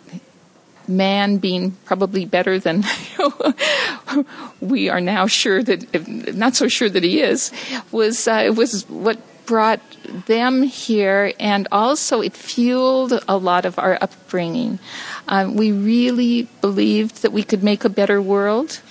man 0.88 1.38
being 1.38 1.72
probably 1.86 2.26
better 2.26 2.60
than 2.60 2.84
we 4.60 4.90
are 4.90 5.02
now 5.02 5.28
sure 5.28 5.64
that, 5.64 6.36
not 6.36 6.56
so 6.56 6.68
sure 6.68 6.90
that 6.90 7.04
he 7.04 7.22
is, 7.22 7.52
was 7.92 8.28
uh, 8.28 8.54
was 8.56 8.88
what 8.90 9.18
brought 9.46 9.82
them 10.28 10.64
here, 10.64 11.34
and 11.40 11.68
also 11.72 12.22
it 12.22 12.34
fueled 12.34 13.24
a 13.28 13.38
lot 13.38 13.66
of 13.66 13.78
our 13.80 13.98
upbringing. 14.02 14.80
Um, 15.28 15.56
we 15.56 15.72
really 15.72 16.48
believed 16.62 17.22
that 17.22 17.32
we 17.32 17.44
could 17.44 17.64
make 17.64 17.84
a 17.84 17.90
better 17.90 18.22
world, 18.22 18.82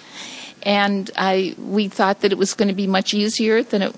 and 0.62 1.10
I 1.16 1.55
we 1.59 1.89
thought 1.89 2.20
that 2.20 2.32
it 2.32 2.39
was 2.39 2.55
going 2.55 2.68
to 2.68 2.74
be 2.74 2.86
much 2.86 3.14
easier 3.14 3.62
than 3.62 3.82
it 3.82 3.94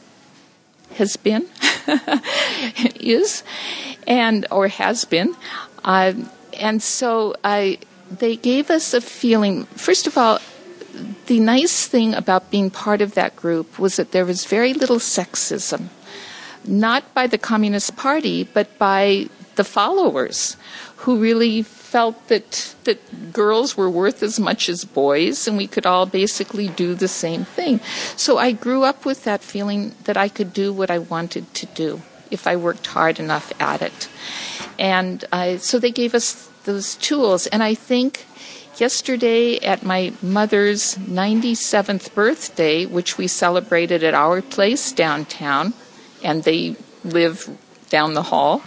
has 0.94 1.16
been, 1.16 1.46
is, 2.96 3.42
and 4.06 4.46
or 4.50 4.68
has 4.68 5.04
been, 5.04 5.34
uh, 5.84 6.12
and 6.58 6.82
so 6.82 7.34
I 7.44 7.78
they 8.10 8.36
gave 8.36 8.70
us 8.70 8.94
a 8.94 9.00
feeling. 9.00 9.64
First 9.76 10.06
of 10.06 10.16
all, 10.16 10.38
the 11.26 11.40
nice 11.40 11.86
thing 11.86 12.14
about 12.14 12.50
being 12.50 12.70
part 12.70 13.00
of 13.00 13.14
that 13.14 13.36
group 13.36 13.78
was 13.78 13.96
that 13.96 14.12
there 14.12 14.24
was 14.24 14.44
very 14.44 14.72
little 14.72 14.98
sexism, 14.98 15.88
not 16.64 17.12
by 17.14 17.26
the 17.26 17.38
Communist 17.38 17.96
Party, 17.96 18.44
but 18.44 18.78
by 18.78 19.28
the 19.56 19.64
followers 19.64 20.56
who 21.04 21.20
really 21.20 21.62
felt 21.62 22.28
that 22.28 22.74
that 22.84 23.32
girls 23.32 23.76
were 23.76 23.90
worth 23.90 24.22
as 24.22 24.40
much 24.40 24.70
as 24.70 24.86
boys 24.86 25.46
and 25.46 25.56
we 25.56 25.66
could 25.66 25.84
all 25.84 26.06
basically 26.06 26.66
do 26.68 26.94
the 26.94 27.08
same 27.08 27.44
thing. 27.44 27.78
So 28.16 28.38
I 28.38 28.52
grew 28.52 28.84
up 28.84 29.04
with 29.04 29.24
that 29.24 29.42
feeling 29.42 29.94
that 30.04 30.16
I 30.16 30.28
could 30.28 30.54
do 30.54 30.72
what 30.72 30.90
I 30.90 30.98
wanted 30.98 31.52
to 31.54 31.66
do 31.66 32.00
if 32.30 32.46
I 32.46 32.56
worked 32.56 32.86
hard 32.86 33.20
enough 33.20 33.52
at 33.60 33.82
it. 33.82 34.08
And 34.78 35.24
uh, 35.30 35.58
so 35.58 35.78
they 35.78 35.90
gave 35.90 36.14
us 36.14 36.48
those 36.64 36.96
tools. 36.96 37.46
And 37.48 37.62
I 37.62 37.74
think 37.74 38.24
yesterday 38.76 39.58
at 39.58 39.82
my 39.82 40.14
mother's 40.22 40.96
97th 40.96 42.14
birthday, 42.14 42.86
which 42.86 43.18
we 43.18 43.28
celebrated 43.28 44.02
at 44.02 44.14
our 44.14 44.40
place 44.40 44.90
downtown, 44.90 45.74
and 46.22 46.44
they 46.44 46.76
live 47.04 47.48
down 47.90 48.14
the 48.14 48.22
hall, 48.22 48.62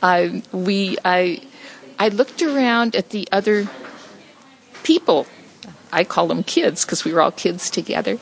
uh, 0.00 0.28
we 0.52 0.96
I 1.04 1.42
I 2.02 2.08
looked 2.08 2.42
around 2.42 2.96
at 2.96 3.10
the 3.10 3.28
other 3.30 3.68
people. 4.82 5.28
I 5.92 6.02
call 6.02 6.26
them 6.26 6.42
kids 6.42 6.84
because 6.84 7.04
we 7.04 7.12
were 7.12 7.22
all 7.22 7.30
kids 7.30 7.70
together, 7.70 8.18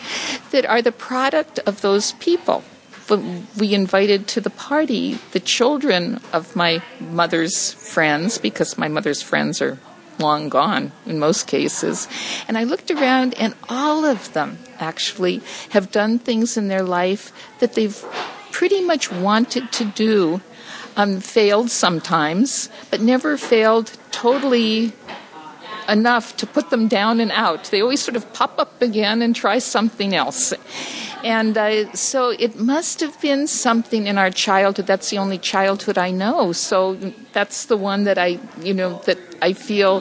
that 0.51 0.67
are 0.67 0.83
the 0.83 0.93
product 0.93 1.61
of 1.65 1.81
those 1.81 2.13
people 2.21 2.63
we 3.59 3.75
invited 3.75 4.29
to 4.29 4.41
the 4.41 4.51
party 4.51 5.19
the 5.33 5.41
children 5.41 6.21
of 6.31 6.55
my 6.55 6.83
mother's 7.01 7.73
friends 7.73 8.37
because 8.37 8.77
my 8.77 8.87
mother's 8.87 9.23
friends 9.23 9.63
are 9.63 9.79
long 10.19 10.51
gone 10.51 10.93
in 11.07 11.19
most 11.19 11.47
cases. 11.47 12.07
And 12.47 12.59
I 12.59 12.65
looked 12.65 12.91
around, 12.91 13.33
and 13.41 13.55
all 13.71 14.05
of 14.05 14.35
them 14.35 14.59
actually 14.79 15.41
have 15.71 15.91
done 15.91 16.19
things 16.19 16.59
in 16.59 16.69
their 16.69 16.83
life 16.83 17.33
that 17.61 17.73
they've 17.73 17.97
pretty 18.53 18.83
much 18.85 19.11
wanted 19.11 19.73
to 19.73 19.87
do, 19.87 20.43
um, 21.01 21.21
failed 21.21 21.71
sometimes, 21.71 22.69
but 22.91 23.01
never 23.01 23.37
failed 23.37 23.97
totally 24.11 24.93
enough 25.89 26.37
to 26.37 26.47
put 26.47 26.71
them 26.71 26.89
down 26.89 27.21
and 27.21 27.33
out. 27.33 27.65
They 27.65 27.81
always 27.81 28.03
sort 28.03 28.17
of 28.17 28.33
pop 28.33 28.59
up 28.59 28.81
again 28.83 29.23
and 29.23 29.35
try 29.35 29.59
something 29.59 30.15
else. 30.15 30.53
And 31.23 31.57
uh, 31.59 31.93
so 31.93 32.31
it 32.31 32.59
must 32.59 33.01
have 33.01 33.21
been 33.21 33.47
something 33.47 34.07
in 34.07 34.17
our 34.17 34.31
childhood. 34.31 34.87
That's 34.87 35.11
the 35.11 35.19
only 35.19 35.39
childhood 35.39 35.99
I 35.99 36.11
know. 36.11 36.53
So 36.53 36.95
that's 37.33 37.67
the 37.67 37.77
one 37.77 38.05
that 38.05 38.17
I, 38.19 38.39
you 38.63 38.73
know, 38.73 39.01
that 39.05 39.19
I 39.43 39.53
feel 39.53 40.01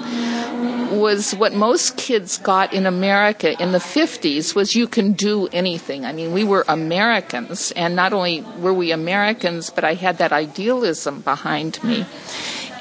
was 0.92 1.34
what 1.36 1.54
most 1.54 1.98
kids 1.98 2.38
got 2.38 2.74
in 2.74 2.86
America 2.86 3.62
in 3.62 3.72
the 3.72 3.80
50s 3.80 4.56
was 4.56 4.76
you 4.76 4.88
can 4.88 5.14
do 5.14 5.48
anything. 5.48 6.06
I 6.06 6.14
mean, 6.14 6.34
we 6.34 6.44
were 6.44 6.66
Americans, 6.68 7.72
and 7.76 7.96
not 7.96 8.14
only 8.14 8.42
were 8.58 8.74
we 8.74 8.92
Americans, 8.92 9.70
but 9.70 9.84
I 9.84 9.94
had 9.94 10.18
that 10.18 10.32
idealism 10.32 11.22
behind 11.22 11.84
me. 11.84 12.06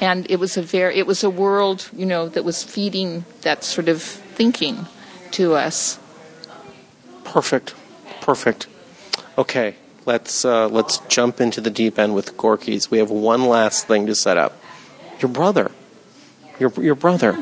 And 0.01 0.29
it 0.29 0.39
was 0.39 0.55
a 0.57 0.61
very, 0.61 0.97
it 0.97 1.05
was 1.05 1.23
a 1.23 1.29
world, 1.29 1.89
you 1.93 2.05
know, 2.05 2.29
that 2.29 2.43
was 2.43 2.63
feeding 2.63 3.25
that 3.41 3.63
sort 3.63 3.89
of 3.89 4.01
thinking 4.01 4.87
to 5.31 5.55
us. 5.55 5.99
Perfect. 7.23 7.75
Perfect. 8.21 8.67
Okay, 9.37 9.75
let's 10.05 10.43
uh, 10.43 10.67
let's 10.67 10.97
jump 11.07 11.39
into 11.39 11.61
the 11.61 11.69
deep 11.69 11.97
end 11.97 12.13
with 12.15 12.35
Gorky's. 12.37 12.91
We 12.91 12.97
have 12.97 13.09
one 13.09 13.45
last 13.45 13.87
thing 13.87 14.07
to 14.07 14.15
set 14.15 14.37
up. 14.37 14.57
Your 15.19 15.29
brother, 15.29 15.71
your 16.59 16.71
your 16.81 16.95
brother, 16.95 17.33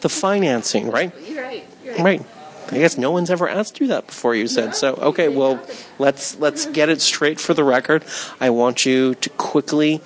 the 0.00 0.08
financing, 0.08 0.90
right? 0.90 1.12
You're 1.26 1.42
right. 1.42 1.64
You're 1.84 1.94
right. 1.96 2.04
Right. 2.04 2.26
I 2.70 2.78
guess 2.78 2.96
no 2.96 3.10
one's 3.10 3.30
ever 3.30 3.48
asked 3.48 3.80
you 3.80 3.88
that 3.88 4.06
before. 4.06 4.34
You 4.34 4.48
said 4.48 4.74
so. 4.74 4.94
Okay, 4.94 5.28
well, 5.28 5.60
let's 5.98 6.38
let's 6.38 6.66
get 6.66 6.88
it 6.88 7.00
straight 7.00 7.38
for 7.38 7.54
the 7.54 7.64
record. 7.64 8.04
I 8.40 8.50
want 8.50 8.86
you 8.86 9.14
to 9.16 9.30
quickly 9.30 10.00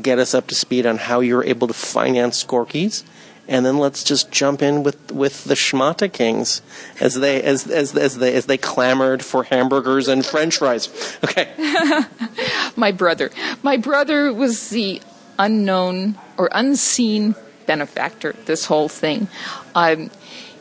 get 0.00 0.18
us 0.18 0.34
up 0.34 0.46
to 0.48 0.54
speed 0.54 0.86
on 0.86 0.98
how 0.98 1.20
you're 1.20 1.44
able 1.44 1.66
to 1.68 1.74
finance 1.74 2.42
Gorky's 2.44 3.04
and 3.48 3.66
then 3.66 3.78
let's 3.78 4.04
just 4.04 4.30
jump 4.30 4.62
in 4.62 4.82
with, 4.82 5.10
with 5.10 5.44
the 5.44 5.54
Schmata 5.54 6.12
Kings 6.12 6.62
as 7.00 7.16
they 7.16 7.42
as, 7.42 7.66
as 7.66 7.96
as 7.96 8.18
they 8.18 8.34
as 8.34 8.46
they 8.46 8.56
clamored 8.56 9.24
for 9.24 9.44
hamburgers 9.44 10.08
and 10.08 10.24
French 10.24 10.58
fries. 10.58 10.88
Okay. 11.24 11.52
my 12.76 12.92
brother, 12.92 13.30
my 13.62 13.76
brother 13.76 14.32
was 14.32 14.70
the 14.70 15.02
unknown 15.38 16.16
or 16.36 16.48
unseen 16.52 17.34
benefactor 17.66 18.34
this 18.44 18.66
whole 18.66 18.88
thing. 18.88 19.28
Um, 19.74 20.10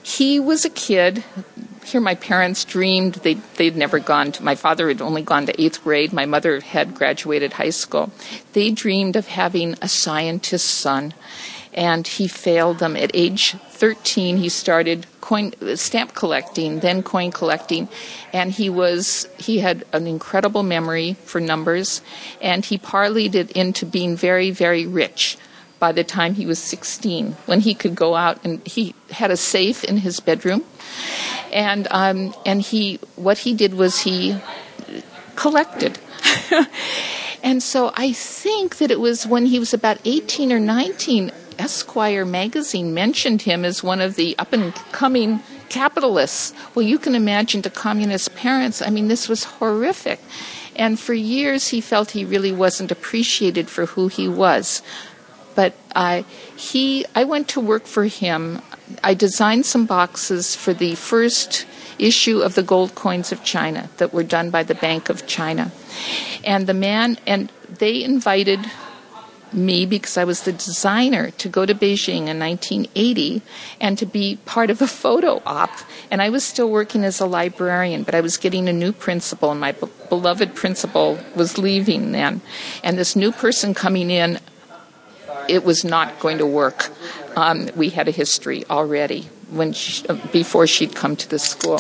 he 0.02 0.40
was 0.40 0.66
a 0.66 0.70
kid. 0.70 1.24
Here, 1.84 2.02
my 2.02 2.16
parents 2.16 2.64
dreamed 2.64 3.16
they 3.16 3.36
they'd 3.58 3.76
never 3.76 4.00
gone 4.00 4.32
to. 4.34 4.44
My 4.44 4.56
father 4.56 4.88
had 4.88 5.02
only 5.02 5.22
gone 5.22 5.46
to 5.48 5.62
eighth 5.62 5.84
grade. 5.84 6.14
My 6.14 6.26
mother 6.26 6.60
had 6.60 6.96
graduated 6.96 7.54
high 7.54 7.72
school. 7.72 8.12
They 8.54 8.72
dreamed 8.72 9.16
of 9.16 9.28
having 9.28 9.76
a 9.82 9.90
scientist's 9.90 10.70
son, 10.70 11.14
and 11.74 12.08
he 12.08 12.28
failed 12.28 12.80
them. 12.80 12.96
At 12.96 13.12
age 13.14 13.56
13, 13.70 14.38
he 14.38 14.50
started 14.50 15.08
coin 15.22 15.54
stamp 15.76 16.14
collecting, 16.14 16.80
then 16.80 17.04
coin 17.04 17.32
collecting, 17.32 17.90
and 18.32 18.52
he 18.52 18.70
was 18.70 19.28
he 19.38 19.60
had 19.60 19.84
an 19.92 20.08
incredible 20.08 20.64
memory 20.64 21.14
for 21.26 21.42
numbers, 21.42 22.02
and 22.42 22.64
he 22.64 22.78
parlayed 22.78 23.36
it 23.36 23.52
into 23.52 23.86
being 23.86 24.16
very 24.16 24.52
very 24.52 24.86
rich. 24.86 25.38
By 25.82 25.92
the 25.92 26.04
time 26.04 26.36
he 26.36 26.46
was 26.46 26.60
16, 26.60 27.34
when 27.48 27.62
he 27.62 27.74
could 27.74 27.96
go 27.96 28.14
out 28.14 28.38
and 28.46 28.62
he 28.68 28.94
had 29.10 29.32
a 29.32 29.36
safe 29.36 29.84
in 29.84 29.98
his 29.98 30.20
bedroom, 30.20 30.64
and 31.52 31.88
um, 31.90 32.36
and 32.46 32.62
he 32.62 33.00
what 33.16 33.40
he 33.40 33.56
did 33.56 33.74
was 33.74 34.02
he 34.02 34.38
collected. 35.36 35.98
and 37.44 37.64
so 37.64 37.92
I 37.96 38.14
think 38.14 38.78
that 38.78 38.92
it 38.92 39.00
was 39.00 39.26
when 39.26 39.48
he 39.48 39.58
was 39.58 39.74
about 39.74 39.98
18 40.06 40.54
or 40.54 40.60
19 40.60 41.32
Esquire 41.58 42.26
magazine 42.26 42.94
mentioned 42.94 43.42
him 43.42 43.66
as 43.66 43.84
one 43.84 44.02
of 44.02 44.16
the 44.16 44.38
up 44.38 44.54
and 44.54 44.76
coming 44.92 45.42
capitalists. 45.70 46.54
Well, 46.76 46.86
you 46.86 47.00
can 47.00 47.16
imagine 47.16 47.62
to 47.64 47.70
communist 47.70 48.36
parents, 48.36 48.82
I 48.82 48.90
mean, 48.90 49.08
this 49.08 49.28
was 49.28 49.46
horrific. 49.46 50.20
And 50.76 51.00
for 51.00 51.14
years, 51.14 51.70
he 51.70 51.82
felt 51.82 52.12
he 52.12 52.24
really 52.24 52.52
wasn't 52.52 52.92
appreciated 52.92 53.70
for 53.70 53.88
who 53.88 54.08
he 54.08 54.28
was. 54.28 54.82
But 55.56 55.74
I, 55.96 56.26
he, 56.56 57.06
I 57.16 57.24
went 57.24 57.48
to 57.50 57.60
work 57.60 57.86
for 57.86 58.06
him. 58.06 58.62
I 59.04 59.14
designed 59.14 59.66
some 59.66 59.86
boxes 59.86 60.56
for 60.56 60.74
the 60.74 60.96
first 60.96 61.66
issue 62.00 62.40
of 62.40 62.56
the 62.56 62.64
gold 62.64 62.96
coins 62.96 63.32
of 63.32 63.44
China 63.44 63.90
that 63.98 64.14
were 64.14 64.24
done 64.24 64.50
by 64.50 64.64
the 64.64 64.76
Bank 64.76 65.10
of 65.10 65.28
China. 65.28 65.72
And 66.44 66.68
the 66.68 66.74
man, 66.74 67.18
and 67.28 67.52
they 67.70 68.04
invited 68.04 68.60
me 69.54 69.86
because 69.86 70.18
I 70.18 70.24
was 70.24 70.44
the 70.44 70.54
designer 70.54 71.32
to 71.32 71.50
go 71.50 71.66
to 71.66 71.76
Beijing 71.76 72.28
in 72.28 72.40
1980 72.40 73.42
and 73.80 73.98
to 73.98 74.06
be 74.06 74.38
part 74.46 74.70
of 74.70 74.82
a 74.82 74.88
photo 74.88 75.42
op. 75.46 75.72
And 76.10 76.22
I 76.22 76.30
was 76.30 76.44
still 76.44 76.70
working 76.70 77.04
as 77.04 77.20
a 77.20 77.26
librarian, 77.26 78.04
but 78.04 78.16
I 78.16 78.22
was 78.22 78.38
getting 78.38 78.70
a 78.70 78.74
new 78.74 78.92
principal, 78.92 79.52
and 79.52 79.60
my 79.60 79.74
be- 79.74 79.88
beloved 80.10 80.56
principal 80.56 81.20
was 81.36 81.58
leaving 81.58 82.12
then. 82.12 82.42
And 82.84 82.98
this 82.98 83.16
new 83.16 83.32
person 83.32 83.74
coming 83.74 84.10
in, 84.10 84.40
it 85.48 85.64
was 85.64 85.84
not 85.84 86.20
going 86.20 86.38
to 86.40 86.46
work. 86.46 86.90
Um, 87.36 87.70
we 87.76 87.90
had 87.90 88.08
a 88.08 88.12
history 88.12 88.66
already 88.70 89.30
when 89.50 89.74
she, 89.74 90.06
before 90.32 90.68
she'd 90.68 90.96
come 90.96 91.16
to 91.16 91.30
the 91.30 91.40
school. 91.40 91.80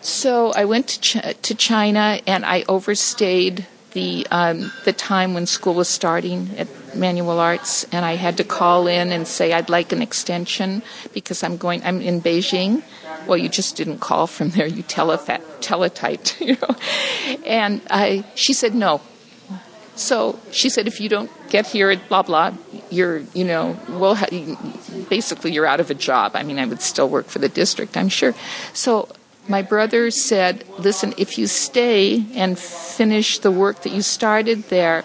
So 0.00 0.52
I 0.52 0.64
went 0.64 0.88
to, 0.88 1.00
Ch- 1.00 1.42
to 1.42 1.54
China 1.54 2.20
and 2.26 2.44
I 2.44 2.64
overstayed 2.68 3.66
the 3.92 4.26
um, 4.30 4.70
the 4.84 4.92
time 4.92 5.34
when 5.34 5.46
school 5.46 5.74
was 5.74 5.88
starting 5.88 6.50
at 6.56 6.68
Manual 6.94 7.38
Arts, 7.38 7.84
and 7.90 8.04
I 8.04 8.14
had 8.14 8.36
to 8.36 8.44
call 8.44 8.86
in 8.86 9.12
and 9.12 9.26
say 9.26 9.52
I'd 9.52 9.70
like 9.70 9.92
an 9.92 10.02
extension 10.02 10.82
because 11.12 11.42
I'm 11.42 11.56
going. 11.56 11.82
I'm 11.84 12.00
in 12.00 12.20
Beijing. 12.20 12.82
Well, 13.26 13.38
you 13.38 13.48
just 13.48 13.76
didn't 13.76 13.98
call 13.98 14.26
from 14.26 14.50
there. 14.50 14.66
You 14.66 14.82
telefa- 14.82 15.42
teletyped, 15.60 16.40
you 16.46 16.56
know. 16.60 16.76
And 17.44 17.80
I, 17.90 18.24
she 18.34 18.52
said 18.52 18.74
no. 18.74 19.00
So 19.98 20.38
she 20.52 20.68
said, 20.68 20.86
if 20.86 21.00
you 21.00 21.08
don't 21.08 21.30
get 21.50 21.66
here 21.66 21.96
blah 22.08 22.22
blah, 22.22 22.54
you're, 22.88 23.18
you 23.34 23.44
know, 23.44 23.76
we'll 23.88 24.14
ha- 24.14 24.30
basically 25.10 25.52
you're 25.52 25.66
out 25.66 25.80
of 25.80 25.90
a 25.90 25.94
job. 25.94 26.32
I 26.34 26.44
mean, 26.44 26.58
I 26.58 26.66
would 26.66 26.80
still 26.80 27.08
work 27.08 27.26
for 27.26 27.40
the 27.40 27.48
district, 27.48 27.96
I'm 27.96 28.08
sure. 28.08 28.34
So 28.72 29.08
my 29.48 29.62
brother 29.62 30.10
said, 30.10 30.64
listen, 30.78 31.14
if 31.18 31.36
you 31.36 31.46
stay 31.48 32.24
and 32.34 32.56
finish 32.58 33.40
the 33.40 33.50
work 33.50 33.82
that 33.82 33.92
you 33.92 34.02
started 34.02 34.64
there, 34.64 35.04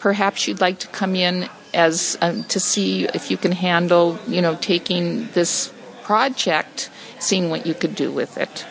perhaps 0.00 0.48
you'd 0.48 0.60
like 0.60 0.78
to 0.78 0.88
come 0.88 1.14
in 1.14 1.48
as 1.74 2.16
um, 2.22 2.44
to 2.44 2.58
see 2.58 3.04
if 3.12 3.30
you 3.30 3.36
can 3.36 3.52
handle, 3.52 4.18
you 4.26 4.40
know, 4.40 4.56
taking 4.56 5.28
this 5.32 5.72
project, 6.02 6.88
seeing 7.18 7.50
what 7.50 7.66
you 7.66 7.74
could 7.74 7.94
do 7.94 8.10
with 8.10 8.38
it. 8.38 8.64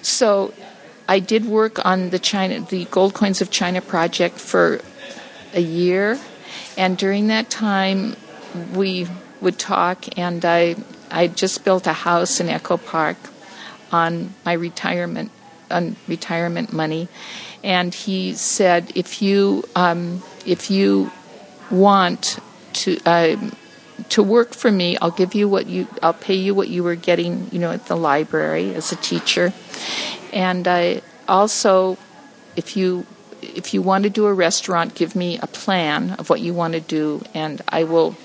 So 0.00 0.54
I 1.10 1.18
did 1.18 1.44
work 1.44 1.84
on 1.84 2.10
the 2.10 2.20
China, 2.20 2.60
the 2.60 2.84
Gold 2.84 3.14
Coins 3.14 3.40
of 3.40 3.50
China 3.50 3.80
project 3.80 4.38
for 4.38 4.80
a 5.52 5.60
year, 5.60 6.20
and 6.78 6.96
during 6.96 7.26
that 7.26 7.50
time, 7.50 8.14
we 8.72 9.08
would 9.40 9.58
talk, 9.58 10.16
and 10.16 10.44
I 10.44 10.76
I 11.10 11.26
just 11.26 11.64
built 11.64 11.88
a 11.88 11.92
house 11.92 12.38
in 12.38 12.48
Echo 12.48 12.76
Park 12.76 13.16
on 13.90 14.34
my 14.46 14.52
retirement 14.52 15.32
on 15.68 15.96
retirement 16.06 16.72
money, 16.72 17.08
and 17.64 17.92
he 17.92 18.34
said, 18.34 18.92
if 18.94 19.20
you 19.20 19.64
um, 19.74 20.22
if 20.46 20.70
you 20.70 21.10
want 21.72 22.38
to. 22.84 22.98
Uh, 23.04 23.50
to 24.08 24.22
work 24.22 24.54
for 24.54 24.70
me, 24.72 24.96
I'll 24.96 25.10
give 25.10 25.34
you 25.34 25.46
what 25.46 25.66
you, 25.66 25.86
I'll 26.02 26.14
pay 26.14 26.34
you 26.34 26.54
what 26.54 26.68
you 26.68 26.82
were 26.82 26.94
getting, 26.94 27.48
you 27.52 27.58
know, 27.58 27.70
at 27.70 27.84
the 27.84 27.96
library 27.96 28.74
as 28.74 28.92
a 28.92 28.96
teacher, 28.96 29.52
and 30.32 30.66
I 30.66 31.02
also, 31.28 31.98
if 32.56 32.76
you 32.76 33.06
if 33.42 33.72
you 33.72 33.80
want 33.80 34.04
to 34.04 34.10
do 34.10 34.26
a 34.26 34.34
restaurant, 34.34 34.94
give 34.94 35.16
me 35.16 35.38
a 35.38 35.46
plan 35.46 36.12
of 36.18 36.28
what 36.28 36.40
you 36.40 36.52
want 36.52 36.74
to 36.74 36.80
do, 36.80 37.22
and 37.34 37.62
I 37.68 37.84
will. 37.84 38.16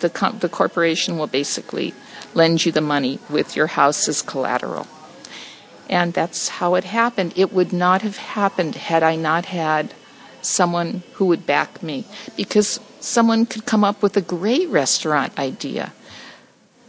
The 0.00 0.10
the 0.40 0.48
corporation 0.48 1.18
will 1.18 1.26
basically 1.26 1.94
lend 2.34 2.64
you 2.64 2.72
the 2.72 2.80
money 2.80 3.18
with 3.30 3.56
your 3.56 3.68
house 3.68 4.08
as 4.08 4.22
collateral. 4.22 4.86
And 5.88 6.14
that's 6.14 6.48
how 6.48 6.74
it 6.74 6.84
happened. 6.84 7.34
It 7.36 7.52
would 7.52 7.72
not 7.72 8.02
have 8.02 8.16
happened 8.16 8.74
had 8.74 9.02
I 9.02 9.16
not 9.16 9.46
had 9.46 9.94
someone 10.40 11.02
who 11.14 11.26
would 11.26 11.46
back 11.46 11.82
me, 11.82 12.04
because 12.36 12.80
someone 13.00 13.46
could 13.46 13.66
come 13.66 13.84
up 13.84 14.02
with 14.02 14.16
a 14.16 14.20
great 14.20 14.68
restaurant 14.68 15.38
idea. 15.38 15.92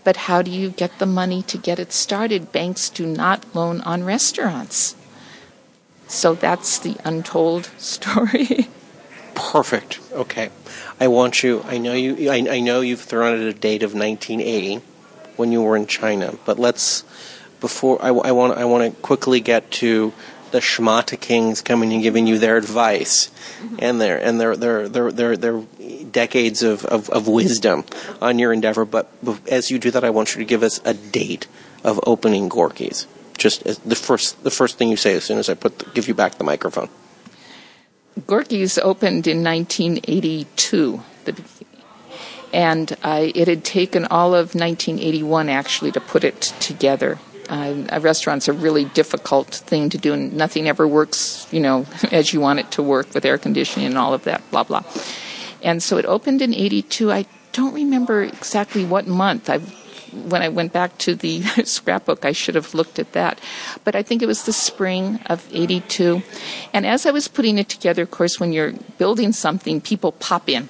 But 0.05 0.15
how 0.15 0.41
do 0.41 0.51
you 0.51 0.69
get 0.69 0.99
the 0.99 1.05
money 1.05 1.41
to 1.41 1.57
get 1.57 1.79
it 1.79 1.91
started? 1.91 2.53
Banks 2.53 2.89
do 2.89 3.05
not 3.05 3.43
loan 3.53 3.81
on 3.81 4.05
restaurants. 4.05 4.95
So 6.07 6.35
that's 6.35 6.79
the 6.79 6.95
untold 7.03 7.65
story. 7.77 8.69
Perfect. 9.33 9.99
Okay. 10.13 10.49
I 10.99 11.09
want 11.09 11.43
you. 11.43 11.63
I 11.67 11.79
know 11.79 11.93
you. 11.93 12.29
I, 12.29 12.45
I 12.49 12.59
know 12.61 12.79
you've 12.79 13.01
thrown 13.01 13.33
out 13.33 13.39
a 13.39 13.51
date 13.51 13.83
of 13.83 13.93
1980 13.93 14.81
when 15.35 15.51
you 15.51 15.61
were 15.61 15.75
in 15.75 15.87
China, 15.87 16.35
but 16.45 16.57
let's 16.57 17.03
before 17.59 18.01
I, 18.01 18.09
I 18.09 18.31
want. 18.31 18.57
I 18.57 18.63
want 18.63 18.95
to 18.95 19.01
quickly 19.01 19.41
get 19.41 19.71
to 19.71 20.13
the 20.51 20.59
Schmata 20.59 21.19
Kings 21.19 21.61
coming 21.61 21.91
and 21.91 22.01
giving 22.01 22.27
you 22.27 22.39
their 22.39 22.55
advice 22.55 23.29
mm-hmm. 23.59 23.75
and 23.79 23.99
their 23.99 24.17
and 24.17 24.39
their 24.39 24.55
their 24.55 24.87
their 24.87 25.11
their, 25.11 25.35
their 25.35 25.63
decades 26.11 26.63
of, 26.63 26.85
of, 26.85 27.09
of 27.09 27.27
wisdom 27.27 27.85
on 28.21 28.39
your 28.39 28.53
endeavor. 28.53 28.85
But 28.85 29.11
as 29.49 29.71
you 29.71 29.79
do 29.79 29.91
that, 29.91 30.03
I 30.03 30.09
want 30.09 30.35
you 30.35 30.39
to 30.39 30.45
give 30.45 30.63
us 30.63 30.79
a 30.85 30.93
date 30.93 31.47
of 31.83 31.99
opening 32.05 32.49
Gorky's 32.49 33.07
just 33.37 33.63
the 33.87 33.95
first 33.95 34.43
the 34.43 34.51
first 34.51 34.77
thing 34.77 34.89
you 34.89 34.97
say 34.97 35.13
as 35.15 35.23
soon 35.23 35.37
as 35.37 35.49
I 35.49 35.53
put 35.53 35.79
the, 35.79 35.89
give 35.91 36.07
you 36.07 36.13
back 36.13 36.35
the 36.35 36.43
microphone. 36.43 36.89
Gorky's 38.27 38.77
opened 38.77 39.27
in 39.27 39.43
1982, 39.43 41.01
and 42.53 42.95
uh, 43.03 43.27
it 43.35 43.47
had 43.47 43.65
taken 43.65 44.05
all 44.05 44.33
of 44.33 44.55
1981 44.55 45.49
actually 45.49 45.91
to 45.91 45.99
put 45.99 46.23
it 46.23 46.41
together. 46.59 47.19
Uh, 47.49 47.83
a 47.89 47.99
restaurant's 47.99 48.47
a 48.47 48.53
really 48.53 48.85
difficult 48.85 49.53
thing 49.53 49.89
to 49.89 49.97
do, 49.97 50.13
and 50.13 50.33
nothing 50.33 50.67
ever 50.67 50.87
works, 50.87 51.45
you 51.51 51.59
know, 51.59 51.85
as 52.11 52.33
you 52.33 52.39
want 52.39 52.59
it 52.59 52.71
to 52.71 52.81
work 52.81 53.13
with 53.13 53.25
air 53.25 53.37
conditioning 53.37 53.87
and 53.87 53.97
all 53.97 54.13
of 54.13 54.23
that, 54.23 54.41
blah 54.49 54.63
blah. 54.63 54.83
And 55.63 55.81
so 55.81 55.97
it 55.97 56.05
opened 56.05 56.41
in 56.41 56.53
'82. 56.53 57.11
I 57.11 57.25
don't 57.51 57.73
remember 57.73 58.23
exactly 58.23 58.85
what 58.85 59.07
month. 59.07 59.49
I 59.49 59.59
when 60.15 60.41
I 60.41 60.49
went 60.49 60.71
back 60.71 60.97
to 60.99 61.15
the 61.15 61.41
scrapbook, 61.65 62.25
I 62.25 62.31
should 62.31 62.55
have 62.55 62.73
looked 62.73 62.99
at 62.99 63.11
that. 63.13 63.39
But 63.83 63.95
I 63.95 64.03
think 64.03 64.21
it 64.21 64.27
was 64.27 64.45
the 64.45 64.53
spring 64.53 65.19
of 65.25 65.47
82. 65.51 66.23
And 66.73 66.85
as 66.85 67.05
I 67.05 67.11
was 67.11 67.27
putting 67.27 67.57
it 67.57 67.69
together, 67.69 68.03
of 68.03 68.11
course, 68.11 68.39
when 68.39 68.53
you're 68.53 68.73
building 68.97 69.33
something, 69.33 69.81
people 69.81 70.13
pop 70.13 70.49
in. 70.49 70.69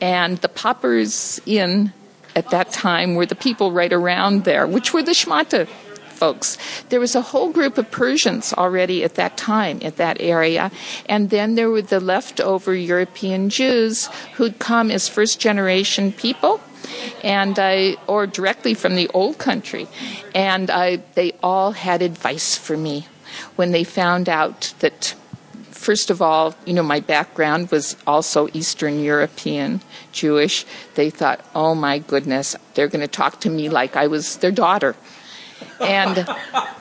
And 0.00 0.38
the 0.38 0.48
poppers 0.48 1.40
in 1.46 1.92
at 2.34 2.50
that 2.50 2.70
time 2.70 3.14
were 3.14 3.26
the 3.26 3.34
people 3.34 3.72
right 3.72 3.92
around 3.92 4.44
there, 4.44 4.66
which 4.66 4.92
were 4.92 5.02
the 5.02 5.12
Schmata 5.12 5.68
folks. 6.16 6.58
There 6.88 7.00
was 7.00 7.14
a 7.14 7.22
whole 7.22 7.50
group 7.52 7.78
of 7.78 7.90
Persians 7.90 8.52
already 8.52 9.04
at 9.04 9.14
that 9.14 9.36
time 9.36 9.80
at 9.82 9.96
that 9.96 10.20
area, 10.20 10.70
and 11.08 11.30
then 11.30 11.54
there 11.54 11.70
were 11.70 11.82
the 11.82 12.00
leftover 12.00 12.74
European 12.74 13.50
Jews 13.50 14.06
who'd 14.34 14.58
come 14.58 14.90
as 14.90 15.08
first 15.08 15.40
generation 15.40 16.12
people 16.12 16.60
and 17.24 17.58
I, 17.58 17.96
or 18.06 18.26
directly 18.26 18.74
from 18.74 18.94
the 18.94 19.08
old 19.12 19.38
country, 19.38 19.88
and 20.34 20.70
I, 20.70 21.02
they 21.14 21.32
all 21.42 21.72
had 21.72 22.02
advice 22.02 22.56
for 22.56 22.76
me 22.76 23.06
when 23.56 23.72
they 23.72 23.84
found 23.84 24.28
out 24.28 24.72
that 24.80 25.14
first 25.70 26.10
of 26.10 26.20
all, 26.20 26.54
you 26.64 26.72
know, 26.72 26.82
my 26.82 26.98
background 27.00 27.70
was 27.70 27.96
also 28.06 28.48
Eastern 28.52 28.98
European, 28.98 29.80
Jewish. 30.10 30.66
They 30.94 31.10
thought, 31.10 31.44
oh 31.54 31.76
my 31.76 31.98
goodness, 31.98 32.56
they're 32.74 32.88
going 32.88 33.06
to 33.06 33.08
talk 33.08 33.40
to 33.42 33.50
me 33.50 33.68
like 33.68 33.94
I 33.94 34.08
was 34.08 34.36
their 34.38 34.50
daughter. 34.50 34.96
And 35.80 36.26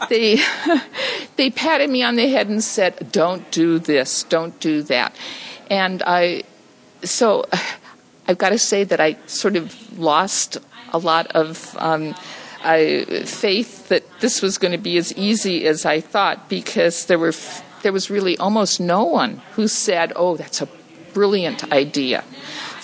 they, 0.10 0.40
they 1.36 1.50
patted 1.50 1.90
me 1.90 2.04
on 2.04 2.16
the 2.16 2.28
head 2.30 2.48
and 2.48 2.64
said, 2.64 3.12
don't 3.12 3.50
do 3.52 3.80
this, 3.80 4.24
don't 4.24 4.58
do 4.60 4.82
that. 4.84 5.16
And 5.70 6.04
I, 6.06 6.44
so 7.04 7.46
I've 8.28 8.38
got 8.38 8.50
to 8.50 8.58
say 8.58 8.84
that 8.84 9.00
I 9.00 9.18
sort 9.28 9.56
of 9.56 10.00
lost 10.00 10.58
a 10.92 10.98
lot 10.98 11.28
of 11.28 11.76
um, 11.80 12.16
faith 12.64 13.88
that 13.90 14.04
this 14.20 14.42
was 14.42 14.58
going 14.58 14.72
to 14.72 14.78
be 14.78 14.98
as 14.98 15.14
easy 15.14 15.68
as 15.68 15.86
I 15.86 16.00
thought 16.00 16.50
because 16.50 17.06
there 17.06 17.20
were 17.20 17.34
there 17.84 17.94
was 17.94 18.10
really 18.10 18.36
almost 18.40 18.80
no 18.80 19.04
one 19.04 19.42
who 19.54 19.68
said, 19.68 20.12
"Oh, 20.16 20.36
that's 20.38 20.62
a 20.62 20.68
brilliant 21.14 21.72
idea." 21.72 22.24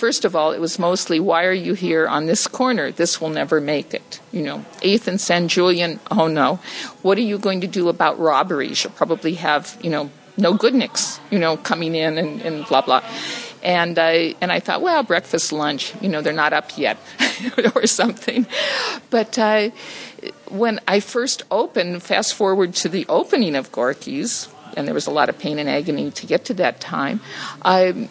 First 0.02 0.24
of 0.24 0.34
all, 0.34 0.50
it 0.50 0.60
was 0.60 0.80
mostly, 0.80 1.20
"Why 1.20 1.44
are 1.44 1.52
you 1.52 1.74
here 1.74 2.08
on 2.08 2.26
this 2.26 2.48
corner? 2.48 2.90
This 2.90 3.20
will 3.20 3.28
never 3.30 3.60
make 3.60 3.94
it." 3.94 4.18
You 4.32 4.42
know, 4.42 4.64
Eighth 4.82 5.06
and 5.06 5.20
San 5.20 5.46
Julian. 5.46 6.00
Oh 6.10 6.26
no, 6.26 6.58
what 7.02 7.18
are 7.18 7.28
you 7.30 7.38
going 7.38 7.60
to 7.60 7.68
do 7.68 7.88
about 7.88 8.18
robberies? 8.18 8.82
You'll 8.82 8.94
probably 8.94 9.34
have 9.34 9.78
you 9.80 9.90
know 9.90 10.10
no 10.36 10.54
goodniks, 10.54 11.20
you 11.30 11.38
know, 11.38 11.56
coming 11.56 11.94
in 11.94 12.18
and, 12.18 12.42
and 12.42 12.66
blah 12.66 12.80
blah. 12.80 13.00
And 13.62 13.96
I 13.96 14.34
and 14.40 14.50
I 14.50 14.58
thought, 14.58 14.82
well, 14.82 15.04
breakfast, 15.04 15.52
lunch, 15.52 15.94
you 16.00 16.08
know, 16.08 16.20
they're 16.20 16.32
not 16.32 16.52
up 16.52 16.76
yet, 16.76 16.98
or 17.76 17.86
something. 17.86 18.44
But 19.10 19.38
uh, 19.38 19.70
when 20.48 20.80
I 20.88 20.98
first 20.98 21.44
opened, 21.48 22.02
fast 22.02 22.34
forward 22.34 22.74
to 22.82 22.88
the 22.88 23.06
opening 23.08 23.54
of 23.54 23.70
Gorky's, 23.70 24.48
and 24.76 24.84
there 24.88 24.94
was 24.94 25.06
a 25.06 25.12
lot 25.12 25.28
of 25.28 25.38
pain 25.38 25.60
and 25.60 25.68
agony 25.68 26.10
to 26.10 26.26
get 26.26 26.44
to 26.46 26.54
that 26.54 26.80
time. 26.80 27.20
I, 27.64 28.08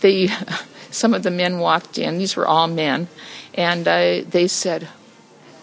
they, 0.00 0.28
some 0.90 1.14
of 1.14 1.22
the 1.22 1.30
men 1.30 1.58
walked 1.58 1.98
in. 1.98 2.18
These 2.18 2.36
were 2.36 2.46
all 2.46 2.68
men, 2.68 3.08
and 3.54 3.86
uh, 3.86 4.22
they 4.28 4.48
said, 4.48 4.88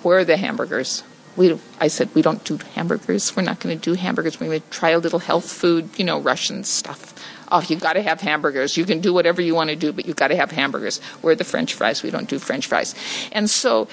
"Where 0.03 0.19
are 0.19 0.25
the 0.25 0.37
hamburgers?" 0.37 1.03
we, 1.35 1.59
I 1.81 1.89
said, 1.89 2.15
we 2.15 2.21
don't 2.21 2.41
do 2.45 2.57
hamburgers. 2.75 3.35
We're 3.35 3.43
not 3.43 3.59
going 3.59 3.77
to 3.77 3.83
do 3.91 3.93
hamburgers. 3.93 4.39
We're 4.39 4.47
going 4.47 4.61
to 4.61 4.69
try 4.69 4.91
a 4.91 4.99
little 4.99 5.19
health 5.19 5.51
food, 5.51 5.89
you 5.97 6.05
know, 6.05 6.17
Russian 6.21 6.63
stuff 6.63 7.13
oh, 7.51 7.63
you've 7.67 7.81
got 7.81 7.93
to 7.93 8.01
have 8.01 8.21
hamburgers. 8.21 8.77
You 8.77 8.85
can 8.85 9.01
do 9.01 9.13
whatever 9.13 9.41
you 9.41 9.55
want 9.55 9.69
to 9.69 9.75
do, 9.75 9.91
but 9.93 10.05
you've 10.05 10.15
got 10.15 10.29
to 10.29 10.35
have 10.35 10.51
hamburgers. 10.51 10.99
We're 11.21 11.35
the 11.35 11.43
French 11.43 11.73
fries. 11.73 12.03
We 12.03 12.11
don't 12.11 12.29
do 12.29 12.39
French 12.39 12.67
fries. 12.67 12.95
And 13.31 13.49
so 13.49 13.87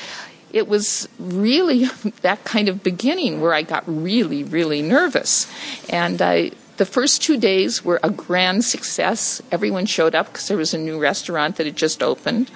it 0.53 0.69
was 0.69 1.09
really 1.19 1.85
that 2.23 2.45
kind 2.45 2.69
of 2.69 2.83
beginning 2.83 3.41
where 3.41 3.55
I 3.55 3.63
got 3.63 3.85
really, 3.87 4.45
really 4.45 4.83
nervous. 4.83 5.51
And 5.89 6.21
I, 6.21 6.53
the 6.83 6.87
first 6.87 7.23
two 7.23 7.37
days 7.37 7.85
were 7.85 8.01
a 8.03 8.11
grand 8.11 8.65
success. 8.65 9.41
Everyone 9.53 9.87
showed 9.87 10.17
up 10.17 10.27
because 10.27 10.49
there 10.49 10.57
was 10.57 10.75
a 10.75 10.79
new 10.79 10.99
restaurant 10.99 11.55
that 11.55 11.67
had 11.67 11.77
just 11.77 12.03
opened. 12.03 12.51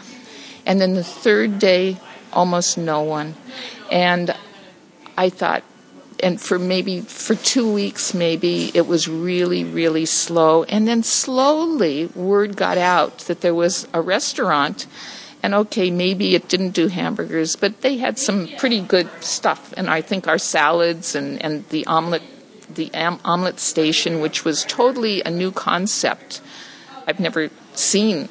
And 0.66 0.80
then 0.80 0.94
the 0.94 1.04
third 1.04 1.60
day, 1.60 1.98
almost 2.32 2.76
no 2.76 3.02
one. 3.02 3.36
And 3.88 4.34
I 5.16 5.28
thought, 5.28 5.62
and 6.24 6.40
for 6.40 6.58
maybe 6.58 7.02
for 7.02 7.36
two 7.36 7.72
weeks 7.72 8.14
maybe 8.14 8.72
it 8.74 8.88
was 8.88 9.06
really 9.06 9.62
really 9.62 10.06
slow 10.06 10.64
and 10.64 10.88
then 10.88 11.02
slowly 11.02 12.06
word 12.16 12.56
got 12.56 12.78
out 12.78 13.18
that 13.28 13.42
there 13.42 13.54
was 13.54 13.86
a 13.92 14.00
restaurant 14.00 14.86
and 15.42 15.54
okay 15.54 15.90
maybe 15.90 16.34
it 16.34 16.48
didn't 16.48 16.70
do 16.70 16.88
hamburgers 16.88 17.54
but 17.54 17.82
they 17.82 17.98
had 17.98 18.18
some 18.18 18.48
pretty 18.56 18.80
good 18.80 19.10
stuff 19.20 19.74
and 19.76 19.90
i 19.90 20.00
think 20.00 20.26
our 20.26 20.38
salads 20.38 21.14
and, 21.14 21.42
and 21.42 21.68
the 21.68 21.84
omelet 21.84 22.22
the 22.76 22.90
omelet 23.24 23.58
station 23.58 24.20
which 24.20 24.44
was 24.44 24.64
totally 24.64 25.22
a 25.22 25.30
new 25.30 25.50
concept 25.50 26.40
i've 27.06 27.20
never 27.20 27.50
seen 27.74 28.28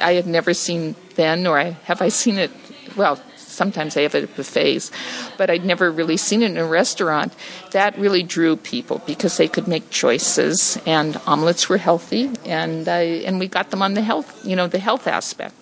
i 0.00 0.14
had 0.14 0.26
never 0.26 0.54
seen 0.54 0.94
then 1.16 1.46
or 1.46 1.58
I, 1.58 1.76
have 1.84 2.00
i 2.00 2.08
seen 2.08 2.38
it 2.38 2.50
well, 2.96 3.20
sometimes 3.36 3.96
I 3.96 4.02
have 4.02 4.14
it 4.14 4.24
at 4.24 4.36
buffets, 4.36 4.90
but 5.36 5.50
I'd 5.50 5.64
never 5.64 5.90
really 5.90 6.16
seen 6.16 6.42
it 6.42 6.50
in 6.50 6.56
a 6.56 6.66
restaurant. 6.66 7.34
That 7.72 7.96
really 7.98 8.22
drew 8.22 8.56
people 8.56 9.02
because 9.06 9.36
they 9.36 9.48
could 9.48 9.68
make 9.68 9.90
choices, 9.90 10.78
and 10.86 11.20
omelets 11.26 11.68
were 11.68 11.78
healthy, 11.78 12.30
and 12.44 12.88
and 12.88 13.38
we 13.38 13.48
got 13.48 13.70
them 13.70 13.82
on 13.82 13.94
the 13.94 14.02
health, 14.02 14.44
you 14.44 14.56
know, 14.56 14.66
the 14.66 14.78
health 14.78 15.06
aspect. 15.06 15.54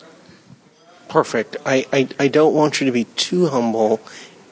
Perfect. 1.09 1.57
I, 1.67 1.87
I, 1.93 2.09
I 2.19 2.29
don't 2.29 2.55
want 2.55 2.81
you 2.81 2.87
to 2.87 2.93
be 2.93 3.05
too 3.05 3.47
humble 3.47 4.01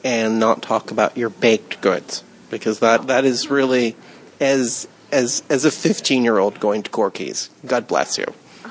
and 0.03 0.39
not 0.39 0.61
talk 0.61 0.91
about 0.91 1.17
your 1.17 1.29
baked 1.29 1.81
goods 1.81 2.23
because 2.57 2.79
that, 2.79 3.07
that 3.07 3.25
is 3.25 3.49
really 3.49 3.95
as 4.39 4.87
as 5.11 5.43
as 5.49 5.63
a 5.65 5.71
15 5.71 6.23
year 6.23 6.37
old 6.37 6.59
going 6.59 6.83
to 6.83 6.89
Gorky's. 6.89 7.49
God 7.65 7.87
bless 7.87 8.17
you. 8.17 8.25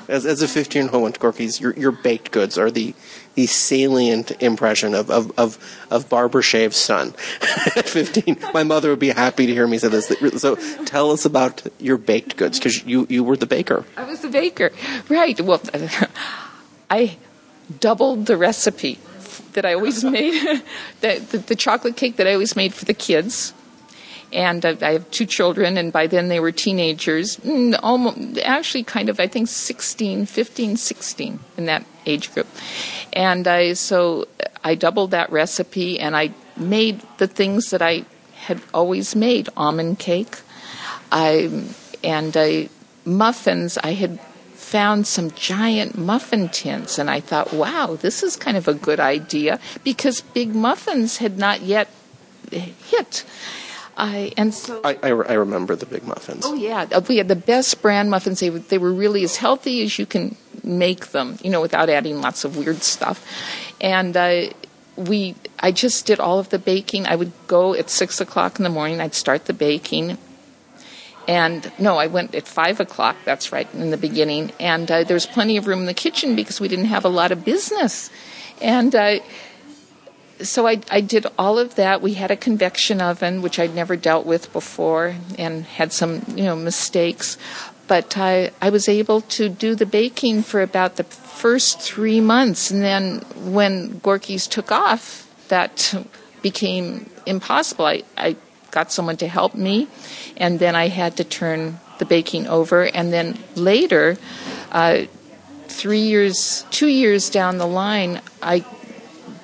As 0.07 0.25
as 0.25 0.41
a 0.41 0.47
15 0.47 0.83
year 0.83 0.91
old 0.91 0.91
going 0.91 1.13
to 1.13 1.19
Gorky's, 1.19 1.59
your 1.59 1.73
your 1.73 1.91
baked 1.91 2.31
goods 2.31 2.57
are 2.57 2.69
the 2.69 2.93
the 3.35 3.47
salient 3.47 4.31
impression 4.41 4.93
of 4.93 5.09
of 5.09 5.31
of, 5.39 5.57
of 5.89 6.09
Barbara 6.09 6.43
Shave's 6.43 6.77
son 6.77 7.13
at 7.75 7.87
15. 7.87 8.37
My 8.53 8.63
mother 8.63 8.89
would 8.89 8.99
be 8.99 9.09
happy 9.09 9.45
to 9.45 9.53
hear 9.53 9.67
me 9.67 9.77
say 9.77 9.87
this. 9.87 10.11
So 10.41 10.55
tell 10.85 11.11
us 11.11 11.25
about 11.25 11.63
your 11.79 11.97
baked 11.97 12.37
goods 12.37 12.59
because 12.59 12.83
you 12.85 13.07
you 13.09 13.23
were 13.23 13.37
the 13.37 13.47
baker. 13.47 13.85
I 13.97 14.03
was 14.03 14.21
the 14.21 14.29
baker, 14.29 14.71
right? 15.09 15.39
Well, 15.39 15.61
I 16.89 17.17
doubled 17.79 18.25
the 18.25 18.37
recipe 18.37 18.99
that 19.53 19.65
I 19.65 19.73
always 19.73 20.03
made, 20.03 20.63
the, 21.01 21.19
the, 21.19 21.37
the 21.37 21.55
chocolate 21.55 21.95
cake 21.95 22.17
that 22.17 22.27
I 22.27 22.33
always 22.33 22.55
made 22.55 22.73
for 22.73 22.85
the 22.85 22.93
kids 22.93 23.53
and 24.33 24.65
I 24.65 24.93
have 24.93 25.09
two 25.11 25.25
children, 25.25 25.77
and 25.77 25.93
by 25.93 26.07
then 26.07 26.27
they 26.27 26.39
were 26.39 26.51
teenagers, 26.51 27.37
mm, 27.37 27.79
almost, 27.83 28.39
actually 28.39 28.83
kind 28.83 29.09
of, 29.09 29.19
I 29.19 29.27
think 29.27 29.47
16, 29.47 30.25
15, 30.25 30.77
16 30.77 31.39
in 31.57 31.65
that 31.65 31.85
age 32.05 32.33
group. 32.33 32.47
And 33.13 33.47
I, 33.47 33.73
so 33.73 34.27
I 34.63 34.75
doubled 34.75 35.11
that 35.11 35.31
recipe 35.31 35.99
and 35.99 36.15
I 36.15 36.33
made 36.57 37.01
the 37.17 37.27
things 37.27 37.69
that 37.69 37.81
I 37.81 38.05
had 38.35 38.61
always 38.73 39.15
made, 39.15 39.49
almond 39.55 39.99
cake, 39.99 40.39
I, 41.11 41.65
and 42.03 42.35
I, 42.35 42.69
muffins, 43.05 43.77
I 43.77 43.93
had 43.93 44.19
found 44.53 45.05
some 45.05 45.29
giant 45.31 45.95
muffin 45.95 46.49
tins 46.49 46.97
and 46.97 47.09
I 47.09 47.19
thought, 47.19 47.53
wow, 47.53 47.95
this 48.01 48.23
is 48.23 48.35
kind 48.35 48.57
of 48.57 48.67
a 48.67 48.73
good 48.73 48.99
idea 48.99 49.59
because 49.83 50.21
big 50.21 50.55
muffins 50.55 51.17
had 51.17 51.37
not 51.37 51.61
yet 51.61 51.87
hit. 52.51 53.23
I 53.95 54.33
and 54.37 54.53
so 54.53 54.81
I, 54.83 54.97
I, 55.03 55.09
I, 55.09 55.33
remember 55.33 55.75
the 55.75 55.85
big 55.85 56.03
muffins. 56.03 56.43
Oh 56.45 56.55
yeah, 56.55 56.87
uh, 56.91 57.01
we 57.07 57.17
had 57.17 57.27
the 57.27 57.35
best 57.35 57.81
brand 57.81 58.09
muffins. 58.09 58.39
They 58.39 58.49
were, 58.49 58.59
they 58.59 58.77
were 58.79 58.91
really 58.91 59.23
as 59.23 59.37
healthy 59.37 59.83
as 59.83 59.99
you 59.99 60.05
can 60.05 60.35
make 60.63 61.07
them, 61.07 61.37
you 61.43 61.49
know, 61.51 61.61
without 61.61 61.89
adding 61.89 62.21
lots 62.21 62.43
of 62.43 62.57
weird 62.57 62.81
stuff. 62.81 63.25
And 63.79 64.17
uh, 64.17 64.49
we, 64.95 65.35
I 65.59 65.71
just 65.71 66.05
did 66.05 66.19
all 66.19 66.39
of 66.39 66.49
the 66.49 66.59
baking. 66.59 67.05
I 67.05 67.15
would 67.15 67.31
go 67.47 67.73
at 67.73 67.89
six 67.89 68.19
o'clock 68.21 68.59
in 68.59 68.63
the 68.63 68.69
morning. 68.69 68.99
I'd 68.99 69.13
start 69.13 69.45
the 69.45 69.53
baking. 69.53 70.17
And 71.27 71.71
no, 71.79 71.97
I 71.97 72.07
went 72.07 72.35
at 72.35 72.47
five 72.47 72.79
o'clock. 72.79 73.15
That's 73.25 73.51
right 73.51 73.71
in 73.73 73.91
the 73.91 73.97
beginning. 73.97 74.51
And 74.59 74.89
uh, 74.91 75.03
there 75.03 75.15
was 75.15 75.25
plenty 75.25 75.57
of 75.57 75.67
room 75.67 75.79
in 75.79 75.85
the 75.85 75.93
kitchen 75.93 76.35
because 76.35 76.59
we 76.59 76.67
didn't 76.67 76.85
have 76.85 77.05
a 77.05 77.09
lot 77.09 77.31
of 77.31 77.45
business. 77.45 78.09
And 78.61 78.93
uh, 78.93 79.19
so 80.41 80.67
I, 80.67 80.81
I 80.89 81.01
did 81.01 81.25
all 81.37 81.59
of 81.59 81.75
that. 81.75 82.01
We 82.01 82.15
had 82.15 82.31
a 82.31 82.35
convection 82.35 83.01
oven, 83.01 83.41
which 83.41 83.59
I'd 83.59 83.75
never 83.75 83.95
dealt 83.95 84.25
with 84.25 84.51
before, 84.51 85.15
and 85.37 85.63
had 85.63 85.93
some 85.93 86.23
you 86.29 86.43
know 86.43 86.55
mistakes. 86.55 87.37
But 87.87 88.17
I, 88.17 88.51
I 88.61 88.69
was 88.69 88.87
able 88.87 89.21
to 89.21 89.49
do 89.49 89.75
the 89.75 89.85
baking 89.85 90.43
for 90.43 90.61
about 90.61 90.95
the 90.95 91.03
first 91.03 91.81
three 91.81 92.21
months, 92.21 92.71
and 92.71 92.81
then 92.81 93.19
when 93.35 93.99
Gorky's 93.99 94.47
took 94.47 94.71
off, 94.71 95.29
that 95.49 95.93
became 96.41 97.09
impossible. 97.25 97.85
I, 97.85 98.03
I 98.17 98.35
got 98.71 98.91
someone 98.91 99.17
to 99.17 99.27
help 99.27 99.53
me, 99.53 99.87
and 100.37 100.59
then 100.59 100.75
I 100.75 100.87
had 100.87 101.17
to 101.17 101.23
turn 101.23 101.79
the 101.99 102.05
baking 102.05 102.47
over, 102.47 102.83
and 102.83 103.13
then 103.13 103.37
later. 103.55 104.17
Uh, 104.71 105.03
three 105.67 106.01
years, 106.01 106.65
two 106.69 106.87
years 106.87 107.29
down 107.29 107.57
the 107.57 107.67
line, 107.67 108.21
I 108.41 108.63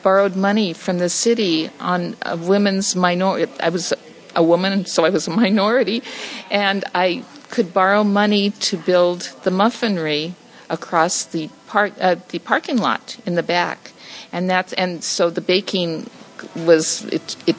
borrowed 0.04 0.36
money 0.36 0.74
from 0.74 1.00
the 1.00 1.10
city 1.10 1.70
on 1.80 2.16
a 2.24 2.36
women's 2.38 2.96
minority. 2.96 3.52
I 3.60 3.70
was 3.70 3.94
a 4.36 4.44
woman, 4.44 4.86
so 4.86 5.06
I 5.06 5.10
was 5.10 5.28
a 5.28 5.32
minority, 5.32 6.04
and 6.50 6.86
I 6.94 7.24
could 7.50 7.74
borrow 7.74 8.04
money 8.04 8.52
to 8.52 8.78
build 8.78 9.22
the 9.44 9.52
muffinery 9.52 10.36
across 10.70 11.26
the 11.26 11.50
park, 11.68 11.94
uh, 12.00 12.16
the 12.30 12.40
parking 12.40 12.78
lot 12.78 13.18
in 13.26 13.36
the 13.36 13.44
back, 13.44 13.92
and 14.32 14.50
that's 14.50 14.74
and 14.74 15.04
so 15.04 15.30
the 15.30 15.42
baking 15.42 16.10
was 16.56 17.06
it. 17.06 17.36
It 17.48 17.56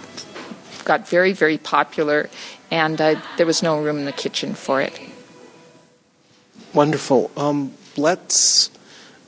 got 0.85 1.09
very 1.09 1.33
very 1.33 1.59
popular, 1.59 2.31
and 2.71 3.01
uh, 3.01 3.21
there 3.37 3.47
was 3.47 3.63
no 3.63 3.83
room 3.83 3.99
in 3.99 4.05
the 4.05 4.13
kitchen 4.13 4.55
for 4.55 4.81
it. 4.81 4.99
Wonderful. 6.73 7.33
Um, 7.37 7.75
let's 7.97 8.71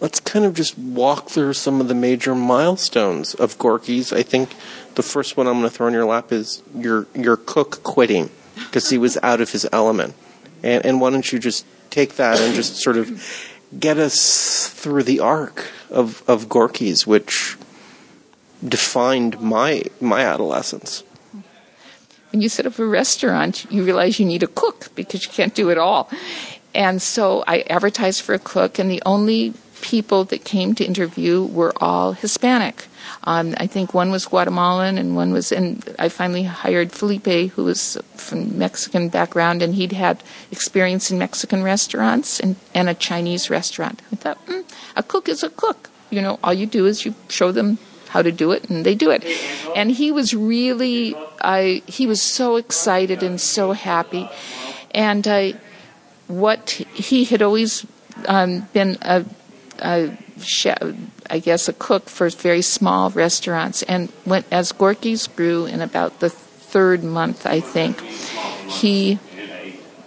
let's 0.03 0.19
kind 0.19 0.45
of 0.45 0.53
just 0.53 0.77
walk 0.77 1.31
through 1.31 1.53
some 1.53 1.81
of 1.81 1.87
the 1.87 1.95
major 1.95 2.35
milestones 2.35 3.35
of 3.35 3.57
Gorky's. 3.57 4.13
I 4.13 4.25
think 4.25 4.51
the 4.97 5.03
first 5.03 5.37
one 5.37 5.47
I'm 5.47 5.61
going 5.61 5.65
to 5.65 5.71
throw 5.71 5.87
in 5.87 5.95
your 5.95 6.05
lap 6.05 6.33
is 6.33 6.63
your 6.77 7.07
your 7.15 7.37
cook 7.37 7.83
quitting 7.85 8.29
because 8.57 8.91
he 8.91 8.99
was 8.99 9.17
out 9.23 9.41
of 9.41 9.51
his 9.51 9.67
element. 9.73 10.15
And, 10.63 10.85
and 10.85 11.01
why 11.01 11.11
don't 11.11 11.33
you 11.33 11.39
just 11.39 11.65
take 11.91 12.17
that 12.17 12.41
and 12.41 12.55
just 12.55 12.77
sort 12.77 12.97
of 12.97 13.51
get 13.79 13.97
us 13.97 14.69
through 14.69 15.05
the 15.05 15.21
arc 15.21 15.71
of, 15.91 16.23
of 16.29 16.49
Gorky's, 16.49 17.07
which 17.07 17.57
defined 18.67 19.41
my 19.41 19.85
my 20.01 20.23
adolescence. 20.23 21.05
When 22.33 22.41
you 22.41 22.49
set 22.49 22.67
up 22.67 22.79
a 22.79 22.87
restaurant, 22.87 23.67
you 23.71 23.85
realize 23.85 24.19
you 24.19 24.27
need 24.27 24.43
a 24.43 24.49
cook 24.49 24.89
because 24.97 25.25
you 25.25 25.31
can't 25.31 25.55
do 25.55 25.71
it 25.71 25.79
all. 25.79 26.11
And 26.75 27.03
so 27.03 27.45
I 27.47 27.61
advertised 27.69 28.23
for 28.23 28.35
a 28.35 28.39
cook, 28.39 28.79
and 28.79 28.91
the 28.91 29.03
only 29.05 29.53
people 29.83 30.25
that 30.25 30.45
came 30.45 30.75
to 30.75 30.85
interview 30.85 31.45
were 31.45 31.73
all 31.77 32.13
Hispanic. 32.13 32.87
Um, 33.25 33.55
I 33.59 33.67
think 33.67 33.93
one 33.93 34.11
was 34.11 34.25
Guatemalan 34.25 34.97
and 34.97 35.15
one 35.15 35.33
was, 35.33 35.53
and 35.53 35.85
I 35.99 36.09
finally 36.09 36.45
hired 36.45 36.93
Felipe, 36.93 37.53
who 37.53 37.65
was 37.65 37.99
from 38.15 38.57
Mexican 38.57 39.11
background, 39.11 39.61
and 39.61 39.75
he'd 39.75 39.93
had 39.93 40.23
experience 40.51 41.11
in 41.11 41.19
Mexican 41.19 41.63
restaurants 41.63 42.41
and, 42.41 42.57
and 42.75 42.89
a 42.89 42.95
Chinese 42.95 43.51
restaurant. 43.51 44.01
I 44.13 44.17
thought, 44.17 44.47
mm, 44.47 44.65
a 44.97 45.03
cook 45.03 45.29
is 45.29 45.43
a 45.43 45.51
cook. 45.51 45.91
You 46.11 46.23
know, 46.23 46.39
all 46.43 46.55
you 46.55 46.67
do 46.67 46.87
is 46.87 47.05
you 47.05 47.15
show 47.29 47.53
them 47.53 47.79
how 48.09 48.23
to 48.23 48.31
do 48.31 48.53
it, 48.53 48.71
and 48.71 48.85
they 48.87 48.95
do 48.95 49.11
it. 49.11 49.25
And 49.75 49.91
he 49.91 50.13
was 50.13 50.35
really, 50.35 51.15
I, 51.41 51.83
he 51.87 52.07
was 52.07 52.23
so 52.23 52.57
excited 52.57 53.23
and 53.23 53.41
so 53.41 53.73
happy. 53.73 54.29
And 54.93 55.27
I, 55.27 55.55
what 56.29 56.71
he 56.71 57.25
had 57.25 57.43
always 57.43 57.87
um, 58.29 58.69
been 58.73 58.99
a 59.03 59.25
I 59.83 61.39
guess 61.43 61.69
a 61.69 61.73
cook 61.73 62.09
for 62.09 62.29
very 62.31 62.63
small 62.63 63.11
restaurants. 63.11 63.83
And 63.83 64.11
when, 64.25 64.45
as 64.51 64.73
Gorky's 64.73 65.27
grew 65.27 65.67
in 65.67 65.81
about 65.81 66.21
the 66.21 66.31
third 66.31 67.03
month, 67.05 67.47
I 67.47 67.61
think, 67.61 68.01
he 68.01 69.19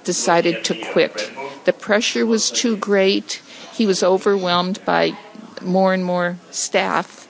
decided 0.03 0.63
to 0.65 0.75
quit. 0.91 1.31
The 1.65 1.73
pressure 1.73 2.25
was 2.25 2.51
too 2.51 2.77
great. 2.77 3.41
He 3.73 3.85
was 3.85 4.03
overwhelmed 4.03 4.83
by 4.85 5.17
more 5.61 5.93
and 5.93 6.05
more 6.05 6.37
staff 6.51 7.27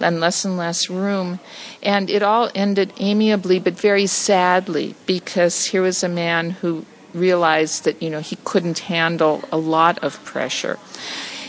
and 0.00 0.20
less 0.20 0.44
and 0.44 0.56
less 0.56 0.90
room. 0.90 1.38
And 1.82 2.10
it 2.10 2.22
all 2.22 2.50
ended 2.54 2.92
amiably 2.98 3.58
but 3.58 3.74
very 3.74 4.06
sadly 4.06 4.94
because 5.06 5.66
here 5.66 5.82
was 5.82 6.02
a 6.02 6.08
man 6.08 6.50
who 6.50 6.84
realized 7.14 7.84
that, 7.84 8.02
you 8.02 8.10
know, 8.10 8.20
he 8.20 8.36
couldn't 8.44 8.80
handle 8.80 9.44
a 9.52 9.56
lot 9.56 9.98
of 10.02 10.22
pressure. 10.24 10.78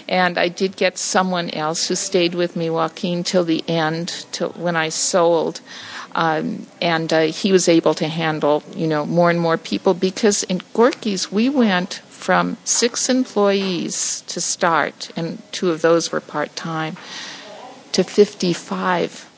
And 0.08 0.38
I 0.38 0.50
did 0.50 0.76
get 0.76 0.98
someone 0.98 1.50
else 1.50 1.88
who 1.88 1.96
stayed 1.96 2.36
with 2.36 2.56
me, 2.56 2.70
Joaquin, 2.70 3.24
till 3.24 3.44
the 3.44 3.64
end, 3.68 4.26
till 4.32 4.50
when 4.50 4.76
I 4.76 4.90
sold. 4.90 5.62
Um, 6.14 6.68
and 6.82 7.12
uh, 7.12 7.22
he 7.24 7.52
was 7.52 7.68
able 7.68 7.94
to 7.96 8.08
handle, 8.08 8.64
you 8.76 8.88
know, 8.88 9.06
more 9.06 9.30
and 9.30 9.40
more 9.40 9.58
people 9.58 9.94
because 9.94 10.44
in 10.44 10.62
Gorky's 10.74 11.32
we 11.32 11.50
went 11.50 11.96
from 12.08 12.58
six 12.64 13.10
employees 13.10 14.24
to 14.28 14.40
start, 14.42 15.12
and 15.16 15.42
two 15.52 15.72
of 15.72 15.82
those 15.82 16.12
were 16.12 16.22
part 16.22 16.56
time, 16.56 16.98
to 17.92 18.04
55 18.04 19.30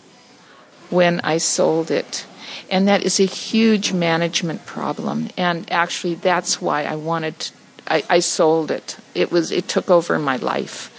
when 0.89 1.19
I 1.21 1.37
sold 1.37 1.91
it. 1.91 2.25
And 2.69 2.87
that 2.87 3.03
is 3.03 3.19
a 3.19 3.25
huge 3.25 3.93
management 3.93 4.65
problem. 4.65 5.29
And 5.37 5.69
actually, 5.71 6.15
that's 6.15 6.61
why 6.61 6.83
I 6.83 6.95
wanted 6.95 7.51
I, 7.87 8.03
I 8.09 8.19
sold 8.19 8.71
it. 8.71 8.97
It 9.15 9.31
was 9.31 9.51
it 9.51 9.67
took 9.67 9.89
over 9.89 10.19
my 10.19 10.37
life, 10.37 10.91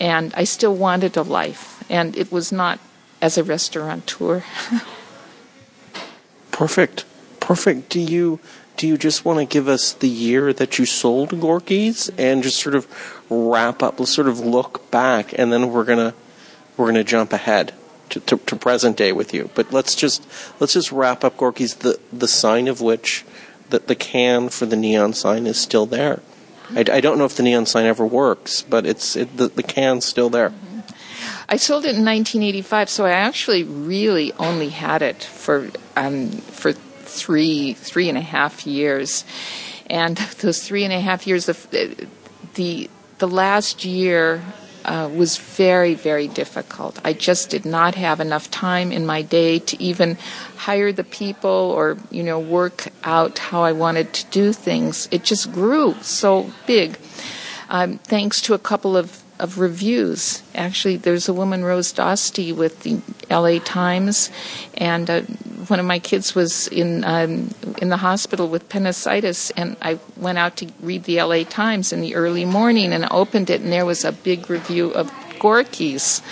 and 0.00 0.32
I 0.34 0.44
still 0.44 0.74
wanted 0.74 1.16
a 1.16 1.22
life, 1.22 1.84
and 1.90 2.16
it 2.16 2.30
was 2.32 2.52
not 2.52 2.78
as 3.20 3.38
a 3.38 3.44
restaurateur. 3.44 4.44
Perfect, 6.50 7.04
perfect. 7.38 7.88
Do 7.88 8.00
you 8.00 8.40
do 8.76 8.88
you 8.88 8.98
just 8.98 9.24
want 9.24 9.38
to 9.38 9.44
give 9.44 9.68
us 9.68 9.92
the 9.92 10.08
year 10.08 10.52
that 10.52 10.76
you 10.76 10.86
sold 10.86 11.40
Gorky's 11.40 12.08
and 12.18 12.42
just 12.42 12.58
sort 12.58 12.74
of 12.74 12.88
wrap 13.30 13.80
up, 13.80 14.04
sort 14.06 14.26
of 14.26 14.40
look 14.40 14.90
back, 14.90 15.38
and 15.38 15.52
then 15.52 15.70
we're 15.70 15.84
gonna 15.84 16.14
we're 16.76 16.90
to 16.90 17.04
jump 17.04 17.32
ahead 17.32 17.74
to, 18.10 18.20
to, 18.20 18.36
to 18.38 18.56
present 18.56 18.96
day 18.96 19.12
with 19.12 19.32
you. 19.32 19.50
But 19.54 19.72
let's 19.72 19.94
just 19.94 20.26
let's 20.58 20.72
just 20.72 20.90
wrap 20.90 21.22
up 21.22 21.36
Gorky's 21.36 21.76
the 21.76 22.00
the 22.12 22.28
sign 22.28 22.66
of 22.66 22.80
which 22.80 23.24
the 23.70 23.80
the 23.80 23.94
can 23.94 24.48
for 24.48 24.66
the 24.66 24.76
neon 24.76 25.12
sign 25.12 25.46
is 25.46 25.60
still 25.60 25.86
there. 25.86 26.20
I, 26.70 26.84
I 26.92 27.00
don't 27.00 27.18
know 27.18 27.24
if 27.24 27.36
the 27.36 27.42
neon 27.42 27.66
sign 27.66 27.86
ever 27.86 28.06
works, 28.06 28.62
but 28.62 28.86
it's 28.86 29.16
it, 29.16 29.36
the 29.36 29.48
the 29.48 29.62
can's 29.62 30.04
still 30.04 30.30
there. 30.30 30.52
I 31.50 31.56
sold 31.56 31.84
it 31.84 31.96
in 31.96 32.04
1985, 32.04 32.90
so 32.90 33.06
I 33.06 33.12
actually 33.12 33.64
really 33.64 34.34
only 34.34 34.68
had 34.68 35.00
it 35.00 35.22
for 35.22 35.70
um, 35.96 36.30
for 36.30 36.72
three 36.72 37.72
three 37.74 38.08
and 38.08 38.18
a 38.18 38.22
half 38.22 38.66
years, 38.66 39.24
and 39.88 40.16
those 40.40 40.62
three 40.62 40.84
and 40.84 40.92
a 40.92 41.00
half 41.00 41.26
years 41.26 41.48
of 41.48 41.70
the 42.54 42.90
the 43.18 43.28
last 43.28 43.84
year 43.84 44.42
uh, 44.88 45.08
was 45.08 45.36
very 45.36 45.94
very 45.94 46.26
difficult. 46.26 46.98
I 47.04 47.12
just 47.12 47.50
did 47.50 47.64
not 47.64 47.94
have 47.94 48.20
enough 48.20 48.50
time 48.50 48.90
in 48.90 49.04
my 49.04 49.22
day 49.22 49.58
to 49.58 49.82
even 49.82 50.16
hire 50.56 50.92
the 50.92 51.04
people 51.04 51.50
or 51.76 51.98
you 52.10 52.22
know 52.22 52.40
work 52.40 52.88
out 53.04 53.38
how 53.38 53.62
I 53.62 53.72
wanted 53.72 54.12
to 54.14 54.26
do 54.30 54.52
things. 54.52 55.06
It 55.10 55.22
just 55.24 55.52
grew 55.52 55.94
so 56.00 56.50
big. 56.66 56.98
Um, 57.68 57.98
thanks 57.98 58.40
to 58.42 58.54
a 58.54 58.58
couple 58.58 58.96
of 58.96 59.22
of 59.38 59.58
reviews. 59.58 60.42
Actually, 60.54 60.96
there's 60.96 61.28
a 61.28 61.32
woman, 61.32 61.64
Rose 61.64 61.92
Dosti, 61.92 62.54
with 62.54 62.80
the 62.80 63.00
L.A. 63.30 63.58
Times, 63.60 64.30
and 64.76 65.08
uh, 65.08 65.20
one 65.68 65.78
of 65.80 65.86
my 65.86 65.98
kids 65.98 66.34
was 66.34 66.68
in 66.68 67.04
um, 67.04 67.50
in 67.80 67.88
the 67.88 67.98
hospital 67.98 68.48
with 68.48 68.62
appendicitis, 68.62 69.50
and 69.50 69.76
I 69.82 69.98
went 70.16 70.38
out 70.38 70.56
to 70.58 70.70
read 70.80 71.04
the 71.04 71.18
L.A. 71.18 71.44
Times 71.44 71.92
in 71.92 72.00
the 72.00 72.14
early 72.14 72.44
morning 72.44 72.92
and 72.92 73.06
opened 73.10 73.50
it, 73.50 73.60
and 73.60 73.72
there 73.72 73.86
was 73.86 74.04
a 74.04 74.12
big 74.12 74.50
review 74.50 74.90
of 74.90 75.10
Gorky's. 75.38 76.22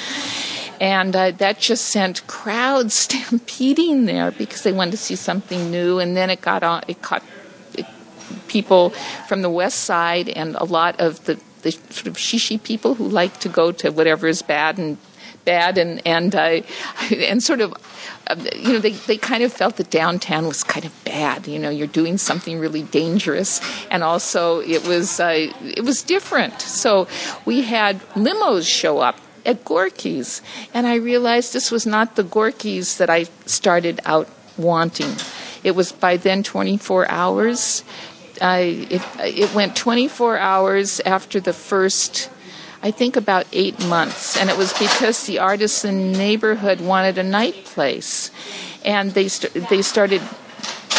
And 0.79 1.17
uh, 1.17 1.31
that 1.33 1.59
just 1.59 1.87
sent 1.87 2.27
crowds 2.27 2.95
stampeding 3.07 4.05
there 4.05 4.31
because 4.31 4.63
they 4.63 4.73
wanted 4.73 4.93
to 4.93 4.97
see 4.99 5.17
something 5.17 5.71
new. 5.71 5.99
And 5.99 6.17
then 6.17 6.29
it 6.29 6.41
got 6.43 6.63
on, 6.63 6.83
it 6.87 7.01
caught 7.01 7.23
people 8.49 8.91
from 9.29 9.43
the 9.43 9.51
west 9.51 9.81
side 9.81 10.29
and 10.29 10.55
a 10.57 10.65
lot 10.65 11.01
of 11.01 11.25
the 11.25 11.41
the 11.67 11.73
sort 11.73 12.07
of 12.07 12.15
shishi 12.15 12.63
people 12.63 12.95
who 12.95 13.09
like 13.09 13.41
to 13.41 13.49
go 13.49 13.73
to 13.73 13.91
whatever 13.91 14.29
is 14.29 14.41
bad 14.43 14.79
and 14.79 14.97
bad 15.45 15.79
and 15.79 16.01
and 16.07 16.35
uh, 16.35 16.63
and 17.11 17.43
sort 17.43 17.61
of 17.61 17.75
uh, 18.29 18.37
you 18.55 18.73
know 18.75 18.79
they 18.79 18.93
they 19.11 19.17
kind 19.17 19.43
of 19.43 19.53
felt 19.53 19.77
that 19.77 19.91
downtown 19.91 20.47
was 20.47 20.63
kind 20.63 20.87
of 20.87 20.93
bad 21.05 21.49
you 21.49 21.59
know 21.59 21.71
you're 21.71 21.95
doing 22.01 22.19
something 22.19 22.61
really 22.61 22.83
dangerous. 22.83 23.61
And 23.91 24.05
also 24.05 24.61
it 24.61 24.87
was 24.87 25.19
uh, 25.19 25.51
it 25.61 25.85
was 25.85 26.03
different. 26.03 26.61
So 26.61 27.09
we 27.45 27.63
had 27.63 28.01
limos 28.15 28.67
show 28.69 28.99
up 28.99 29.19
at 29.45 29.65
Gorky's. 29.65 30.43
And 30.75 30.87
I 30.87 30.97
realized 30.97 31.53
this 31.53 31.71
was 31.71 31.87
not 31.87 32.17
the 32.17 32.25
Gorky's 32.25 32.99
that 32.99 33.09
I 33.09 33.25
started 33.47 34.01
out 34.05 34.29
wanting. 34.59 35.15
It 35.63 35.75
was 35.75 35.93
by 35.93 36.17
then 36.17 36.43
24 36.43 37.11
hours 37.11 37.83
I, 38.41 38.87
it, 38.91 39.03
it 39.21 39.55
went 39.55 39.77
24 39.77 40.39
hours 40.39 41.01
after 41.01 41.41
the 41.41 41.53
first, 41.53 42.31
I 42.83 42.91
think 42.91 43.17
about 43.17 43.47
eight 43.53 43.85
months, 43.87 44.37
and 44.37 44.51
it 44.51 44.57
was 44.57 44.73
because 44.79 45.27
the 45.27 45.39
artisan 45.39 46.13
neighborhood 46.13 46.81
wanted 46.81 47.19
a 47.19 47.23
night 47.23 47.65
place, 47.65 48.31
and 48.85 49.13
they 49.13 49.29
st- 49.29 49.69
they 49.69 49.83
started 49.83 50.23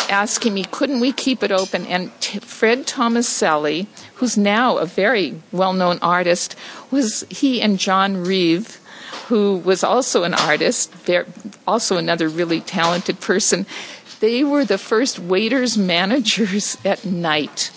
asking 0.10 0.54
me, 0.54 0.64
couldn't 0.64 1.00
we 1.00 1.12
keep 1.12 1.44
it 1.44 1.52
open? 1.52 1.86
And 1.86 2.12
t- 2.22 2.40
Fred 2.40 2.88
Tomaselli, 2.88 3.88
who's 4.16 4.38
now 4.38 4.78
a 4.78 4.86
very 4.86 5.42
well-known 5.52 6.00
artist, 6.02 6.56
was 6.92 7.26
he 7.30 7.62
and 7.62 7.78
John 7.78 8.24
Reeve 8.24 8.80
who 9.28 9.58
was 9.58 9.84
also 9.84 10.24
an 10.24 10.34
artist, 10.34 10.92
also 11.68 11.98
another 11.98 12.30
really 12.30 12.62
talented 12.62 13.20
person. 13.20 13.66
They 14.20 14.44
were 14.44 14.66
the 14.66 14.78
first 14.78 15.20
waiters 15.20 15.78
managers 15.78 16.78
at 16.84 17.06
night. 17.06 17.72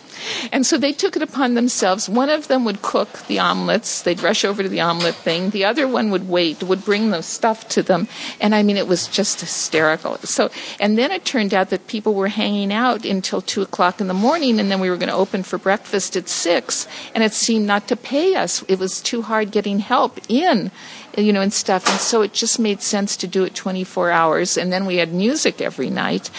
And 0.52 0.66
so 0.66 0.76
they 0.76 0.92
took 0.92 1.16
it 1.16 1.22
upon 1.22 1.54
themselves. 1.54 2.08
One 2.08 2.28
of 2.28 2.48
them 2.48 2.64
would 2.64 2.82
cook 2.82 3.26
the 3.26 3.38
omelets. 3.38 4.02
They'd 4.02 4.22
rush 4.22 4.44
over 4.44 4.62
to 4.62 4.68
the 4.68 4.80
omelet 4.80 5.14
thing. 5.14 5.50
The 5.50 5.64
other 5.64 5.86
one 5.88 6.10
would 6.10 6.28
wait, 6.28 6.62
would 6.62 6.84
bring 6.84 7.10
the 7.10 7.22
stuff 7.22 7.68
to 7.70 7.82
them. 7.82 8.08
And 8.40 8.54
I 8.54 8.62
mean, 8.62 8.76
it 8.76 8.86
was 8.86 9.06
just 9.08 9.40
hysterical. 9.40 10.16
So, 10.18 10.50
and 10.78 10.98
then 10.98 11.10
it 11.10 11.24
turned 11.24 11.54
out 11.54 11.70
that 11.70 11.86
people 11.86 12.14
were 12.14 12.28
hanging 12.28 12.72
out 12.72 13.04
until 13.04 13.40
two 13.40 13.62
o'clock 13.62 14.00
in 14.00 14.08
the 14.08 14.14
morning 14.14 14.60
and 14.60 14.70
then 14.70 14.80
we 14.80 14.90
were 14.90 14.96
going 14.96 15.08
to 15.08 15.14
open 15.14 15.42
for 15.42 15.58
breakfast 15.58 16.16
at 16.16 16.28
six. 16.28 16.86
And 17.14 17.24
it 17.24 17.32
seemed 17.32 17.66
not 17.66 17.88
to 17.88 17.96
pay 17.96 18.34
us. 18.34 18.62
It 18.68 18.78
was 18.78 19.00
too 19.00 19.22
hard 19.22 19.50
getting 19.50 19.78
help 19.78 20.18
in 20.28 20.70
you 21.16 21.32
know, 21.32 21.40
and 21.40 21.52
stuff. 21.52 21.88
And 21.88 22.00
so 22.00 22.22
it 22.22 22.32
just 22.32 22.58
made 22.58 22.82
sense 22.82 23.16
to 23.18 23.26
do 23.26 23.44
it 23.44 23.54
24 23.54 24.10
hours. 24.10 24.56
And 24.56 24.72
then 24.72 24.86
we 24.86 24.96
had 24.96 25.12
music 25.12 25.60
every 25.60 25.90
night. 25.90 26.30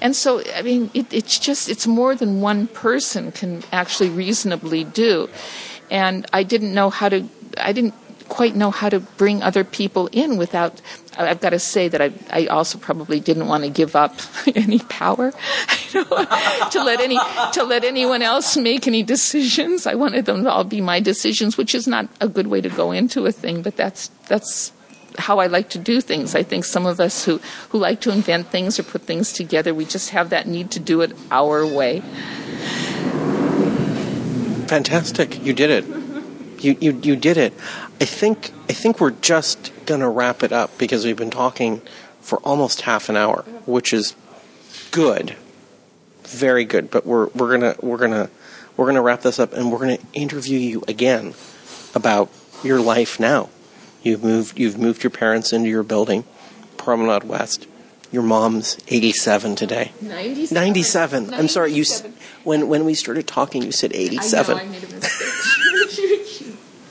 And 0.00 0.14
so, 0.14 0.42
I 0.54 0.62
mean, 0.62 0.90
it, 0.94 1.12
it's 1.12 1.38
just, 1.38 1.68
it's 1.68 1.86
more 1.86 2.14
than 2.14 2.40
one 2.40 2.66
person 2.68 3.32
can 3.32 3.62
actually 3.72 4.10
reasonably 4.10 4.84
do. 4.84 5.28
And 5.90 6.26
I 6.32 6.42
didn't 6.42 6.72
know 6.72 6.90
how 6.90 7.08
to, 7.08 7.24
I 7.58 7.72
didn't 7.72 7.94
quite 8.30 8.56
know 8.56 8.70
how 8.70 8.88
to 8.88 9.00
bring 9.00 9.42
other 9.42 9.64
people 9.64 10.08
in 10.12 10.38
without 10.38 10.80
I've 11.18 11.40
got 11.40 11.50
to 11.50 11.58
say 11.58 11.88
that 11.88 12.00
I, 12.00 12.12
I 12.30 12.46
also 12.46 12.78
probably 12.78 13.20
didn't 13.20 13.48
want 13.48 13.64
to 13.64 13.70
give 13.70 13.94
up 13.94 14.14
any 14.54 14.78
power 14.78 15.32
you 15.92 16.04
know, 16.04 16.24
to 16.70 16.82
let 16.82 17.00
any 17.00 17.18
to 17.52 17.64
let 17.64 17.84
anyone 17.84 18.22
else 18.22 18.56
make 18.56 18.86
any 18.86 19.02
decisions. 19.02 19.86
I 19.86 19.94
wanted 19.94 20.24
them 20.24 20.44
to 20.44 20.50
all 20.50 20.64
be 20.64 20.80
my 20.80 21.00
decisions, 21.00 21.58
which 21.58 21.74
is 21.74 21.86
not 21.86 22.08
a 22.20 22.28
good 22.28 22.46
way 22.46 22.62
to 22.62 22.70
go 22.70 22.92
into 22.92 23.26
a 23.26 23.32
thing, 23.32 23.60
but 23.60 23.76
that's 23.76 24.08
that's 24.28 24.72
how 25.18 25.38
I 25.38 25.46
like 25.46 25.68
to 25.70 25.78
do 25.78 26.00
things. 26.00 26.34
I 26.34 26.42
think 26.42 26.64
some 26.64 26.86
of 26.86 27.00
us 27.00 27.24
who, 27.24 27.40
who 27.70 27.78
like 27.78 28.00
to 28.02 28.10
invent 28.10 28.48
things 28.48 28.78
or 28.78 28.84
put 28.84 29.02
things 29.02 29.32
together, 29.32 29.74
we 29.74 29.84
just 29.84 30.10
have 30.10 30.30
that 30.30 30.46
need 30.46 30.70
to 30.72 30.80
do 30.80 31.00
it 31.00 31.12
our 31.30 31.66
way. 31.66 32.00
Fantastic. 34.68 35.44
You 35.44 35.52
did 35.52 35.70
it. 35.70 35.84
You, 36.62 36.76
you, 36.80 37.00
you 37.02 37.16
did 37.16 37.36
it. 37.36 37.54
I 38.00 38.06
think 38.06 38.50
I 38.68 38.72
think 38.72 38.98
we're 38.98 39.10
just 39.10 39.72
gonna 39.84 40.08
wrap 40.08 40.42
it 40.42 40.52
up 40.52 40.78
because 40.78 41.04
we've 41.04 41.16
been 41.16 41.30
talking 41.30 41.82
for 42.20 42.38
almost 42.38 42.82
half 42.82 43.08
an 43.08 43.16
hour, 43.16 43.42
which 43.66 43.92
is 43.92 44.14
good, 44.90 45.36
very 46.22 46.64
good. 46.64 46.90
But 46.90 47.04
we're 47.04 47.26
we're 47.28 47.50
gonna 47.50 47.76
we're 47.82 47.98
gonna 47.98 48.30
we're 48.76 48.86
gonna 48.86 49.02
wrap 49.02 49.20
this 49.20 49.38
up 49.38 49.52
and 49.52 49.70
we're 49.70 49.80
gonna 49.80 49.98
interview 50.14 50.58
you 50.58 50.82
again 50.88 51.34
about 51.94 52.30
your 52.64 52.80
life 52.80 53.20
now. 53.20 53.50
You've 54.02 54.24
moved 54.24 54.58
you've 54.58 54.78
moved 54.78 55.02
your 55.02 55.10
parents 55.10 55.52
into 55.52 55.68
your 55.68 55.82
building, 55.82 56.24
Promenade 56.78 57.24
West. 57.24 57.66
Your 58.12 58.22
mom's 58.22 58.76
87 58.88 59.54
today. 59.54 59.92
97. 60.00 60.54
97. 60.54 61.22
97. 61.26 61.34
I'm 61.34 61.48
sorry. 61.48 61.72
You 61.74 61.84
when 62.44 62.66
when 62.68 62.84
we 62.86 62.94
started 62.94 63.26
talking, 63.26 63.62
you 63.62 63.72
said 63.72 63.92
87. 63.92 64.56
I 64.56 64.58
know 64.58 64.64
I 64.64 64.72
made 64.72 64.84
a 64.84 64.94
mistake. 64.94 65.66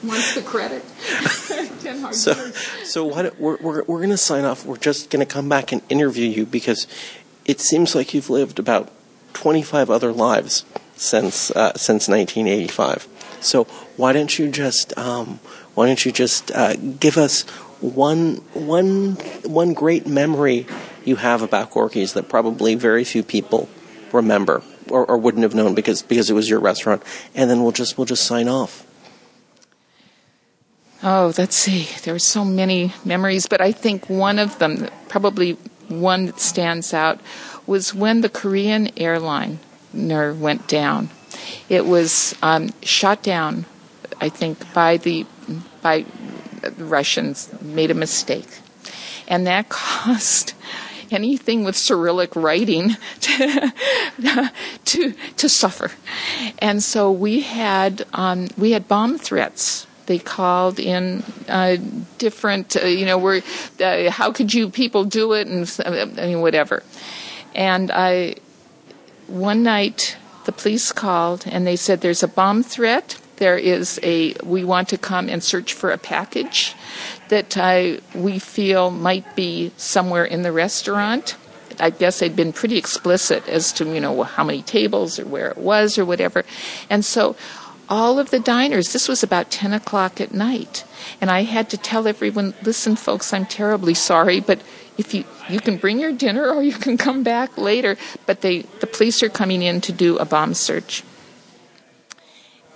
wants 0.03 0.35
the 0.35 0.41
credit. 0.41 0.83
so, 2.13 2.33
so 2.83 3.05
what, 3.05 3.39
we're 3.39 3.57
we're 3.57 3.83
we're 3.83 3.97
going 3.97 4.09
to 4.09 4.17
sign 4.17 4.45
off. 4.45 4.65
We're 4.65 4.77
just 4.77 5.09
going 5.09 5.25
to 5.25 5.31
come 5.31 5.49
back 5.49 5.71
and 5.71 5.81
interview 5.89 6.27
you 6.27 6.45
because 6.45 6.87
it 7.45 7.59
seems 7.59 7.95
like 7.95 8.13
you've 8.13 8.29
lived 8.29 8.59
about 8.59 8.91
25 9.33 9.89
other 9.89 10.11
lives 10.11 10.65
since 10.95 11.51
uh, 11.51 11.73
since 11.73 12.07
1985. 12.07 13.07
So 13.41 13.63
why 13.95 14.13
don't 14.13 14.37
you 14.37 14.49
just 14.51 14.97
um, 14.97 15.39
why 15.75 15.87
don't 15.87 16.03
you 16.05 16.11
just 16.11 16.51
uh, 16.51 16.75
give 16.75 17.17
us 17.17 17.43
one 17.81 18.35
one 18.53 19.13
one 19.43 19.73
great 19.73 20.05
memory 20.05 20.67
you 21.05 21.15
have 21.15 21.41
about 21.41 21.71
Gorky's 21.71 22.13
that 22.13 22.27
probably 22.29 22.75
very 22.75 23.03
few 23.03 23.23
people 23.23 23.69
remember 24.11 24.61
or, 24.89 25.05
or 25.05 25.17
wouldn't 25.17 25.43
have 25.43 25.55
known 25.55 25.75
because 25.75 26.01
because 26.01 26.29
it 26.29 26.33
was 26.33 26.49
your 26.49 26.59
restaurant, 26.59 27.03
and 27.35 27.49
then 27.49 27.63
we'll 27.63 27.71
just 27.71 27.97
we'll 27.97 28.05
just 28.05 28.25
sign 28.25 28.47
off. 28.47 28.85
Oh, 31.01 31.31
let's 31.37 31.55
see. 31.55 31.87
There 32.03 32.13
are 32.13 32.19
so 32.19 32.43
many 32.43 32.93
memories, 33.05 33.47
but 33.47 33.61
I 33.61 33.71
think 33.71 34.09
one 34.09 34.37
of 34.37 34.59
them, 34.59 34.89
probably 35.07 35.53
one 35.87 36.25
that 36.25 36.41
stands 36.41 36.93
out, 36.93 37.21
was 37.65 37.93
when 37.93 38.19
the 38.19 38.27
Korean 38.27 38.89
airline 38.99 39.59
went 39.93 40.67
down. 40.67 41.09
It 41.69 41.85
was 41.85 42.35
um, 42.41 42.71
shot 42.81 43.23
down, 43.23 43.65
I 44.19 44.27
think, 44.27 44.73
by 44.73 44.97
the 44.97 45.25
by 45.81 46.05
the 46.61 46.83
Russians. 46.83 47.49
Made 47.61 47.91
a 47.91 47.93
mistake, 47.93 48.59
and 49.25 49.47
that 49.47 49.69
cost 49.69 50.53
anything 51.11 51.63
with 51.63 51.77
Cyrillic 51.77 52.35
writing 52.35 52.97
to 53.21 53.71
to, 54.83 55.13
to 55.37 55.47
suffer. 55.47 55.91
And 56.59 56.83
so 56.83 57.09
we 57.09 57.39
had 57.39 58.05
um, 58.11 58.49
we 58.57 58.71
had 58.71 58.89
bomb 58.89 59.17
threats 59.17 59.87
they 60.09 60.17
called 60.17 60.79
in 60.79 61.23
uh, 61.47 61.77
different, 62.17 62.75
uh, 62.75 62.87
you 62.87 63.05
know, 63.05 63.19
were 63.19 63.41
uh, 63.79 64.09
how 64.09 64.31
could 64.31 64.51
you 64.55 64.67
people 64.71 65.05
do 65.05 65.33
it, 65.33 65.45
and 65.47 65.69
I 65.85 66.25
mean 66.25 66.41
whatever. 66.41 66.81
And 67.53 67.91
I, 67.91 68.35
one 69.27 69.61
night, 69.61 70.17
the 70.45 70.51
police 70.51 70.91
called 70.91 71.45
and 71.45 71.67
they 71.67 71.75
said 71.75 72.01
there's 72.01 72.23
a 72.23 72.27
bomb 72.27 72.63
threat. 72.63 73.17
there 73.37 73.57
is 73.57 73.99
a 74.03 74.33
we 74.43 74.63
want 74.63 74.89
to 74.89 74.97
come 74.97 75.29
and 75.29 75.43
search 75.43 75.73
for 75.73 75.91
a 75.91 75.97
package 75.97 76.75
that 77.29 77.57
uh, 77.57 77.97
we 78.13 78.39
feel 78.39 78.91
might 78.91 79.35
be 79.35 79.71
somewhere 79.77 80.25
in 80.25 80.41
the 80.43 80.51
restaurant. 80.51 81.35
I 81.79 81.91
guess 81.91 82.19
they'd 82.19 82.35
been 82.35 82.51
pretty 82.51 82.77
explicit 82.77 83.47
as 83.47 83.71
to 83.73 83.85
you 83.85 84.01
know 84.01 84.23
how 84.23 84.43
many 84.43 84.61
tables 84.61 85.19
or 85.19 85.25
where 85.25 85.49
it 85.49 85.57
was 85.57 85.97
or 85.97 86.05
whatever, 86.05 86.43
and 86.89 87.05
so 87.05 87.35
all 87.89 88.19
of 88.19 88.29
the 88.29 88.39
diners. 88.39 88.93
This 88.93 89.07
was 89.07 89.23
about 89.23 89.51
ten 89.51 89.73
o'clock 89.73 90.21
at 90.21 90.33
night, 90.33 90.85
and 91.19 91.29
I 91.29 91.43
had 91.43 91.69
to 91.71 91.77
tell 91.77 92.07
everyone, 92.07 92.53
"Listen, 92.63 92.95
folks, 92.95 93.33
I'm 93.33 93.45
terribly 93.45 93.93
sorry, 93.93 94.39
but 94.39 94.61
if 94.97 95.13
you 95.13 95.25
you 95.49 95.59
can 95.59 95.77
bring 95.77 95.99
your 95.99 96.11
dinner 96.11 96.47
or 96.49 96.63
you 96.63 96.73
can 96.73 96.97
come 96.97 97.23
back 97.23 97.57
later." 97.57 97.97
But 98.25 98.41
they 98.41 98.61
the 98.79 98.87
police 98.87 99.23
are 99.23 99.29
coming 99.29 99.61
in 99.61 99.81
to 99.81 99.91
do 99.91 100.17
a 100.17 100.25
bomb 100.25 100.53
search, 100.53 101.03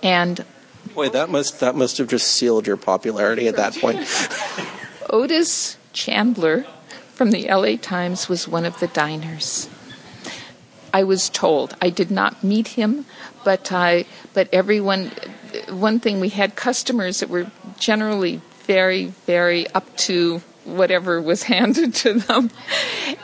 and 0.02 0.44
Boy, 0.92 1.08
that 1.08 1.30
must 1.30 1.60
that 1.60 1.74
must 1.74 1.98
have 1.98 2.08
just 2.08 2.26
sealed 2.26 2.66
your 2.66 2.76
popularity 2.76 3.48
at 3.48 3.56
that 3.56 3.74
point. 3.76 3.98
Otis 5.10 5.78
Chandler 5.92 6.66
from 7.14 7.30
the 7.30 7.48
LA 7.48 7.76
Times 7.76 8.28
was 8.28 8.46
one 8.46 8.64
of 8.64 8.78
the 8.80 8.88
diners. 8.88 9.68
I 10.92 11.02
was 11.02 11.28
told. 11.28 11.74
I 11.80 11.90
did 11.90 12.10
not 12.10 12.44
meet 12.44 12.68
him, 12.68 13.06
but 13.44 13.70
I 13.72 14.06
but 14.32 14.48
everyone 14.52 15.10
one 15.68 16.00
thing 16.00 16.20
we 16.20 16.30
had 16.30 16.56
customers 16.56 17.20
that 17.20 17.28
were 17.28 17.50
generally 17.78 18.40
very 18.66 19.06
very 19.26 19.68
up 19.68 19.96
to 19.96 20.42
whatever 20.64 21.20
was 21.20 21.42
handed 21.54 21.94
to 21.94 22.14
them. 22.14 22.50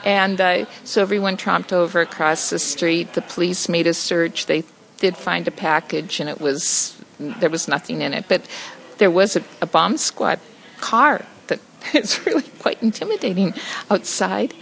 And 0.05 0.39
uh, 0.39 0.65
so 0.83 1.01
everyone 1.01 1.37
tromped 1.37 1.73
over 1.73 2.01
across 2.01 2.49
the 2.49 2.59
street. 2.59 3.13
The 3.13 3.21
police 3.21 3.67
made 3.67 3.87
a 3.87 3.93
search. 3.93 4.45
They 4.45 4.63
did 4.97 5.17
find 5.17 5.47
a 5.47 5.51
package 5.51 6.19
and 6.19 6.29
it 6.29 6.39
was 6.39 6.97
there 7.19 7.49
was 7.49 7.67
nothing 7.67 8.01
in 8.01 8.13
it. 8.13 8.25
But 8.27 8.47
there 8.97 9.11
was 9.11 9.35
a, 9.35 9.43
a 9.61 9.65
bomb 9.65 9.97
squad 9.97 10.39
car 10.79 11.25
that 11.47 11.59
is 11.93 12.25
really 12.25 12.43
quite 12.59 12.81
intimidating 12.81 13.53
outside. 13.89 14.53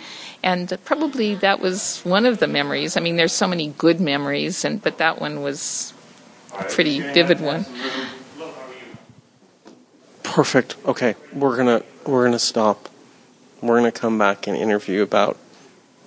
And 0.41 0.78
probably 0.86 1.36
that 1.36 1.60
was 1.60 1.99
one 2.03 2.26
of 2.26 2.40
the 2.40 2.48
memories. 2.48 2.95
I 2.95 3.02
mean, 3.02 3.18
there's 3.18 3.34
so 3.34 3.48
many 3.48 3.68
good 3.78 3.99
memories, 3.99 4.64
and 4.64 4.82
but 4.82 4.98
that 4.98 5.20
one 5.20 5.41
was 5.41 5.94
a 6.57 6.64
pretty 6.64 6.99
vivid 7.02 7.41
one. 7.41 7.66
Perfect. 10.24 10.76
Okay, 10.86 11.16
we're 11.34 11.57
gonna 11.57 11.84
we're 12.06 12.26
gonna 12.26 12.40
stop. 12.40 12.88
We're 13.61 13.78
gonna 13.78 13.91
come 13.91 14.18
back 14.18 14.48
and 14.48 14.56
interview 14.56 15.02
about 15.02 15.38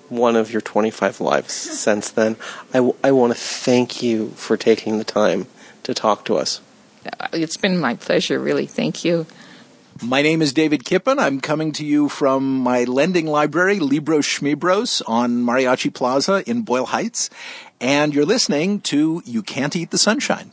one 0.09 0.37
of 0.37 0.53
your 0.53 0.61
25 0.61 1.21
lives 1.21 1.53
since 1.53 2.11
then. 2.11 2.37
I, 2.71 2.79
w- 2.79 2.95
I 3.03 3.13
want 3.13 3.33
to 3.33 3.39
thank 3.39 4.03
you 4.03 4.31
for 4.31 4.57
taking 4.57 4.99
the 4.99 5.05
time 5.05 5.47
to 5.85 5.95
talk 5.95 6.25
to 6.27 6.37
us. 6.37 6.61
It's 7.33 7.57
been 7.57 7.79
my 7.79 7.95
pleasure, 7.95 8.39
really. 8.39 8.67
Thank 8.67 9.05
you. 9.05 9.27
My 10.05 10.21
name 10.21 10.43
is 10.43 10.53
David 10.53 10.83
Kipen. 10.83 11.21
I'm 11.21 11.41
coming 11.41 11.71
to 11.73 11.85
you 11.85 12.09
from 12.09 12.59
my 12.59 12.83
lending 12.83 13.27
library, 13.27 13.79
Libros 13.79 14.27
Schmibros, 14.27 15.01
on 15.07 15.45
Mariachi 15.45 15.95
Plaza 15.95 16.43
in 16.45 16.63
Boyle 16.63 16.87
Heights. 16.87 17.31
And 17.81 18.13
you're 18.13 18.27
listening 18.27 18.81
to 18.81 19.23
You 19.25 19.43
Can't 19.45 19.77
Eat 19.77 19.93
the 19.93 19.99
Sunshine. 19.99 20.51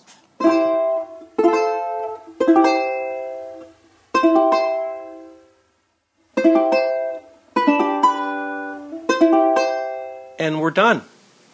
And 10.38 10.61
we're 10.61 10.69
done. 10.69 11.01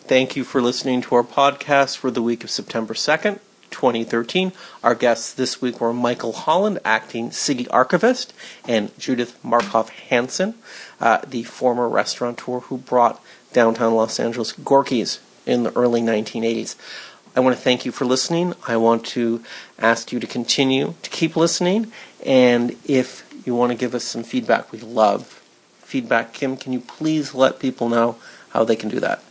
Thank 0.02 0.36
you 0.36 0.44
for 0.44 0.62
listening 0.62 1.02
to 1.04 1.16
our 1.16 1.24
podcast 1.24 1.96
for 1.96 2.12
the 2.12 2.22
week 2.22 2.44
of 2.44 2.50
September 2.50 2.94
2nd, 2.94 3.40
2013. 3.76 4.54
Our 4.84 4.96
guests 4.96 5.34
this 5.34 5.62
week 5.62 5.82
were 5.82 5.94
Michael 5.94 6.32
Holland, 6.32 6.80
acting 6.86 7.32
city 7.32 7.68
archivist, 7.68 8.34
and 8.68 8.98
Judith 8.98 9.38
Markoff 9.44 9.90
Hansen, 9.90 10.56
uh, 11.02 11.20
the 11.28 11.44
former 11.44 11.90
restaurateur 11.90 12.62
who 12.62 12.78
brought 12.78 13.22
downtown 13.52 13.94
Los 13.94 14.20
Angeles 14.20 14.54
Gorky's 14.54 15.20
in 15.46 15.64
the 15.64 15.78
early 15.78 16.02
1980s. 16.02 16.76
I 17.36 17.42
want 17.42 17.54
to 17.54 17.62
thank 17.62 17.86
you 17.86 17.92
for 17.92 18.06
listening. 18.06 18.54
I 18.66 18.78
want 18.78 19.06
to 19.08 19.44
ask 19.78 20.14
you 20.14 20.22
to 20.22 20.28
continue 20.28 20.94
to 21.04 21.10
keep 21.10 21.36
listening. 21.36 21.92
And 22.26 22.78
if 22.86 23.30
you 23.46 23.56
want 23.56 23.74
to 23.74 23.78
give 23.78 23.94
us 23.94 24.06
some 24.06 24.24
feedback, 24.24 24.72
we 24.72 24.80
love 24.80 25.44
feedback. 25.80 26.34
Kim, 26.34 26.56
can 26.56 26.72
you 26.72 26.80
please 26.80 27.36
let 27.36 27.60
people 27.60 27.90
know 27.90 28.16
how 28.52 28.64
they 28.64 28.78
can 28.78 28.88
do 28.88 29.02
that? 29.02 29.22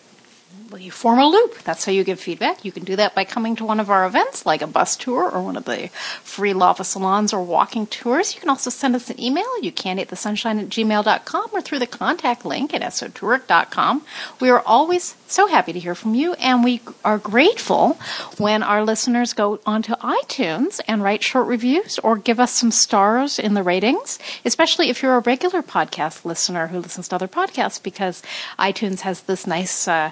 Well, 0.75 0.83
you 0.83 0.91
form 0.91 1.21
a 1.21 1.29
loop. 1.29 1.63
That's 1.63 1.85
how 1.85 1.93
you 1.93 2.03
give 2.03 2.19
feedback. 2.19 2.65
You 2.65 2.73
can 2.73 2.83
do 2.83 2.97
that 2.97 3.15
by 3.15 3.25
coming 3.25 3.55
to 3.55 3.65
one 3.65 3.79
of 3.79 3.91
our 3.91 4.05
events, 4.07 4.45
like 4.45 4.61
a 4.61 4.67
bus 4.67 4.97
tour 4.97 5.31
or 5.31 5.41
one 5.41 5.57
of 5.57 5.67
the 5.67 5.89
free 6.25 6.53
LAVA 6.53 6.83
salons 6.83 7.33
or 7.33 7.45
walking 7.45 7.87
tours. 7.87 8.35
You 8.35 8.41
can 8.41 8.49
also 8.49 8.71
send 8.71 8.97
us 8.97 9.09
an 9.09 9.21
email. 9.21 9.47
You 9.63 9.71
can 9.71 10.01
at 10.01 10.09
thesunshine 10.09 10.61
at 10.61 10.71
gmail.com 10.71 11.51
or 11.53 11.61
through 11.61 11.79
the 11.79 11.87
contact 11.87 12.45
link 12.45 12.75
at 12.75 12.83
esotouric.com. 12.83 14.05
We 14.41 14.51
are 14.51 14.65
always 14.67 15.15
so 15.29 15.47
happy 15.47 15.73
to 15.73 15.79
hear 15.79 15.95
from 15.95 16.17
you, 16.17 16.35
and 16.35 16.65
we 16.65 16.81
are 17.05 17.19
grateful 17.19 17.97
when 18.39 18.65
our 18.65 18.85
listeners 18.85 19.33
go 19.33 19.61
onto 19.65 19.95
iTunes 19.95 20.81
and 20.89 21.05
write 21.05 21.23
short 21.23 21.47
reviews 21.47 22.01
or 22.01 22.17
give 22.17 22.41
us 22.41 22.51
some 22.51 22.73
stars 22.73 23.39
in 23.39 23.55
the 23.55 23.63
ratings, 23.63 24.19
especially 24.45 24.91
if 24.91 25.03
you're 25.03 25.17
a 25.17 25.21
regular 25.21 25.63
podcast 25.63 26.25
listener 26.25 26.67
who 26.67 26.81
listens 26.81 27.07
to 27.07 27.15
other 27.15 27.29
podcasts, 27.29 27.81
because 27.81 28.25
iTunes 28.59 29.01
has 29.01 29.23
this 29.23 29.47
nice 29.47 29.87
uh, 29.87 30.11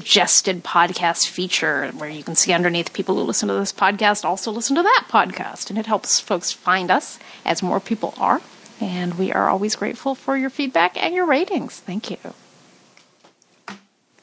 suggested 0.00 0.64
podcast 0.64 1.28
feature 1.28 1.88
where 1.88 2.08
you 2.08 2.24
can 2.24 2.34
see 2.34 2.54
underneath 2.54 2.90
people 2.94 3.16
who 3.16 3.20
listen 3.20 3.48
to 3.48 3.54
this 3.54 3.70
podcast 3.70 4.24
also 4.24 4.50
listen 4.50 4.74
to 4.74 4.82
that 4.82 5.04
podcast, 5.10 5.68
and 5.68 5.78
it 5.78 5.84
helps 5.84 6.18
folks 6.18 6.50
find 6.50 6.90
us 6.90 7.18
as 7.44 7.62
more 7.62 7.78
people 7.78 8.14
are. 8.16 8.40
And 8.80 9.18
we 9.18 9.30
are 9.30 9.50
always 9.50 9.76
grateful 9.76 10.14
for 10.14 10.38
your 10.38 10.48
feedback 10.48 10.96
and 10.96 11.14
your 11.14 11.26
ratings. 11.26 11.78
Thank 11.80 12.10
you. 12.10 12.16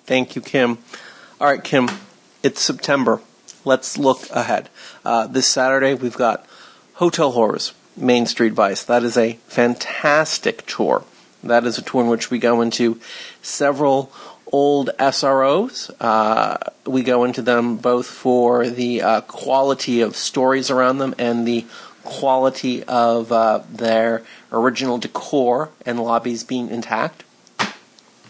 Thank 0.03 0.35
you, 0.35 0.41
Kim. 0.41 0.79
All 1.39 1.45
right, 1.45 1.63
Kim, 1.63 1.87
it's 2.41 2.59
September. 2.59 3.21
Let's 3.63 3.99
look 3.99 4.27
ahead. 4.31 4.69
Uh, 5.05 5.27
this 5.27 5.47
Saturday, 5.47 5.93
we've 5.93 6.17
got 6.17 6.47
Hotel 6.93 7.33
Horrors, 7.33 7.75
Main 7.95 8.25
Street 8.25 8.53
Vice. 8.53 8.83
That 8.83 9.03
is 9.03 9.15
a 9.15 9.33
fantastic 9.45 10.65
tour. 10.65 11.03
That 11.43 11.65
is 11.65 11.77
a 11.77 11.83
tour 11.83 12.01
in 12.01 12.07
which 12.07 12.31
we 12.31 12.39
go 12.39 12.61
into 12.61 12.99
several 13.43 14.11
old 14.51 14.89
SROs. 14.99 15.91
Uh, 15.99 16.57
we 16.85 17.03
go 17.03 17.23
into 17.23 17.41
them 17.41 17.77
both 17.77 18.07
for 18.07 18.67
the 18.67 19.01
uh, 19.01 19.21
quality 19.21 20.01
of 20.01 20.15
stories 20.15 20.69
around 20.69 20.97
them 20.99 21.13
and 21.17 21.47
the 21.47 21.65
quality 22.03 22.83
of 22.83 23.31
uh, 23.31 23.61
their 23.69 24.23
original 24.51 24.97
decor 24.97 25.69
and 25.85 25.99
lobbies 25.99 26.43
being 26.43 26.69
intact. 26.69 27.23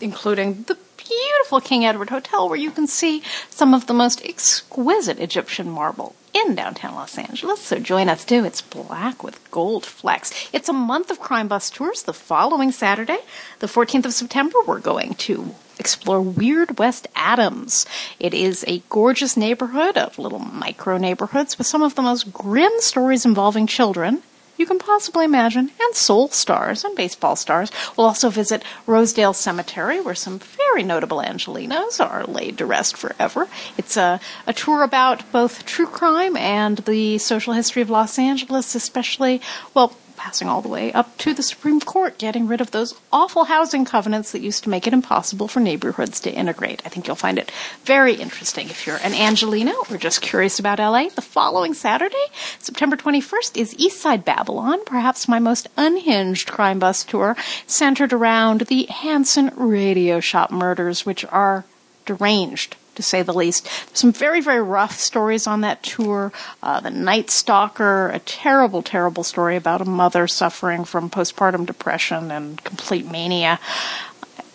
including 0.01 0.63
the 0.63 0.77
beautiful 0.97 1.61
King 1.61 1.85
Edward 1.85 2.09
Hotel, 2.09 2.49
where 2.49 2.57
you 2.57 2.71
can 2.71 2.87
see 2.87 3.23
some 3.49 3.73
of 3.73 3.87
the 3.87 3.93
most 3.93 4.23
exquisite 4.25 5.19
Egyptian 5.19 5.69
marble 5.69 6.15
in 6.37 6.55
downtown 6.55 6.95
Los 6.95 7.17
Angeles. 7.17 7.61
So 7.61 7.79
join 7.79 8.09
us 8.09 8.23
too. 8.23 8.45
It's 8.45 8.61
black 8.61 9.23
with 9.23 9.49
gold 9.51 9.85
flecks. 9.85 10.49
It's 10.53 10.69
a 10.69 10.73
month 10.73 11.09
of 11.09 11.19
crime 11.19 11.47
bus 11.47 11.69
tours. 11.69 12.03
The 12.03 12.13
following 12.13 12.71
Saturday, 12.71 13.19
the 13.59 13.67
14th 13.67 14.05
of 14.05 14.13
September, 14.13 14.57
we're 14.65 14.79
going 14.79 15.15
to 15.15 15.55
explore 15.79 16.21
Weird 16.21 16.79
West 16.79 17.07
Adams. 17.15 17.85
It 18.19 18.33
is 18.33 18.63
a 18.67 18.83
gorgeous 18.89 19.37
neighborhood 19.37 19.97
of 19.97 20.19
little 20.19 20.39
micro 20.39 20.97
neighborhoods 20.97 21.57
with 21.57 21.67
some 21.67 21.81
of 21.81 21.95
the 21.95 22.01
most 22.01 22.31
grim 22.33 22.73
stories 22.79 23.25
involving 23.25 23.67
children 23.67 24.21
you 24.57 24.65
can 24.65 24.79
possibly 24.79 25.25
imagine, 25.25 25.71
and 25.79 25.95
soul 25.95 26.29
stars 26.29 26.83
and 26.83 26.95
baseball 26.95 27.35
stars. 27.35 27.71
We'll 27.95 28.07
also 28.07 28.29
visit 28.29 28.63
Rosedale 28.85 29.33
Cemetery, 29.33 30.01
where 30.01 30.15
some 30.15 30.39
very 30.39 30.83
notable 30.83 31.19
Angelenos 31.19 32.03
are 32.03 32.25
laid 32.25 32.57
to 32.57 32.65
rest 32.65 32.97
forever. 32.97 33.47
It's 33.77 33.97
a, 33.97 34.19
a 34.45 34.53
tour 34.53 34.83
about 34.83 35.31
both 35.31 35.65
true 35.65 35.87
crime 35.87 36.35
and 36.35 36.79
the 36.79 37.17
social 37.17 37.53
history 37.53 37.81
of 37.81 37.89
Los 37.89 38.17
Angeles, 38.17 38.75
especially, 38.75 39.41
well, 39.73 39.95
passing 40.17 40.49
all 40.49 40.61
the 40.61 40.67
way 40.67 40.91
up 40.91 41.17
to 41.19 41.33
the 41.33 41.43
Supreme 41.43 41.79
Court, 41.79 42.17
getting 42.17 42.47
rid 42.47 42.59
of 42.59 42.71
those 42.71 42.99
awful 43.13 43.45
housing 43.45 43.85
covenants 43.85 44.31
that 44.31 44.41
used 44.41 44.63
to 44.63 44.69
make 44.69 44.85
it 44.85 44.93
impossible 44.93 45.47
for 45.47 45.61
neighborhoods 45.61 46.19
to 46.21 46.31
integrate. 46.31 46.81
I 46.83 46.89
think 46.89 47.07
you'll 47.07 47.15
find 47.15 47.37
it 47.37 47.51
very 47.85 48.15
interesting 48.15 48.69
if 48.69 48.85
you're 48.85 48.97
an 48.97 49.13
Angeleno 49.13 49.89
or 49.89 49.97
just 49.97 50.21
curious 50.21 50.59
about 50.59 50.79
LA. 50.79 51.07
The 51.09 51.21
following 51.21 51.73
Saturday, 51.73 52.25
September 52.59 52.97
21st, 52.97 53.55
is 53.55 53.75
Eastside 53.75 54.25
Babylon, 54.25 54.83
perhaps 54.85 55.27
my 55.27 55.39
most 55.39 55.67
unhinged 55.77 56.51
crime 56.51 56.79
bus 56.79 57.03
tour, 57.03 57.37
centered 57.67 58.11
around 58.11 58.61
the 58.61 58.85
Hanson 58.85 59.51
Radio 59.55 60.19
Shop 60.19 60.51
murders, 60.51 61.05
which 61.05 61.23
are 61.25 61.63
deranged 62.05 62.75
to 62.97 63.03
say 63.03 63.21
the 63.21 63.33
least. 63.33 63.67
Some 63.95 64.11
very, 64.11 64.41
very 64.41 64.61
rough 64.61 64.99
stories 64.99 65.47
on 65.47 65.61
that 65.61 65.81
tour. 65.81 66.33
Uh, 66.61 66.81
the 66.81 66.91
Night 66.91 67.29
Stalker, 67.29 68.09
a 68.09 68.19
terrible, 68.19 68.81
terrible 68.81 69.23
story 69.23 69.55
about 69.55 69.81
a 69.81 69.85
mother 69.85 70.27
suffering 70.27 70.83
from 70.83 71.09
postpartum 71.09 71.65
depression 71.65 72.29
and 72.31 72.63
complete 72.63 73.09
mania. 73.09 73.59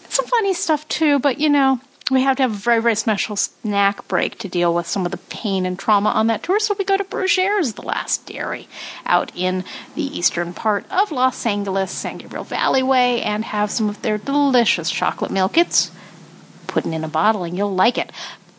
Some 0.09 0.27
funny 0.27 0.53
stuff 0.53 0.87
too, 0.89 1.19
but 1.19 1.39
you 1.39 1.49
know, 1.49 1.81
we 2.11 2.23
have 2.23 2.37
to 2.37 2.43
have 2.43 2.53
a 2.53 2.55
very, 2.55 2.83
very 2.83 2.95
special 2.97 3.37
snack 3.37 4.07
break 4.09 4.39
to 4.39 4.49
deal 4.49 4.75
with 4.75 4.87
some 4.87 5.07
of 5.07 5.13
the 5.13 5.19
pain 5.19 5.65
and 5.65 5.79
trauma 5.79 6.11
on 6.11 6.27
that 6.27 6.43
tour. 6.43 6.59
So 6.59 6.75
we 6.79 6.85
go 6.85 6.97
to 6.97 7.05
Broguiere's, 7.05 7.75
the 7.75 7.83
last 7.83 8.27
dairy, 8.27 8.69
out 9.07 9.33
in 9.35 9.65
the 9.95 10.03
eastern 10.03 10.53
part 10.53 10.85
of 10.91 11.13
Los 11.13 11.47
Angeles, 11.47 11.91
San 11.91 12.19
Gabriel 12.19 12.45
Valley 12.45 12.83
Way, 12.83 13.23
and 13.23 13.45
have 13.45 13.71
some 13.71 13.89
of 13.89 14.03
their 14.03 14.19
delicious 14.19 14.91
chocolate 14.91 15.31
milk. 15.31 15.57
It's 15.57 15.91
putting 16.73 16.93
in 16.93 17.05
a 17.05 17.09
bottle 17.09 17.45
and 17.45 17.57
you'll 17.57 17.75
like 17.75 17.99
it. 17.99 18.11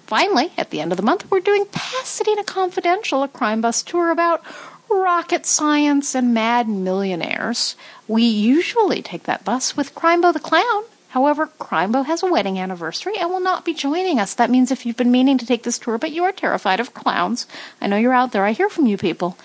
Finally, 0.07 0.51
at 0.57 0.69
the 0.69 0.79
end 0.79 0.91
of 0.91 0.97
the 0.97 1.03
month, 1.03 1.29
we're 1.29 1.39
doing 1.39 1.65
Pasadena 1.71 2.43
Confidential, 2.43 3.23
a 3.23 3.27
crime 3.27 3.61
bus 3.61 3.83
tour 3.83 4.11
about 4.11 4.43
rocket 4.89 5.45
science 5.45 6.13
and 6.13 6.33
mad 6.33 6.69
millionaires. 6.69 7.75
We 8.07 8.23
usually 8.23 9.01
take 9.01 9.23
that 9.23 9.43
bus 9.43 9.75
with 9.75 9.95
Crimebo 9.95 10.31
the 10.33 10.39
Clown, 10.39 10.83
However, 11.13 11.45
Crimebo 11.59 12.07
has 12.07 12.23
a 12.23 12.25
wedding 12.25 12.57
anniversary 12.57 13.13
and 13.19 13.29
will 13.29 13.39
not 13.39 13.63
be 13.63 13.75
joining 13.75 14.19
us. 14.19 14.33
That 14.33 14.49
means 14.49 14.71
if 14.71 14.83
you've 14.83 14.97
been 14.97 15.11
meaning 15.11 15.37
to 15.37 15.45
take 15.45 15.61
this 15.61 15.77
tour, 15.77 15.99
but 15.99 16.11
you 16.11 16.23
are 16.23 16.31
terrified 16.31 16.79
of 16.79 16.95
clowns, 16.95 17.45
I 17.79 17.85
know 17.85 17.97
you're 17.97 18.15
out 18.15 18.31
there, 18.31 18.45
I 18.45 18.53
hear 18.53 18.67
from 18.67 18.87
you 18.87 18.97
people, 18.97 19.37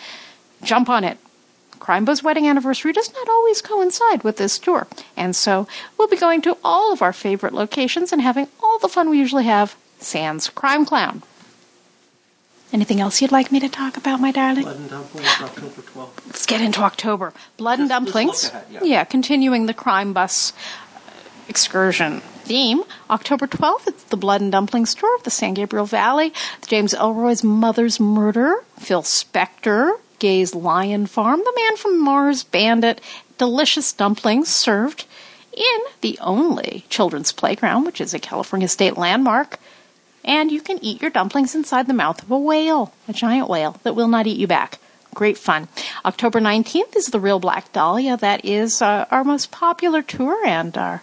jump 0.62 0.88
on 0.88 1.04
it. 1.04 1.18
Crimebo's 1.78 2.22
wedding 2.22 2.46
anniversary 2.46 2.92
does 2.92 3.12
not 3.12 3.28
always 3.28 3.62
coincide 3.62 4.22
with 4.24 4.36
this 4.36 4.58
tour. 4.58 4.86
And 5.16 5.34
so 5.36 5.66
we'll 5.96 6.08
be 6.08 6.16
going 6.16 6.42
to 6.42 6.56
all 6.64 6.92
of 6.92 7.02
our 7.02 7.12
favorite 7.12 7.52
locations 7.54 8.12
and 8.12 8.20
having 8.22 8.48
all 8.62 8.78
the 8.78 8.88
fun 8.88 9.08
we 9.10 9.18
usually 9.18 9.44
have, 9.44 9.76
sans 9.98 10.48
Crime 10.50 10.84
Clown. 10.84 11.22
Anything 12.70 13.00
else 13.00 13.22
you'd 13.22 13.32
like 13.32 13.50
me 13.50 13.60
to 13.60 13.68
talk 13.68 13.96
about, 13.96 14.20
my 14.20 14.30
darling? 14.30 14.64
Blood 14.64 14.76
and 14.76 14.90
Dumplings, 14.90 15.26
October 15.40 15.80
12th. 15.80 16.26
Let's 16.26 16.44
get 16.46 16.60
into 16.60 16.82
October. 16.82 17.32
Blood 17.56 17.78
and 17.78 17.88
Just- 17.88 18.04
just 18.04 18.12
Dumplings. 18.14 18.44
look 18.44 18.52
ahead, 18.52 18.86
yeah. 18.86 19.04
continuing 19.04 19.64
the 19.66 19.72
crime 19.72 20.12
bus 20.12 20.52
uh, 20.94 20.98
excursion 21.48 22.20
theme. 22.44 22.82
October 23.08 23.46
12th, 23.46 23.86
it's 23.88 24.02
the 24.04 24.18
Blood 24.18 24.42
and 24.42 24.52
Dumplings 24.52 24.94
tour 24.94 25.14
of 25.16 25.22
the 25.22 25.30
San 25.30 25.54
Gabriel 25.54 25.86
Valley. 25.86 26.34
James 26.66 26.92
Ellroy's 26.92 27.42
mother's 27.42 27.98
murder. 27.98 28.56
Phil 28.78 29.02
Spector, 29.02 29.92
Gay's 30.18 30.54
Lion 30.54 31.06
Farm. 31.06 31.40
The 31.40 31.52
Man 31.56 31.76
from 31.76 32.02
Mars 32.02 32.44
Bandit. 32.44 33.00
Delicious 33.38 33.92
dumplings 33.92 34.48
served 34.48 35.04
in 35.52 35.80
the 36.00 36.18
only 36.20 36.84
children's 36.88 37.32
playground, 37.32 37.84
which 37.84 38.00
is 38.00 38.14
a 38.14 38.18
California 38.18 38.68
state 38.68 38.96
landmark. 38.96 39.58
And 40.24 40.50
you 40.50 40.60
can 40.60 40.82
eat 40.84 41.00
your 41.00 41.10
dumplings 41.10 41.54
inside 41.54 41.86
the 41.86 41.94
mouth 41.94 42.22
of 42.22 42.30
a 42.30 42.38
whale, 42.38 42.92
a 43.08 43.12
giant 43.12 43.48
whale 43.48 43.78
that 43.82 43.94
will 43.94 44.08
not 44.08 44.26
eat 44.26 44.38
you 44.38 44.46
back. 44.46 44.78
Great 45.14 45.38
fun. 45.38 45.68
October 46.04 46.40
19th 46.40 46.94
is 46.96 47.06
the 47.06 47.20
Real 47.20 47.40
Black 47.40 47.72
Dahlia. 47.72 48.16
That 48.16 48.44
is 48.44 48.82
uh, 48.82 49.06
our 49.10 49.24
most 49.24 49.50
popular 49.50 50.02
tour 50.02 50.46
and 50.46 50.76
our 50.76 51.02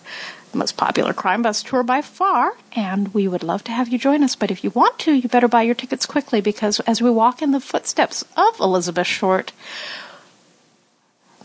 most 0.55 0.77
popular 0.77 1.13
crime 1.13 1.41
bus 1.41 1.63
tour 1.63 1.83
by 1.83 2.01
far. 2.01 2.53
And 2.75 3.13
we 3.13 3.27
would 3.27 3.43
love 3.43 3.63
to 3.65 3.71
have 3.71 3.89
you 3.89 3.97
join 3.97 4.23
us. 4.23 4.35
But 4.35 4.51
if 4.51 4.63
you 4.63 4.69
want 4.71 4.99
to, 4.99 5.13
you 5.13 5.29
better 5.29 5.47
buy 5.47 5.63
your 5.63 5.75
tickets 5.75 6.05
quickly 6.05 6.41
because 6.41 6.79
as 6.81 7.01
we 7.01 7.09
walk 7.09 7.41
in 7.41 7.51
the 7.51 7.59
footsteps 7.59 8.23
of 8.35 8.59
Elizabeth 8.59 9.07
Short, 9.07 9.51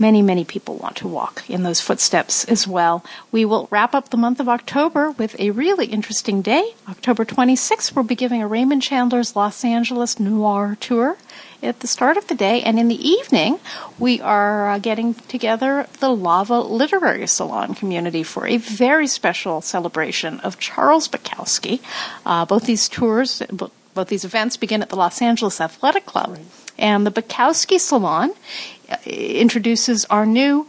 Many, 0.01 0.23
many 0.23 0.47
people 0.47 0.77
want 0.77 0.97
to 0.97 1.09
walk 1.09 1.45
in 1.51 1.63
those 1.63 1.83
footsteps 1.83 2.47
as 2.47 2.67
well. 2.67 3.05
We 3.31 3.45
will 3.45 3.69
wrap 3.71 3.95
up 3.95 4.09
the 4.09 4.17
month 4.17 4.41
of 4.41 4.49
October 4.49 5.11
with 5.11 5.39
a 5.39 5.51
really 5.51 5.85
interesting 5.89 6.41
day. 6.41 6.73
October 6.89 7.27
26th, 7.27 7.95
we'll 7.95 8.07
be 8.07 8.15
giving 8.15 8.41
a 8.41 8.49
Raymond 8.49 8.81
Chandler's 8.81 9.37
Los 9.37 9.63
Angeles 9.63 10.19
Noir 10.19 10.79
tour 10.81 11.19
at 11.63 11.81
the 11.81 11.87
start 11.87 12.17
of 12.17 12.27
the 12.29 12.35
day. 12.35 12.63
And 12.63 12.79
in 12.79 12.89
the 12.89 13.09
evening, 13.09 13.59
we 13.99 14.21
are 14.21 14.71
uh, 14.71 14.79
getting 14.79 15.15
together 15.15 15.87
the 16.01 16.11
LAVA 16.11 16.61
Literary 16.61 17.27
Salon 17.27 17.75
community 17.75 18.23
for 18.23 18.47
a 18.47 18.57
very 18.57 19.07
special 19.07 19.61
celebration 19.61 20.41
of 20.41 20.59
Charles 20.59 21.09
Bukowski. 21.09 21.81
Uh, 22.25 22.45
both 22.45 22.65
these 22.65 22.89
tours, 22.89 23.43
both 23.51 24.09
these 24.09 24.25
events 24.25 24.57
begin 24.57 24.83
at 24.83 24.89
the 24.89 24.97
Los 24.97 25.21
Angeles 25.21 25.61
Athletic 25.61 26.07
Club. 26.07 26.39
And 26.79 27.07
the 27.07 27.11
Bukowski 27.11 27.79
Salon 27.79 28.33
uh, 28.89 28.97
introduces 29.05 30.05
our 30.07 30.25
new, 30.25 30.67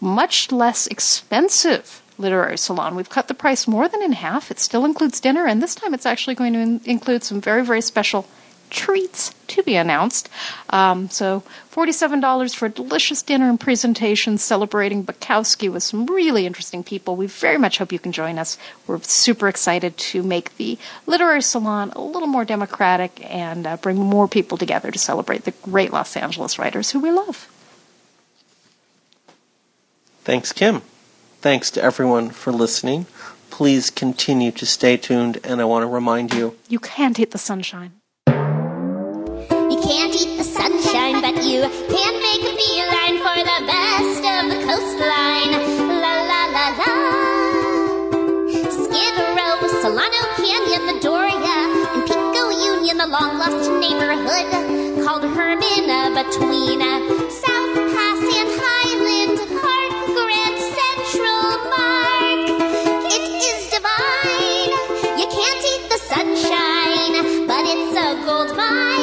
much 0.00 0.52
less 0.52 0.86
expensive 0.86 2.02
literary 2.16 2.56
salon. 2.56 2.94
We've 2.94 3.10
cut 3.10 3.28
the 3.28 3.34
price 3.34 3.66
more 3.66 3.88
than 3.88 4.02
in 4.02 4.12
half. 4.12 4.50
It 4.50 4.60
still 4.60 4.84
includes 4.84 5.18
dinner, 5.20 5.46
and 5.46 5.60
this 5.62 5.74
time 5.74 5.94
it's 5.94 6.06
actually 6.06 6.36
going 6.36 6.52
to 6.52 6.60
in- 6.60 6.80
include 6.84 7.24
some 7.24 7.40
very, 7.40 7.64
very 7.64 7.80
special 7.80 8.26
treats 8.70 9.34
to 9.48 9.62
be 9.62 9.76
announced. 9.76 10.28
Um, 10.70 11.08
so, 11.10 11.42
$47 11.72 12.54
for 12.54 12.66
a 12.66 12.70
delicious 12.70 13.22
dinner 13.22 13.48
and 13.48 13.58
presentation 13.58 14.38
celebrating 14.38 15.04
Bukowski 15.04 15.72
with 15.72 15.82
some 15.82 16.06
really 16.06 16.46
interesting 16.46 16.84
people. 16.84 17.16
We 17.16 17.26
very 17.26 17.58
much 17.58 17.78
hope 17.78 17.92
you 17.92 17.98
can 17.98 18.12
join 18.12 18.38
us. 18.38 18.58
We're 18.86 19.00
super 19.02 19.48
excited 19.48 19.96
to 19.96 20.22
make 20.22 20.56
the 20.56 20.78
literary 21.06 21.42
salon 21.42 21.92
a 21.96 22.00
little 22.00 22.28
more 22.28 22.44
democratic 22.44 23.20
and 23.32 23.66
uh, 23.66 23.76
bring 23.76 23.96
more 23.96 24.28
people 24.28 24.58
together 24.58 24.90
to 24.90 24.98
celebrate 24.98 25.44
the 25.44 25.54
great 25.62 25.92
Los 25.92 26.16
Angeles 26.16 26.58
writers 26.58 26.90
who 26.90 27.00
we 27.00 27.10
love. 27.10 27.48
Thanks, 30.24 30.52
Kim. 30.52 30.82
Thanks 31.40 31.70
to 31.72 31.82
everyone 31.82 32.30
for 32.30 32.52
listening. 32.52 33.06
Please 33.50 33.90
continue 33.90 34.50
to 34.52 34.64
stay 34.64 34.96
tuned, 34.96 35.38
and 35.44 35.60
I 35.60 35.64
want 35.64 35.82
to 35.82 35.86
remind 35.86 36.32
you 36.32 36.56
You 36.68 36.80
can't 36.80 37.16
hit 37.16 37.30
the 37.32 37.38
sunshine. 37.38 37.92
You 39.74 39.80
can't 39.82 40.14
eat 40.14 40.38
the 40.38 40.44
sunshine, 40.44 41.20
but 41.20 41.34
you 41.42 41.62
can 41.90 42.14
make 42.22 42.42
a 42.46 42.54
beeline 42.54 43.18
for 43.18 43.38
the 43.42 43.58
best 43.66 44.22
of 44.22 44.42
the 44.46 44.58
coastline. 44.62 45.50
La 45.98 46.14
la 46.30 46.42
la 46.54 46.66
la. 46.78 46.94
Skid 48.70 49.16
Row, 49.34 49.58
Solano 49.82 50.22
Canyon, 50.38 50.82
the 50.86 50.96
Doria, 51.02 51.58
and 51.90 52.06
Pico 52.06 52.50
Union, 52.50 52.98
the 52.98 53.08
long 53.08 53.36
lost 53.36 53.68
neighborhood 53.82 54.46
called 55.02 55.24
Hermina 55.34 56.14
between 56.22 56.78
South 57.42 57.74
Pass 57.94 58.22
and 58.38 58.50
Highland 58.62 59.38
Park, 59.58 59.92
Grand 60.14 60.58
Central 60.78 61.50
Park. 61.74 62.46
It 63.10 63.24
is 63.50 63.62
divine. 63.74 64.70
You 65.18 65.26
can't 65.26 65.62
eat 65.72 65.84
the 65.90 65.98
sunshine, 65.98 67.48
but 67.48 67.64
it's 67.66 67.96
a 67.98 68.24
gold 68.24 68.56
mine. 68.56 68.93